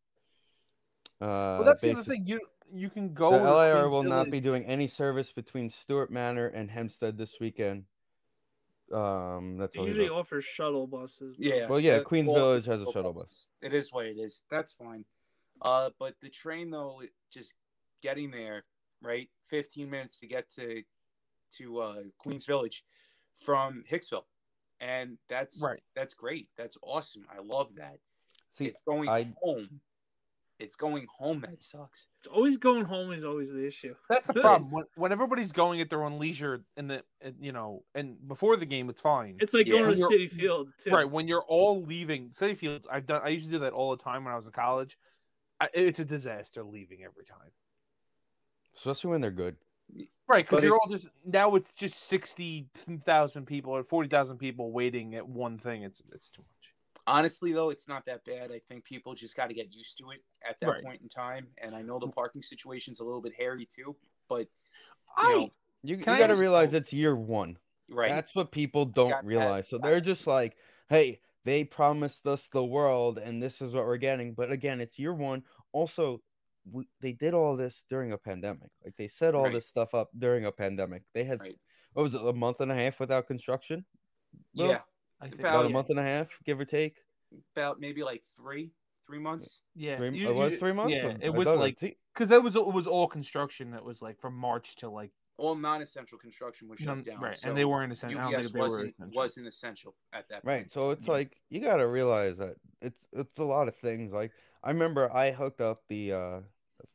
Uh, 1.22 1.26
Well, 1.60 1.64
that's 1.66 1.82
the 1.82 1.92
other 1.92 2.04
thing. 2.04 2.26
You 2.26 2.40
you 2.72 2.90
can 2.90 3.14
go. 3.14 3.32
The 3.32 3.52
LIR 3.52 3.90
will 3.90 4.04
not 4.04 4.30
be 4.30 4.40
doing 4.40 4.64
any 4.66 4.88
service 4.88 5.32
between 5.32 5.70
Stewart 5.70 6.12
Manor 6.12 6.48
and 6.48 6.70
Hempstead 6.70 7.18
this 7.18 7.40
weekend. 7.40 7.86
Um, 8.92 9.58
that's 9.58 9.76
They 9.76 9.82
usually 9.82 10.10
wrote. 10.10 10.20
offer 10.20 10.42
shuttle 10.42 10.88
buses. 10.88 11.36
Yeah. 11.40 11.68
Well, 11.68 11.80
yeah, 11.80 12.00
the- 12.00 12.04
Queens 12.06 12.28
well, 12.28 12.36
Village 12.36 12.66
has 12.66 12.82
a 12.82 12.92
shuttle 12.92 13.14
bus. 13.14 13.48
It 13.62 13.74
is 13.74 13.92
what 13.92 14.06
it 14.06 14.18
is. 14.18 14.42
That's 14.50 14.72
fine. 14.74 15.06
Uh, 15.62 15.90
but 16.00 16.16
the 16.22 16.30
train 16.30 16.70
though, 16.72 17.02
just 17.32 17.56
getting 18.02 18.32
there, 18.32 18.64
right? 19.02 19.30
Fifteen 19.50 19.90
minutes 19.90 20.20
to 20.20 20.28
get 20.28 20.50
to 20.56 20.84
to 21.58 21.80
uh, 21.80 22.04
Queens 22.18 22.46
Village 22.46 22.84
from 23.36 23.84
Hicksville, 23.90 24.26
and 24.80 25.18
that's 25.28 25.60
Right. 25.62 25.82
That's 25.96 26.14
great. 26.14 26.48
That's 26.58 26.78
awesome. 26.82 27.26
I 27.30 27.42
love 27.42 27.76
that. 27.76 28.00
See, 28.54 28.66
it's 28.66 28.82
going 28.84 29.10
I- 29.10 29.34
home. 29.42 29.82
It's 30.60 30.76
going 30.76 31.08
home. 31.18 31.40
That 31.42 31.64
sucks. 31.64 32.08
It's 32.20 32.28
always 32.28 32.58
going 32.58 32.84
home 32.84 33.14
is 33.14 33.24
always 33.24 33.50
the 33.52 33.66
issue. 33.66 33.96
That's 34.10 34.28
the 34.28 34.34
problem. 34.42 34.70
When, 34.72 34.84
when 34.96 35.12
everybody's 35.14 35.54
going 35.54 35.80
at 35.80 35.90
their 35.90 36.04
own 36.04 36.20
leisure, 36.20 36.66
and 36.76 36.90
the 36.90 37.04
and, 37.22 37.36
you 37.40 37.54
know, 37.54 37.84
and 37.96 38.18
before 38.28 38.58
the 38.58 38.66
game, 38.66 38.90
it's 38.90 39.00
fine. 39.00 39.38
It's 39.40 39.54
like 39.54 39.68
Yeah. 39.68 39.80
going 39.80 39.94
to 39.94 39.98
You're- 39.98 40.28
Citi 40.28 40.32
Field 40.32 40.70
too. 40.84 40.92
right 40.92 41.10
when 41.10 41.28
you're 41.30 41.44
all 41.48 41.82
leaving 41.84 42.32
Citi 42.40 42.58
Fields. 42.58 42.86
I've 42.92 43.06
done. 43.06 43.22
I 43.24 43.30
used 43.30 43.46
to 43.46 43.52
do 43.52 43.60
that 43.60 43.72
all 43.74 43.96
the 43.96 44.04
time 44.04 44.26
when 44.26 44.34
I 44.34 44.36
was 44.36 44.46
in 44.48 44.52
college. 44.52 44.98
I, 45.62 45.70
it's 45.74 46.00
a 46.00 46.06
disaster 46.06 46.64
leaving 46.64 47.04
every 47.04 47.24
time. 47.26 47.52
especially 48.78 49.12
when 49.12 49.22
they're 49.22 49.32
good. 49.32 49.56
Right, 50.28 50.46
because 50.46 50.58
But 50.58 50.64
you're 50.64 50.74
all 50.74 50.88
it's- 50.90 51.02
just 51.04 51.14
now. 51.26 51.56
It's 51.56 51.72
just 51.74 52.08
sixty 52.10 52.68
thousand 53.06 53.46
people 53.48 53.72
or 53.74 53.84
forty 53.84 54.10
thousand 54.10 54.38
people 54.40 54.72
waiting 54.72 55.16
at 55.16 55.28
one 55.28 55.58
thing. 55.58 55.84
It's 55.84 56.02
it's 56.14 56.28
too 56.30 56.42
much. 56.44 56.59
Honestly, 57.10 57.52
though, 57.52 57.72
it's 57.72 57.88
not 57.88 58.06
that 58.06 58.24
bad. 58.24 58.52
I 58.52 58.62
think 58.70 58.86
people 58.86 59.16
just 59.16 59.36
got 59.36 59.48
to 59.48 59.54
get 59.56 59.74
used 59.74 59.98
to 59.98 60.12
it 60.12 60.24
at 60.48 60.60
that 60.62 60.70
Right. 60.70 60.84
point 60.84 61.02
in 61.02 61.10
time. 61.10 61.48
And 61.58 61.76
I 61.76 61.82
know 61.82 61.98
the 61.98 62.08
parking 62.08 62.44
situation's 62.44 63.00
a 63.00 63.04
little 63.04 63.22
bit 63.22 63.34
hairy 63.36 63.66
too, 63.66 63.96
but 64.28 64.42
you 64.42 64.48
I 65.18 65.32
know, 65.32 65.50
You, 65.82 65.98
you 65.98 66.06
got 66.06 66.28
to 66.28 66.36
realize 66.36 66.74
it's 66.74 66.94
year 66.94 67.16
one. 67.16 67.58
right? 67.90 68.10
That's 68.10 68.36
what 68.36 68.52
people 68.52 68.86
don't 68.86 69.10
Got 69.10 69.26
realize. 69.26 69.68
So 69.68 69.80
they're 69.80 70.02
just 70.02 70.28
like, 70.28 70.56
hey, 70.90 71.20
they 71.46 71.64
promised 71.64 72.28
us 72.28 72.48
the 72.50 72.64
world 72.64 73.18
and 73.18 73.42
this 73.42 73.60
is 73.60 73.74
what 73.74 73.86
we're 73.86 73.98
getting. 73.98 74.34
But 74.34 74.52
again, 74.52 74.80
it's 74.80 75.00
year 75.00 75.14
one. 75.14 75.44
Also, 75.72 76.22
we, 76.72 76.88
they 77.02 77.14
did 77.14 77.34
all 77.34 77.56
this 77.56 77.84
during 77.90 78.12
a 78.12 78.18
pandemic. 78.20 78.70
Like 78.86 78.94
they 78.98 79.08
set 79.08 79.34
all 79.34 79.46
Right. 79.46 79.54
this 79.54 79.68
stuff 79.68 79.96
up 79.96 80.10
during 80.16 80.46
a 80.46 80.52
pandemic. 80.52 81.02
They 81.16 81.24
had, 81.24 81.40
Right. 81.40 81.58
what 81.94 82.04
was 82.04 82.14
it, 82.14 82.22
a 82.24 82.34
month 82.34 82.62
and 82.62 82.72
a 82.72 82.76
half 82.76 83.00
without 83.00 83.26
construction? 83.26 83.84
Will? 84.56 84.68
yeah, 84.68 84.82
I 85.22 85.28
think 85.28 85.40
About 85.40 85.56
About 85.56 85.66
a 85.66 85.70
month 85.70 85.90
and 85.90 86.00
a 86.00 86.04
half, 86.04 86.28
give 86.46 86.60
or 86.60 86.66
take. 86.66 86.96
about 87.56 87.80
maybe 87.80 88.04
like 88.04 88.24
three, 88.36 88.72
three 89.06 89.20
months. 89.20 89.62
yeah, 89.76 89.98
Three, 89.98 90.18
you- 90.18 90.30
it 90.30 90.34
was 90.36 90.58
three 90.58 90.72
months. 90.72 90.94
Yeah, 90.96 91.10
I 91.10 91.26
it 91.26 91.34
was 91.34 91.48
like 91.48 91.80
because 92.14 92.30
that 92.30 92.42
was 92.42 92.56
it 92.56 92.66
was 92.66 92.88
all 92.88 93.08
construction. 93.08 93.72
That 93.72 93.84
was 93.84 94.02
like 94.02 94.20
from 94.20 94.36
March 94.36 94.76
to 94.78 94.90
like 94.90 95.12
All 95.38 95.56
non-essential 95.56 96.18
construction 96.18 96.68
was 96.68 96.80
shut 96.80 96.88
none- 96.98 97.04
down, 97.04 97.20
right, 97.22 97.36
so 97.36 97.50
and 97.50 97.58
they 97.58 97.66
weren't 97.66 97.92
essential. 97.94 98.20
I 98.20 98.24
don't 98.24 98.34
UBS 98.34 98.42
think 98.44 98.54
they 98.54 98.60
were 98.60 98.66
wasn't 98.66 98.90
essential. 98.92 99.16
wasn't 99.16 99.48
essential 99.48 99.96
at 100.14 100.30
that 100.30 100.44
point. 100.44 100.46
Right. 100.64 100.72
So 100.72 100.92
it's 100.92 101.06
Yeah. 101.08 101.14
like 101.14 101.38
you 101.50 101.60
got 101.62 101.78
to 101.78 101.88
realize 101.88 102.38
that 102.38 102.56
it's 102.82 103.00
it's 103.14 103.38
a 103.38 103.44
lot 103.44 103.68
of 103.68 103.76
things. 103.76 104.12
Like 104.12 104.32
I 104.64 104.72
remember 104.72 105.12
I 105.14 105.32
hooked 105.32 105.62
up 105.62 105.84
the 105.88 106.14
uh 106.14 106.40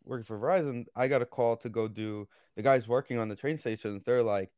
working 0.05 0.25
for 0.25 0.39
Verizon, 0.39 0.87
I 0.97 1.09
got 1.09 1.23
a 1.23 1.27
call 1.27 1.57
to 1.59 1.69
go 1.69 1.89
do 1.89 2.27
the 2.57 2.63
guys 2.63 2.89
working 2.89 3.19
on 3.19 3.29
the 3.29 3.37
train 3.37 3.57
stations. 3.59 4.03
They're 4.05 4.23
like 4.23 4.51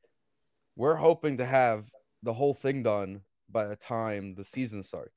we're 0.76 0.96
hoping 0.96 1.36
to 1.38 1.44
have 1.44 1.90
the 2.22 2.32
whole 2.34 2.54
thing 2.54 2.82
done 2.82 3.22
by 3.50 3.66
the 3.66 3.76
time 3.76 4.34
the 4.34 4.44
season 4.44 4.82
starts. 4.82 5.16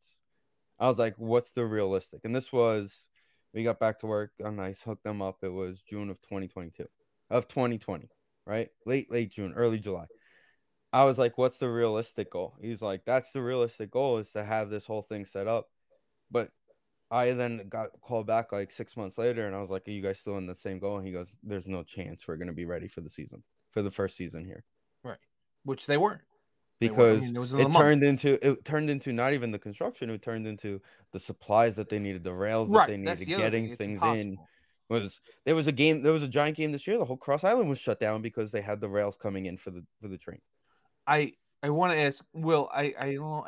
I 0.80 0.88
was 0.88 0.98
like, 0.98 1.16
what's 1.18 1.52
the 1.52 1.66
realistic? 1.66 2.22
And 2.24 2.36
this 2.36 2.54
was 2.54 3.06
we 3.54 3.64
got 3.64 3.80
back 3.80 4.00
to 4.00 4.08
work 4.08 4.32
and 4.40 4.62
I 4.62 4.74
hooked 4.86 5.04
them 5.04 5.22
up. 5.22 5.38
It 5.42 5.52
was 5.52 5.82
June 5.82 6.10
of 6.10 6.22
2022. 6.22 6.86
Of 7.30 7.48
2020, 7.48 8.10
right? 8.46 8.70
Late 8.86 9.12
late 9.12 9.32
June, 9.32 9.54
early 9.56 9.80
July. 9.80 10.06
I 10.92 11.04
was 11.04 11.18
like, 11.20 11.38
what's 11.38 11.58
the 11.58 11.70
realistic 11.70 12.32
goal? 12.32 12.56
He's 12.60 12.82
like, 12.82 13.02
that's 13.06 13.32
the 13.32 13.42
realistic 13.42 13.92
goal 13.92 14.18
is 14.18 14.32
to 14.32 14.44
have 14.44 14.70
this 14.70 14.86
whole 14.86 15.04
thing 15.04 15.26
set 15.26 15.48
up. 15.48 15.68
But 16.32 16.50
I 17.12 17.32
then 17.32 17.68
got 17.70 17.90
called 18.02 18.28
back 18.28 18.52
like 18.52 18.72
six 18.72 18.96
months 18.96 19.18
later 19.18 19.46
and 19.46 19.56
I 19.56 19.62
was 19.62 19.70
like, 19.70 19.88
Are 19.88 19.92
you 19.92 20.02
guys 20.02 20.20
still 20.20 20.38
in 20.38 20.48
the 20.48 20.56
same 20.56 20.80
goal? 20.80 20.98
And 20.98 21.06
he 21.06 21.14
goes, 21.14 21.28
There's 21.44 21.68
no 21.68 21.84
chance 21.84 22.28
we're 22.28 22.38
gonna 22.38 22.54
be 22.54 22.66
ready 22.66 22.88
for 22.88 23.02
the 23.02 23.10
season, 23.10 23.44
for 23.72 23.82
the 23.82 23.92
first 23.92 24.18
season 24.18 24.46
here. 24.46 24.64
Right. 25.04 25.18
Which 25.64 25.86
they 25.86 25.98
weren't. 25.98 26.22
Weren't. 26.82 26.94
I 26.94 26.98
Because 26.98 27.22
mean, 27.22 27.36
it 27.36 27.40
was 27.40 27.54
in 27.54 27.60
it 27.60 27.64
the 27.64 27.70
month. 27.70 27.84
turned 27.84 28.04
into 28.04 28.48
it 28.48 28.66
turned 28.66 28.90
into 28.90 29.12
not 29.14 29.34
even 29.34 29.52
the 29.52 29.60
construction, 29.60 30.10
it 30.10 30.22
turned 30.22 30.48
into 30.48 30.82
the 31.12 31.20
supplies 31.20 31.76
that 31.76 31.90
they 31.90 32.00
needed, 32.00 32.24
the 32.24 32.34
rails 32.34 32.70
right. 32.70 32.88
that 32.88 32.92
they 32.94 32.98
needed, 32.98 33.18
the 33.20 33.26
getting 33.26 33.76
thing. 33.76 34.00
Things 34.00 34.18
in. 34.20 34.38
was 34.90 35.20
there 35.46 35.56
was 35.56 35.68
a 35.68 35.72
game 35.72 36.02
there 36.04 36.14
was 36.14 36.24
a 36.24 36.28
giant 36.28 36.58
game 36.58 36.72
this 36.72 36.88
year. 36.88 36.98
The 36.98 37.06
whole 37.06 37.18
Cross 37.18 37.44
Island 37.44 37.70
was 37.70 37.80
shut 37.80 38.00
down 38.00 38.22
because 38.22 38.52
they 38.52 38.62
had 38.62 38.80
the 38.82 38.90
rails 38.90 39.16
coming 39.22 39.46
in 39.46 39.58
for 39.58 39.72
the 39.72 39.84
for 40.02 40.08
the 40.08 40.18
train. 40.18 40.40
I 41.06 41.34
I 41.62 41.70
want 41.72 41.94
to 41.94 42.00
ask 42.00 42.24
Will. 42.34 42.70
I 42.74 42.94
I 43.00 43.14
don't. 43.16 43.46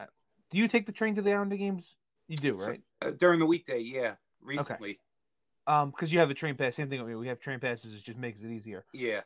Do 0.51 0.57
you 0.57 0.67
take 0.67 0.86
the 0.86 0.91
train 0.91 1.15
to 1.15 1.21
the 1.21 1.32
Islander 1.32 1.55
games? 1.55 1.95
You 2.27 2.36
do, 2.38 2.53
So- 2.53 2.69
right? 2.69 2.82
Uh, 3.01 3.11
during 3.11 3.39
the 3.39 3.45
weekday, 3.45 3.79
yeah. 3.79 4.15
Recently, 4.43 4.99
Um, 5.67 5.91
because 5.91 6.11
you 6.11 6.19
have 6.19 6.29
a 6.29 6.34
train 6.34 6.55
pass. 6.55 6.75
Same 6.75 6.89
thing 6.89 6.99
with 6.99 7.07
me. 7.09 7.15
We 7.15 7.27
have 7.27 7.39
train 7.39 7.59
passes. 7.59 7.93
It 7.95 8.03
just 8.03 8.17
makes 8.17 8.41
it 8.43 8.49
easier. 8.51 8.84
yeah. 8.93 9.21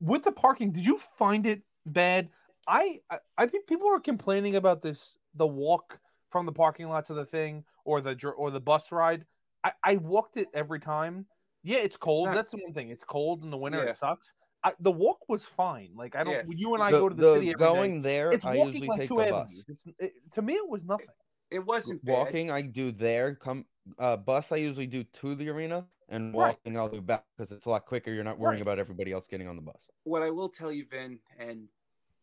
With 0.00 0.22
the 0.22 0.32
parking, 0.32 0.72
did 0.72 0.86
you 0.86 0.98
find 1.18 1.44
it 1.46 1.62
bad? 1.84 2.30
I 2.70 3.00
I, 3.10 3.18
I 3.36 3.46
think 3.46 3.66
people 3.66 3.88
are 3.88 4.00
complaining 4.00 4.56
about 4.56 4.80
this. 4.82 5.16
The 5.34 5.46
walk 5.46 5.98
from 6.30 6.46
the 6.46 6.52
parking 6.52 6.88
lot 6.88 7.06
to 7.06 7.14
the 7.14 7.24
thing, 7.26 7.64
or 7.84 8.00
the 8.00 8.16
or 8.36 8.50
the 8.50 8.60
bus 8.60 8.92
ride. 8.92 9.26
I 9.64 9.72
I 9.84 9.96
walked 9.96 10.36
it 10.36 10.48
every 10.54 10.80
time. 10.80 11.26
Yeah, 11.62 11.78
it's 11.78 11.96
cold. 11.96 12.26
not- 12.28 12.34
That's 12.36 12.52
the 12.52 12.58
one 12.64 12.72
thing. 12.72 12.88
It's 12.90 13.04
cold 13.04 13.42
in 13.44 13.50
the 13.50 13.56
winter. 13.56 13.82
Yeah. 13.84 13.90
It 13.90 13.96
sucks. 13.98 14.32
I, 14.62 14.72
the 14.80 14.92
walk 14.92 15.28
was 15.28 15.44
fine. 15.44 15.90
Like 15.96 16.14
I 16.16 16.22
don't. 16.24 16.34
Yeah. 16.34 16.42
You 16.48 16.74
and 16.74 16.82
I 16.82 16.90
The- 16.90 16.98
go 17.00 17.08
to 17.08 17.14
the, 17.14 17.22
the 17.22 17.34
city 17.36 17.46
every 17.48 17.58
day. 17.58 17.64
going 17.74 18.02
there, 18.02 18.30
It's 18.30 18.44
I 18.44 18.54
walking 18.56 18.72
usually 18.74 18.88
like 18.88 19.00
take 19.00 19.08
two 19.08 19.16
the 19.16 19.24
bus. 19.30 19.40
avenues. 19.46 19.64
It's 19.68 19.84
it, 19.98 20.12
to 20.34 20.42
me, 20.42 20.54
it 20.54 20.68
was 20.68 20.84
nothing. 20.84 21.06
It 21.50 21.64
wasn't 21.66 22.04
bad. 22.04 22.12
Walking, 22.12 22.50
I 22.50 22.62
do 22.62 22.92
there. 22.92 23.34
Come 23.34 23.64
uh, 23.98 24.16
bus, 24.16 24.52
I 24.52 24.56
usually 24.56 24.86
do 24.86 25.02
to 25.04 25.34
the 25.34 25.48
arena, 25.48 25.86
and 26.08 26.32
Right. 26.34 26.56
walking, 26.64 26.78
I'll 26.78 26.88
do 26.88 27.00
back 27.00 27.24
because 27.36 27.50
it's 27.52 27.66
a 27.66 27.70
lot 27.70 27.84
quicker. 27.86 28.12
You're 28.12 28.22
not 28.24 28.38
worrying 28.38 28.60
Right. 28.60 28.62
about 28.62 28.78
everybody 28.78 29.10
else 29.12 29.26
getting 29.26 29.48
on 29.48 29.56
the 29.56 29.62
bus. 29.62 29.82
what 30.04 30.22
I 30.22 30.30
will 30.30 30.48
tell 30.48 30.70
you, 30.70 30.86
Vin 30.90 31.18
and 31.38 31.66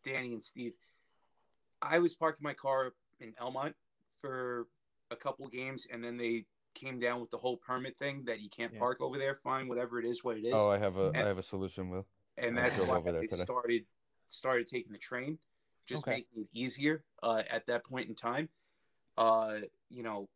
Danny 0.08 0.32
and 0.32 0.42
Steve, 0.42 0.72
I 1.82 1.98
was 1.98 2.14
parking 2.14 2.42
my 2.42 2.54
car 2.54 2.94
in 3.20 3.32
Elmont 3.40 3.74
for 4.20 4.66
a 5.10 5.16
couple 5.16 5.46
games, 5.48 5.86
and 5.90 6.02
then 6.02 6.16
they 6.16 6.46
came 6.74 6.98
down 6.98 7.20
with 7.20 7.30
the 7.30 7.38
whole 7.38 7.56
permit 7.56 7.96
thing 7.96 8.24
that 8.26 8.40
you 8.40 8.48
can't 8.48 8.72
Yeah. 8.72 8.78
park 8.78 9.00
over 9.00 9.18
there. 9.18 9.34
Fine, 9.34 9.68
whatever 9.68 9.98
it 9.98 10.04
is, 10.04 10.22
what 10.22 10.36
it 10.36 10.44
is, 10.44 10.54
Oh, 10.56 10.70
I 10.70 10.78
have 10.78 10.96
a 10.96 11.04
I 11.04 11.06
And- 11.06 11.16
have 11.16 11.38
a 11.38 11.42
solution, 11.42 11.90
Will. 11.90 12.06
and 12.36 12.56
that's 12.56 12.78
why 12.78 12.96
I 12.98 13.26
started 13.26 13.86
started 14.26 14.66
taking 14.68 14.92
the 14.92 14.98
train, 14.98 15.38
just 15.86 16.02
Okay. 16.04 16.16
making 16.18 16.42
it 16.42 16.48
easier 16.52 17.02
uh, 17.22 17.42
at 17.48 17.64
that 17.66 17.82
point 17.84 18.08
in 18.10 18.14
time. 18.14 18.50
Uh, 19.16 19.60
you 19.88 20.02
know, 20.02 20.28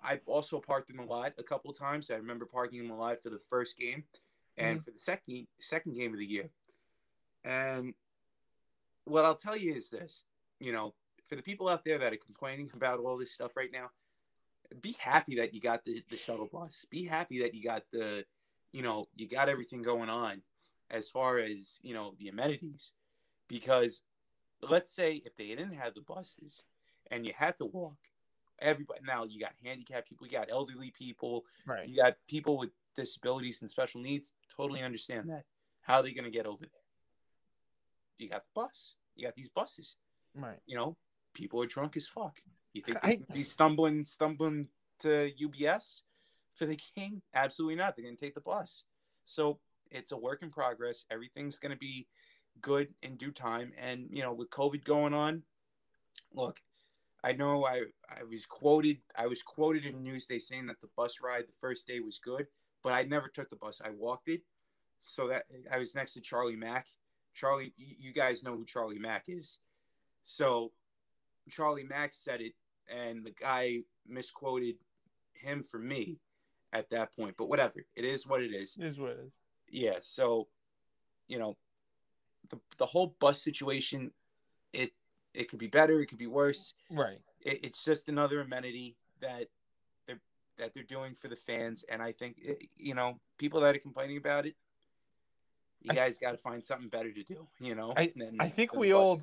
I've 0.00 0.26
also 0.26 0.60
parked 0.60 0.90
in 0.90 0.96
the 0.96 1.04
lot 1.04 1.34
a 1.38 1.44
couple 1.44 1.72
times. 1.72 2.10
I 2.10 2.16
remember 2.16 2.44
parking 2.44 2.80
in 2.80 2.88
the 2.88 2.94
lot 2.94 3.22
for 3.22 3.30
the 3.30 3.38
first 3.38 3.76
game 3.78 4.04
and 4.56 4.84
for 4.84 4.90
the 4.90 4.98
second 4.98 5.46
second 5.60 5.92
game 5.94 6.12
of 6.12 6.18
the 6.18 6.26
year. 6.26 6.50
And 7.44 7.94
what 9.04 9.24
I'll 9.24 9.34
tell 9.34 9.56
you 9.56 9.74
is 9.74 9.90
this, 9.90 10.22
you 10.58 10.72
know, 10.72 10.94
for 11.26 11.36
the 11.36 11.42
people 11.42 11.68
out 11.68 11.84
there 11.84 11.98
that 11.98 12.12
are 12.12 12.16
complaining 12.18 12.70
about 12.74 13.00
all 13.00 13.16
this 13.16 13.32
stuff 13.32 13.56
right 13.56 13.72
now, 13.72 13.90
be 14.80 14.96
happy 14.98 15.36
that 15.36 15.52
you 15.52 15.60
got 15.60 15.84
the, 15.84 16.02
the 16.10 16.16
shuttle 16.16 16.48
bus. 16.52 16.86
Be 16.90 17.04
happy 17.04 17.40
that 17.42 17.54
you 17.54 17.62
got 17.64 17.82
the, 17.92 18.24
you 18.72 18.82
know, 18.82 19.06
you 19.16 19.28
got 19.28 19.48
everything 19.48 19.82
going 19.82 20.08
on 20.08 20.42
as 20.90 21.08
far 21.08 21.38
as, 21.38 21.80
you 21.82 21.94
know, 21.94 22.14
the 22.18 22.28
amenities. 22.28 22.92
Because 23.48 24.02
let's 24.68 24.90
say 24.94 25.22
if 25.24 25.34
they 25.36 25.46
didn't 25.48 25.74
have 25.74 25.94
the 25.94 26.02
buses 26.02 26.62
and 27.10 27.26
you 27.26 27.32
had 27.36 27.56
to 27.58 27.64
walk, 27.64 27.96
everybody 28.60 29.00
now 29.04 29.24
you 29.24 29.40
got 29.40 29.52
handicapped 29.64 30.08
people, 30.08 30.26
you 30.26 30.32
got 30.32 30.50
elderly 30.50 30.92
people, 30.96 31.44
Right. 31.66 31.88
you 31.88 31.96
got 31.96 32.16
people 32.28 32.56
with 32.56 32.70
disabilities 32.94 33.62
and 33.62 33.70
special 33.70 34.00
needs. 34.00 34.32
Totally 34.56 34.82
understand 34.82 35.28
that. 35.30 35.44
How 35.80 35.96
are 35.96 36.02
they 36.02 36.12
going 36.12 36.24
to 36.24 36.30
get 36.30 36.46
over 36.46 36.60
there? 36.60 36.79
You 38.20 38.28
got 38.28 38.44
the 38.44 38.60
bus. 38.60 38.94
You 39.16 39.26
got 39.26 39.34
these 39.34 39.48
buses. 39.48 39.96
Right. 40.34 40.58
You 40.66 40.76
know, 40.76 40.96
people 41.34 41.62
are 41.62 41.66
drunk 41.66 41.96
as 41.96 42.06
fuck. 42.06 42.38
You 42.72 42.82
think 42.82 42.98
they're 43.02 43.16
be 43.34 43.42
stumbling, 43.42 44.04
stumbling 44.04 44.68
to 45.00 45.30
UBS 45.42 46.02
for 46.54 46.66
the 46.66 46.78
game? 46.96 47.22
Absolutely 47.34 47.76
not. 47.76 47.96
They're 47.96 48.04
going 48.04 48.16
to 48.16 48.24
take 48.24 48.34
the 48.34 48.40
bus. 48.40 48.84
So 49.24 49.58
it's 49.90 50.12
a 50.12 50.16
work 50.16 50.42
in 50.42 50.50
progress. 50.50 51.04
Everything's 51.10 51.58
going 51.58 51.72
to 51.72 51.78
be 51.78 52.06
good 52.60 52.88
in 53.02 53.16
due 53.16 53.32
time. 53.32 53.72
And 53.78 54.06
you 54.10 54.22
know, 54.22 54.32
with 54.32 54.50
COVID 54.50 54.84
going 54.84 55.14
on, 55.14 55.42
look, 56.32 56.60
I 57.22 57.32
know 57.32 57.64
I 57.64 57.82
I 58.08 58.24
was 58.24 58.46
quoted 58.46 58.98
I 59.16 59.26
was 59.26 59.42
quoted 59.42 59.84
in 59.84 60.04
Newsday 60.04 60.40
saying 60.40 60.66
that 60.66 60.80
the 60.80 60.88
bus 60.96 61.18
ride 61.22 61.44
the 61.46 61.58
first 61.60 61.86
day 61.86 62.00
was 62.00 62.18
good, 62.18 62.46
but 62.82 62.92
I 62.92 63.02
never 63.02 63.28
took 63.28 63.50
the 63.50 63.56
bus. 63.56 63.80
I 63.84 63.90
walked 63.90 64.28
it. 64.28 64.42
So 65.00 65.28
that 65.28 65.44
I 65.72 65.78
was 65.78 65.94
next 65.94 66.12
to 66.14 66.20
Charlie 66.20 66.56
Mack. 66.56 66.86
Charlie, 67.34 67.72
you 67.76 68.12
guys 68.12 68.42
know 68.42 68.56
who 68.56 68.64
Charlie 68.64 68.98
Mack 68.98 69.24
is. 69.28 69.58
So 70.22 70.72
Charlie 71.48 71.84
Mack 71.84 72.12
said 72.12 72.40
it, 72.40 72.54
and 72.88 73.24
the 73.24 73.30
guy 73.30 73.80
misquoted 74.08 74.76
him 75.32 75.62
for 75.62 75.78
me 75.78 76.18
at 76.72 76.90
that 76.90 77.14
point. 77.14 77.36
But 77.36 77.48
whatever, 77.48 77.84
it 77.96 78.04
is 78.04 78.26
what 78.26 78.42
it 78.42 78.52
is. 78.52 78.76
It 78.78 78.86
is 78.86 78.98
what 78.98 79.10
it 79.10 79.20
is. 79.26 79.32
Yeah. 79.70 79.96
So, 80.00 80.48
you 81.28 81.38
know, 81.38 81.56
the 82.50 82.58
the 82.78 82.86
whole 82.86 83.16
bus 83.20 83.42
situation, 83.42 84.10
it 84.72 84.92
it 85.34 85.48
could 85.48 85.58
be 85.58 85.68
better, 85.68 86.00
it 86.00 86.06
could 86.06 86.18
be 86.18 86.26
worse. 86.26 86.74
Right. 86.90 87.20
It, 87.40 87.60
it's 87.64 87.84
just 87.84 88.08
another 88.08 88.40
amenity 88.40 88.96
that 89.20 89.48
they're 90.06 90.20
that 90.58 90.74
they're 90.74 90.82
doing 90.82 91.14
for 91.14 91.28
the 91.28 91.36
fans, 91.36 91.84
and 91.88 92.02
I 92.02 92.12
think 92.12 92.36
eh, 92.46 92.54
you 92.76 92.94
know 92.94 93.20
people 93.38 93.60
that 93.60 93.74
are 93.74 93.80
complaining 93.80 94.16
about 94.16 94.46
it. 94.46 94.56
You 95.82 95.94
guys 95.94 96.18
got 96.18 96.32
to 96.32 96.36
find 96.36 96.64
something 96.64 96.88
better 96.88 97.10
to 97.12 97.22
do, 97.22 97.46
you 97.58 97.74
know. 97.74 97.92
I 97.96 98.12
than- 98.14 98.36
I 98.38 98.48
think 98.48 98.74
we 98.74 98.92
all 98.92 99.22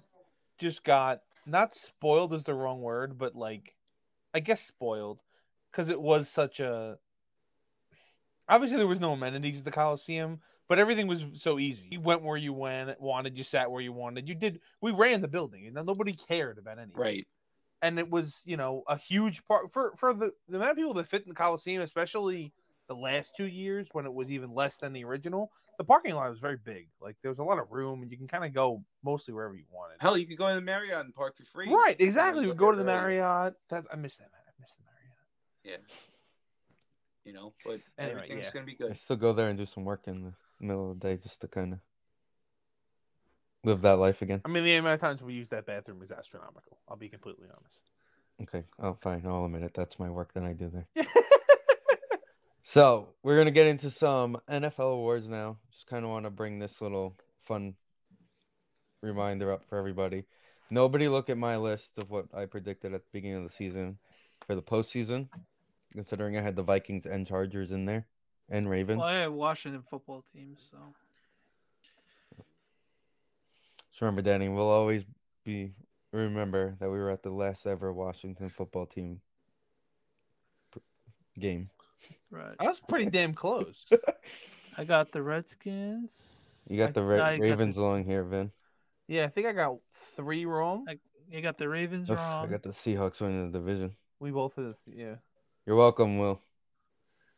just 0.58 0.84
got 0.84 1.22
not 1.46 1.76
spoiled 1.76 2.34
is 2.34 2.44
the 2.44 2.54
wrong 2.54 2.82
word, 2.82 3.18
but 3.18 3.36
like 3.36 3.76
I 4.34 4.40
guess 4.40 4.62
spoiled 4.62 5.22
because 5.72 5.90
it 5.90 6.02
was 6.02 6.30
such 6.30 6.60
a. 6.60 6.98
Obviously, 8.50 8.78
there 8.78 8.88
was 8.88 9.00
no 9.00 9.12
amenities 9.14 9.58
at 9.60 9.66
the 9.66 9.72
Coliseum, 9.72 10.40
but 10.70 10.80
everything 10.80 11.08
was 11.08 11.26
so 11.36 11.60
easy. 11.60 11.88
You 11.92 12.00
went 12.02 12.22
where 12.24 12.38
you 12.38 12.54
went, 12.54 13.00
wanted, 13.02 13.38
you 13.38 13.44
sat 13.44 13.70
where 13.70 13.82
you 13.82 13.92
wanted. 13.92 14.28
You 14.28 14.36
did. 14.36 14.62
We 14.82 14.92
ran 14.92 15.22
the 15.22 15.28
building, 15.28 15.68
and 15.68 15.86
nobody 15.86 16.14
cared 16.14 16.58
about 16.58 16.78
anything. 16.78 17.00
right. 17.00 17.28
and 17.82 18.00
it 18.00 18.10
was 18.10 18.40
you 18.46 18.58
know 18.58 18.84
a 18.88 18.98
huge 18.98 19.46
part 19.46 19.72
for 19.72 19.94
for 19.98 20.14
the 20.14 20.32
the 20.50 20.56
amount 20.58 20.72
of 20.72 20.78
people 20.78 20.94
that 20.96 21.08
fit 21.08 21.24
in 21.24 21.30
the 21.30 21.36
Coliseum, 21.36 21.82
especially 21.84 22.52
the 22.88 22.96
last 22.96 23.36
two 23.36 23.48
years 23.48 23.88
when 23.92 24.06
it 24.06 24.14
was 24.14 24.32
even 24.32 24.54
less 24.56 24.78
than 24.78 24.94
the 24.94 25.04
original. 25.04 25.52
The 25.78 25.84
parking 25.84 26.16
lot 26.16 26.30
was 26.30 26.40
very 26.40 26.58
big. 26.58 26.88
Like 27.00 27.16
there 27.22 27.30
was 27.30 27.40
a 27.40 27.44
lot 27.44 27.60
of 27.60 27.72
room, 27.72 28.02
and 28.02 28.12
you 28.12 28.18
can 28.18 28.28
kind 28.28 28.44
of 28.44 28.54
go 28.54 28.84
mostly 29.04 29.34
wherever 29.34 29.56
you 29.56 29.66
wanted. 29.72 29.98
Hell, 30.00 30.18
you 30.18 30.26
could 30.26 30.38
go 30.38 30.50
to 30.50 30.56
the 30.56 30.62
Marriott 30.62 31.06
and 31.06 31.14
park 31.14 31.38
for 31.38 31.44
free. 31.44 31.72
Right, 31.72 31.96
exactly. 32.00 32.48
We 32.48 32.54
go 32.54 32.72
to 32.72 32.78
the. 32.78 32.84
Marriott. 32.84 33.54
That 33.70 33.86
I 33.92 33.96
miss 33.96 34.16
that. 34.16 34.30
I 34.34 34.52
miss 34.60 34.70
the 34.78 34.84
Marriott. 34.86 35.18
Yeah. 35.64 35.78
You 37.26 37.34
know, 37.34 37.54
but 37.64 37.82
Anyway, 38.00 38.22
everything's 38.22 38.46
yeah. 38.46 38.52
gonna 38.54 38.66
be 38.66 38.76
good. 38.76 38.92
I 38.92 38.94
still 38.94 39.18
go 39.18 39.34
there 39.34 39.50
and 39.50 39.58
do 39.58 39.66
some 39.66 39.84
work 39.84 40.04
in 40.08 40.24
the 40.24 40.34
middle 40.60 40.92
of 40.92 41.00
the 41.00 41.08
day 41.08 41.18
just 41.18 41.42
to 41.42 41.48
kind 41.48 41.74
of 41.74 41.80
live 43.64 43.82
that 43.82 43.98
life 44.00 44.22
again. 44.22 44.42
I 44.46 44.48
mean, 44.50 44.64
the 44.64 44.76
amount 44.76 44.96
of 44.96 45.02
times 45.02 45.22
we 45.22 45.34
use 45.34 45.50
that 45.50 45.66
bathroom 45.66 46.02
is 46.02 46.12
astronomical. 46.12 46.78
I'll 46.88 46.96
be 46.96 47.10
completely 47.10 47.48
honest. 47.50 47.82
Okay, 48.42 48.64
oh 48.80 48.98
fine, 49.02 49.24
I'll 49.26 49.46
admit 49.46 49.64
it. 49.64 49.74
That's 49.74 50.00
my 50.00 50.10
work 50.10 50.34
that 50.34 50.44
I 50.44 50.54
do 50.54 50.70
there. 50.70 50.88
So 52.70 53.08
we're 53.24 53.38
gonna 53.38 53.52
get 53.52 53.68
into 53.68 53.90
some 53.90 54.38
NFL 54.50 54.92
awards 54.92 55.26
now. 55.26 55.56
Just 55.72 55.88
kind 55.88 56.04
of 56.04 56.12
want 56.12 56.26
to 56.26 56.30
bring 56.30 56.60
this 56.60 56.82
little 56.82 57.16
fun 57.46 57.76
reminder 59.02 59.54
up 59.54 59.64
for 59.70 59.78
everybody. 59.78 60.26
Nobody 60.70 61.08
look 61.08 61.30
at 61.30 61.38
my 61.38 61.56
list 61.56 61.92
of 61.98 62.10
what 62.10 62.26
I 62.34 62.46
predicted 62.46 62.94
at 62.94 63.04
the 63.06 63.10
beginning 63.14 63.38
of 63.38 63.44
the 63.50 63.56
season 63.56 64.00
for 64.46 64.54
the 64.54 64.62
postseason, 64.62 65.30
considering 65.94 66.38
I 66.38 66.42
had 66.42 66.58
the 66.58 66.62
Vikings 66.62 67.06
and 67.06 67.26
Chargers 67.26 67.72
in 67.72 67.86
there 67.86 68.06
and 68.50 68.70
Ravens. 68.70 68.98
Well, 68.98 69.08
I 69.08 69.14
have 69.14 69.32
Washington 69.32 69.84
football 69.90 70.26
team, 70.34 70.58
so 70.58 70.78
Just 73.92 74.02
remember, 74.02 74.22
Danny, 74.22 74.50
we'll 74.50 74.68
always 74.68 75.06
be 75.46 75.72
remember 76.12 76.76
that 76.82 76.90
we 76.90 76.98
were 76.98 77.12
at 77.12 77.24
the 77.24 77.30
last 77.30 77.66
ever 77.66 77.94
Washington 77.94 78.50
football 78.50 78.88
team 78.88 79.22
game. 81.40 81.70
Right. 82.32 82.56
I 82.60 82.64
was 82.64 82.80
pretty 82.88 83.10
damn 83.10 83.34
close. 83.34 83.86
I 84.78 84.84
got 84.84 85.12
the 85.12 85.22
Redskins. 85.22 86.12
You 86.70 86.78
got 86.78 86.94
the 86.94 87.02
I- 87.02 87.04
Ra- 87.04 87.16
I 87.16 87.38
got 87.38 87.42
the- 87.44 87.50
Ravens 87.50 87.78
along 87.78 88.06
here, 88.06 88.24
Vin. 88.24 88.52
yeah, 89.08 89.26
I 89.26 89.30
think 89.30 89.48
I 89.48 89.54
got 89.54 89.78
three 90.16 90.46
wrong. 90.46 90.86
I- 90.88 91.00
You 91.32 91.42
got 91.42 91.58
the 91.58 91.68
Ravens 91.70 92.10
Oof, 92.10 92.18
wrong. 92.18 92.46
I 92.48 92.52
got 92.52 92.64
the 92.64 92.70
Seahawks 92.70 93.20
winning 93.22 93.52
the 93.52 93.58
division. 93.60 93.96
We 94.20 94.32
both 94.32 94.58
is 94.58 94.78
yeah. 94.88 95.16
You're 95.66 95.76
welcome, 95.76 96.18
Will. 96.18 96.42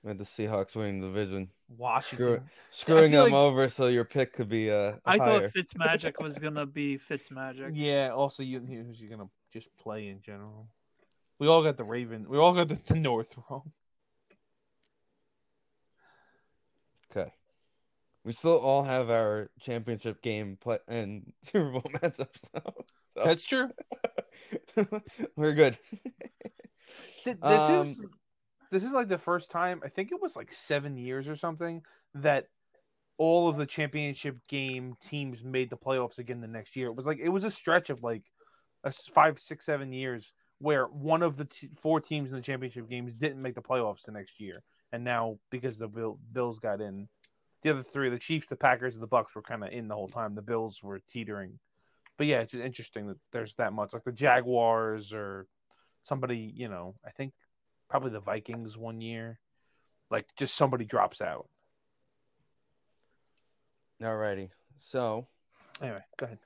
We 0.03 0.09
had 0.09 0.17
the 0.17 0.23
Seahawks 0.25 0.75
winning 0.75 1.01
the 1.01 1.07
division, 1.07 1.49
Washington. 1.67 2.49
screwing 2.69 3.11
feel 3.11 3.23
them 3.25 3.33
like- 3.33 3.39
over 3.39 3.67
so 3.69 3.87
your 3.87 4.05
pick 4.05 4.33
could 4.33 4.47
be 4.49 4.71
uh 4.71 4.93
I 5.05 5.17
higher. 5.17 5.49
thought 5.49 5.53
Fitzmagic 5.53 6.13
was 6.23 6.37
gonna 6.39 6.65
be 6.65 6.97
Fitzmagic. 6.97 7.71
Yeah. 7.73 8.11
Also, 8.15 8.43
you 8.43 8.59
who's 8.61 8.99
you 9.01 9.09
gonna 9.09 9.29
just 9.51 9.69
play 9.77 10.07
in 10.07 10.21
general? 10.21 10.67
We 11.39 11.47
all 11.47 11.63
got 11.63 11.77
the 11.77 11.83
Raven. 11.83 12.27
We 12.29 12.37
all 12.37 12.53
got 12.53 12.67
the, 12.69 12.79
the 12.87 12.95
North 12.95 13.33
wrong. 13.49 13.71
Okay. 17.11 17.31
We 18.25 18.33
still 18.33 18.57
all 18.57 18.83
have 18.83 19.09
our 19.09 19.49
championship 19.59 20.21
game 20.21 20.57
play 20.59 20.79
and 20.87 21.31
Super 21.43 21.71
Bowl 21.71 21.91
matchups. 21.95 22.41
So 22.53 22.73
That's 23.15 23.45
true. 23.45 23.69
we're 25.35 25.53
good. 25.53 25.77
This 27.25 27.35
Um, 27.41 27.87
is 27.89 27.97
this 28.71 28.83
is 28.83 28.91
like 28.91 29.07
the 29.07 29.17
first 29.17 29.51
time 29.51 29.81
I 29.83 29.89
think 29.89 30.11
it 30.11 30.21
was 30.21 30.35
like 30.35 30.53
seven 30.53 30.97
years 30.97 31.27
or 31.27 31.35
something 31.35 31.81
that 32.15 32.45
all 33.17 33.49
of 33.49 33.57
the 33.57 33.65
championship 33.65 34.37
game 34.47 34.95
teams 35.01 35.43
made 35.43 35.69
the 35.69 35.77
playoffs 35.77 36.17
again 36.19 36.41
the 36.41 36.47
next 36.47 36.75
year. 36.75 36.87
It 36.87 36.95
was 36.95 37.05
like 37.05 37.19
it 37.19 37.29
was 37.29 37.43
a 37.43 37.51
stretch 37.51 37.89
of 37.89 38.01
like 38.03 38.23
a 38.83 38.93
five, 39.13 39.39
six, 39.39 39.65
seven 39.65 39.91
years 39.91 40.31
where 40.59 40.85
one 40.85 41.23
of 41.23 41.37
the 41.37 41.45
t- 41.45 41.69
four 41.81 41.99
teams 41.99 42.31
in 42.31 42.37
the 42.37 42.41
championship 42.43 42.89
games 42.89 43.15
didn't 43.15 43.41
make 43.41 43.55
the 43.55 43.61
playoffs 43.61 44.03
the 44.05 44.11
next 44.11 44.39
year, 44.39 44.63
and 44.91 45.03
now 45.03 45.37
because 45.51 45.77
the 45.77 45.87
Bill- 45.87 46.19
Bills 46.31 46.59
got 46.59 46.81
in, 46.81 47.07
the 47.61 47.71
other 47.71 47.83
three, 47.83 48.09
the 48.09 48.19
Chiefs, 48.19 48.47
the 48.47 48.55
Packers, 48.55 48.93
and 48.93 49.03
the 49.03 49.07
Bucks 49.07 49.35
were 49.35 49.41
kind 49.41 49.63
of 49.63 49.71
in 49.71 49.87
the 49.87 49.95
whole 49.95 50.07
time. 50.07 50.35
The 50.35 50.41
Bills 50.41 50.81
were 50.81 51.01
teetering, 51.11 51.59
but 52.17 52.27
yeah, 52.27 52.39
it's 52.39 52.53
interesting 52.53 53.07
that 53.07 53.17
there's 53.31 53.53
that 53.57 53.73
much. 53.73 53.93
Like 53.93 54.03
the 54.05 54.11
Jaguars 54.11 55.11
or 55.13 55.45
somebody, 56.03 56.53
you 56.55 56.69
know, 56.69 56.95
I 57.05 57.11
think 57.11 57.33
probably 57.89 58.11
the 58.11 58.19
Vikings 58.19 58.77
one 58.77 59.01
year, 59.01 59.39
like 60.09 60.25
just 60.37 60.55
somebody 60.55 60.85
drops 60.85 61.21
out. 61.21 61.47
Alrighty. 64.01 64.49
So 64.87 65.27
Anyway, 65.81 66.01
go 66.17 66.25
ahead. 66.25 66.39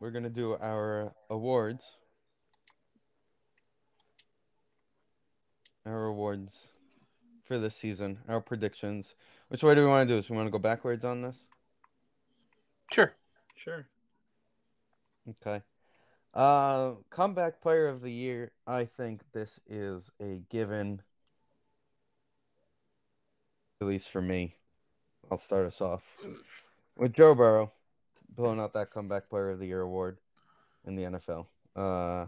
we're 0.00 0.10
gonna 0.10 0.30
do 0.30 0.56
our 0.60 1.12
awards. 1.30 1.82
Our 5.86 6.06
awards 6.06 6.56
for 7.44 7.58
this 7.58 7.74
season, 7.76 8.18
our 8.28 8.40
predictions. 8.40 9.14
Which 9.48 9.62
way 9.62 9.74
do 9.74 9.82
we 9.82 9.88
want 9.88 10.08
to 10.08 10.14
do 10.14 10.20
this? 10.20 10.30
We 10.30 10.36
want 10.36 10.46
to 10.46 10.50
go 10.52 10.58
backwards 10.58 11.04
on 11.04 11.22
this? 11.22 11.48
Sure. 12.90 13.14
Sure. 13.56 13.86
Okay. 15.28 15.62
Uh 16.32 16.92
comeback 17.10 17.60
player 17.60 17.86
of 17.88 18.02
the 18.02 18.10
year. 18.10 18.52
I 18.66 18.84
think 18.84 19.20
this 19.32 19.60
is 19.68 20.10
a 20.20 20.40
given. 20.50 21.02
At 23.80 23.86
least 23.86 24.10
for 24.10 24.20
me. 24.20 24.56
I'll 25.30 25.38
start 25.38 25.66
us 25.66 25.80
off 25.80 26.02
with 26.96 27.12
Joe 27.12 27.34
Burrow 27.34 27.72
blowing 28.36 28.60
out 28.60 28.74
that 28.74 28.90
comeback 28.90 29.30
player 29.30 29.50
of 29.50 29.58
the 29.58 29.66
year 29.66 29.80
award 29.80 30.18
in 30.84 30.96
the 30.96 31.04
NFL. 31.04 31.46
Uh 31.76 32.26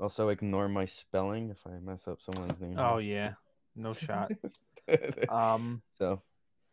also 0.00 0.28
ignore 0.30 0.68
my 0.68 0.84
spelling 0.84 1.50
if 1.50 1.64
I 1.66 1.78
mess 1.78 2.08
up 2.08 2.20
someone's 2.20 2.60
name. 2.60 2.78
Oh 2.78 2.98
yeah, 2.98 3.34
no 3.76 3.94
shot. 3.94 4.32
Um, 5.28 5.82
so 5.98 6.22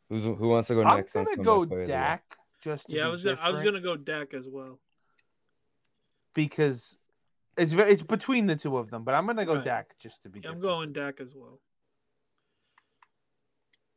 who's 0.10 0.24
who 0.24 0.50
wants 0.50 0.68
to 0.68 0.76
go 0.76 0.82
I'm 0.84 0.98
next? 0.98 1.16
on 1.16 1.26
gonna 1.26 1.38
go 1.44 1.66
player 1.66 1.82
of? 1.84 1.88
Dak. 1.88 2.24
Just 2.62 2.88
to 2.88 2.94
Yeah, 2.94 3.06
I 3.06 3.08
was 3.10 3.24
gonna, 3.24 3.38
I 3.42 3.52
was 3.52 3.62
gonna 3.62 3.80
go 3.82 3.96
Dak 3.96 4.34
as 4.34 4.48
well. 4.48 4.80
because 6.34 6.98
it's 7.58 7.74
ve- 7.74 7.84
it's 7.84 8.04
between 8.04 8.48
the 8.48 8.56
two 8.56 8.78
of 8.78 8.90
them, 8.90 9.04
but 9.04 9.14
I'm 9.16 9.26
gonna 9.26 9.46
go 9.46 9.56
Right. 9.56 9.66
Dak 9.66 9.96
just 10.00 10.22
to 10.24 10.30
be. 10.30 10.40
Yeah, 10.42 10.50
I'm 10.52 10.60
going 10.60 10.94
Dak 10.94 11.20
as 11.22 11.34
well. 11.36 11.60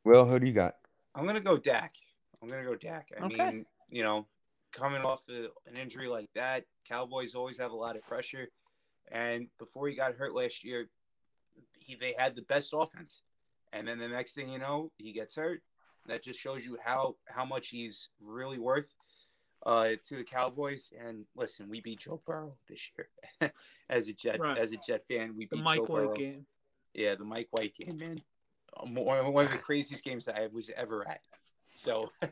Well, 0.05 0.27
who 0.27 0.39
do 0.39 0.47
you 0.47 0.53
got? 0.53 0.77
I'm 1.15 1.27
gonna 1.27 1.41
go 1.41 1.57
Dak. 1.57 1.95
I'm 2.41 2.49
gonna 2.49 2.65
go 2.65 2.75
Dak. 2.75 3.09
I 3.19 3.25
Okay. 3.25 3.37
mean, 3.37 3.67
you 3.89 4.03
know, 4.03 4.27
coming 4.73 5.03
off 5.03 5.29
of 5.29 5.51
an 5.67 5.77
injury 5.77 6.09
like 6.09 6.31
that, 6.35 6.65
Cowboys 6.89 7.35
always 7.35 7.59
have 7.59 7.71
a 7.73 7.77
lot 7.77 7.97
of 7.97 8.03
pressure. 8.03 8.49
And 9.11 9.49
before 9.59 9.89
he 9.89 9.95
got 9.95 10.15
hurt 10.15 10.35
last 10.35 10.65
year, 10.65 10.89
he 11.79 11.95
they 11.97 12.15
had 12.17 12.35
the 12.35 12.43
best 12.43 12.71
offense. 12.73 13.23
And 13.73 13.87
then 13.89 13.99
the 13.99 14.09
next 14.09 14.35
thing 14.35 14.49
you 14.51 14.59
know, 14.59 14.91
he 14.99 15.13
gets 15.13 15.35
hurt. 15.37 15.63
That 16.07 16.23
just 16.25 16.41
shows 16.41 16.65
you 16.65 16.79
how 16.85 17.17
how 17.27 17.45
much 17.45 17.69
he's 17.69 18.09
really 18.21 18.59
worth 18.59 18.93
uh, 19.65 19.91
to 20.09 20.17
the 20.17 20.25
Cowboys. 20.25 20.91
And 21.01 21.27
listen, 21.37 21.69
we 21.69 21.81
beat 21.81 22.01
Joe 22.01 22.21
Burrow 22.27 22.57
this 22.69 22.91
year 22.99 23.53
as 23.89 24.09
a 24.09 24.13
Jet 24.13 24.41
Right. 24.41 24.59
as 24.59 24.73
a 24.73 24.79
Jet 24.79 25.05
fan. 25.07 25.37
We 25.37 25.47
The 25.47 25.57
beat 25.57 25.65
Mike 25.65 25.77
Joe 25.77 25.83
White 25.85 26.05
Burrow. 26.07 26.15
game. 26.17 26.47
Yeah, 26.95 27.15
the 27.15 27.25
Mike 27.25 27.49
White 27.53 27.75
game, 27.77 27.99
man. 27.99 28.21
One 28.85 29.33
one 29.33 29.47
of 29.47 29.53
the 29.53 29.59
craziest 29.59 30.03
games 30.05 30.25
that 30.25 30.37
I 30.37 30.49
was 30.49 30.71
ever 30.77 31.07
at. 31.09 31.21
So, 31.77 32.11
you 32.23 32.29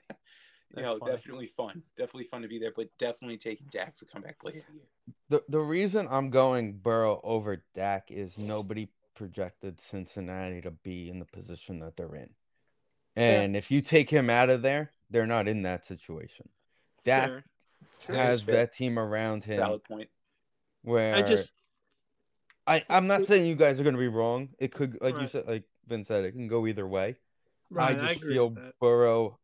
That's 0.75 0.85
know, 0.85 0.99
funny. 0.99 1.13
definitely 1.13 1.47
fun. 1.47 1.83
Definitely 1.97 2.25
fun 2.25 2.43
to 2.43 2.49
be 2.49 2.59
there, 2.59 2.73
but 2.75 2.89
definitely 2.99 3.37
taking 3.39 3.69
Dak 3.71 3.97
for 3.97 4.05
comeback 4.07 4.39
player 4.41 4.59
of 4.59 4.67
the 4.67 4.73
year. 4.75 4.89
The 5.29 5.45
the 5.49 5.61
reason 5.61 6.09
I'm 6.11 6.31
going 6.31 6.73
Burrow 6.79 7.21
over 7.23 7.63
Dak 7.75 8.11
is 8.11 8.37
nobody 8.37 8.89
projected 9.15 9.81
Cincinnati 9.81 10.61
to 10.63 10.71
be 10.71 11.09
in 11.09 11.19
the 11.19 11.25
position 11.25 11.81
that 11.81 11.97
they're 11.97 12.15
in. 12.15 12.31
And 13.17 13.57
if 13.57 13.71
you 13.71 13.83
take 13.83 14.09
him 14.09 14.31
out 14.31 14.51
of 14.51 14.63
there, 14.63 14.93
they're 15.11 15.27
not 15.27 15.49
in 15.49 15.63
that 15.63 15.85
situation. 15.85 16.49
Dak 17.05 17.29
Fair. 17.29 17.45
Sure. 18.07 18.15
has 18.15 18.45
That's 18.45 18.57
that 18.57 18.73
team 18.75 18.99
around 18.99 19.45
him 19.45 19.59
Valid 19.59 19.85
point. 19.85 20.09
where 20.83 21.15
I 21.15 21.23
just 21.23 21.55
I, 22.67 22.85
I'm 22.89 23.07
not 23.07 23.27
saying 23.27 23.47
you 23.47 23.57
guys 23.57 23.81
are 23.81 23.85
gonna 23.85 23.99
be 23.99 24.09
wrong. 24.09 24.51
It 24.59 24.73
could 24.73 24.99
like 25.01 25.19
you 25.21 25.27
said 25.27 25.47
like 25.47 25.65
Vin 25.87 26.05
said, 26.05 26.25
it 26.25 26.33
can 26.33 26.47
go 26.47 26.67
either 26.67 26.87
way. 26.87 27.17
right, 27.71 27.99
I 27.99 28.03
I, 28.03 28.07
just 28.09 28.21
agree 28.23 28.35
feel 28.35 28.51
with 28.51 28.57
that. 28.57 28.75
Burrow 28.81 29.39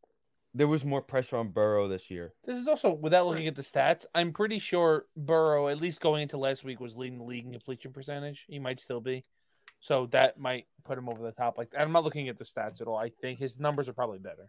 there 0.57 0.67
was 0.67 0.85
more 0.85 1.03
pressure 1.03 1.37
on 1.37 1.51
Burrow 1.51 1.87
this 1.87 2.11
year. 2.11 2.33
This 2.47 2.57
is 2.57 2.67
also 2.67 2.91
without 2.91 3.27
looking 3.27 3.47
at 3.47 3.55
the 3.55 3.63
stats. 3.63 4.07
I'm 4.15 4.33
pretty 4.33 4.59
sure 4.59 5.05
Burrow, 5.15 5.69
at 5.69 5.81
least 5.81 6.01
going 6.01 6.23
into 6.23 6.39
last 6.39 6.65
week, 6.65 6.81
was 6.81 6.97
leading 6.97 7.19
the 7.19 7.25
league 7.25 7.45
in 7.45 7.53
completion 7.53 7.93
percentage. 7.93 8.47
He 8.49 8.59
might 8.59 8.81
still 8.81 9.01
be, 9.01 9.23
so 9.87 10.07
that 10.11 10.39
might 10.39 10.67
put 10.85 10.99
him 10.99 11.09
over 11.09 11.23
the 11.23 11.31
top. 11.31 11.57
Like 11.57 11.71
I'm 11.79 11.93
not 11.93 12.03
looking 12.03 12.29
at 12.29 12.39
the 12.39 12.45
stats 12.45 12.81
at 12.81 12.89
all. 12.89 12.97
I 12.97 13.11
think 13.21 13.39
his 13.39 13.57
numbers 13.59 13.89
are 13.89 13.93
probably 13.93 14.19
better. 14.19 14.49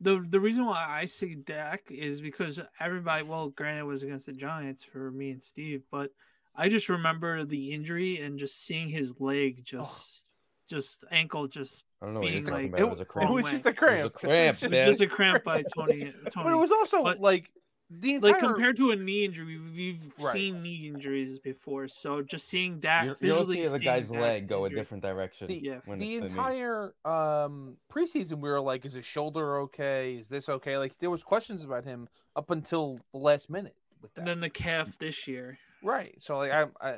The 0.00 0.24
the 0.26 0.40
reason 0.40 0.64
why 0.64 0.86
I 0.88 1.04
say 1.04 1.34
Dak 1.34 1.90
is 1.90 2.22
because 2.22 2.58
everybody. 2.80 3.22
Well, 3.22 3.50
granted, 3.50 3.80
it 3.80 3.84
was 3.84 4.02
against 4.02 4.24
the 4.26 4.32
Giants 4.32 4.82
for 4.82 5.10
me 5.10 5.30
and 5.32 5.42
Steve, 5.42 5.82
but 5.90 6.12
I 6.56 6.70
just 6.70 6.88
remember 6.88 7.44
the 7.44 7.72
injury 7.72 8.18
and 8.20 8.38
just 8.38 8.64
seeing 8.64 8.88
his 8.88 9.12
leg 9.20 9.58
oh. 9.58 9.62
just 9.64 10.26
just 10.66 11.04
ankle 11.10 11.46
just 11.48 11.84
I 12.00 12.06
don't 12.06 12.14
know 12.14 12.20
what 12.20 12.30
you're 12.30 12.40
talking 12.42 12.54
like- 12.54 12.66
about. 12.68 12.80
It, 12.80 12.90
was 12.90 13.00
a 13.00 13.04
cramp. 13.04 13.30
It 13.30 13.32
cramp. 13.32 13.44
was 13.44 13.52
just 13.52 13.66
a 13.66 13.68
It 13.68 13.76
cramp. 13.76 14.02
was 14.02 14.22
a 14.22 14.26
cramp, 14.26 14.52
It's 14.54 14.60
just- 14.60 14.70
man. 14.70 14.86
just 14.86 15.00
a 15.02 15.06
cramp 15.06 15.44
by 15.44 15.62
Tony. 15.74 16.12
But 16.34 16.52
it 16.52 16.56
was 16.56 16.70
also 16.70 17.02
But- 17.02 17.20
like 17.20 17.50
the 17.90 18.14
entire. 18.14 18.32
like 18.32 18.40
compared 18.40 18.76
to 18.76 18.90
a 18.92 18.96
knee 18.96 19.24
injury, 19.24 19.58
we've, 19.58 19.74
we've 19.74 20.14
Right. 20.18 20.32
seen 20.32 20.62
knee 20.62 20.86
injuries 20.88 21.38
before. 21.40 21.88
So 21.88 22.22
just 22.22 22.46
seeing 22.48 22.80
that 22.80 23.04
You, 23.04 23.16
you 23.20 23.28
don't 23.30 23.46
visually 23.48 23.62
see 23.64 23.68
the 23.68 23.78
guy's 23.80 24.10
leg 24.10 24.46
go 24.48 24.64
a 24.64 24.70
different 24.70 25.02
direction. 25.02 25.48
the, 25.48 25.56
Yeah. 25.58 25.80
the 25.84 25.92
it's 25.92 26.00
knee. 26.00 26.14
entire 26.16 26.94
um 27.04 27.76
preseason 27.92 28.34
we 28.40 28.48
were 28.48 28.60
like 28.60 28.84
is 28.86 28.92
his 28.92 29.04
shoulder 29.04 29.58
okay 29.60 30.14
is 30.16 30.28
this 30.28 30.48
okay 30.48 30.78
like 30.78 30.96
there 31.00 31.10
was 31.10 31.24
questions 31.24 31.64
about 31.64 31.84
him 31.84 32.08
up 32.36 32.50
until 32.50 32.98
the 33.12 33.18
last 33.18 33.50
minute 33.50 33.74
with 34.00 34.14
that. 34.14 34.20
And 34.20 34.28
then 34.28 34.40
the 34.40 34.50
calf 34.50 34.96
this 34.98 35.26
year. 35.26 35.58
right 35.82 36.14
so 36.20 36.38
like 36.38 36.52
i 36.52 36.66
i 36.80 36.90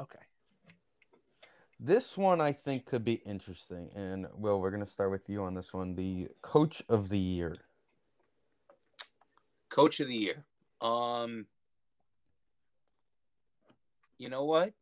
okay 0.00 0.20
This 1.78 2.16
one 2.16 2.40
I 2.40 2.52
think 2.52 2.86
could 2.86 3.04
be 3.04 3.20
interesting. 3.26 3.90
And 3.94 4.26
Will, 4.38 4.60
we're 4.60 4.70
gonna 4.70 4.86
start 4.86 5.10
with 5.10 5.28
you 5.28 5.42
on 5.42 5.52
this 5.54 5.74
one. 5.74 5.94
The 5.94 6.28
coach 6.40 6.82
of 6.88 7.10
the 7.10 7.18
year. 7.18 7.56
Coach 9.76 10.00
of 10.00 10.08
the 10.08 10.14
year. 10.14 10.42
Um, 10.80 11.44
you 14.16 14.30
know 14.30 14.46
what? 14.46 14.72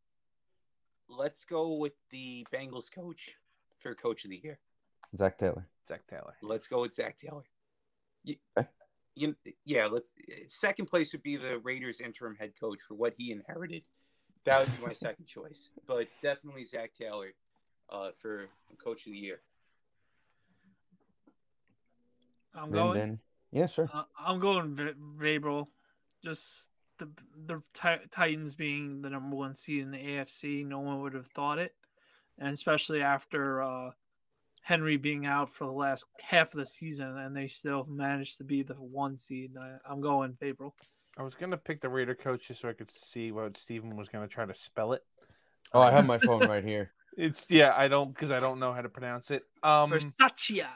Let's 1.08 1.44
go 1.44 1.72
with 1.74 1.94
the 2.10 2.46
Bengals 2.54 2.92
coach 2.92 3.34
for 3.80 3.92
coach 3.96 4.22
of 4.24 4.30
the 4.30 4.40
year. 4.40 4.60
Zac 5.18 5.36
Taylor. 5.36 5.66
zac 5.88 6.06
taylor 6.06 6.34
Let's 6.42 6.68
go 6.68 6.82
with 6.82 6.94
Zac 6.94 7.16
Taylor. 7.16 7.42
You, 8.22 8.36
Okay. 8.56 8.68
you, 9.16 9.34
yeah, 9.64 9.86
let's. 9.86 10.12
Second 10.46 10.86
place 10.86 11.10
would 11.10 11.24
be 11.24 11.36
the 11.38 11.58
Raiders 11.58 12.00
interim 12.00 12.36
head 12.36 12.52
coach 12.58 12.78
for 12.86 12.94
what 12.94 13.14
he 13.18 13.32
inherited. 13.32 13.82
That 14.44 14.60
would 14.60 14.76
be 14.78 14.86
my 14.86 14.92
second 14.92 15.26
choice, 15.26 15.70
but 15.88 16.06
definitely 16.22 16.62
Zac 16.62 16.92
Taylor 16.94 17.32
uh, 17.90 18.10
for 18.22 18.46
coach 18.78 19.06
of 19.06 19.12
the 19.12 19.18
year. 19.18 19.40
I'm 22.54 22.70
Vin, 22.70 22.80
going. 22.80 22.94
Vin. 22.94 23.18
Yeah, 23.54 23.68
sure. 23.68 23.88
Uh, 23.92 24.02
I'm 24.18 24.40
going 24.40 24.74
v- 24.74 24.92
Vrabel. 25.16 25.68
Just 26.24 26.68
the 26.98 27.08
the 27.46 27.62
Ti- 27.72 28.06
Titans 28.10 28.56
being 28.56 29.00
the 29.02 29.10
number 29.10 29.36
one 29.36 29.54
seed 29.54 29.82
in 29.82 29.92
the 29.92 29.98
AFC, 29.98 30.66
no 30.66 30.80
one 30.80 31.00
would 31.02 31.14
have 31.14 31.28
thought 31.28 31.58
it, 31.60 31.72
and 32.36 32.52
especially 32.52 33.00
after 33.00 33.62
uh, 33.62 33.90
Henry 34.62 34.96
being 34.96 35.24
out 35.24 35.50
for 35.50 35.66
the 35.66 35.72
last 35.72 36.04
half 36.20 36.52
of 36.52 36.58
the 36.58 36.66
season, 36.66 37.16
and 37.16 37.36
they 37.36 37.46
still 37.46 37.86
managed 37.88 38.38
to 38.38 38.44
be 38.44 38.62
the 38.64 38.74
one 38.74 39.16
seed. 39.16 39.52
I, 39.56 39.76
I'm 39.88 40.00
going 40.00 40.32
Vrabel. 40.42 40.72
i 41.16 41.22
was 41.22 41.34
gonna 41.36 41.56
pick 41.56 41.80
the 41.80 41.88
raider 41.88 42.14
coach 42.16 42.48
just 42.48 42.60
so 42.60 42.68
i 42.68 42.72
could 42.72 42.90
see 43.12 43.30
what 43.30 43.56
steven 43.56 43.96
was 43.96 44.08
gonna 44.08 44.26
try 44.26 44.44
to 44.44 44.54
spell 44.54 44.92
it 44.94 45.02
Oh, 45.72 45.80
I 45.80 45.90
have 45.90 46.06
my 46.06 46.18
phone 46.18 46.46
right 46.48 46.64
here. 46.64 46.92
it's 47.16 47.46
yeah 47.48 47.72
i 47.76 47.86
don't 47.86 48.12
because 48.12 48.30
i 48.32 48.40
don't 48.40 48.58
know 48.58 48.72
how 48.72 48.80
to 48.80 48.88
pronounce 48.88 49.30
it 49.30 49.42
um 49.62 49.90
Versace. 49.92 50.66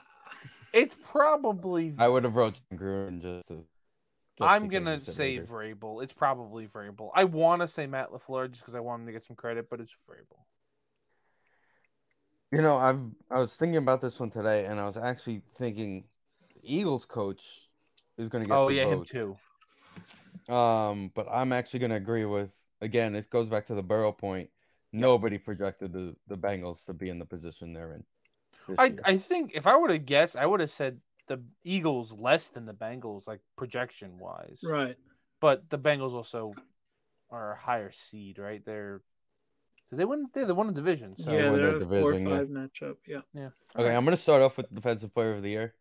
It's 0.73 0.95
probably 1.11 1.95
I 1.99 2.09
would 2.09 2.25
have 2.25 2.35
wrote 2.35 2.55
Jon 2.71 2.79
Gruden 2.79 3.23
just 3.23 3.49
to. 3.49 3.65
just 4.39 4.51
i'm 4.51 4.69
gonna 4.69 5.01
say 5.01 5.39
Raiders. 5.39 5.49
Vrabel. 5.49 6.03
it's 6.03 6.13
probably 6.13 6.67
Vrabel. 6.67 7.11
i 7.15 7.25
want 7.25 7.63
to 7.63 7.69
say 7.69 7.87
matt 7.87 8.11
LaFleur 8.11 8.51
just 8.51 8.63
because 8.63 8.75
i 8.75 8.81
want 8.81 9.01
him 9.01 9.07
to 9.07 9.13
get 9.13 9.25
some 9.25 9.37
credit 9.37 9.69
but 9.71 9.81
it's 9.81 9.93
Vrabel. 10.09 10.45
You 12.51 12.63
know, 12.63 12.79
I've 12.79 13.01
I 13.31 13.41
was 13.41 13.55
thinking 13.55 13.77
about 13.77 14.01
this 14.01 14.19
one 14.19 14.31
today, 14.31 14.65
and 14.65 14.81
I 14.81 14.87
was 14.87 14.97
actually 14.97 15.43
thinking, 15.59 16.05
Eagles 16.63 17.05
coach 17.05 17.43
is 18.17 18.29
gonna 18.31 18.47
get. 18.47 18.57
oh 18.57 18.69
some 18.69 18.75
yeah 18.77 18.87
him 18.87 19.05
too 19.05 19.37
Um, 20.49 21.11
but 21.15 21.27
I'm 21.31 21.53
actually 21.53 21.81
gonna 21.81 21.97
agree 21.97 22.25
with 22.25 22.51
again. 22.81 23.15
It 23.15 23.29
goes 23.29 23.49
back 23.49 23.67
to 23.67 23.75
the 23.75 23.83
Burrow 23.83 24.13
point. 24.13 24.49
nobody 24.93 25.37
projected 25.37 25.93
the, 25.93 26.17
the 26.29 26.37
Bengals 26.37 26.85
to 26.87 26.95
be 26.95 27.11
in 27.11 27.19
the 27.19 27.27
position 27.27 27.75
they're 27.75 27.93
in. 27.93 28.05
This 28.69 28.77
I 28.79 28.85
year. 28.87 29.01
I 29.05 29.19
think 29.19 29.53
if 29.55 29.67
I 29.67 29.77
would 29.77 29.91
have 29.91 30.07
guessed, 30.07 30.37
I 30.37 30.47
would 30.47 30.61
have 30.61 30.71
said 30.71 31.01
the 31.27 31.41
Eagles 31.65 32.13
less 32.13 32.49
than 32.49 32.67
the 32.67 32.73
Bengals, 32.73 33.27
like 33.27 33.41
projection 33.57 34.19
wise. 34.19 34.59
Right. 34.63 34.97
But 35.41 35.69
the 35.71 35.79
Bengals 35.79 36.13
also 36.13 36.55
are 37.31 37.53
a 37.53 37.59
higher 37.59 37.93
seed, 38.11 38.39
right? 38.39 38.65
They're 38.65 39.03
so 39.91 39.97
they 39.97 40.05
win. 40.05 40.27
They 40.35 40.45
they 40.45 40.53
won 40.53 40.67
the 40.67 40.73
division. 40.73 41.17
So 41.17 41.33
yeah, 41.33 41.51
win 41.51 41.61
they're 41.61 41.79
their 41.79 41.83
a 41.83 41.87
four 41.87 42.11
or 42.11 42.13
division, 42.13 42.29
yeah. 42.29 42.39
five 42.39 42.49
matchup. 42.49 42.97
Yeah. 43.07 43.21
Yeah. 43.35 43.49
Okay, 43.77 43.95
I'm 43.95 44.05
gonna 44.05 44.17
start 44.17 44.43
off 44.43 44.57
with 44.57 44.73
defensive 44.75 45.15
player 45.15 45.35
of 45.35 45.43
the 45.43 45.51
year. 45.51 45.75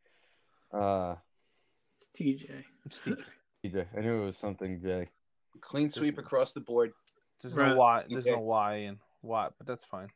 Uh, 0.73 1.15
It's 1.95 2.07
TJ. 2.18 2.64
It's 2.85 2.99
the- 3.01 3.23
TJ. 3.65 3.85
I 3.97 4.01
knew 4.01 4.22
it 4.23 4.26
was 4.26 4.38
something 4.38 4.81
Jay. 4.81 5.09
Clean 5.61 5.89
sweep 5.89 6.18
across 6.18 6.53
the 6.53 6.59
board. 6.61 6.93
There's 7.41 7.53
Right. 7.53 7.69
no 7.69 7.76
why. 7.77 8.03
There's 8.09 8.26
no 8.26 8.39
why 8.39 8.76
and 8.88 8.97
what, 9.22 9.53
but 9.57 9.68
that's 9.68 9.84
fine. 9.85 10.09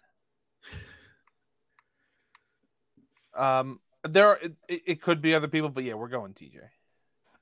Um, 3.35 3.79
there 4.07 4.27
are, 4.27 4.39
it, 4.41 4.53
it 4.67 4.81
it 4.85 5.01
could 5.01 5.21
be 5.21 5.33
other 5.35 5.47
people, 5.47 5.69
but 5.69 5.83
yeah, 5.83 5.93
we're 5.93 6.07
going 6.07 6.33
TJ. 6.33 6.57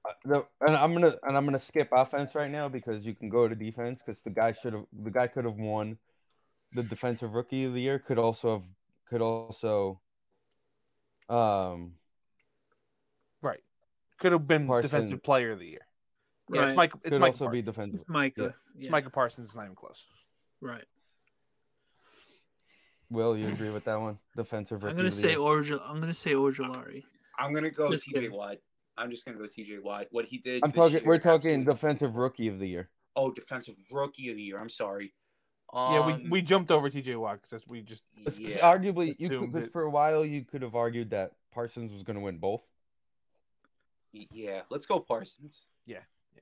Uh, 0.06 0.12
the, 0.26 0.46
and 0.62 0.76
I'm 0.76 0.94
gonna 0.94 1.14
and 1.24 1.36
I'm 1.38 1.46
gonna 1.46 1.60
skip 1.60 1.90
offense 1.92 2.36
right 2.36 2.50
now 2.52 2.70
because 2.70 3.06
you 3.06 3.14
can 3.16 3.30
go 3.30 3.48
to 3.48 3.56
defense 3.56 4.00
because 4.06 4.22
the 4.22 4.30
guy 4.30 4.52
should 4.54 4.74
have 4.74 4.86
the 5.04 5.12
guy 5.12 5.28
could 5.28 5.46
have 5.46 5.56
won 5.56 5.98
the 6.74 6.84
defensive 6.84 7.34
rookie 7.34 7.66
of 7.66 7.74
the 7.74 7.82
year 7.82 8.00
could 8.00 8.18
also 8.20 8.60
have 8.60 8.64
could 9.10 9.22
also 9.22 10.00
um 11.30 11.94
Right. 13.42 13.60
Could 14.20 14.32
have 14.34 14.48
been 14.48 14.68
Parsons. 14.68 14.92
defensive 14.92 15.24
player 15.24 15.52
of 15.52 15.60
the 15.60 15.68
year. 15.68 15.86
Yeah, 16.52 16.60
Right. 16.62 16.68
it's 16.70 16.76
Mike. 16.78 16.92
It's 17.04 17.10
could 17.12 17.22
Mike. 17.22 17.34
also 17.34 17.50
be 17.50 17.62
defensive. 17.62 18.02
It's 18.02 18.10
Micah. 18.10 18.42
Yeah. 18.42 18.48
Yeah. 18.76 18.82
It's 18.84 18.90
Micah 18.90 19.10
Parsons. 19.10 19.46
It's 19.48 19.56
not 19.56 19.64
even 19.66 19.76
close. 19.76 20.04
Right. 20.62 20.84
Will 23.10 23.36
you 23.38 23.48
agree 23.48 23.70
with 23.72 23.86
that 23.86 24.00
one? 24.00 24.20
Defensive 24.36 24.84
rookie. 24.84 24.92
I'm 24.92 24.98
gonna 24.98 25.12
say 25.12 25.30
year. 25.32 25.40
Orja. 25.40 25.82
I'm 25.84 26.00
gonna 26.00 26.14
say 26.14 26.34
Ojulari. 26.34 27.04
I'm 27.38 27.54
gonna 27.54 27.72
go 27.72 27.90
Just 27.92 28.08
TJ 28.08 28.14
kidding. 28.14 28.32
Watt. 28.34 28.58
I'm 28.98 29.10
just 29.10 29.26
gonna 29.26 29.38
go 29.38 29.46
TJ 29.46 29.82
Watt. 29.82 30.08
What 30.12 30.26
he 30.26 30.38
did. 30.38 30.62
I'm 30.64 30.72
talking. 30.72 31.00
year, 31.00 31.04
We're 31.06 31.18
talking 31.18 31.62
absolutely- 31.62 31.74
defensive 31.74 32.16
rookie 32.16 32.48
of 32.48 32.60
the 32.60 32.68
year. 32.68 32.90
Oh, 33.16 33.32
defensive 33.32 33.76
rookie 33.92 34.30
of 34.30 34.36
the 34.36 34.44
year. 34.44 34.60
I'm 34.60 34.70
sorry. 34.70 35.14
yeah, 35.74 36.06
we, 36.06 36.14
Um, 36.14 36.30
we 36.30 36.42
jumped 36.42 36.72
over 36.72 36.90
TJ 36.90 37.16
Watt 37.20 37.42
because 37.42 37.66
we 37.68 37.82
just 37.82 38.04
It's- 38.18 38.40
it's 38.40 38.56
yeah. 38.56 38.74
arguably, 38.74 39.16
you 39.20 39.30
could 39.30 39.52
because 39.52 39.70
for 39.70 39.84
a 39.84 39.90
while 39.90 40.26
you 40.26 40.44
could 40.46 40.62
have 40.62 40.76
argued 40.76 41.10
that 41.12 41.34
Parsons 41.52 41.92
was 41.92 42.04
going 42.04 42.16
to 42.16 42.22
win 42.22 42.38
both. 42.38 42.64
Yeah, 44.12 44.64
let's 44.70 44.86
go 44.88 45.00
Parsons. 45.00 45.66
Yeah, 45.86 46.00
yeah. 46.36 46.42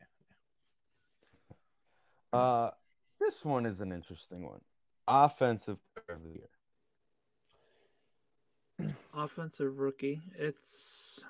yeah. 2.33 2.39
Uh, 2.39 2.71
this 3.19 3.43
one 3.43 3.65
is 3.65 3.79
an 3.81 3.91
interesting 3.91 4.43
one. 4.43 4.61
Offensive 5.07 5.77
player 5.95 6.17
of 6.17 6.23
the 6.23 6.29
year. 6.29 6.49
Offensive 9.15 9.79
rookie. 9.79 10.21
It's 10.37 11.23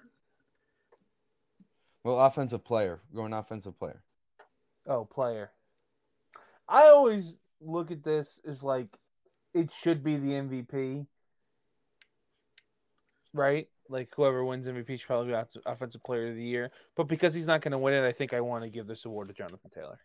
Well, 2.04 2.20
offensive 2.20 2.64
player. 2.66 3.00
Going 3.16 3.34
offensive 3.34 3.78
player. 3.78 4.02
oh 4.88 5.06
player. 5.06 5.52
I 6.68 6.88
always 6.88 7.36
look 7.62 7.92
at 7.92 8.04
this 8.04 8.40
as 8.48 8.62
like 8.62 8.88
it 9.54 9.70
should 9.82 10.04
be 10.04 10.18
the 10.18 10.28
MVP, 10.32 11.06
right? 13.34 13.68
Like 13.90 14.10
whoever 14.16 14.44
wins 14.44 14.68
MVP 14.68 15.00
should 15.00 15.08
probably 15.08 15.28
be 15.30 15.34
off- 15.34 15.56
offensive 15.66 16.04
player 16.04 16.30
of 16.30 16.36
the 16.36 16.44
year. 16.44 16.72
But 16.98 17.08
because 17.08 17.34
he's 17.34 17.46
not 17.46 17.62
going 17.62 17.72
to 17.72 17.78
win 17.78 17.94
it, 17.94 18.06
I 18.06 18.12
think 18.12 18.34
I 18.34 18.42
want 18.42 18.64
to 18.66 18.70
give 18.70 18.86
this 18.88 19.06
award 19.06 19.30
to 19.30 19.34
Jonathan 19.34 19.72
Taylor. 19.74 19.98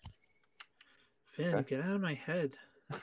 Vin. 1.37 1.55
Okay. 1.55 1.77
Get 1.77 1.85
out 1.85 1.97
of 1.97 2.01
my 2.01 2.15
head. 2.15 2.57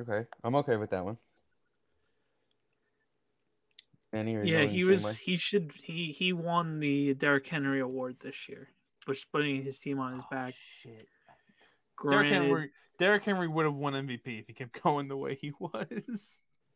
Okay, 0.00 0.26
I'm 0.44 0.54
okay 0.56 0.76
with 0.76 0.90
that 0.90 1.04
one. 1.04 1.16
Annie, 4.12 4.36
are 4.36 4.44
Yeah, 4.44 4.64
he 4.64 4.84
was. 4.84 5.02
same 5.02 5.10
way? 5.10 5.16
He 5.22 5.36
should. 5.36 5.72
He 5.82 6.12
he 6.12 6.32
won 6.32 6.80
the 6.80 7.14
Derrick 7.14 7.46
Henry 7.46 7.80
Award 7.80 8.16
this 8.20 8.48
year 8.48 8.68
for 9.00 9.14
putting 9.32 9.62
his 9.62 9.78
team 9.78 9.98
on 9.98 10.14
his 10.14 10.22
oh, 10.26 10.34
back. 10.34 10.54
shit. 10.80 11.06
Derrick 12.10 12.28
Henry, 12.30 12.70
Derrick 12.98 13.24
Henry 13.24 13.48
would 13.48 13.64
have 13.64 13.74
won 13.74 13.94
MVP 13.94 14.40
if 14.40 14.46
he 14.46 14.52
kept 14.52 14.80
going 14.82 15.08
the 15.08 15.16
way 15.16 15.34
he 15.34 15.52
was. 15.58 15.86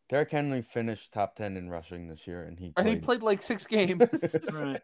Derrick 0.08 0.30
Henry 0.30 0.62
finished 0.62 1.12
top 1.12 1.36
ten 1.36 1.56
in 1.56 1.68
rushing 1.68 2.08
this 2.08 2.26
year, 2.26 2.42
and 2.44 2.58
he 2.58 2.72
And 2.76 2.88
he 2.88 2.94
played. 2.96 3.02
played 3.02 3.22
like 3.22 3.42
six 3.42 3.66
games. 3.66 4.02
Right. 4.52 4.80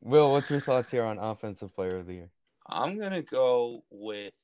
Will, 0.00 0.30
what's 0.30 0.48
your 0.48 0.60
thoughts 0.60 0.92
here 0.92 1.02
on 1.04 1.18
offensive 1.18 1.74
player 1.74 1.96
of 1.98 2.06
the 2.06 2.14
year? 2.14 2.30
I'm 2.68 2.98
gonna 2.98 3.22
go 3.22 3.82
with 3.90 4.34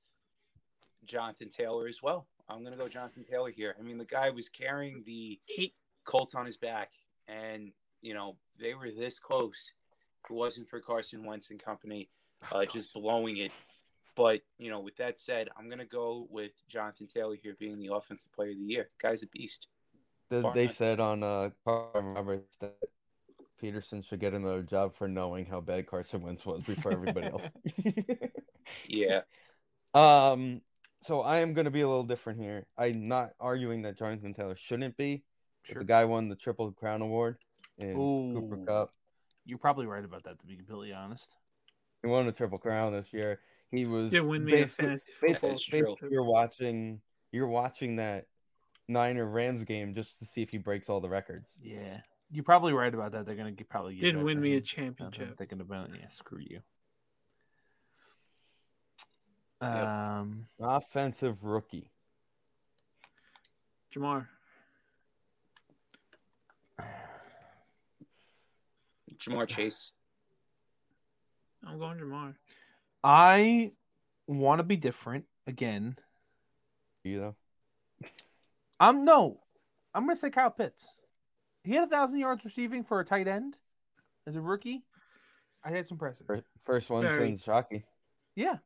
Jonathan 1.05 1.49
Taylor 1.49 1.87
as 1.87 2.03
well. 2.03 2.27
I'm 2.49 2.63
gonna 2.63 2.77
go 2.77 2.89
Jonathan 2.89 3.23
Taylor 3.23 3.51
here. 3.51 3.75
I 3.79 3.83
mean, 3.83 3.99
the 3.99 4.05
guy 4.05 4.31
was 4.31 4.49
carrying 4.49 5.03
the 5.07 5.41
Colts 6.05 6.35
on 6.35 6.47
his 6.47 6.57
back, 6.57 6.93
and 7.29 7.73
you 8.03 8.15
know 8.15 8.37
they 8.59 8.75
were 8.75 8.91
this 8.91 9.19
close. 9.19 9.73
If 10.25 10.31
it 10.31 10.35
wasn't 10.35 10.69
for 10.69 10.81
Carson 10.81 11.25
Wentz 11.25 11.51
and 11.51 11.63
company, 11.63 12.09
uh, 12.53 12.65
just 12.65 12.93
blowing 12.95 13.39
it. 13.39 13.53
But 14.17 14.43
you 14.59 14.71
know, 14.71 14.81
with 14.81 14.97
that 14.97 15.19
said, 15.19 15.49
I'm 15.59 15.69
gonna 15.69 15.85
go 15.85 16.27
with 16.31 16.53
Jonathan 16.69 17.07
Taylor 17.07 17.37
here 17.37 17.57
being 17.59 17.79
the 17.79 17.95
offensive 17.95 18.33
player 18.33 18.51
of 18.51 18.59
the 18.59 18.65
year. 18.65 18.91
Guy's 19.01 19.23
a 19.23 19.27
beast. 19.29 19.69
The, 20.31 20.41
Bar 20.41 20.55
they 20.55 20.67
none. 20.67 20.75
said 20.75 21.01
on 21.01 21.23
uh 21.23 21.51
Carton 21.65 22.15
Roberts 22.15 22.57
that 22.61 22.77
Pederson 23.63 24.05
should 24.05 24.21
get 24.21 24.35
another 24.35 24.63
job 24.63 24.95
for 24.95 25.09
knowing 25.09 25.47
how 25.47 25.61
bad 25.61 25.87
Carson 25.87 26.23
Wentz 26.23 26.45
was 26.45 26.63
before 26.63 26.93
everybody 26.93 27.27
else. 27.27 27.49
Yeah, 28.89 29.23
um, 29.95 30.63
so 31.05 31.21
I 31.21 31.41
am 31.41 31.53
going 31.55 31.67
to 31.67 31.71
be 31.71 31.83
a 31.83 31.89
little 31.89 32.03
different 32.05 32.41
here. 32.41 32.67
I'm 32.79 33.09
not 33.09 33.31
arguing 33.39 33.83
that 33.83 33.99
Jonathan 33.99 34.33
Taylor 34.35 34.57
shouldn't 34.57 34.97
be. 34.97 35.23
but 35.67 35.73
Sure. 35.73 35.83
The 35.83 35.87
guy 35.87 36.05
won 36.05 36.29
the 36.29 36.37
Triple 36.37 36.73
Crown 36.73 37.03
Award 37.03 37.37
in 37.79 37.95
Cooper 37.95 38.57
Kupp. 38.67 38.95
You're 39.45 39.59
probably 39.59 39.87
right 39.87 40.05
about 40.05 40.25
that, 40.25 40.41
to 40.41 40.47
be 40.47 40.57
completely 40.57 40.93
honest. 40.93 41.29
He 42.03 42.09
won 42.09 42.27
the 42.27 42.33
Triple 42.33 42.59
Crown 42.59 42.93
this 42.93 43.13
year. 43.13 43.41
He 43.71 43.87
was 43.87 44.11
did 44.11 44.23
win 44.23 44.45
me 44.45 44.61
a 44.63 44.67
fantasy 44.67 45.05
football. 45.19 45.29
basically, 45.29 45.49
That's 45.51 45.65
true. 45.65 45.83
basically 45.83 46.09
you're 46.13 46.25
watching 46.25 47.01
you're 47.33 47.49
watching 47.49 47.97
that 47.97 48.27
Niner 48.89 49.27
Rams 49.27 49.65
game 49.65 49.95
just 49.95 50.19
to 50.21 50.27
see 50.27 50.43
if 50.43 50.51
he 50.51 50.59
breaks 50.59 50.89
all 50.89 51.01
the 51.01 51.09
records. 51.09 51.49
Yeah, 51.61 52.01
you're 52.31 52.45
probably 52.45 52.73
right 52.73 52.93
about 52.93 53.13
that. 53.13 53.27
They're 53.27 53.35
gonna 53.35 53.51
get, 53.53 53.69
probably 53.69 53.95
give 53.95 54.03
didn't 54.03 54.25
win 54.25 54.41
me 54.41 54.53
a 54.53 54.55
him. 54.55 54.59
I'm 54.61 54.65
championship. 54.65 55.39
thinking 55.39 55.61
about 55.61 55.91
it. 55.91 55.97
Yeah, 56.01 56.09
screw 56.17 56.41
you. 56.41 56.61
Yep. 59.63 59.87
Um, 59.87 60.47
Offensive 60.61 61.43
rookie. 61.43 61.91
Ja'Marr. 63.95 64.27
Ja'Marr 69.19 69.47
Chase. 69.47 69.93
I'm 71.67 71.79
going 71.79 71.99
Ja'Marr. 71.99 72.35
I 73.03 73.73
want 74.27 74.59
to 74.59 74.65
be 74.65 74.77
different 74.77 75.25
again. 75.47 75.97
You 77.05 77.21
know, 77.21 77.35
I'm 78.81 79.05
no, 79.05 79.41
I'm 79.95 80.07
gonna 80.07 80.17
say 80.17 80.31
Kyle 80.31 80.51
Pitts. 80.51 80.83
He 81.65 81.73
had 81.75 81.85
a 81.85 81.91
thousand 81.91 82.19
yards 82.19 82.45
receiving 82.45 82.85
for 82.85 83.01
a 83.01 83.05
tight 83.05 83.29
end 83.29 83.57
as 84.27 84.37
a 84.37 84.41
rookie. 84.41 84.83
I 85.63 85.69
think 85.69 85.81
it's 85.81 85.91
impressive. 85.91 86.27
First 86.65 86.91
one 86.91 87.03
Very. 87.03 87.29
since 87.29 87.45
Shockey. 87.45 87.85
Yeah. 88.37 88.57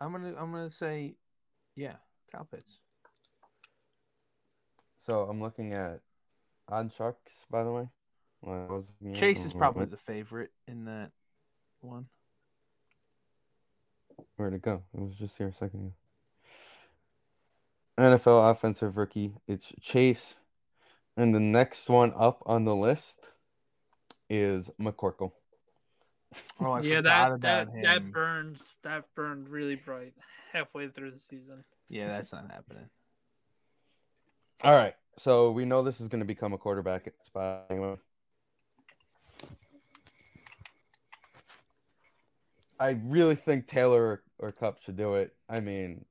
I'm 0.00 0.12
gonna 0.12 0.34
I'm 0.38 0.52
gonna 0.52 0.70
say, 0.70 1.14
yeah, 1.76 1.94
Pitts. 2.50 2.78
So 5.06 5.22
I'm 5.22 5.40
looking 5.40 5.72
at 5.72 6.00
Odd 6.68 6.92
Sharks, 6.96 7.32
by 7.50 7.64
the 7.64 7.72
way. 7.72 7.88
Well, 8.42 8.66
I 8.68 8.72
was 8.72 8.84
Chase 9.14 9.44
is 9.44 9.52
probably 9.52 9.86
the 9.86 9.96
favorite 9.96 10.50
in 10.66 10.84
that 10.84 11.10
one. 11.80 12.06
Where'd 14.36 14.54
it 14.54 14.62
go? 14.62 14.82
It 14.94 15.00
was 15.00 15.16
just 15.16 15.38
here 15.38 15.48
a 15.48 15.52
second 15.52 15.80
ago. 15.80 15.92
NFL 17.98 18.50
offensive 18.50 18.96
rookie. 18.96 19.32
It's 19.48 19.72
Chase. 19.80 20.38
And 21.16 21.34
the 21.34 21.40
next 21.40 21.88
one 21.88 22.12
up 22.16 22.42
on 22.46 22.64
the 22.64 22.76
list 22.76 23.18
is 24.30 24.70
McCorkle. 24.80 25.32
Oh, 26.60 26.72
I 26.72 26.80
yeah, 26.80 27.00
that 27.00 27.40
that 27.40 27.62
about 27.62 27.74
that 27.82 27.96
him. 27.98 28.10
burns. 28.10 28.62
That 28.82 29.04
burned 29.14 29.48
really 29.48 29.76
bright 29.76 30.14
halfway 30.52 30.88
through 30.88 31.12
the 31.12 31.18
season. 31.18 31.64
Yeah, 31.88 32.08
that's 32.08 32.32
not 32.32 32.50
happening. 32.50 32.88
All 34.62 34.74
right. 34.74 34.94
So 35.18 35.50
we 35.50 35.64
know 35.64 35.82
this 35.82 36.00
is 36.00 36.08
going 36.08 36.20
to 36.20 36.26
become 36.26 36.52
a 36.52 36.58
quarterback 36.58 37.12
spot 37.24 37.66
anyway. 37.70 37.96
I 42.80 42.90
really 43.04 43.34
think 43.34 43.66
Taylor 43.66 44.22
or, 44.38 44.48
or 44.48 44.52
Kupp 44.52 44.82
should 44.82 44.96
do 44.96 45.14
it. 45.14 45.34
I 45.48 45.58
mean, 45.58 46.04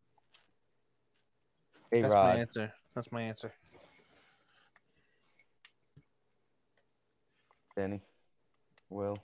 A 1.93 2.01
That's 2.01 2.13
my 2.13 2.35
answer. 2.35 2.73
That's 2.95 3.11
my 3.11 3.21
answer. 3.21 3.53
Danny, 7.77 8.01
Will. 8.89 9.17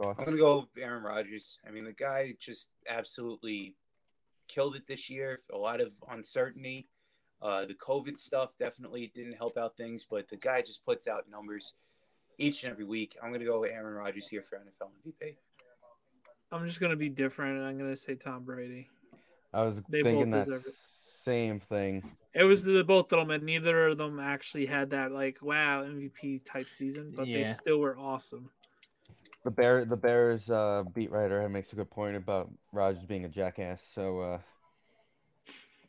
Thoughts? 0.00 0.18
I'm 0.18 0.24
gonna 0.26 0.36
go 0.36 0.68
Aaron 0.78 1.02
Rodgers. 1.02 1.58
I 1.66 1.70
mean, 1.70 1.84
the 1.84 1.92
guy 1.92 2.34
just 2.38 2.68
absolutely 2.88 3.74
killed 4.48 4.76
it 4.76 4.86
this 4.86 5.08
year. 5.08 5.40
A 5.52 5.56
lot 5.56 5.80
of 5.80 5.92
uncertainty. 6.10 6.86
Uh, 7.40 7.66
the 7.66 7.74
COVID 7.74 8.18
stuff 8.18 8.52
definitely 8.58 9.12
didn't 9.14 9.34
help 9.34 9.56
out 9.56 9.76
things, 9.76 10.06
but 10.08 10.28
the 10.28 10.36
guy 10.36 10.62
just 10.62 10.84
puts 10.84 11.06
out 11.06 11.24
numbers 11.30 11.74
each 12.38 12.62
and 12.62 12.72
every 12.72 12.84
week. 12.84 13.16
I'm 13.22 13.32
gonna 13.32 13.44
go 13.44 13.60
with 13.60 13.72
Aaron 13.72 13.94
Rodgers 13.94 14.28
here 14.28 14.42
for 14.42 14.56
NFL 14.56 14.90
MVP. 15.06 15.36
I'm 16.52 16.66
just 16.66 16.80
gonna 16.80 16.96
be 16.96 17.08
different. 17.08 17.62
I'm 17.62 17.78
gonna 17.78 17.96
say 17.96 18.14
Tom 18.14 18.44
Brady. 18.44 18.88
I 19.52 19.62
was 19.62 19.82
They 19.88 20.02
thinking 20.02 20.30
both 20.30 20.46
that 20.46 20.62
same 21.26 21.60
thing. 21.60 22.10
It 22.34 22.44
was 22.44 22.62
the 22.62 22.84
both 22.84 23.12
of 23.12 23.18
them, 23.18 23.30
and 23.30 23.44
neither 23.44 23.88
of 23.88 23.98
them 23.98 24.20
actually 24.20 24.66
had 24.66 24.90
that 24.90 25.12
like 25.12 25.38
wow 25.42 25.82
MVP 25.84 26.44
type 26.44 26.68
season, 26.68 27.12
but 27.16 27.26
they 27.26 27.44
still 27.52 27.78
were 27.78 27.98
awesome. 27.98 28.50
The 29.46 29.52
bear, 29.52 29.84
the 29.84 29.96
Bears 29.96 30.50
uh, 30.50 30.82
beat 30.92 31.12
writer 31.12 31.48
makes 31.48 31.72
a 31.72 31.76
good 31.76 31.88
point 31.88 32.16
about 32.16 32.50
Rodgers 32.72 33.04
being 33.04 33.24
a 33.26 33.28
jackass. 33.28 33.80
So 33.94 34.18
uh, 34.18 34.38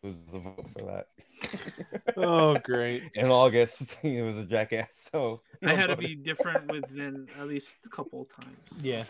was 0.04 0.14
the 0.32 0.38
vote 0.38 0.70
for 0.78 0.86
that. 0.86 2.16
Oh, 2.18 2.56
great. 2.64 3.02
In 3.16 3.32
August, 3.32 3.98
he 4.04 4.22
was 4.22 4.38
a 4.38 4.44
jackass. 4.44 4.90
So 5.12 5.42
I 5.66 5.74
had 5.74 5.88
to 5.88 5.96
be 5.96 6.14
different 6.14 6.72
within 6.72 7.28
at 7.40 7.48
least 7.48 7.78
a 7.84 7.90
couple 7.90 8.22
of 8.22 8.30
times. 8.30 8.60
Yeah. 8.84 9.06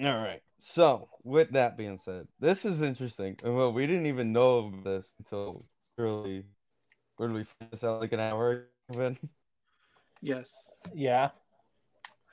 All 0.00 0.22
right. 0.22 0.40
So, 0.60 1.08
with 1.24 1.50
that 1.50 1.76
being 1.76 1.98
said, 1.98 2.28
this 2.38 2.64
is 2.64 2.80
interesting. 2.80 3.36
And, 3.42 3.56
Well, 3.56 3.72
we 3.72 3.88
didn't 3.88 4.06
even 4.06 4.32
know 4.32 4.58
of 4.58 4.84
this 4.84 5.10
until 5.18 5.64
early. 5.98 6.44
Where 7.16 7.28
did 7.28 7.34
we 7.34 7.42
find 7.42 7.72
this 7.72 7.82
out? 7.82 8.00
Like 8.00 8.12
an 8.12 8.20
hour 8.20 8.68
ago, 8.88 9.16
Yes. 10.20 10.48
Yeah. 10.94 11.30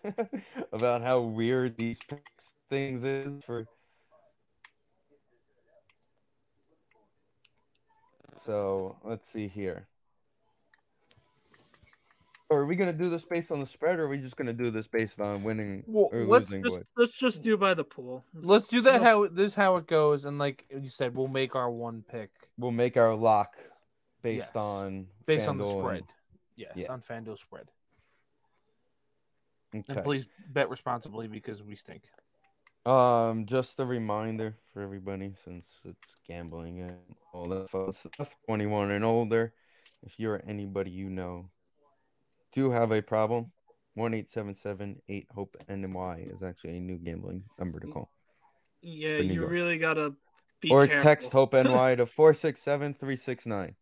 about 0.73 1.01
how 1.01 1.19
weird 1.21 1.75
these 1.77 1.99
things 2.69 3.03
is 3.03 3.43
for. 3.43 3.65
So 8.45 8.95
let's 9.03 9.27
see 9.29 9.47
here. 9.47 9.87
Or 12.51 12.61
are 12.61 12.65
we 12.65 12.75
gonna 12.75 12.93
do 12.93 13.09
this 13.11 13.25
based 13.25 13.51
on 13.51 13.59
the 13.59 13.65
spread, 13.67 13.99
or 13.99 14.05
are 14.05 14.07
we 14.07 14.17
just 14.17 14.35
gonna 14.35 14.53
do 14.53 14.71
this 14.71 14.87
based 14.87 15.19
on 15.19 15.43
winning 15.43 15.83
Well, 15.85 16.09
or 16.11 16.25
let's 16.25 16.45
losing? 16.49 16.63
Just, 16.63 16.77
wood? 16.77 16.87
let's 16.97 17.11
just 17.13 17.43
do 17.43 17.57
by 17.57 17.75
the 17.75 17.83
pool. 17.83 18.25
Let's 18.33 18.67
do 18.67 18.81
that 18.81 19.01
No- 19.01 19.07
how 19.07 19.27
this 19.27 19.49
is 19.51 19.55
how 19.55 19.75
it 19.75 19.85
goes, 19.85 20.25
and 20.25 20.39
like 20.39 20.65
you 20.71 20.89
said, 20.89 21.15
we'll 21.15 21.27
make 21.27 21.55
our 21.55 21.69
one 21.69 22.03
pick 22.09 22.31
We'll 22.57 22.71
make 22.71 22.97
our 22.97 23.13
lock 23.15 23.53
based 24.23 24.47
Yes. 24.47 24.55
on 24.55 25.07
based 25.27 25.47
on 25.47 25.57
the 25.57 25.63
FanDuel 25.63 25.71
and- 25.73 25.81
spread. 25.83 26.03
Yes, 26.55 26.71
Yeah. 26.75 26.91
on 26.91 27.01
FanDuel 27.03 27.37
spread. 27.37 27.69
Okay. 29.75 29.83
And 29.87 30.03
please 30.03 30.25
bet 30.51 30.69
responsibly 30.69 31.27
because 31.27 31.61
we 31.61 31.75
stink. 31.75 32.03
Um, 32.85 33.45
just 33.45 33.79
a 33.79 33.85
reminder 33.85 34.55
for 34.73 34.81
everybody, 34.81 35.35
since 35.43 35.65
it's 35.85 36.15
gambling 36.27 36.81
and 36.81 36.97
all 37.33 37.47
that 37.49 37.69
fun 37.69 37.93
stuff. 37.93 38.29
Twenty-one 38.45 38.91
and 38.91 39.05
older. 39.05 39.53
If 40.01 40.13
you're 40.17 40.41
anybody 40.47 40.91
you 40.91 41.09
know, 41.09 41.49
do 42.53 42.71
have 42.71 42.91
a 42.91 43.01
problem, 43.01 43.51
one 43.93 44.13
eight 44.13 44.31
seven 44.31 44.55
seven 44.55 45.01
eight 45.09 45.27
hope 45.29 45.55
NY 45.67 46.27
is 46.33 46.41
actually 46.41 46.77
a 46.77 46.79
new 46.79 46.97
gambling 46.97 47.43
number 47.59 47.79
to 47.79 47.87
call. 47.87 48.09
Yeah, 48.81 49.17
you 49.17 49.41
York. 49.41 49.51
really 49.51 49.77
gotta 49.77 50.13
be 50.61 50.71
or 50.71 50.87
careful. 50.87 51.03
text 51.03 51.31
hope 51.31 51.53
NY 51.53 51.95
to 51.95 52.05
four 52.05 52.33
six 52.33 52.61
seven 52.61 52.93
three 52.93 53.17
six 53.17 53.45
nine. 53.45 53.75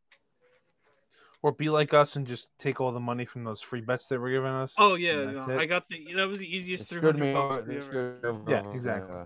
Or 1.48 1.54
be 1.54 1.70
like 1.70 1.94
us 1.94 2.18
and 2.18 2.28
just 2.28 2.50
take 2.60 2.82
all 2.82 2.92
the 2.92 3.00
money 3.00 3.24
from 3.24 3.46
those 3.46 3.62
free 3.62 3.80
bets 3.80 4.08
they 4.10 4.18
were 4.18 4.30
giving 4.30 4.50
us. 4.50 4.74
Oh 4.78 4.96
yeah, 4.96 5.32
no. 5.32 5.58
I 5.58 5.66
got 5.66 5.88
the 5.88 6.14
that 6.18 6.28
was 6.28 6.40
the 6.40 6.58
easiest 6.58 6.90
three 6.90 6.98
screwed 7.00 7.18
me 7.18 7.32
bucks 7.32 7.60
over. 7.60 7.66
They 7.66 7.78
ever. 7.78 7.86
screwed, 7.86 8.26
over 8.26 8.52
Yeah, 8.52 8.60
on 8.60 8.66
a, 8.66 8.76
exactly. 8.76 9.16
uh, 9.16 9.26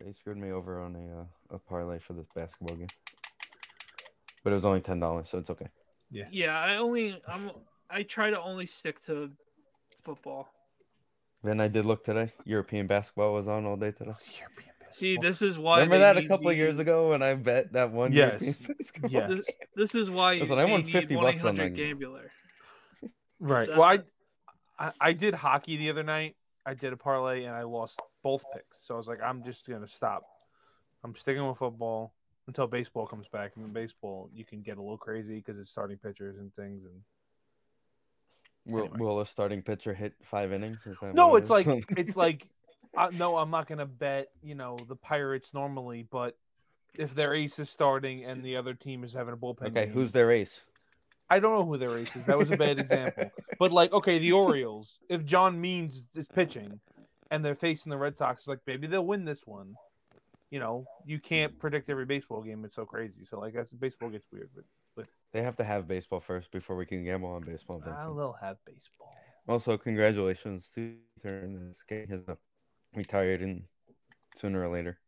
they 0.00 0.12
screwed 0.14 0.38
me 0.38 0.50
over 0.50 0.80
on 0.80 0.96
a 0.96 1.20
uh, 1.20 1.56
a 1.56 1.58
parlay 1.58 1.98
for 1.98 2.14
this 2.14 2.24
basketball 2.34 2.76
game, 2.76 2.88
but 4.42 4.54
it 4.54 4.56
was 4.56 4.64
only 4.64 4.80
ten 4.80 4.98
dollars, 4.98 5.28
so 5.30 5.36
it's 5.36 5.50
okay. 5.50 5.68
Yeah, 6.10 6.24
yeah, 6.30 6.58
I 6.58 6.76
only 6.76 7.20
I'm 7.28 7.50
I 7.90 8.04
try 8.04 8.30
to 8.30 8.40
only 8.40 8.64
stick 8.64 9.04
to 9.04 9.32
football. 10.02 10.48
Then 11.44 11.60
I 11.60 11.68
did 11.68 11.84
look 11.84 12.02
today. 12.02 12.32
European 12.46 12.86
basketball 12.86 13.34
was 13.34 13.46
on 13.46 13.66
all 13.66 13.76
day 13.76 13.90
today. 13.90 14.14
European 14.40 14.71
See, 14.92 15.16
this 15.20 15.42
is 15.42 15.58
why. 15.58 15.76
Remember 15.80 15.98
that 15.98 16.16
a 16.16 16.20
need 16.20 16.28
couple 16.28 16.48
of 16.50 16.56
years 16.56 16.78
ago 16.78 17.10
when 17.10 17.22
I 17.22 17.34
bet 17.34 17.72
that 17.72 17.90
one 17.92 18.12
Yes. 18.12 18.42
Yes. 19.08 19.30
This, 19.30 19.46
this 19.74 19.94
is 19.94 20.10
why 20.10 20.34
Listen, 20.34 20.58
I 20.58 20.64
won 20.64 20.82
50 20.82 21.16
bucks 21.16 21.44
on 21.44 21.56
that 21.56 21.74
game. 21.74 21.98
Gambler. 21.98 22.30
Right. 23.40 23.68
That- 23.68 23.78
Well, 23.78 23.88
I, 23.88 23.98
I 24.78 24.92
I 25.00 25.12
did 25.12 25.34
hockey 25.34 25.76
the 25.76 25.90
other 25.90 26.02
night. 26.02 26.36
I 26.64 26.74
did 26.74 26.92
a 26.92 26.96
parlay 26.96 27.44
and 27.44 27.54
I 27.54 27.62
lost 27.62 28.00
both 28.22 28.44
picks. 28.52 28.78
So 28.86 28.94
I 28.94 28.96
was 28.98 29.08
like, 29.08 29.20
I'm 29.22 29.42
just 29.44 29.66
gonna 29.66 29.88
stop. 29.88 30.22
I'm 31.04 31.16
sticking 31.16 31.46
with 31.46 31.58
football 31.58 32.12
until 32.46 32.66
baseball 32.66 33.06
comes 33.06 33.26
back. 33.28 33.52
And 33.56 33.64
in 33.64 33.72
baseball, 33.72 34.30
you 34.34 34.44
can 34.44 34.62
get 34.62 34.78
a 34.78 34.80
little 34.80 34.98
crazy 34.98 35.36
because 35.36 35.58
it's 35.58 35.70
starting 35.70 35.96
pitchers 35.98 36.36
and 36.38 36.54
things. 36.54 36.84
And 36.84 37.00
Will, 38.64 38.84
Anyway. 38.84 38.98
will 39.00 39.20
a 39.20 39.26
starting 39.26 39.60
pitcher 39.62 39.92
hit 39.92 40.14
five 40.22 40.52
innings? 40.52 40.78
Is 40.86 40.96
that 41.02 41.14
no, 41.16 41.28
what 41.28 41.38
it's 41.38 41.46
is? 41.46 41.50
like 41.50 41.84
it's 41.96 42.14
like, 42.16 42.46
uh, 42.96 43.10
no, 43.12 43.36
I'm 43.36 43.50
not 43.50 43.66
gonna 43.68 43.86
bet. 43.86 44.28
You 44.42 44.54
know, 44.54 44.78
the 44.88 44.96
Pirates 44.96 45.50
normally, 45.54 46.06
but 46.10 46.36
if 46.94 47.14
their 47.14 47.34
ace 47.34 47.58
is 47.58 47.70
starting 47.70 48.24
and 48.24 48.42
the 48.44 48.56
other 48.56 48.74
team 48.74 49.02
is 49.04 49.12
having 49.12 49.32
a 49.34 49.36
bullpen, 49.36 49.68
okay. 49.68 49.84
game- 49.86 49.92
Who's 49.94 50.12
their 50.12 50.30
ace? 50.30 50.60
I 51.30 51.40
don't 51.40 51.54
know 51.56 51.64
who 51.64 51.78
their 51.78 51.96
ace 51.96 52.14
is. 52.14 52.24
That 52.26 52.36
was 52.36 52.50
a 52.50 52.56
bad 52.56 52.78
example. 52.78 53.30
But 53.58 53.72
like, 53.72 53.92
okay, 53.92 54.18
the 54.18 54.32
Orioles. 54.32 54.98
If 55.08 55.24
John 55.24 55.58
Means 55.60 56.04
is 56.14 56.26
pitching, 56.26 56.80
and 57.30 57.44
they're 57.44 57.54
facing 57.54 57.90
the 57.90 57.96
Red 57.96 58.16
Sox, 58.18 58.40
it's 58.42 58.48
like 58.48 58.58
maybe 58.66 58.86
they'll 58.86 59.06
win 59.06 59.24
this 59.24 59.46
one. 59.46 59.74
You 60.50 60.58
know, 60.58 60.84
you 61.06 61.18
can't 61.18 61.58
predict 61.58 61.88
every 61.88 62.04
baseball 62.04 62.42
game. 62.42 62.62
It's 62.66 62.74
so 62.74 62.84
crazy. 62.84 63.24
So 63.24 63.38
like, 63.38 63.54
that's 63.54 63.72
baseball 63.72 64.10
gets 64.10 64.26
weird. 64.30 64.50
But 64.96 65.06
They 65.32 65.42
have 65.42 65.56
to 65.56 65.64
have 65.64 65.88
baseball 65.88 66.20
first 66.20 66.50
before 66.50 66.76
we 66.76 66.84
can 66.84 67.04
gamble 67.04 67.30
on 67.30 67.42
baseball. 67.42 67.76
uh, 67.82 67.88
Vincent. 67.88 68.16
they'll 68.16 68.36
have 68.42 68.56
baseball. 68.66 69.14
Also, 69.48 69.78
congratulations 69.78 70.70
to 70.74 70.94
Turner. 71.22 71.68
This 71.68 71.82
guy 71.88 72.04
has 72.10 72.20
uh, 72.28 72.34
retired 72.94 73.42
in 73.42 73.64
sooner 74.36 74.62
or 74.62 74.68
later. 74.68 74.98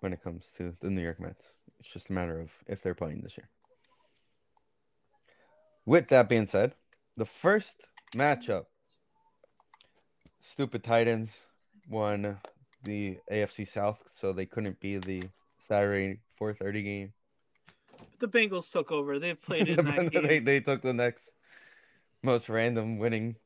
When 0.00 0.12
it 0.12 0.22
comes 0.22 0.44
to 0.58 0.74
the 0.80 0.90
New 0.90 1.00
York 1.00 1.18
Mets, 1.18 1.54
it's 1.80 1.90
just 1.90 2.10
a 2.10 2.12
matter 2.12 2.38
of 2.38 2.50
if 2.66 2.82
they're 2.82 2.94
playing 2.94 3.22
this 3.22 3.38
year. 3.38 3.48
With 5.86 6.08
that 6.08 6.28
being 6.28 6.46
said, 6.46 6.74
the 7.16 7.24
first 7.24 7.88
matchup, 8.14 8.66
stupid 10.40 10.84
Titans 10.84 11.46
won 11.88 12.38
the 12.82 13.18
AFC 13.30 13.66
South, 13.66 13.98
so 14.14 14.32
they 14.32 14.46
couldn't 14.46 14.80
be 14.80 14.98
the 14.98 15.24
Saturday 15.58 16.20
4:30 16.40 16.84
game. 16.84 17.12
The 18.18 18.28
Bengals 18.28 18.70
took 18.70 18.92
over. 18.92 19.18
They've 19.18 19.40
played 19.40 19.68
in 19.68 19.84
that 19.84 20.10
game. 20.10 20.26
they 20.26 20.38
they 20.38 20.60
took 20.60 20.82
the 20.82 20.92
next 20.92 21.30
most 22.22 22.48
random 22.48 22.98
winning 22.98 23.36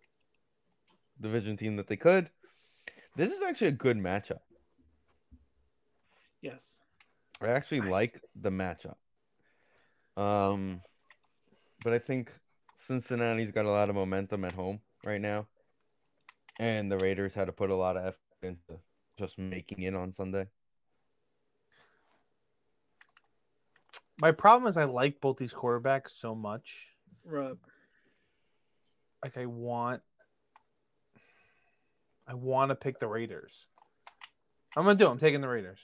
division 1.21 1.57
team 1.57 1.77
that 1.77 1.87
they 1.89 1.97
could. 1.97 2.31
This 3.17 3.33
is 3.33 3.43
actually 3.43 3.69
a 3.69 3.73
good 3.73 3.97
matchup. 3.97 4.41
Yes. 6.41 6.65
I 7.41 7.49
actually 7.49 7.83
like 7.83 8.21
the 8.35 8.51
matchup. 8.51 8.97
Um, 10.17 10.81
but 11.85 11.93
I 11.93 11.99
think 11.99 12.33
Cincinnati's 12.75 13.53
got 13.53 13.65
a 13.65 13.71
lot 13.71 13.89
of 13.89 13.95
momentum 13.95 14.45
at 14.45 14.53
home 14.53 14.81
right 15.05 15.21
now, 15.21 15.47
and 16.59 16.91
the 16.91 16.99
Raiders 16.99 17.35
had 17.35 17.47
to 17.47 17.53
put 17.53 17.71
a 17.71 17.77
lot 17.77 17.97
of 17.97 18.07
effort 18.07 18.19
into 18.43 18.81
just 19.19 19.39
making 19.39 19.83
it 19.83 19.95
on 19.95 20.13
Sunday. 20.13 20.47
My 24.21 24.33
problem 24.33 24.69
is 24.69 24.77
I 24.77 24.85
like 24.85 25.21
both 25.21 25.37
these 25.37 25.53
quarterbacks 25.53 26.11
so 26.19 26.35
much. 26.35 26.89
Right. 27.25 27.55
Like 29.23 29.37
I 29.37 29.47
want, 29.47 30.03
I 32.29 32.35
want 32.35 32.69
to 32.71 32.75
pick 32.75 33.01
the 33.01 33.07
Raiders. 33.09 33.53
I'm 34.77 34.85
gonna 34.85 34.97
do. 34.99 35.07
it. 35.07 35.11
I'm 35.11 35.19
taking 35.19 35.41
the 35.41 35.49
Raiders. 35.49 35.79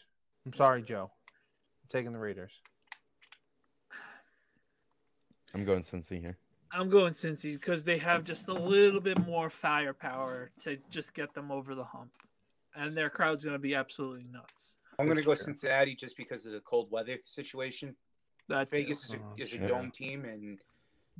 I'm 0.46 0.52
sorry, 0.54 0.82
Joe. 0.82 1.10
I'm 1.10 1.88
taking 1.90 2.12
the 2.12 2.18
Raiders. 2.18 2.52
I'm 5.54 5.64
going 5.64 5.82
Cincy 5.82 6.20
here. 6.20 6.36
I'm 6.72 6.90
going 6.90 7.12
Cincy 7.14 7.52
because 7.54 7.84
they 7.84 7.98
have 7.98 8.24
just 8.24 8.48
a 8.48 8.52
little 8.52 9.00
bit 9.00 9.24
more 9.26 9.48
firepower 9.48 10.50
to 10.64 10.76
just 10.90 11.14
get 11.14 11.32
them 11.32 11.50
over 11.52 11.74
the 11.74 11.84
hump, 11.84 12.10
and 12.74 12.96
their 12.96 13.08
crowd's 13.08 13.44
going 13.44 13.54
to 13.54 13.60
be 13.60 13.74
absolutely 13.74 14.24
nuts. 14.30 14.76
I'm 14.98 15.06
going 15.06 15.16
to 15.16 15.22
go 15.24 15.34
true. 15.34 15.44
Cincinnati 15.44 15.94
just 15.94 16.16
because 16.16 16.44
of 16.46 16.52
the 16.52 16.60
cold 16.60 16.90
weather 16.90 17.18
situation. 17.24 17.94
That's 18.48 18.70
Vegas 18.70 19.04
is 19.04 19.14
a, 19.14 19.16
Oh, 19.18 19.34
is 19.38 19.52
a 19.52 19.56
sure. 19.56 19.68
dome 19.68 19.90
team, 19.92 20.24
and 20.24 20.58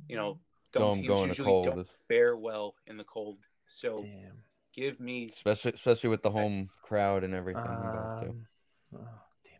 you 0.07 0.17
know 0.17 0.37
dome, 0.71 0.83
Dome 0.83 0.95
teams 0.95 1.07
going 1.07 1.27
usually 1.29 1.63
don't 1.65 1.87
fare 2.07 2.35
well 2.35 2.75
in 2.87 2.97
the 2.97 3.03
cold. 3.05 3.37
So 3.67 4.01
Damn. 4.03 4.37
Give 4.75 4.99
me 4.99 5.29
Especially 5.29 5.71
especially 5.73 6.09
with 6.09 6.21
the 6.21 6.29
home 6.31 6.69
crowd 6.83 7.23
and 7.23 7.33
everything. 7.33 7.63
Um, 7.63 8.47
oh, 8.95 8.99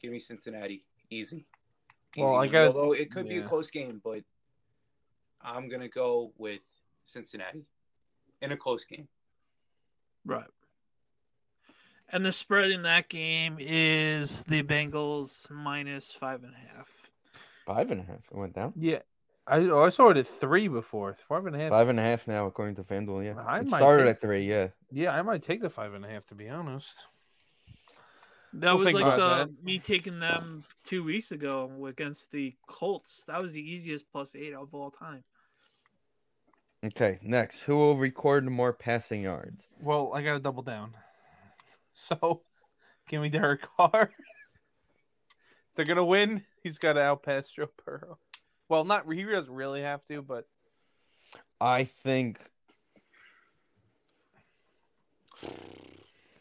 give 0.01 0.11
me 0.11 0.19
Cincinnati 0.19 0.83
easy. 1.09 1.45
Well, 2.17 2.35
I 2.35 2.41
win. 2.41 2.51
gotta- 2.51 2.67
although 2.67 2.93
it 2.93 3.11
could 3.11 3.27
be 3.27 3.37
a 3.37 3.43
close 3.43 3.71
game, 3.71 4.01
but 4.03 4.23
I'm 5.41 5.69
gonna 5.69 5.89
go 5.89 6.33
with 6.37 6.61
Cincinnati 7.05 7.65
in 8.41 8.51
a 8.51 8.57
close 8.57 8.83
game. 8.85 9.07
Right. 10.25 10.49
And 12.09 12.25
the 12.25 12.31
spread 12.31 12.71
in 12.71 12.83
that 12.83 13.09
game 13.09 13.57
is 13.59 14.43
the 14.43 14.63
Bengals 14.63 15.49
minus 15.49 16.11
five 16.11 16.43
and 16.43 16.53
a 16.53 16.75
half. 16.75 17.09
Five 17.65 17.89
and 17.91 18.01
a 18.01 18.03
half. 18.03 18.21
It 18.31 18.37
went 18.37 18.53
down. 18.53 18.73
Yeah, 18.75 18.99
I 19.47 19.57
oh, 19.59 19.83
I 19.83 19.89
saw 19.89 20.09
it 20.09 20.17
at 20.17 20.27
three 20.27 20.67
before. 20.67 21.17
Five 21.27 21.45
and 21.45 21.55
a 21.55 21.59
half. 21.59 21.69
Five 21.69 21.89
and 21.89 21.99
a 21.99 22.03
half 22.03 22.27
now, 22.27 22.47
according 22.47 22.75
to 22.75 22.83
FanDuel. 22.83 23.25
Yeah, 23.25 23.43
I 23.45 23.59
it 23.59 23.67
started 23.67 24.05
take- 24.05 24.15
at 24.15 24.21
three. 24.21 24.49
Yeah, 24.49 24.69
Yeah, 24.91 25.11
I 25.11 25.21
might 25.21 25.43
take 25.43 25.61
the 25.61 25.69
five 25.69 25.93
and 25.93 26.03
a 26.03 26.09
half 26.09 26.25
to 26.27 26.35
be 26.35 26.49
honest. 26.49 26.95
That 28.53 28.75
We'll 28.75 28.85
was 28.85 28.93
like 28.93 29.05
the 29.05 29.13
about 29.13 29.41
uh, 29.41 29.51
me 29.61 29.79
taking 29.79 30.19
them 30.19 30.63
two 30.85 31.03
weeks 31.03 31.31
ago 31.31 31.85
against 31.85 32.31
the 32.31 32.55
Colts. 32.67 33.25
That 33.27 33.41
was 33.41 33.51
the 33.51 33.61
easiest 33.61 34.09
plus 34.09 34.33
eight 34.33 34.53
of 34.53 34.73
all 34.73 34.91
time. 34.91 35.25
Okay, 36.83 37.19
next. 37.21 37.63
Who 37.63 37.75
will 37.75 37.97
record 37.97 38.45
more 38.49 38.71
passing 38.71 39.23
yards? 39.23 39.65
Well, 39.81 40.11
I 40.13 40.21
got 40.21 40.33
to 40.33 40.39
double 40.39 40.63
down. 40.63 40.95
So, 41.97 42.41
give 43.07 43.21
me 43.21 43.29
Derek 43.29 43.61
Carr. 43.77 44.11
They're 45.75 45.85
gonna 45.85 46.03
win. 46.03 46.43
He's 46.61 46.77
got 46.77 46.93
to 46.93 46.99
outpass 46.99 47.45
Joe 47.55 47.69
Burrow. 47.85 48.17
Well, 48.69 48.83
not 48.83 49.11
he 49.11 49.23
doesn't 49.23 49.53
really 49.53 49.81
have 49.81 50.03
to, 50.05 50.21
but 50.21 50.45
I 51.61 51.83
think 51.83 52.39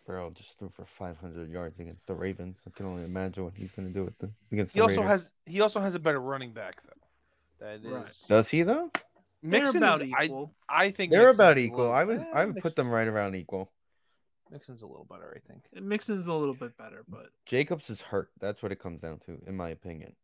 Burrow 0.06 0.30
just 0.30 0.58
threw 0.58 0.70
for 0.70 0.84
500 0.84 1.50
yards 1.50 1.78
against 1.80 2.06
the 2.06 2.14
Ravens. 2.14 2.56
I 2.66 2.70
can 2.70 2.86
only 2.86 3.04
imagine 3.04 3.44
what 3.44 3.54
he's 3.54 3.72
going 3.72 3.88
to 3.88 3.94
do 3.94 4.04
with 4.04 4.18
the 4.18 4.30
against 4.52 4.72
he 4.72 4.80
the 4.80 4.84
also 4.84 5.02
Raiders. 5.02 5.22
has 5.22 5.30
he 5.46 5.60
also 5.60 5.80
has 5.80 5.94
a 5.94 5.98
better 5.98 6.20
running 6.20 6.52
back 6.52 6.82
though. 6.82 7.66
That 7.66 7.74
is 7.76 7.84
Right. 7.84 8.12
Does 8.28 8.48
he 8.48 8.62
though? 8.62 8.90
They're 9.42 9.68
about 9.68 10.00
is, 10.00 10.08
equal. 10.08 10.54
I 10.68 10.90
think 10.90 11.12
They're 11.12 11.26
Mixon's 11.26 11.36
about 11.36 11.56
a 11.58 11.60
equal. 11.60 11.92
I 11.92 12.04
would 12.04 12.18
eh, 12.18 12.24
I 12.34 12.46
would 12.46 12.56
put 12.56 12.76
them 12.76 12.88
right 12.88 13.06
around 13.06 13.34
equal. 13.34 13.70
Mixon's 14.50 14.82
a 14.82 14.86
little 14.86 15.04
better, 15.04 15.36
I 15.36 15.52
think. 15.52 15.64
Mixon's 15.82 16.26
a 16.26 16.32
little 16.32 16.54
bit 16.54 16.76
better, 16.78 17.04
but 17.08 17.26
Jacobs 17.44 17.90
is 17.90 18.00
hurt. 18.00 18.30
That's 18.40 18.62
what 18.62 18.72
it 18.72 18.78
comes 18.78 19.00
down 19.00 19.20
to, 19.26 19.38
in 19.46 19.56
my 19.56 19.70
opinion. 19.70 20.14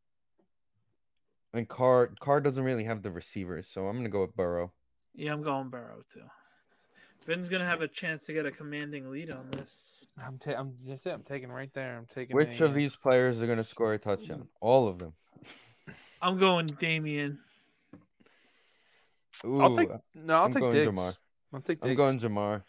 And 1.52 1.68
Carr 1.68 2.10
Carr 2.20 2.40
doesn't 2.40 2.62
really 2.62 2.84
have 2.84 3.02
the 3.02 3.10
receivers, 3.10 3.66
so 3.68 3.88
I'm 3.88 3.96
gonna 3.96 4.08
go 4.08 4.20
with 4.20 4.36
Burrow. 4.36 4.72
yeah, 5.14 5.32
I'm 5.32 5.42
going 5.42 5.68
Burrow 5.68 6.02
too. 6.12 6.22
Vin's 7.26 7.48
gonna 7.48 7.66
have 7.66 7.82
a 7.82 7.88
chance 7.88 8.24
to 8.26 8.32
get 8.32 8.46
a 8.46 8.50
commanding 8.50 9.10
lead 9.10 9.30
on 9.30 9.50
this. 9.50 10.06
I'm 10.24 10.38
ta- 10.38 10.54
I'm 10.56 10.74
that's 10.86 11.06
it. 11.06 11.10
I'm 11.10 11.22
taking 11.22 11.50
right 11.50 11.72
there. 11.74 11.96
I'm 11.96 12.06
taking 12.06 12.36
Which 12.36 12.60
a, 12.60 12.66
of 12.66 12.74
these 12.74 12.94
players 12.94 13.42
are 13.42 13.46
gonna 13.46 13.64
score 13.64 13.94
a 13.94 13.98
touchdown? 13.98 14.48
All 14.60 14.88
of 14.88 14.98
them. 14.98 15.12
I'm 16.22 16.38
going 16.38 16.66
Damien. 16.66 17.38
Ooh, 19.44 19.60
I'll 19.60 19.76
take 19.76 19.88
no. 20.14 20.34
I'll 20.34 20.44
I'm 20.44 20.52
take 20.52 20.60
going 20.60 20.74
Diggs. 20.74 20.88
Ja'Marr. 20.88 21.16
I'll 21.52 21.60
take 21.60 21.78
I'm 21.82 21.94
going 21.94 22.20
Ja'Marr. 22.20 22.62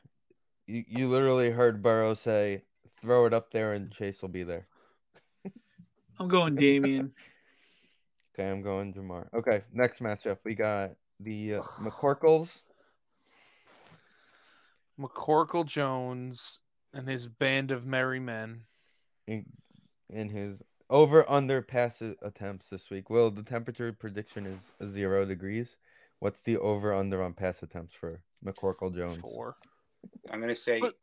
You 0.67 0.83
you 0.87 1.09
literally 1.09 1.51
heard 1.51 1.83
Burrow 1.83 2.13
say, 2.13 2.63
"Throw 3.01 3.25
it 3.25 3.33
up 3.33 3.51
there, 3.51 3.73
and 3.73 3.91
Chase 3.91 4.21
will 4.21 4.29
be 4.29 4.43
there." 4.43 4.67
I'm 6.19 6.27
going 6.27 6.55
Damien. 6.55 7.13
Okay, 8.33 8.49
I'm 8.49 8.61
going 8.61 8.93
Ja'Marr. 8.93 9.27
Okay, 9.33 9.63
next 9.73 10.01
matchup 10.01 10.37
we 10.45 10.55
got 10.55 10.91
the 11.19 11.55
uh, 11.55 11.61
McCorkles. 11.81 12.61
McCorkle 14.99 15.65
Jones 15.65 16.59
and 16.93 17.07
his 17.07 17.27
band 17.27 17.71
of 17.71 17.85
merry 17.85 18.19
men. 18.19 18.61
in, 19.27 19.45
in 20.09 20.29
his 20.29 20.61
over 20.89 21.29
under 21.29 21.61
pass 21.61 22.01
attempts 22.21 22.69
this 22.69 22.89
week. 22.89 23.09
Will 23.09 23.31
the 23.31 23.43
temperature 23.43 23.91
prediction 23.93 24.45
is 24.79 24.91
zero 24.91 25.25
degrees? 25.25 25.77
What's 26.19 26.41
the 26.41 26.57
over 26.57 26.93
under 26.93 27.23
on 27.23 27.33
pass 27.33 27.63
attempts 27.63 27.95
for 27.95 28.21
McCorkle 28.45 28.95
Jones? 28.95 29.19
Four. 29.21 29.55
I'm 30.31 30.39
gonna 30.39 30.55
say 30.55 30.79
But- 30.79 30.97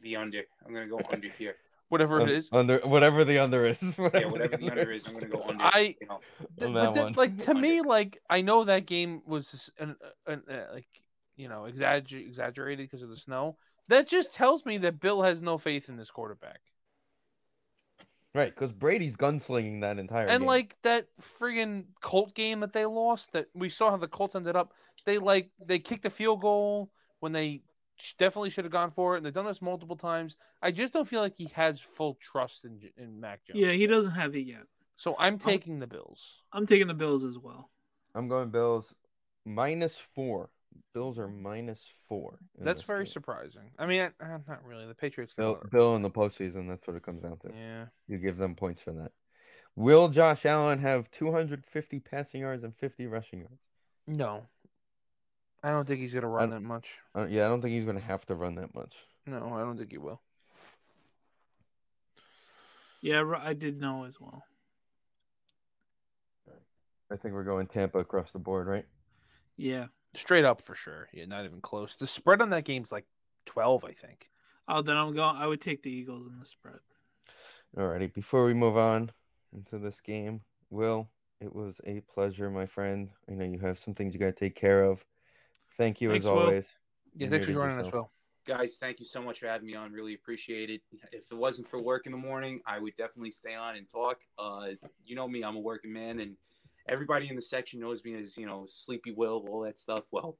the 0.00 0.16
under. 0.16 0.42
I'm 0.64 0.72
gonna 0.72 0.86
go 0.88 1.00
under 1.12 1.28
here. 1.28 1.56
Whatever 1.92 2.22
Un- 2.22 2.28
it 2.30 2.34
is. 2.36 2.48
under 2.52 2.78
whatever 2.84 3.22
the 3.22 3.38
under 3.38 3.66
is. 3.66 3.82
Yeah, 3.98 4.24
whatever 4.24 4.56
the 4.56 4.70
under 4.70 4.90
is, 4.90 5.06
I'm 5.06 5.12
gonna 5.12 5.26
go 5.26 5.42
under. 5.46 5.62
I- 5.62 5.94
you 6.00 6.06
know. 6.08 6.20
Th- 6.58 6.68
on 6.68 6.72
that 6.74 6.94
that- 6.94 7.04
one. 7.04 7.12
like 7.12 7.36
to 7.44 7.50
Under. 7.50 7.60
me, 7.60 7.82
like 7.82 8.18
I 8.30 8.40
know 8.40 8.64
that 8.64 8.86
game 8.86 9.20
was 9.26 9.70
an, 9.78 9.94
an, 10.26 10.42
uh, 10.50 10.72
like 10.72 10.86
you 11.36 11.48
know 11.50 11.66
exagger- 11.70 12.26
exaggerated 12.26 12.88
because 12.88 13.02
of 13.02 13.10
the 13.10 13.16
snow. 13.16 13.58
That 13.88 14.08
just 14.08 14.34
tells 14.34 14.64
me 14.64 14.78
that 14.78 15.00
Bill 15.00 15.20
has 15.22 15.42
no 15.42 15.58
faith 15.58 15.90
in 15.90 15.98
this 15.98 16.10
quarterback. 16.10 16.60
Right, 18.34 18.54
because 18.54 18.72
Brady's 18.72 19.16
gunslinging 19.16 19.82
that 19.82 19.98
entire 19.98 20.26
And 20.28 20.40
game. 20.40 20.46
like 20.46 20.76
that 20.84 21.08
friggin' 21.38 21.84
Colt 22.00 22.34
game 22.34 22.60
that 22.60 22.72
they 22.72 22.86
lost, 22.86 23.30
that 23.32 23.48
we 23.52 23.68
saw 23.68 23.90
how 23.90 23.98
the 23.98 24.08
Colts 24.08 24.34
ended 24.34 24.56
up. 24.56 24.72
They 25.04 25.18
like 25.18 25.50
they 25.66 25.78
kicked 25.78 26.06
a 26.06 26.10
field 26.10 26.40
goal 26.40 26.90
when 27.20 27.32
they 27.32 27.56
sh- 27.58 27.60
definitely 28.18 28.50
should 28.50 28.64
have 28.64 28.72
gone 28.72 28.90
for 28.90 29.14
it, 29.14 29.18
and 29.18 29.26
they've 29.26 29.32
done 29.32 29.46
this 29.46 29.62
multiple 29.62 29.96
times. 29.96 30.36
I 30.62 30.70
just 30.70 30.92
don't 30.92 31.08
feel 31.08 31.20
like 31.20 31.36
he 31.36 31.46
has 31.54 31.80
full 31.80 32.18
trust 32.20 32.64
in 32.64 32.80
in 32.96 33.20
Mac 33.20 33.44
Jones. 33.44 33.60
Yeah, 33.60 33.72
he 33.72 33.86
doesn't 33.86 34.12
have 34.12 34.34
it 34.34 34.46
yet. 34.46 34.64
So 34.96 35.16
I'm 35.18 35.38
taking 35.38 35.78
the 35.78 35.86
Bills. 35.86 36.42
I'm 36.52 36.66
taking 36.66 36.86
the 36.86 36.94
Bills 36.94 37.24
as 37.24 37.38
well. 37.38 37.70
I'm 38.14 38.28
going 38.28 38.50
Bills 38.50 38.94
minus 39.44 39.96
four. 40.14 40.50
Bills 40.94 41.18
are 41.18 41.28
minus 41.28 41.80
four. 42.08 42.38
That's 42.58 42.82
very 42.82 43.04
game. 43.04 43.12
surprising. 43.12 43.70
I 43.78 43.86
mean, 43.86 44.00
I, 44.02 44.06
uh, 44.24 44.38
not 44.48 44.64
really. 44.64 44.86
The 44.86 44.94
Patriots. 44.94 45.34
Bill, 45.36 45.54
Got 45.54 45.70
Bill 45.70 45.96
in 45.96 46.02
the 46.02 46.10
postseason. 46.10 46.68
That's 46.68 46.86
what 46.86 46.96
it 46.96 47.02
comes 47.02 47.22
down 47.22 47.38
to. 47.38 47.50
yeah. 47.54 47.86
You 48.08 48.18
give 48.18 48.36
them 48.36 48.54
points 48.54 48.80
for 48.82 48.92
that. 48.92 49.12
Will 49.74 50.08
Josh 50.08 50.44
Allen 50.44 50.78
have 50.80 51.10
250 51.10 52.00
passing 52.00 52.42
yards 52.42 52.62
and 52.62 52.74
50 52.76 53.06
rushing 53.06 53.40
yards? 53.40 53.60
No. 54.06 54.42
I 55.62 55.70
don't 55.70 55.86
think 55.86 56.00
he's 56.00 56.14
gonna 56.14 56.28
run 56.28 56.50
that 56.50 56.62
much. 56.62 56.88
Uh, 57.14 57.26
yeah, 57.26 57.46
I 57.46 57.48
don't 57.48 57.62
think 57.62 57.74
he's 57.74 57.84
going 57.84 57.98
to 57.98 58.04
have 58.04 58.26
to 58.26 58.34
run 58.34 58.56
that 58.56 58.74
much. 58.74 58.94
No, 59.26 59.54
I 59.54 59.60
don't 59.60 59.78
think 59.78 59.92
he 59.92 59.98
will. 59.98 60.20
Yeah, 63.00 63.32
I 63.40 63.52
did 63.52 63.80
know 63.80 64.04
as 64.04 64.20
well. 64.20 64.44
I 67.10 67.16
think 67.16 67.34
we're 67.34 67.44
going 67.44 67.66
Tampa 67.66 67.98
across 67.98 68.30
the 68.32 68.38
board, 68.38 68.66
right? 68.66 68.86
Yeah. 69.56 69.86
Straight 70.14 70.44
up 70.44 70.62
for 70.62 70.74
sure. 70.74 71.08
Yeah, 71.12 71.26
not 71.26 71.44
even 71.44 71.60
close. 71.60 71.96
The 71.98 72.06
spread 72.06 72.40
on 72.40 72.50
that 72.50 72.64
game's 72.64 72.92
like 72.92 73.06
twelve, 73.44 73.84
I 73.84 73.92
think. 73.92 74.28
Oh, 74.68 74.82
then 74.82 74.96
I'm 74.96 75.14
going. 75.14 75.36
I 75.36 75.46
would 75.46 75.60
take 75.60 75.82
the 75.82 75.90
Eagles 75.90 76.26
in 76.26 76.38
the 76.38 76.46
spread. 76.46 76.80
Alrighty, 77.76 78.12
before 78.12 78.44
we 78.44 78.54
move 78.54 78.76
on 78.76 79.10
into 79.54 79.78
this 79.78 80.00
game, 80.00 80.42
Will, 80.70 81.08
it 81.40 81.54
was 81.54 81.80
a 81.86 82.00
pleasure, 82.00 82.50
my 82.50 82.66
friend. 82.66 83.10
I 83.30 83.32
know 83.32 83.44
you 83.44 83.58
have 83.60 83.78
some 83.78 83.94
things 83.94 84.12
you 84.14 84.20
got 84.20 84.26
to 84.26 84.32
take 84.32 84.54
care 84.54 84.84
of. 84.84 85.04
Thank 85.76 86.00
you 86.00 86.10
Thanks, 86.10 86.26
as 86.26 86.30
Will. 86.30 86.38
always. 86.40 86.66
Yeah, 87.16 87.28
thanks 87.28 87.46
for 87.46 87.52
joining 87.52 87.78
us. 87.78 87.92
Will. 87.92 88.10
Guys, 88.44 88.76
thank 88.78 88.98
you 88.98 89.06
so 89.06 89.22
much 89.22 89.38
for 89.38 89.46
having 89.46 89.66
me 89.66 89.74
on. 89.74 89.92
Really 89.92 90.14
appreciate 90.14 90.68
it. 90.68 90.80
If 91.12 91.30
it 91.30 91.34
wasn't 91.34 91.68
for 91.68 91.80
work 91.80 92.06
in 92.06 92.12
the 92.12 92.18
morning, 92.18 92.60
I 92.66 92.78
would 92.78 92.96
definitely 92.96 93.30
stay 93.30 93.54
on 93.54 93.76
and 93.76 93.88
talk. 93.88 94.20
Uh, 94.38 94.70
you 95.04 95.14
know 95.14 95.28
me, 95.28 95.44
I'm 95.44 95.56
a 95.56 95.60
working 95.60 95.92
man, 95.92 96.18
and 96.20 96.36
everybody 96.88 97.28
in 97.28 97.36
the 97.36 97.42
section 97.42 97.78
knows 97.78 98.04
me 98.04 98.20
as 98.20 98.36
you 98.36 98.46
know 98.46 98.64
Sleepy 98.66 99.12
Will, 99.12 99.46
all 99.48 99.60
that 99.60 99.78
stuff. 99.78 100.04
Well, 100.10 100.36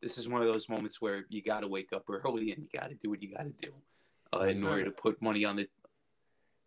this 0.00 0.16
is 0.16 0.28
one 0.28 0.42
of 0.42 0.52
those 0.52 0.68
moments 0.68 1.00
where 1.00 1.24
you 1.28 1.42
got 1.42 1.60
to 1.60 1.68
wake 1.68 1.92
up 1.92 2.04
early 2.08 2.52
and 2.52 2.62
you 2.62 2.78
got 2.78 2.88
to 2.90 2.94
do 2.94 3.10
what 3.10 3.22
you 3.22 3.34
got 3.34 3.42
to 3.42 3.54
do 3.60 3.72
uh, 4.32 4.44
in 4.44 4.64
order 4.64 4.84
to 4.84 4.90
put 4.90 5.20
money 5.20 5.44
on 5.44 5.56
the 5.56 5.68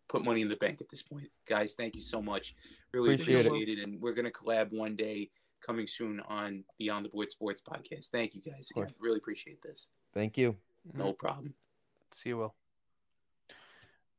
put 0.10 0.24
money 0.24 0.42
in 0.42 0.50
the 0.50 0.56
bank 0.58 0.82
at 0.82 0.90
this 0.90 1.02
point. 1.02 1.30
Guys, 1.48 1.74
thank 1.76 1.96
you 1.96 2.02
so 2.02 2.22
much. 2.22 2.56
Really 2.92 3.16
Appreciate 3.16 3.46
appreciate, 3.46 3.70
it. 3.70 3.80
it. 3.80 3.84
and 3.86 4.02
we're 4.02 4.14
gonna 4.14 4.32
collab 4.32 4.72
one 4.72 4.96
day 4.96 5.30
coming 5.66 5.88
soon 5.88 6.20
on 6.28 6.64
Beyond 6.78 7.06
the 7.06 7.10
Board 7.10 7.32
Sports 7.32 7.62
podcast. 7.62 8.10
Thank 8.10 8.36
you 8.36 8.42
guys. 8.42 8.70
course. 8.74 8.92
Really 9.00 9.18
appreciate 9.18 9.62
this. 9.64 9.90
Thank 10.14 10.38
you. 10.38 10.56
No 10.94 11.14
problem. 11.14 11.54
See 12.16 12.30
you, 12.30 12.38
Will. 12.38 12.54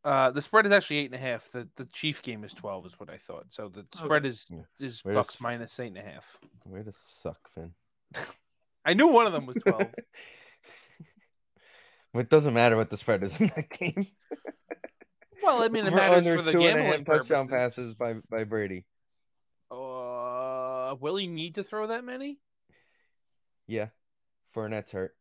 Uh, 0.04 0.30
the 0.32 0.42
spread 0.42 0.66
is 0.66 0.72
actually 0.72 0.98
eight 0.98 1.06
and 1.06 1.14
a 1.14 1.18
half. 1.18 1.42
The 1.52 1.66
the 1.76 1.86
Chief 1.92 2.20
game 2.22 2.44
is 2.44 2.52
twelve, 2.52 2.84
is 2.84 2.98
what 2.98 3.08
I 3.08 3.16
thought. 3.18 3.46
So 3.50 3.68
the 3.68 3.86
spread 3.96 4.26
is 4.26 4.44
Yeah. 4.50 4.58
is 4.78 5.02
Way 5.04 5.12
to 5.12 5.18
Bucks 5.20 5.36
s- 5.36 5.40
minus 5.40 5.78
eight 5.80 5.88
and 5.88 5.98
a 5.98 6.02
half. 6.02 6.24
Way 6.66 6.82
to 6.82 6.92
suck, 7.06 7.38
Vin. 7.54 7.72
I 8.84 8.92
knew 8.94 9.06
one 9.06 9.26
of 9.26 9.32
them 9.32 9.46
was 9.46 9.56
twelve. 9.66 9.86
it 12.14 12.28
doesn't 12.28 12.52
matter 12.54 12.76
what 12.76 12.90
the 12.90 12.96
spread 12.98 13.22
is 13.22 13.40
in 13.40 13.46
that 13.56 13.70
game. 13.70 14.06
well, 15.42 15.62
I 15.62 15.68
mean, 15.68 15.84
it 15.86 15.88
Over 15.88 15.96
matters 15.96 16.16
under 16.18 16.36
for 16.36 16.42
the 16.42 16.52
two 16.52 16.58
and 16.66 16.78
a 16.78 16.82
gambling 16.82 17.04
half 17.06 17.18
touchdown 17.18 17.48
purposes. 17.48 17.74
passes 17.74 17.94
by, 17.94 18.14
by 18.30 18.44
Brady. 18.44 18.84
Uh, 20.94 20.96
will 21.00 21.16
he 21.16 21.26
need 21.26 21.54
to 21.56 21.64
throw 21.64 21.86
that 21.88 22.04
many? 22.04 22.38
Yeah. 23.66 23.88
Fournette's 24.54 24.92
hurt. 24.92 25.14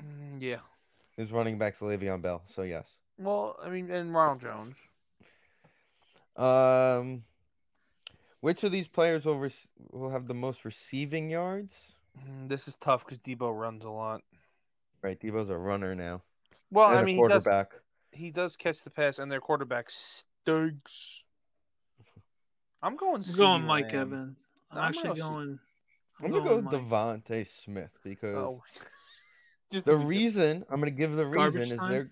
Mm, 0.00 0.40
yeah. 0.42 0.58
His 1.16 1.32
running 1.32 1.58
back's 1.58 1.80
Le'Veon 1.80 2.20
Bell, 2.20 2.42
so 2.54 2.62
yes. 2.62 2.86
Well, 3.18 3.58
I 3.62 3.70
mean, 3.70 3.90
and 3.90 4.14
Ronald 4.14 4.42
Jones. 4.42 4.76
Um, 6.36 7.24
which 8.40 8.62
of 8.64 8.72
these 8.72 8.88
players 8.88 9.24
will 9.24 9.38
rec- 9.38 9.68
will 9.90 10.10
have 10.10 10.26
the 10.28 10.34
most 10.34 10.64
receiving 10.66 11.30
yards? 11.30 11.74
Mm, 12.18 12.48
This 12.48 12.68
is 12.68 12.76
tough 12.80 13.04
because 13.06 13.18
Deebo 13.20 13.58
runs 13.58 13.84
a 13.84 13.90
lot. 13.90 14.20
Right, 15.02 15.18
Deebo's 15.18 15.48
a 15.48 15.56
runner 15.56 15.94
now. 15.94 16.22
Well, 16.70 16.88
and 16.90 16.98
I 16.98 17.02
a 17.02 17.04
mean, 17.04 17.16
he 17.16 17.22
does 17.22 17.44
quarterback. 17.44 17.72
he 18.12 18.30
does 18.30 18.56
catch 18.56 18.82
the 18.84 18.90
pass, 18.90 19.18
and 19.18 19.32
their 19.32 19.40
quarterback 19.40 19.86
stinks. 19.88 21.22
I'm 22.82 22.96
going. 22.96 23.24
I'm 23.26 23.34
going 23.36 23.62
Mike 23.64 23.94
Evans. 23.94 24.36
I'm 24.70 24.78
I'm 24.78 24.84
actually 24.88 25.02
gonna 25.04 25.14
see- 25.16 25.20
going. 25.22 25.58
I'm 26.20 26.30
gonna 26.30 26.42
go 26.44 26.48
going 26.60 26.64
with 26.64 26.72
Mike. 26.74 26.82
DeVonta 26.82 27.46
Smith 27.46 27.90
because 28.02 28.36
Oh, 28.36 28.62
Just 29.72 29.84
The 29.84 29.96
reason 29.96 30.64
I'm 30.70 30.80
going 30.80 30.92
to 30.92 30.96
give 30.96 31.12
the 31.16 31.26
reason 31.26 31.60
is 31.62 31.74
time? 31.74 31.90
their 31.90 32.10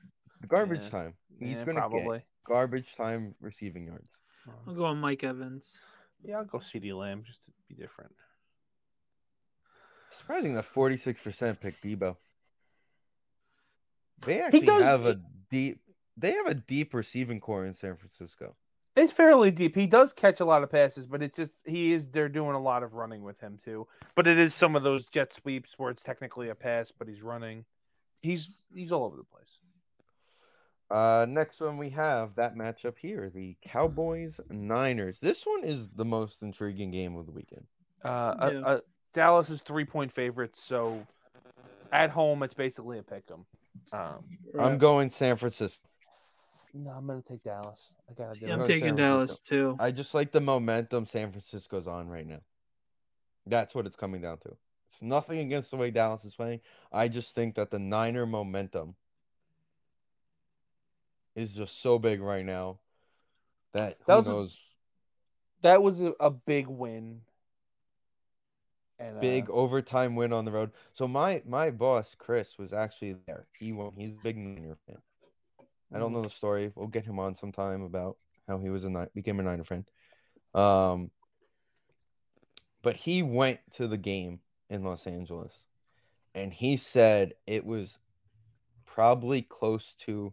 garbage 0.49 0.83
Yeah. 0.85 0.89
time. 0.91 1.15
He's 1.39 1.59
Yeah, 1.59 1.65
going 1.65 1.77
to 1.77 1.81
probably. 1.83 2.19
get 2.19 2.27
garbage 2.45 2.97
time 2.97 3.35
receiving 3.41 3.87
yards. 3.87 4.09
I'll 4.67 4.75
go 4.75 4.85
on 4.87 4.99
Mike 4.99 5.23
Evans. 5.23 5.79
Yeah, 6.25 6.39
I'll 6.39 6.45
go 6.45 6.59
CeeDee 6.59 6.93
Lamb 6.99 7.23
just 7.25 7.45
to 7.45 7.53
be 7.69 7.75
different. 7.77 8.13
Surprising 10.11 10.55
that 10.55 10.65
46% 10.67 11.61
pick 11.61 11.81
Deebo. 11.81 12.17
They 14.27 14.41
actually 14.41 14.67
does- 14.67 14.83
have 14.83 15.07
a 15.07 15.21
deep. 15.51 15.81
They 16.17 16.33
have 16.33 16.47
a 16.47 16.55
deep 16.55 16.93
receiving 16.95 17.41
corps 17.41 17.67
in 17.67 17.75
San 17.75 17.97
Francisco. 17.97 18.57
It's 18.97 19.13
fairly 19.13 19.51
deep. 19.51 19.75
He 19.75 19.87
does 19.89 20.13
catch 20.13 20.39
a 20.41 20.45
lot 20.45 20.63
of 20.63 20.71
passes, 20.71 21.07
but 21.07 21.21
it's 21.23 21.37
just 21.37 21.53
he 21.65 21.93
is 21.93 22.07
they're 22.13 22.29
doing 22.29 22.55
a 22.55 22.61
lot 22.61 22.83
of 22.85 22.95
running 22.95 23.25
with 23.25 23.41
him 23.41 23.59
too. 23.63 23.87
But 24.15 24.27
it 24.29 24.39
is 24.39 24.55
some 24.55 24.77
of 24.77 24.85
those 24.85 25.07
jet 25.09 25.35
sweeps 25.35 25.75
where 25.79 25.91
it's 25.91 26.03
technically 26.03 26.49
a 26.51 26.55
pass, 26.55 26.93
but 26.97 27.09
he's 27.09 27.21
running. 27.23 27.65
He's 28.23 28.61
he's 28.73 28.93
all 28.93 29.05
over 29.05 29.17
the 29.17 29.25
place. 29.25 29.59
Uh, 30.91 31.27
next 31.29 31.61
one 31.61 31.77
we 31.77 31.91
have 31.91 32.37
that 32.37 32.55
matchup 32.55 32.95
here: 32.97 33.31
the 33.35 33.57
Cowboys 33.67 34.39
Niners. 34.49 35.19
This 35.19 35.45
one 35.45 35.65
is 35.65 35.89
the 35.97 36.05
most 36.05 36.43
intriguing 36.43 36.93
game 36.93 37.17
of 37.17 37.27
the 37.27 37.33
weekend. 37.33 37.67
Uh, 38.05 38.09
uh, 38.09 38.51
Yeah. 38.53 38.61
uh, 38.61 38.81
Dallas 39.13 39.51
is 39.51 39.61
three 39.63 39.85
point 39.85 40.13
favorites, 40.13 40.63
so 40.63 41.05
at 41.91 42.11
home 42.11 42.45
it's 42.45 42.55
basically 42.55 42.99
a 42.99 43.03
pick 43.03 43.25
'em. 43.31 43.45
Um, 43.93 44.25
I'm 44.59 44.79
going 44.79 45.11
San 45.11 45.37
Francisco. 45.37 45.89
No, 46.75 46.91
I'm 46.91 47.07
gonna 47.07 47.23
take 47.23 47.43
Dallas. 47.45 47.95
I 48.11 48.15
gotta 48.15 48.39
do 48.39 48.47
Yeah, 48.47 48.53
I'm 48.55 48.59
Go 48.59 48.65
it. 48.65 48.69
taking 48.69 48.97
Dallas 48.97 49.41
too. 49.41 49.77
I 49.81 49.91
just 49.91 50.13
like 50.15 50.33
the 50.33 50.41
momentum 50.41 51.07
San 51.07 51.31
Francisco's 51.31 51.87
on 51.87 52.09
right 52.09 52.27
now. 52.27 52.41
That's 53.47 53.75
what 53.75 53.87
it's 53.87 53.97
coming 53.97 54.21
down 54.23 54.39
to. 54.39 54.57
It's 54.91 55.03
nothing 55.03 55.39
against 55.41 55.71
the 55.71 55.77
way 55.77 55.91
Dallas 55.91 56.25
is 56.25 56.35
playing. 56.35 56.61
I 56.93 57.09
just 57.09 57.35
think 57.35 57.55
that 57.57 57.71
the 57.71 57.79
Niner 57.79 58.27
momentum 58.27 58.97
is 61.35 61.53
just 61.53 61.81
so 61.83 61.99
big 61.99 62.21
right 62.21 62.45
now 62.45 62.79
that 63.73 63.99
who 64.01 64.13
That 64.13 64.19
was 64.19 64.27
a- 64.27 64.31
knows 64.31 64.59
That 65.63 65.83
was 65.83 66.01
a, 66.01 66.13
a 66.21 66.31
big 66.31 66.67
win. 66.69 67.21
And 68.99 69.17
uh, 69.17 69.21
big 69.21 69.51
overtime 69.51 70.15
win 70.15 70.33
on 70.33 70.45
the 70.45 70.53
road. 70.53 70.71
So 70.93 71.09
my 71.09 71.43
my 71.47 71.71
boss 71.71 72.15
Chris 72.17 72.57
was 72.59 72.73
actually 72.73 73.17
there. 73.27 73.47
He 73.59 73.73
won. 73.73 73.93
He's 73.97 74.11
a 74.13 74.23
big 74.23 74.37
Niner 74.37 74.77
fan. 74.87 74.99
I 75.95 75.99
don't 75.99 76.13
know 76.13 76.23
the 76.23 76.31
story. 76.31 76.73
We'll 76.75 76.89
get 76.89 77.05
him 77.05 77.19
on 77.19 77.37
sometime 77.37 77.83
about 77.83 78.17
how 78.49 78.59
he 78.59 78.69
was 78.69 78.85
a 78.85 78.91
Ni- 78.91 79.07
became 79.15 79.39
a 79.41 79.43
Niner 79.43 79.65
fan. 79.65 79.85
Um, 80.55 81.11
but 82.83 82.97
he 82.97 83.23
went 83.23 83.61
to 83.75 83.87
the 83.89 83.97
game 83.97 84.41
in 84.69 84.83
Los 84.85 85.07
Angeles, 85.07 85.53
and 86.35 86.53
he 86.53 86.77
said 86.77 87.35
it 87.47 87.65
was 87.65 87.99
probably 88.87 89.43
close 89.43 89.95
to 90.01 90.33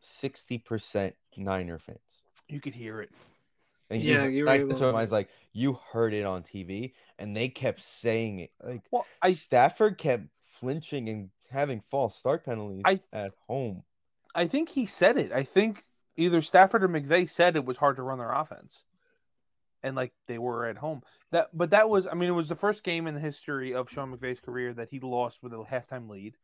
sixty 0.00 0.58
percent 0.58 1.14
Niner 1.36 1.78
fans. 1.78 1.98
you 2.48 2.60
could 2.60 2.74
hear 2.74 3.00
it. 3.00 3.10
And 3.90 4.02
Yeah, 4.02 4.24
you, 4.24 4.30
you 4.38 4.44
were 4.44 4.50
I 4.50 4.56
able 4.58 4.68
said 4.70 4.78
to 4.78 4.84
him, 4.86 4.92
to- 4.92 4.98
I 4.98 5.02
was 5.02 5.12
like, 5.12 5.28
you 5.52 5.78
heard 5.92 6.12
it 6.14 6.24
on 6.24 6.42
TV, 6.42 6.92
and 7.18 7.36
they 7.36 7.48
kept 7.48 7.82
saying 7.82 8.40
it. 8.40 8.50
Like 8.62 8.82
Well, 8.90 9.06
I 9.22 9.32
Stafford 9.32 9.98
kept 9.98 10.24
flinching 10.60 11.08
and 11.08 11.30
having 11.50 11.82
false 11.90 12.16
start 12.16 12.44
penalties 12.44 12.82
I- 12.84 13.00
at 13.12 13.32
home. 13.48 13.82
I 14.36 14.46
think 14.46 14.68
he 14.68 14.86
said 14.86 15.16
it. 15.16 15.32
I 15.32 15.42
think 15.42 15.84
either 16.16 16.42
Stafford 16.42 16.84
or 16.84 16.88
McVay 16.88 17.28
said 17.28 17.56
it 17.56 17.64
was 17.64 17.78
hard 17.78 17.96
to 17.96 18.02
run 18.02 18.18
their 18.18 18.32
offense. 18.32 18.84
And 19.82 19.96
like 19.96 20.12
they 20.26 20.38
were 20.38 20.66
at 20.66 20.76
home. 20.76 21.02
That 21.32 21.48
but 21.52 21.70
that 21.70 21.88
was 21.88 22.06
I 22.06 22.14
mean 22.14 22.28
it 22.28 22.32
was 22.32 22.48
the 22.48 22.56
first 22.56 22.82
game 22.82 23.06
in 23.06 23.14
the 23.14 23.20
history 23.20 23.74
of 23.74 23.90
Sean 23.90 24.16
McVay's 24.16 24.40
career 24.40 24.74
that 24.74 24.90
he 24.90 25.00
lost 25.00 25.42
with 25.42 25.52
a 25.52 25.56
halftime 25.56 26.08
lead. 26.08 26.34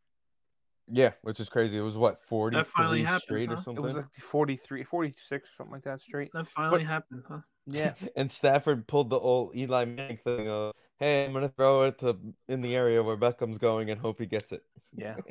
Yeah, 0.90 1.12
which 1.22 1.40
is 1.40 1.48
crazy. 1.48 1.76
It 1.76 1.82
was 1.82 1.96
what 1.96 2.22
forty 2.24 2.56
That 2.56 2.66
finally 2.66 3.02
happened, 3.02 3.22
straight 3.22 3.48
huh? 3.48 3.54
or 3.54 3.58
It 3.58 3.64
something. 3.64 3.84
It 3.84 3.86
was 3.86 3.96
like 3.96 4.14
43 4.20 4.84
46 4.84 5.48
something 5.56 5.72
like 5.72 5.84
that 5.84 6.00
straight. 6.00 6.32
That 6.32 6.46
finally 6.46 6.84
happened, 6.84 7.24
huh? 7.28 7.40
Yeah. 7.66 7.94
and 8.16 8.30
Stafford 8.30 8.86
pulled 8.86 9.10
the 9.10 9.18
old 9.18 9.56
Eli 9.56 9.84
Manning 9.84 10.18
thing 10.18 10.48
of, 10.48 10.72
"Hey, 10.98 11.24
I'm 11.24 11.32
gonna 11.32 11.48
throw 11.48 11.84
it 11.84 11.98
to 12.00 12.16
in 12.48 12.60
the 12.60 12.74
area 12.74 13.02
where 13.02 13.16
Beckham's 13.16 13.58
going 13.58 13.90
and 13.90 14.00
hope 14.00 14.18
he 14.18 14.26
gets 14.26 14.52
it." 14.52 14.62
Yeah. 14.94 15.16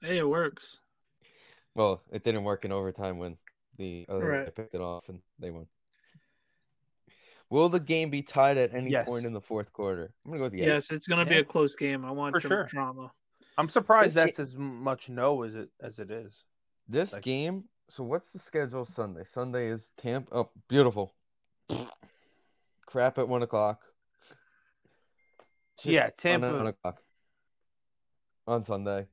Hey, 0.00 0.18
it 0.18 0.28
works. 0.28 0.80
Well, 1.74 2.02
it 2.12 2.24
didn't 2.24 2.44
work 2.44 2.64
in 2.64 2.72
overtime 2.72 3.18
when 3.18 3.36
the 3.76 4.06
other 4.08 4.24
Right. 4.26 4.54
picked 4.54 4.74
it 4.74 4.80
off 4.80 5.08
and 5.08 5.20
they 5.38 5.50
won. 5.50 5.66
Will 7.50 7.68
the 7.68 7.80
game 7.80 8.10
be 8.10 8.22
tied 8.22 8.56
at 8.56 8.74
any 8.74 8.90
Yes. 8.90 9.06
point 9.08 9.26
in 9.26 9.32
the 9.32 9.40
fourth 9.40 9.72
quarter? 9.72 10.12
I'm 10.24 10.30
gonna 10.30 10.38
go 10.38 10.44
with 10.44 10.54
yes. 10.54 10.66
Yes, 10.66 10.90
it's 10.90 11.06
gonna 11.06 11.26
be 11.26 11.38
a 11.38 11.44
close 11.44 11.74
game. 11.74 12.04
I 12.04 12.10
want 12.10 12.34
For 12.34 12.40
dra- 12.40 12.48
sure. 12.48 12.64
drama. 12.66 13.12
I'm 13.58 13.68
surprised 13.68 14.14
This 14.14 14.36
that's 14.36 14.38
as 14.38 14.56
much 14.56 15.08
no 15.08 15.42
as 15.42 15.54
it 15.54 15.70
as 15.80 15.98
it 15.98 16.10
is. 16.10 16.44
This 16.88 17.12
Like- 17.12 17.22
game. 17.22 17.68
So 17.90 18.02
what's 18.02 18.32
the 18.32 18.38
schedule 18.38 18.84
Sunday? 18.84 19.24
Sunday 19.24 19.66
is 19.66 19.90
Tampa. 19.98 20.34
Oh, 20.34 20.50
beautiful. 20.68 21.14
Crap 22.86 23.18
at 23.18 23.28
one 23.28 23.42
o'clock. 23.42 23.84
Shit 25.80 25.92
Yeah, 25.92 26.04
on 26.06 26.12
Tampa 26.16 26.52
one 26.56 26.66
o'clock 26.68 27.02
on 28.46 28.64
Sunday. 28.64 29.08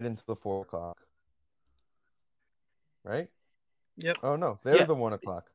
Into 0.00 0.22
the 0.26 0.36
four 0.36 0.62
o'clock. 0.62 0.98
Right? 3.04 3.28
Yep. 3.96 4.18
Oh 4.22 4.36
no, 4.36 4.58
they're 4.62 4.76
Yeah. 4.78 4.84
the 4.84 4.94
one 4.94 5.12
o'clock. 5.12 5.50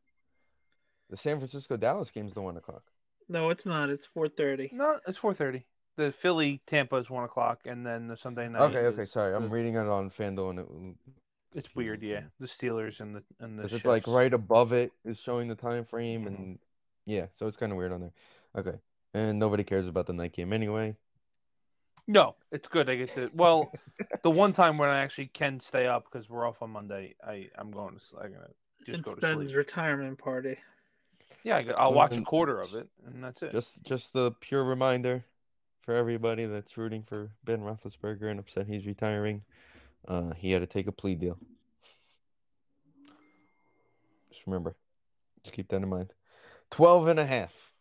The 1.09 1.17
San 1.17 1.37
Francisco 1.37 1.77
Dallas 1.77 2.11
game's 2.11 2.33
the 2.33 2.41
one 2.41 2.57
o'clock. 2.57 2.83
No, 3.27 3.49
it's 3.49 3.65
not. 3.65 3.89
It's 3.89 4.05
four 4.05 4.27
thirty. 4.29 4.69
No, 4.71 4.99
it's 5.07 5.17
four 5.17 5.33
thirty. 5.33 5.65
The 5.97 6.11
Philly 6.11 6.61
Tampa 6.67 6.97
is 6.97 7.09
one 7.09 7.23
o'clock, 7.23 7.61
and 7.65 7.85
then 7.85 8.07
the 8.07 8.17
Sunday 8.17 8.49
night. 8.49 8.61
Okay, 8.63 8.85
okay, 8.87 9.03
is 9.03 9.11
sorry. 9.11 9.33
I'm 9.35 9.43
the- 9.43 9.49
reading 9.49 9.75
it 9.75 9.87
on 9.87 10.09
FanDuel 10.11 10.49
and 10.51 10.59
it 10.59 10.95
It's 11.57 11.73
weird, 11.73 12.03
yeah. 12.03 12.23
The 12.39 12.47
Steelers 12.47 12.99
and 12.99 13.15
the 13.15 13.23
and 13.39 13.57
the. 13.57 13.63
Because 13.63 13.77
it's 13.77 13.85
like 13.85 14.05
right 14.07 14.33
above 14.33 14.73
it 14.73 14.91
is 15.05 15.17
showing 15.19 15.47
the 15.47 15.55
time 15.55 15.85
frame 15.85 16.25
Mhm. 16.25 16.27
and 16.27 16.59
yeah, 17.05 17.27
so 17.35 17.47
it's 17.47 17.57
kind 17.57 17.71
of 17.71 17.77
weird 17.77 17.91
on 17.93 18.01
there. 18.01 18.13
Okay. 18.57 18.77
And 19.13 19.39
nobody 19.39 19.63
cares 19.63 19.87
about 19.87 20.07
the 20.07 20.13
night 20.13 20.33
game 20.33 20.51
anyway. 20.51 20.97
No, 22.07 22.35
it's 22.51 22.67
good. 22.67 22.89
I 22.89 22.95
get 22.97 23.13
to. 23.15 23.29
Well, 23.33 23.71
the 24.21 24.29
one 24.29 24.53
time 24.53 24.77
when 24.77 24.89
I 24.89 24.99
actually 24.99 25.27
can 25.27 25.59
stay 25.59 25.87
up 25.87 26.05
because 26.11 26.29
we're 26.29 26.47
off 26.47 26.61
on 26.61 26.69
Monday, 26.69 27.15
I 27.25 27.49
I'm 27.57 27.71
going 27.71 27.91
to. 27.95 27.97
s- 27.97 28.13
I'm 28.21 28.31
gonna 28.31 28.49
just 28.85 28.99
It's 28.99 29.01
go 29.01 29.15
to 29.15 29.21
Ben's 29.21 29.45
sleep. 29.47 29.55
retirement 29.57 30.17
party. 30.19 30.57
Yeah, 31.43 31.57
I 31.57 31.63
go- 31.63 31.73
I'll 31.73 31.93
watch 31.93 32.13
a 32.13 32.19
Mhm. 32.21 32.25
quarter 32.25 32.59
of 32.59 32.75
it, 32.75 32.87
and 33.05 33.23
that's 33.23 33.41
it. 33.41 33.51
Just 33.51 33.81
just 33.83 34.13
the 34.13 34.31
pure 34.33 34.63
reminder 34.63 35.25
for 35.81 35.95
everybody 35.95 36.45
that's 36.45 36.77
rooting 36.77 37.01
for 37.03 37.31
Ben 37.43 37.61
Roethlisberger 37.61 38.29
and 38.29 38.39
upset 38.39 38.67
he's 38.67 38.85
retiring. 38.85 39.43
Uh, 40.07 40.33
he 40.35 40.51
had 40.51 40.59
to 40.59 40.67
take 40.67 40.85
a 40.87 40.91
plea 40.91 41.15
deal. 41.15 41.39
Just 44.29 44.45
remember. 44.45 44.75
Just 45.43 45.53
keep 45.55 45.69
that 45.69 45.81
in 45.81 45.89
mind. 45.89 46.13
12 46.71 47.07
and 47.07 47.19
a 47.19 47.25
half. 47.25 47.71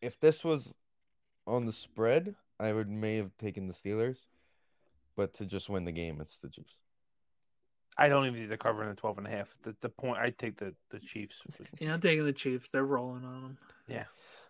If 0.00 0.20
this 0.20 0.44
was 0.44 0.74
on 1.46 1.66
the 1.66 1.72
spread, 1.72 2.34
I 2.64 2.72
would 2.72 2.88
may 2.88 3.16
have 3.16 3.30
taken 3.38 3.66
the 3.66 3.74
Steelers. 3.74 4.16
But 5.16 5.34
to 5.34 5.46
just 5.46 5.68
win 5.68 5.84
the 5.84 5.92
game, 5.92 6.20
it's 6.20 6.38
the 6.38 6.48
Chiefs. 6.48 6.74
I 7.96 8.08
don't 8.08 8.26
even 8.26 8.40
see 8.40 8.46
the 8.46 8.56
cover 8.56 8.82
in 8.82 8.88
the 8.88 8.96
12 8.96 9.18
and 9.18 9.26
a 9.26 9.30
half. 9.30 9.48
The 9.62 9.76
the 9.80 9.88
point 9.88 10.18
I 10.18 10.30
take 10.30 10.58
the 10.58 10.74
the 10.90 10.98
Chiefs. 10.98 11.36
Yeah, 11.78 11.94
I'm 11.94 12.00
taking 12.00 12.24
the 12.24 12.32
Chiefs. 12.32 12.70
They're 12.70 12.84
rolling 12.84 13.24
on 13.24 13.42
them. 13.42 13.58
Yeah. 13.86 14.04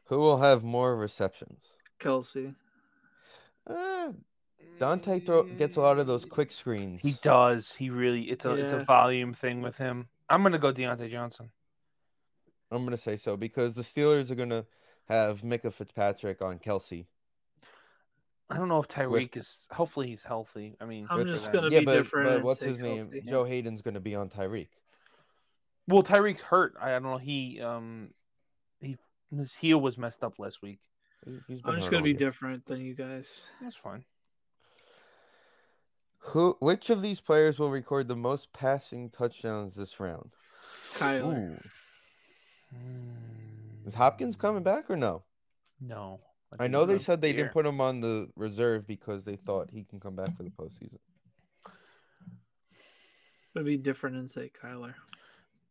Who 0.04 0.18
will 0.18 0.38
have 0.38 0.62
more 0.62 0.96
receptions? 0.96 1.60
Kelce. 2.00 2.54
Uh, 3.66 4.12
Dante 4.78 5.20
throw, 5.20 5.44
gets 5.44 5.76
a 5.76 5.80
lot 5.80 5.98
of 5.98 6.06
those 6.06 6.24
quick 6.24 6.50
screens. 6.52 7.00
He 7.02 7.12
does. 7.22 7.72
He 7.72 7.90
really. 7.90 8.22
It's 8.22 8.44
a 8.44 8.52
it's 8.54 8.72
a 8.72 8.84
volume 8.84 9.34
thing 9.34 9.60
with 9.60 9.76
him. 9.76 10.08
I'm 10.28 10.42
gonna 10.42 10.58
go 10.58 10.72
Diontae 10.72 11.10
Johnson. 11.10 11.50
I'm 12.70 12.84
gonna 12.84 12.96
say 12.96 13.16
so 13.16 13.36
because 13.36 13.74
the 13.74 13.82
Steelers 13.82 14.30
are 14.30 14.34
gonna 14.34 14.64
have 15.08 15.42
Minkah 15.42 15.72
Fitzpatrick 15.72 16.40
on 16.42 16.58
Kelce. 16.58 17.06
I 18.54 18.58
don't 18.58 18.68
know 18.68 18.78
if 18.78 18.86
Tyreek 18.86 19.36
is. 19.36 19.66
Hopefully 19.72 20.06
he's 20.06 20.22
healthy. 20.22 20.76
I 20.80 20.84
mean, 20.84 21.08
I'm 21.10 21.26
just 21.26 21.52
gonna 21.52 21.70
yeah, 21.70 21.80
be 21.80 21.86
but, 21.86 21.94
different 21.94 22.28
but 22.28 22.42
what's 22.44 22.62
his 22.62 22.78
name? 22.78 23.08
Kelce. 23.08 23.28
Joe 23.28 23.44
Haden's 23.44 23.82
gonna 23.82 24.00
be 24.00 24.14
on 24.14 24.28
Tyreek. 24.28 24.68
Well, 25.88 26.04
Tyreek's 26.04 26.42
hurt. 26.42 26.74
I 26.80 26.90
don't 26.90 27.02
know. 27.02 27.18
He 27.18 27.60
um, 27.60 28.10
he 28.80 28.96
his 29.36 29.52
heel 29.54 29.80
was 29.80 29.98
messed 29.98 30.22
up 30.22 30.38
last 30.38 30.62
week. 30.62 30.78
He- 31.24 31.40
He's 31.48 31.62
been 31.62 31.72
I'm 31.72 31.80
just 31.80 31.90
gonna 31.90 32.04
be 32.04 32.10
year. 32.10 32.18
different 32.18 32.64
than 32.66 32.80
you 32.80 32.94
guys. 32.94 33.42
That's 33.60 33.74
fine. 33.74 34.04
Who? 36.18 36.56
Which 36.60 36.90
of 36.90 37.02
these 37.02 37.20
players 37.20 37.58
will 37.58 37.70
record 37.70 38.06
the 38.06 38.16
most 38.16 38.52
passing 38.52 39.10
touchdowns 39.10 39.74
this 39.74 39.98
round? 39.98 40.30
Kyler. 40.94 41.58
Ooh. 42.74 42.78
Is 43.86 43.94
Hopkins 43.94 44.36
coming 44.36 44.62
back 44.62 44.88
or 44.88 44.96
no? 44.96 45.22
No. 45.80 46.20
I 46.58 46.66
know 46.68 46.84
they 46.84 46.98
said 46.98 47.20
they 47.20 47.32
here. 47.32 47.44
didn't 47.44 47.52
put 47.52 47.66
him 47.66 47.80
on 47.80 48.00
the 48.00 48.28
reserve 48.36 48.86
because 48.86 49.24
they 49.24 49.32
mm-hmm. 49.32 49.44
thought 49.44 49.70
he 49.72 49.84
can 49.84 50.00
come 50.00 50.14
back 50.14 50.36
for 50.36 50.42
the 50.42 50.50
postseason. 50.50 50.98
It'd 53.54 53.66
be 53.66 53.76
different 53.76 54.16
and 54.16 54.28
say 54.28 54.50
Kyler. 54.62 54.94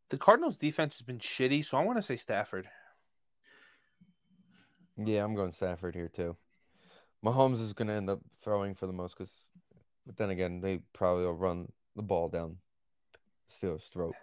The 0.10 0.18
Cardinals' 0.18 0.58
defense 0.58 0.96
has 0.98 1.02
been 1.02 1.20
shitty, 1.20 1.66
so 1.66 1.78
I 1.78 1.84
want 1.84 1.98
to 1.98 2.04
say 2.04 2.18
Stafford. 2.18 2.68
Yeah, 4.98 5.24
I'm 5.24 5.36
going 5.36 5.52
Stafford 5.52 5.96
here 5.96 6.10
too. 6.14 6.38
Mahomes 7.26 7.60
is 7.60 7.74
going 7.74 7.88
to 7.88 7.94
end 7.94 8.10
up 8.10 8.20
throwing 8.42 8.76
for 8.76 8.86
the 8.86 8.94
most 8.94 9.18
because, 9.18 9.34
but 10.06 10.18
then 10.18 10.30
again, 10.30 10.62
they 10.62 10.80
probably 10.94 11.26
will 11.26 11.34
run 11.34 11.72
the 11.96 12.04
ball 12.04 12.30
down 12.30 12.58
Steelers' 13.50 13.90
throat. 13.92 14.16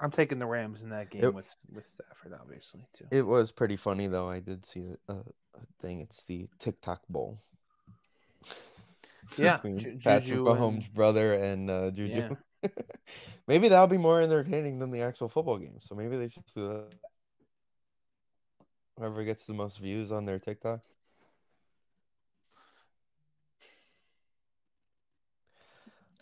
I'm 0.00 0.10
taking 0.10 0.38
the 0.38 0.46
Rams 0.46 0.80
in 0.82 0.90
that 0.90 1.10
game 1.10 1.24
It- 1.24 1.34
with 1.34 1.52
with 1.72 1.86
Stafford, 1.88 2.38
obviously 2.40 2.86
too. 2.96 3.06
It 3.10 3.26
was 3.26 3.50
pretty 3.50 3.76
funny 3.76 4.06
though. 4.06 4.28
I 4.28 4.40
did 4.40 4.64
see 4.66 4.84
a, 5.08 5.12
a, 5.12 5.22
thing. 5.80 6.00
It's 6.00 6.22
the 6.24 6.48
TikTok 6.58 7.02
Bowl. 7.08 7.40
Yeah, 9.36 9.56
Patrick 9.56 9.98
Juju 9.98 10.44
Mahomes' 10.44 10.84
and- 10.84 10.94
brother 10.94 11.34
and 11.34 11.68
uh, 11.70 11.90
Juju. 11.90 12.36
Yeah. 12.62 12.68
maybe 13.46 13.68
that'll 13.68 13.86
be 13.86 13.98
more 13.98 14.20
entertaining 14.20 14.78
than 14.78 14.90
the 14.90 15.02
actual 15.02 15.28
football 15.28 15.58
game. 15.58 15.78
So 15.80 15.94
maybe 15.94 16.16
they 16.16 16.28
should 16.28 16.44
do 16.54 16.68
that. 16.68 16.86
Whoever 18.98 19.24
gets 19.24 19.44
the 19.44 19.54
most 19.54 19.78
views 19.78 20.10
on 20.10 20.24
their 20.24 20.38
TikTok. 20.38 20.80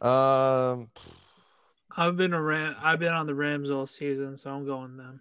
Um, 0.01 0.91
I've 1.97 2.17
been 2.17 2.33
a 2.35 2.41
Ram. 2.43 2.77
I've 2.81 2.99
been 2.99 3.13
on 3.13 3.27
the 3.27 3.35
Rams 3.35 3.71
all 3.71 3.87
season, 3.87 4.37
so 4.37 4.51
I'm 4.51 4.67
going 4.67 4.97
them. 4.97 5.21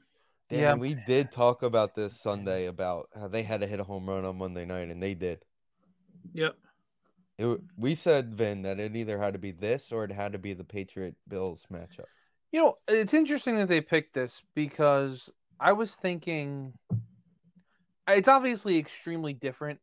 damn, 0.49 0.59
Yeah. 0.59 0.73
we 0.75 0.93
did 0.93 1.31
talk 1.31 1.63
about 1.63 1.95
this 1.95 2.19
Sunday 2.19 2.65
about 2.65 3.09
how 3.15 3.27
they 3.27 3.43
had 3.43 3.61
to 3.61 3.67
hit 3.67 3.79
a 3.79 3.83
home 3.83 4.07
run 4.07 4.25
on 4.25 4.37
Monday 4.37 4.65
night, 4.65 4.89
and 4.89 5.01
they 5.01 5.13
did. 5.13 5.43
Yep. 6.33 6.55
It, 7.37 7.59
we 7.77 7.95
said 7.95 8.33
Vin 8.35 8.61
that 8.61 8.79
it 8.79 8.95
either 8.95 9.19
had 9.19 9.33
to 9.33 9.39
be 9.39 9.51
this 9.51 9.91
or 9.91 10.03
it 10.05 10.11
had 10.11 10.33
to 10.33 10.37
be 10.39 10.53
the 10.53 10.63
Patriot 10.63 11.15
Bills 11.27 11.65
matchup. 11.71 12.05
You 12.51 12.61
know, 12.61 12.77
it's 12.87 13.13
interesting 13.13 13.55
that 13.57 13.67
they 13.67 13.81
picked 13.81 14.13
this 14.13 14.41
because 14.53 15.29
I 15.59 15.73
was 15.73 15.91
thinking 15.91 16.73
it's 18.07 18.27
obviously 18.27 18.77
extremely 18.77 19.33
different 19.33 19.79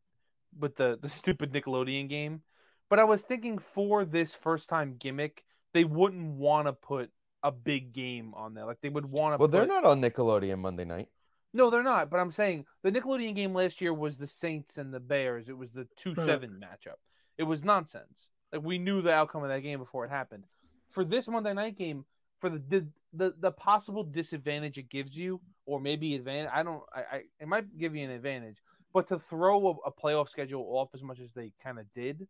with 0.59 0.75
the 0.75 0.97
the 1.01 1.09
stupid 1.19 1.51
Nickelodeon 1.53 2.09
game, 2.09 2.41
but 2.89 2.99
I 2.99 3.03
was 3.03 3.21
thinking 3.21 3.59
for 3.59 4.05
this 4.05 4.33
first 4.33 4.67
time 4.69 4.95
gimmick, 4.97 5.43
they 5.73 5.83
wouldn't 5.83 6.35
want 6.35 6.67
to 6.67 6.73
put 6.73 7.09
a 7.43 7.51
big 7.51 7.93
game 7.93 8.33
on 8.35 8.53
there. 8.53 8.65
Like 8.65 8.81
they 8.81 8.89
would 8.89 9.05
want 9.05 9.33
to. 9.33 9.37
Well, 9.37 9.47
put... 9.47 9.51
they're 9.51 9.65
not 9.65 9.85
on 9.85 10.01
Nickelodeon 10.01 10.59
Monday 10.59 10.85
night. 10.85 11.09
No, 11.53 11.69
they're 11.69 11.83
not. 11.83 12.09
But 12.09 12.19
I'm 12.19 12.31
saying 12.31 12.65
the 12.83 12.91
Nickelodeon 12.91 13.35
game 13.35 13.53
last 13.53 13.81
year 13.81 13.93
was 13.93 14.17
the 14.17 14.27
Saints 14.27 14.77
and 14.77 14.93
the 14.93 14.99
Bears. 14.99 15.49
It 15.49 15.57
was 15.57 15.69
the 15.71 15.87
two 15.97 16.15
seven 16.15 16.61
matchup. 16.63 16.97
It 17.37 17.43
was 17.43 17.63
nonsense. 17.63 18.29
Like 18.51 18.63
we 18.63 18.77
knew 18.77 19.01
the 19.01 19.11
outcome 19.11 19.43
of 19.43 19.49
that 19.49 19.61
game 19.61 19.79
before 19.79 20.05
it 20.05 20.09
happened. 20.09 20.45
For 20.91 21.03
this 21.03 21.27
Monday 21.27 21.53
night 21.53 21.77
game, 21.77 22.05
for 22.39 22.49
the 22.49 22.61
the 22.69 22.87
the, 23.13 23.33
the 23.39 23.51
possible 23.51 24.03
disadvantage 24.03 24.77
it 24.77 24.89
gives 24.89 25.15
you, 25.15 25.39
or 25.65 25.79
maybe 25.79 26.15
advantage, 26.15 26.51
I 26.53 26.63
don't. 26.63 26.81
I, 26.93 26.99
I 26.99 27.21
it 27.39 27.47
might 27.47 27.77
give 27.77 27.95
you 27.95 28.03
an 28.03 28.11
advantage, 28.11 28.57
but 28.93 29.07
to 29.09 29.19
throw 29.19 29.67
a, 29.67 29.89
a 29.89 29.91
playoff 29.91 30.29
schedule 30.29 30.65
off 30.71 30.89
as 30.93 31.03
much 31.03 31.19
as 31.19 31.31
they 31.35 31.51
kind 31.63 31.77
of 31.77 31.85
did, 31.93 32.27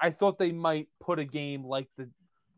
I 0.00 0.10
thought 0.10 0.38
they 0.38 0.52
might 0.52 0.88
put 1.00 1.18
a 1.18 1.24
game 1.24 1.64
like 1.64 1.88
the 1.96 2.08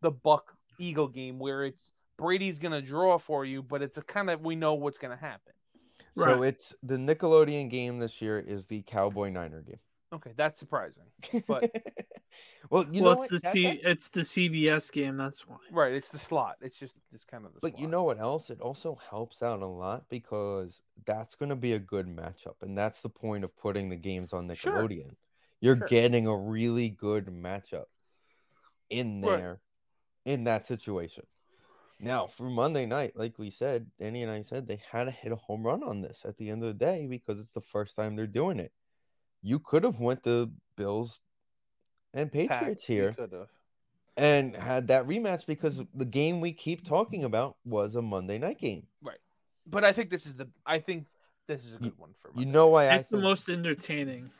the 0.00 0.10
Buck 0.10 0.54
Eagle 0.78 1.08
game 1.08 1.38
where 1.38 1.64
it's 1.64 1.92
Brady's 2.16 2.58
gonna 2.58 2.82
draw 2.82 3.18
for 3.18 3.44
you, 3.44 3.62
but 3.62 3.82
it's 3.82 3.96
a 3.96 4.02
kind 4.02 4.30
of 4.30 4.40
we 4.40 4.56
know 4.56 4.74
what's 4.74 4.98
gonna 4.98 5.16
happen. 5.16 5.52
So 6.16 6.24
Right. 6.24 6.48
it's 6.48 6.74
the 6.82 6.96
Nickelodeon 6.96 7.70
game 7.70 7.98
this 8.00 8.20
year 8.20 8.38
is 8.40 8.66
the 8.66 8.82
Cowboy 8.82 9.30
Niner 9.30 9.62
game. 9.62 9.78
Okay, 10.12 10.32
that's 10.36 10.58
surprising. 10.58 11.04
But- 11.46 11.70
well, 12.70 12.86
you 12.90 13.02
well, 13.02 13.14
know 13.16 13.22
it's 13.22 13.30
what? 13.30 13.30
the 13.30 13.38
That- 13.44 13.52
C. 13.52 13.64
that- 13.66 13.90
It's 13.90 14.08
the 14.08 14.20
CBS 14.24 14.90
game. 14.90 15.16
That's 15.16 15.46
why. 15.46 15.58
Right, 15.70 15.92
it's 15.92 16.08
the 16.08 16.18
slot. 16.18 16.56
It's 16.60 16.76
just 16.76 16.94
it's 17.12 17.24
kind 17.24 17.44
of 17.44 17.52
the 17.54 17.60
But 17.60 17.78
you 17.78 17.86
know 17.86 18.02
what 18.04 18.18
else? 18.18 18.50
It 18.50 18.60
also 18.60 18.98
helps 19.10 19.42
out 19.42 19.62
a 19.62 19.66
lot 19.66 20.08
because 20.08 20.80
that's 21.04 21.34
going 21.36 21.50
to 21.50 21.56
be 21.56 21.74
a 21.74 21.78
good 21.78 22.06
matchup, 22.06 22.62
and 22.62 22.76
that's 22.76 23.00
the 23.02 23.10
point 23.10 23.44
of 23.44 23.54
putting 23.56 23.88
the 23.90 23.96
games 23.96 24.32
on 24.32 24.52
Sure. 24.54 24.72
Nickelodeon. 24.72 25.14
You're 25.60 25.76
Sure. 25.76 25.88
getting 25.88 26.26
a 26.26 26.36
really 26.36 26.88
good 26.88 27.26
matchup 27.26 27.86
in 28.90 29.20
Right. 29.20 29.36
there, 29.38 29.60
in 30.28 30.44
that 30.44 30.66
situation. 30.66 31.24
Now, 31.98 32.26
for 32.26 32.44
Monday 32.50 32.84
night, 32.84 33.14
like 33.16 33.38
we 33.38 33.50
said, 33.50 33.86
Danny 33.98 34.22
and 34.22 34.30
I 34.30 34.42
said 34.42 34.68
they 34.68 34.80
had 34.92 35.04
to 35.04 35.10
hit 35.10 35.32
a 35.32 35.36
home 35.36 35.64
run 35.66 35.82
on 35.82 36.02
this 36.02 36.20
at 36.24 36.36
the 36.36 36.50
end 36.50 36.62
of 36.62 36.68
the 36.68 36.84
day 36.84 37.06
because 37.08 37.40
it's 37.40 37.54
the 37.54 37.62
first 37.72 37.96
time 37.96 38.14
they're 38.14 38.26
doing 38.26 38.60
it. 38.60 38.72
You 39.42 39.58
could 39.58 39.84
have 39.84 39.98
went 39.98 40.22
to 40.24 40.52
Bills 40.76 41.18
and 42.12 42.30
Patriots 42.30 42.88
you 42.88 42.94
here 42.94 43.16
and 44.18 44.54
had 44.54 44.88
that 44.88 45.06
rematch 45.06 45.46
because 45.46 45.82
the 45.94 46.04
game 46.04 46.40
we 46.40 46.52
keep 46.52 46.86
talking 46.86 47.24
about 47.24 47.56
was 47.64 47.94
a 47.94 48.02
Monday 48.02 48.36
night 48.38 48.58
game. 48.60 48.86
Right. 49.02 49.18
But 49.66 49.82
I 49.82 49.92
think 49.92 50.10
this 50.10 50.26
is 50.26 50.34
the 50.34 50.48
I 50.66 50.78
think 50.78 51.06
this 51.46 51.64
is 51.64 51.70
a 51.72 51.78
You- 51.80 51.90
good 51.90 51.98
one 51.98 52.14
for 52.20 52.30
You 52.34 52.44
know 52.46 52.68
why 52.68 52.90
I 52.90 52.96
It's 52.96 53.06
the 53.06 53.16
think, 53.16 53.22
most 53.24 53.48
entertaining. 53.48 54.30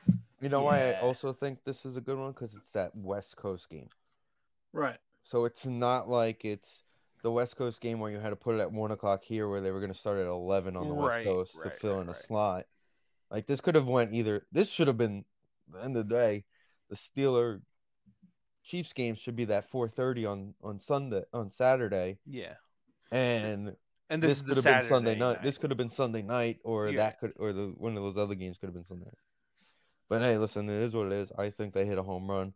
you 0.41 0.49
know 0.49 0.63
why 0.63 0.91
I 0.91 1.01
also 1.01 1.33
think 1.33 1.65
this 1.65 1.85
is 1.87 1.97
a 1.97 2.01
good 2.01 2.19
one 2.19 2.33
because 2.33 2.55
it's 2.55 2.71
that 2.73 2.95
West 2.95 3.37
Coast 3.37 3.69
game. 3.71 3.89
Right. 4.73 4.99
So 5.29 5.45
it's 5.45 5.67
not 5.67 6.09
like 6.09 6.45
it's 6.47 6.85
the 7.23 7.31
West 7.31 7.57
Coast 7.57 7.83
game 7.83 8.01
where 8.01 8.11
you 8.11 8.19
had 8.19 8.31
to 8.31 8.37
put 8.37 8.55
it 8.55 8.61
at 8.61 8.73
one 8.73 8.93
o'clock 8.93 9.23
here, 9.23 9.47
where 9.47 9.61
they 9.61 9.71
were 9.71 9.81
going 9.81 9.93
to 9.93 9.99
start 9.99 10.19
at 10.19 10.27
eleven 10.27 10.75
on 10.75 10.89
the 10.89 10.95
Right, 10.95 11.17
West 11.17 11.25
Coast 11.25 11.53
to 11.63 11.71
fill 11.71 11.97
right, 11.97 12.03
in 12.03 12.09
a 12.09 12.13
right. 12.13 12.25
slot. 12.25 12.65
Like 13.31 13.47
this 13.47 13.61
could 13.61 13.75
have 13.75 13.87
went 13.87 14.15
either. 14.15 14.47
This 14.53 14.71
should 14.71 14.87
have 14.87 14.97
been 14.97 15.25
the 15.71 15.81
end 15.81 15.97
of 15.99 16.09
the 16.09 16.15
day. 16.15 16.45
The 16.89 16.97
Steeler 16.97 17.61
Chiefs 18.65 18.95
game 18.95 19.15
should 19.15 19.37
be 19.37 19.45
that 19.47 19.69
four 19.69 19.87
thirty 19.89 20.25
on 20.25 20.55
on 20.63 20.81
Sunday 20.81 21.25
on 21.35 21.51
Saturday, 21.51 22.19
Yeah. 22.27 22.55
and 23.11 23.77
And 24.09 24.23
this, 24.23 24.41
this, 24.41 24.41
could 24.41 24.57
have 24.57 24.65
the 24.65 24.71
been 24.71 24.89
Sunday 24.89 25.11
Saturday 25.11 25.21
night. 25.21 25.43
This 25.43 25.59
could 25.59 25.71
have 25.71 25.77
been 25.77 25.91
Sunday 25.91 26.23
night, 26.23 26.59
or 26.65 26.89
Yeah. 26.89 26.97
that 26.97 27.21
could, 27.21 27.35
or 27.37 27.53
the 27.53 27.75
one 27.77 27.99
of 27.99 28.03
those 28.03 28.17
other 28.17 28.35
games 28.35 28.57
could 28.57 28.69
have 28.69 28.75
been 28.75 28.85
Sunday. 28.85 29.05
night. 29.05 29.15
But 30.09 30.23
hey, 30.23 30.39
listen, 30.39 30.71
it 30.71 30.83
is 30.83 30.95
what 30.95 31.09
it 31.09 31.13
is. 31.13 31.31
I 31.37 31.51
think 31.51 31.75
they 31.75 31.85
hit 31.85 31.99
a 31.99 32.03
home 32.03 32.31
run. 32.31 32.55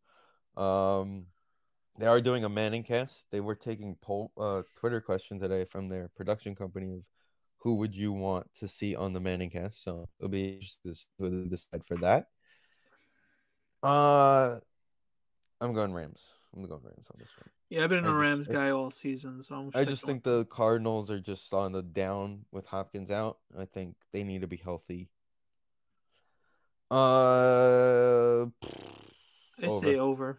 Um, 0.57 1.27
they 1.99 2.07
are 2.07 2.21
doing 2.21 2.45
a 2.45 2.49
Manning 2.49 2.85
cast. 2.85 3.27
They 3.31 3.41
were 3.41 3.55
taking 3.55 3.97
poll, 4.01 4.33
uh, 4.37 4.63
Twitter 4.77 5.01
question 5.01 5.39
today 5.39 5.65
from 5.65 5.89
their 5.89 6.09
production 6.17 6.55
company 6.55 6.93
of 6.93 7.03
who 7.59 7.77
would 7.77 7.95
you 7.95 8.13
want 8.13 8.49
to 8.59 8.67
see 8.67 8.97
on 8.97 9.13
the 9.13 9.21
Manning 9.21 9.51
cast. 9.51 9.85
So 9.85 10.09
it'll 10.19 10.31
be 10.31 10.55
interesting 10.55 10.93
to 10.93 10.99
see 10.99 11.07
who 11.19 11.31
they 11.31 11.49
decide 11.49 11.83
for 11.87 11.97
that. 11.99 12.27
Uh, 13.83 14.59
I'm 15.61 15.73
going 15.75 15.93
Rams. 15.93 16.21
I'm 16.55 16.63
going 16.63 16.83
Rams 16.83 17.07
on 17.11 17.17
this 17.19 17.31
one. 17.39 17.51
Yeah, 17.71 17.85
I've 17.85 17.91
been 17.91 18.05
I 18.05 18.09
a 18.09 18.15
Rams 18.15 18.47
guy 18.47 18.71
all 18.71 18.91
season, 18.91 19.43
so 19.43 19.55
I'm. 19.55 19.71
I 19.75 19.85
just 19.85 20.05
think 20.05 20.23
the 20.23 20.45
Cardinals 20.47 21.11
are 21.11 21.21
just 21.21 21.53
on 21.55 21.73
the 21.73 21.83
down 21.83 22.45
with 22.51 22.67
Hopkins 22.67 23.11
out. 23.11 23.39
I 23.59 23.65
think 23.65 23.97
they 24.13 24.25
need 24.25 24.43
to 24.43 24.47
be 24.47 24.59
healthy. 24.59 25.09
Uh, 26.91 28.45
I 29.63 29.69
say 29.81 29.97
over. 29.97 30.39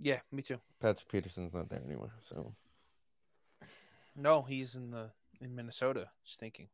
Yeah, 0.00 0.20
me 0.30 0.42
too. 0.42 0.58
Patrick 0.80 1.08
Peterson's 1.08 1.52
not 1.52 1.68
there 1.68 1.82
anymore, 1.84 2.12
so 2.28 2.54
No, 4.16 4.42
he's 4.42 4.74
in 4.74 4.90
the 4.90 5.10
in 5.40 5.54
Minnesota 5.54 6.08
stinking. 6.24 6.68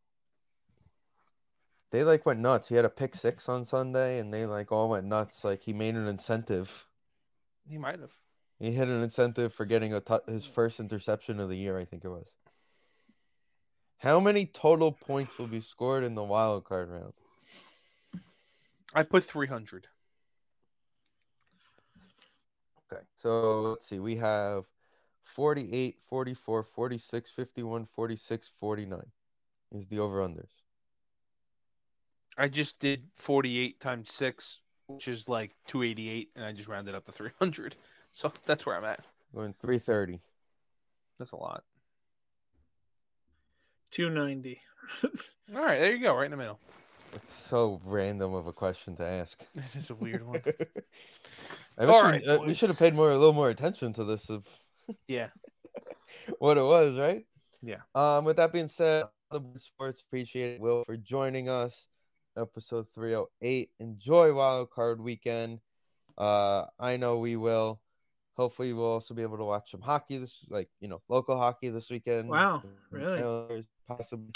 they 1.90 2.02
like 2.05 2.26
went 2.26 2.40
nuts. 2.40 2.68
He 2.68 2.74
had 2.74 2.84
a 2.84 2.90
pick 2.90 3.14
six 3.14 3.48
on 3.48 3.64
Sunday, 3.64 4.18
and 4.18 4.32
they 4.32 4.46
like 4.46 4.72
all 4.72 4.88
went 4.90 5.06
nuts. 5.06 5.44
Like 5.44 5.62
he 5.62 5.72
made 5.72 5.94
an 5.94 6.06
incentive. 6.06 6.86
He 7.68 7.78
might 7.78 8.01
have. 8.01 8.12
He 8.59 8.72
hit 8.72 8.88
an 8.88 9.02
incentive 9.02 9.52
for 9.55 9.64
getting 9.64 9.92
a 9.94 10.01
tou- 10.01 10.20
his 10.26 10.46
first 10.46 10.80
interception 10.80 11.40
of 11.40 11.48
the 11.48 11.56
year. 11.56 11.78
I 11.78 11.84
think 11.84 12.05
it 12.05 12.09
was. 12.09 12.26
How 13.98 14.20
many 14.20 14.44
total 14.46 14.92
points 14.92 15.38
will 15.38 15.46
be 15.46 15.60
scored 15.62 16.05
in 16.05 16.14
the 16.14 16.22
wild 16.22 16.64
card 16.64 16.90
round? 16.90 17.14
I 18.94 19.02
put 19.02 19.24
three 19.24 19.46
hundred. 19.46 19.86
Okay, 22.94 23.02
so 23.20 23.60
let's 23.62 23.86
see. 23.86 23.98
We 23.98 24.16
have 24.16 24.64
48, 25.24 25.96
44, 26.08 26.62
46, 26.74 27.30
51, 27.30 27.88
46, 27.94 28.50
49 28.60 29.00
is 29.72 29.86
the 29.88 29.98
over 29.98 30.26
unders. 30.26 30.48
I 32.36 32.48
just 32.48 32.80
did 32.80 33.04
forty 33.16 33.58
eight 33.60 33.78
times 33.80 34.12
six, 34.12 34.58
which 34.88 35.06
is 35.06 35.28
like 35.28 35.52
two 35.68 35.84
eighty 35.84 36.08
eight, 36.08 36.30
and 36.34 36.44
I 36.44 36.50
just 36.52 36.68
rounded 36.68 36.94
up 36.94 37.06
to 37.06 37.12
three 37.12 37.30
hundred. 37.38 37.76
So 38.16 38.32
that's 38.46 38.64
where 38.64 38.76
I'm 38.76 38.84
at. 38.84 39.00
Going 39.34 39.54
330. 39.60 40.20
That's 41.18 41.32
a 41.32 41.36
lot. 41.36 41.64
Two 43.90 44.08
ninety. 44.08 44.60
All 45.02 45.60
right, 45.60 45.80
there 45.80 45.96
you 45.96 46.00
go, 46.00 46.14
right 46.14 46.26
in 46.26 46.30
the 46.30 46.36
middle. 46.36 46.60
It's 47.14 47.48
so 47.48 47.80
random 47.84 48.34
of 48.34 48.46
a 48.46 48.52
question 48.52 48.96
to 48.96 49.04
ask. 49.04 49.40
It 49.54 49.76
is 49.76 49.90
a 49.90 49.94
weird 49.94 50.26
one. 50.26 50.42
I 51.78 51.84
All 51.84 52.10
we, 52.10 52.24
uh, 52.24 52.38
we 52.38 52.54
should 52.54 52.68
have 52.68 52.78
paid 52.78 52.94
more, 52.94 53.10
a 53.10 53.18
little 53.18 53.32
more 53.32 53.50
attention 53.50 53.92
to 53.94 54.04
this 54.04 54.28
of 54.30 54.46
Yeah. 55.08 55.28
what 56.38 56.58
it 56.58 56.62
was, 56.62 56.96
right? 56.98 57.24
Yeah. 57.62 57.80
Um, 57.94 58.24
with 58.24 58.36
that 58.36 58.52
being 58.52 58.68
said, 58.68 59.04
the 59.30 59.42
sports 59.56 60.02
appreciate 60.06 60.60
Will 60.60 60.84
for 60.84 60.96
joining 60.96 61.48
us. 61.48 61.86
Episode 62.36 62.86
308. 62.94 63.70
Enjoy 63.78 64.34
Wild 64.34 64.70
Card 64.70 65.00
Weekend. 65.00 65.60
Uh, 66.18 66.64
I 66.80 66.96
know 66.96 67.18
we 67.18 67.36
will. 67.36 67.80
Hopefully, 68.36 68.72
we'll 68.72 68.86
also 68.86 69.14
be 69.14 69.22
able 69.22 69.38
to 69.38 69.44
watch 69.44 69.70
some 69.70 69.80
hockey 69.80 70.18
this, 70.18 70.44
like 70.48 70.68
you 70.80 70.88
know, 70.88 71.00
local 71.08 71.38
hockey 71.38 71.68
this 71.68 71.88
weekend. 71.90 72.28
Wow, 72.28 72.64
really? 72.90 73.64
Possibly. 73.86 74.32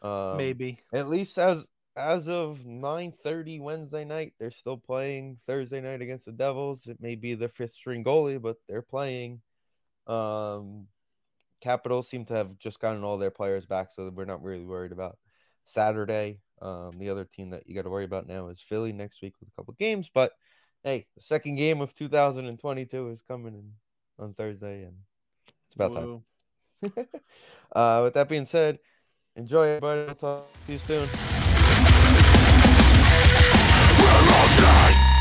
Um, 0.00 0.36
Maybe. 0.36 0.78
At 0.92 1.08
least 1.08 1.36
as 1.38 1.66
as 1.96 2.28
of 2.28 2.64
9:30 2.64 3.60
Wednesday 3.60 4.04
night, 4.04 4.34
they're 4.38 4.50
still 4.50 4.78
playing 4.78 5.38
Thursday 5.46 5.80
night 5.80 6.00
against 6.00 6.26
the 6.26 6.32
Devils. 6.32 6.86
It 6.86 7.00
may 7.00 7.14
be 7.14 7.34
the 7.34 7.48
fifth 7.48 7.74
string 7.74 8.02
goalie, 8.04 8.40
but 8.40 8.56
they're 8.68 8.82
playing. 8.82 9.42
Um, 10.06 10.88
Capitals 11.60 12.08
seem 12.08 12.24
to 12.26 12.34
have 12.34 12.58
just 12.58 12.80
gotten 12.80 13.04
all 13.04 13.18
their 13.18 13.30
players 13.30 13.66
back, 13.66 13.90
so 13.94 14.10
we're 14.10 14.24
not 14.24 14.42
really 14.42 14.64
worried 14.64 14.92
about 14.92 15.16
Saturday. 15.64 16.40
Um, 16.60 16.92
the 16.98 17.10
other 17.10 17.24
team 17.24 17.50
that 17.50 17.68
you 17.68 17.74
got 17.74 17.82
to 17.82 17.90
worry 17.90 18.04
about 18.04 18.26
now 18.26 18.48
is 18.48 18.60
Philly 18.60 18.92
next 18.92 19.22
week 19.22 19.34
with 19.38 19.48
a 19.48 19.52
couple 19.52 19.74
games. 19.78 20.10
But 20.12 20.32
hey, 20.82 21.06
the 21.14 21.22
second 21.22 21.56
game 21.56 21.80
of 21.80 21.94
2022 21.94 23.10
is 23.10 23.22
coming 23.22 23.54
in 23.54 23.72
on 24.18 24.34
Thursday, 24.34 24.82
and 24.82 24.96
it's 25.66 25.74
about 25.74 25.94
time. 25.94 26.24
uh, 27.72 28.00
with 28.02 28.14
that 28.14 28.28
being 28.28 28.46
said, 28.46 28.78
enjoy 29.36 29.68
everybody. 29.68 30.08
I'll 30.08 30.14
talk 30.14 30.46
to 30.66 30.72
you 30.72 30.78
soon. 30.78 31.51
We're 34.02 34.08
all 34.08 34.48
dead. 34.58 35.11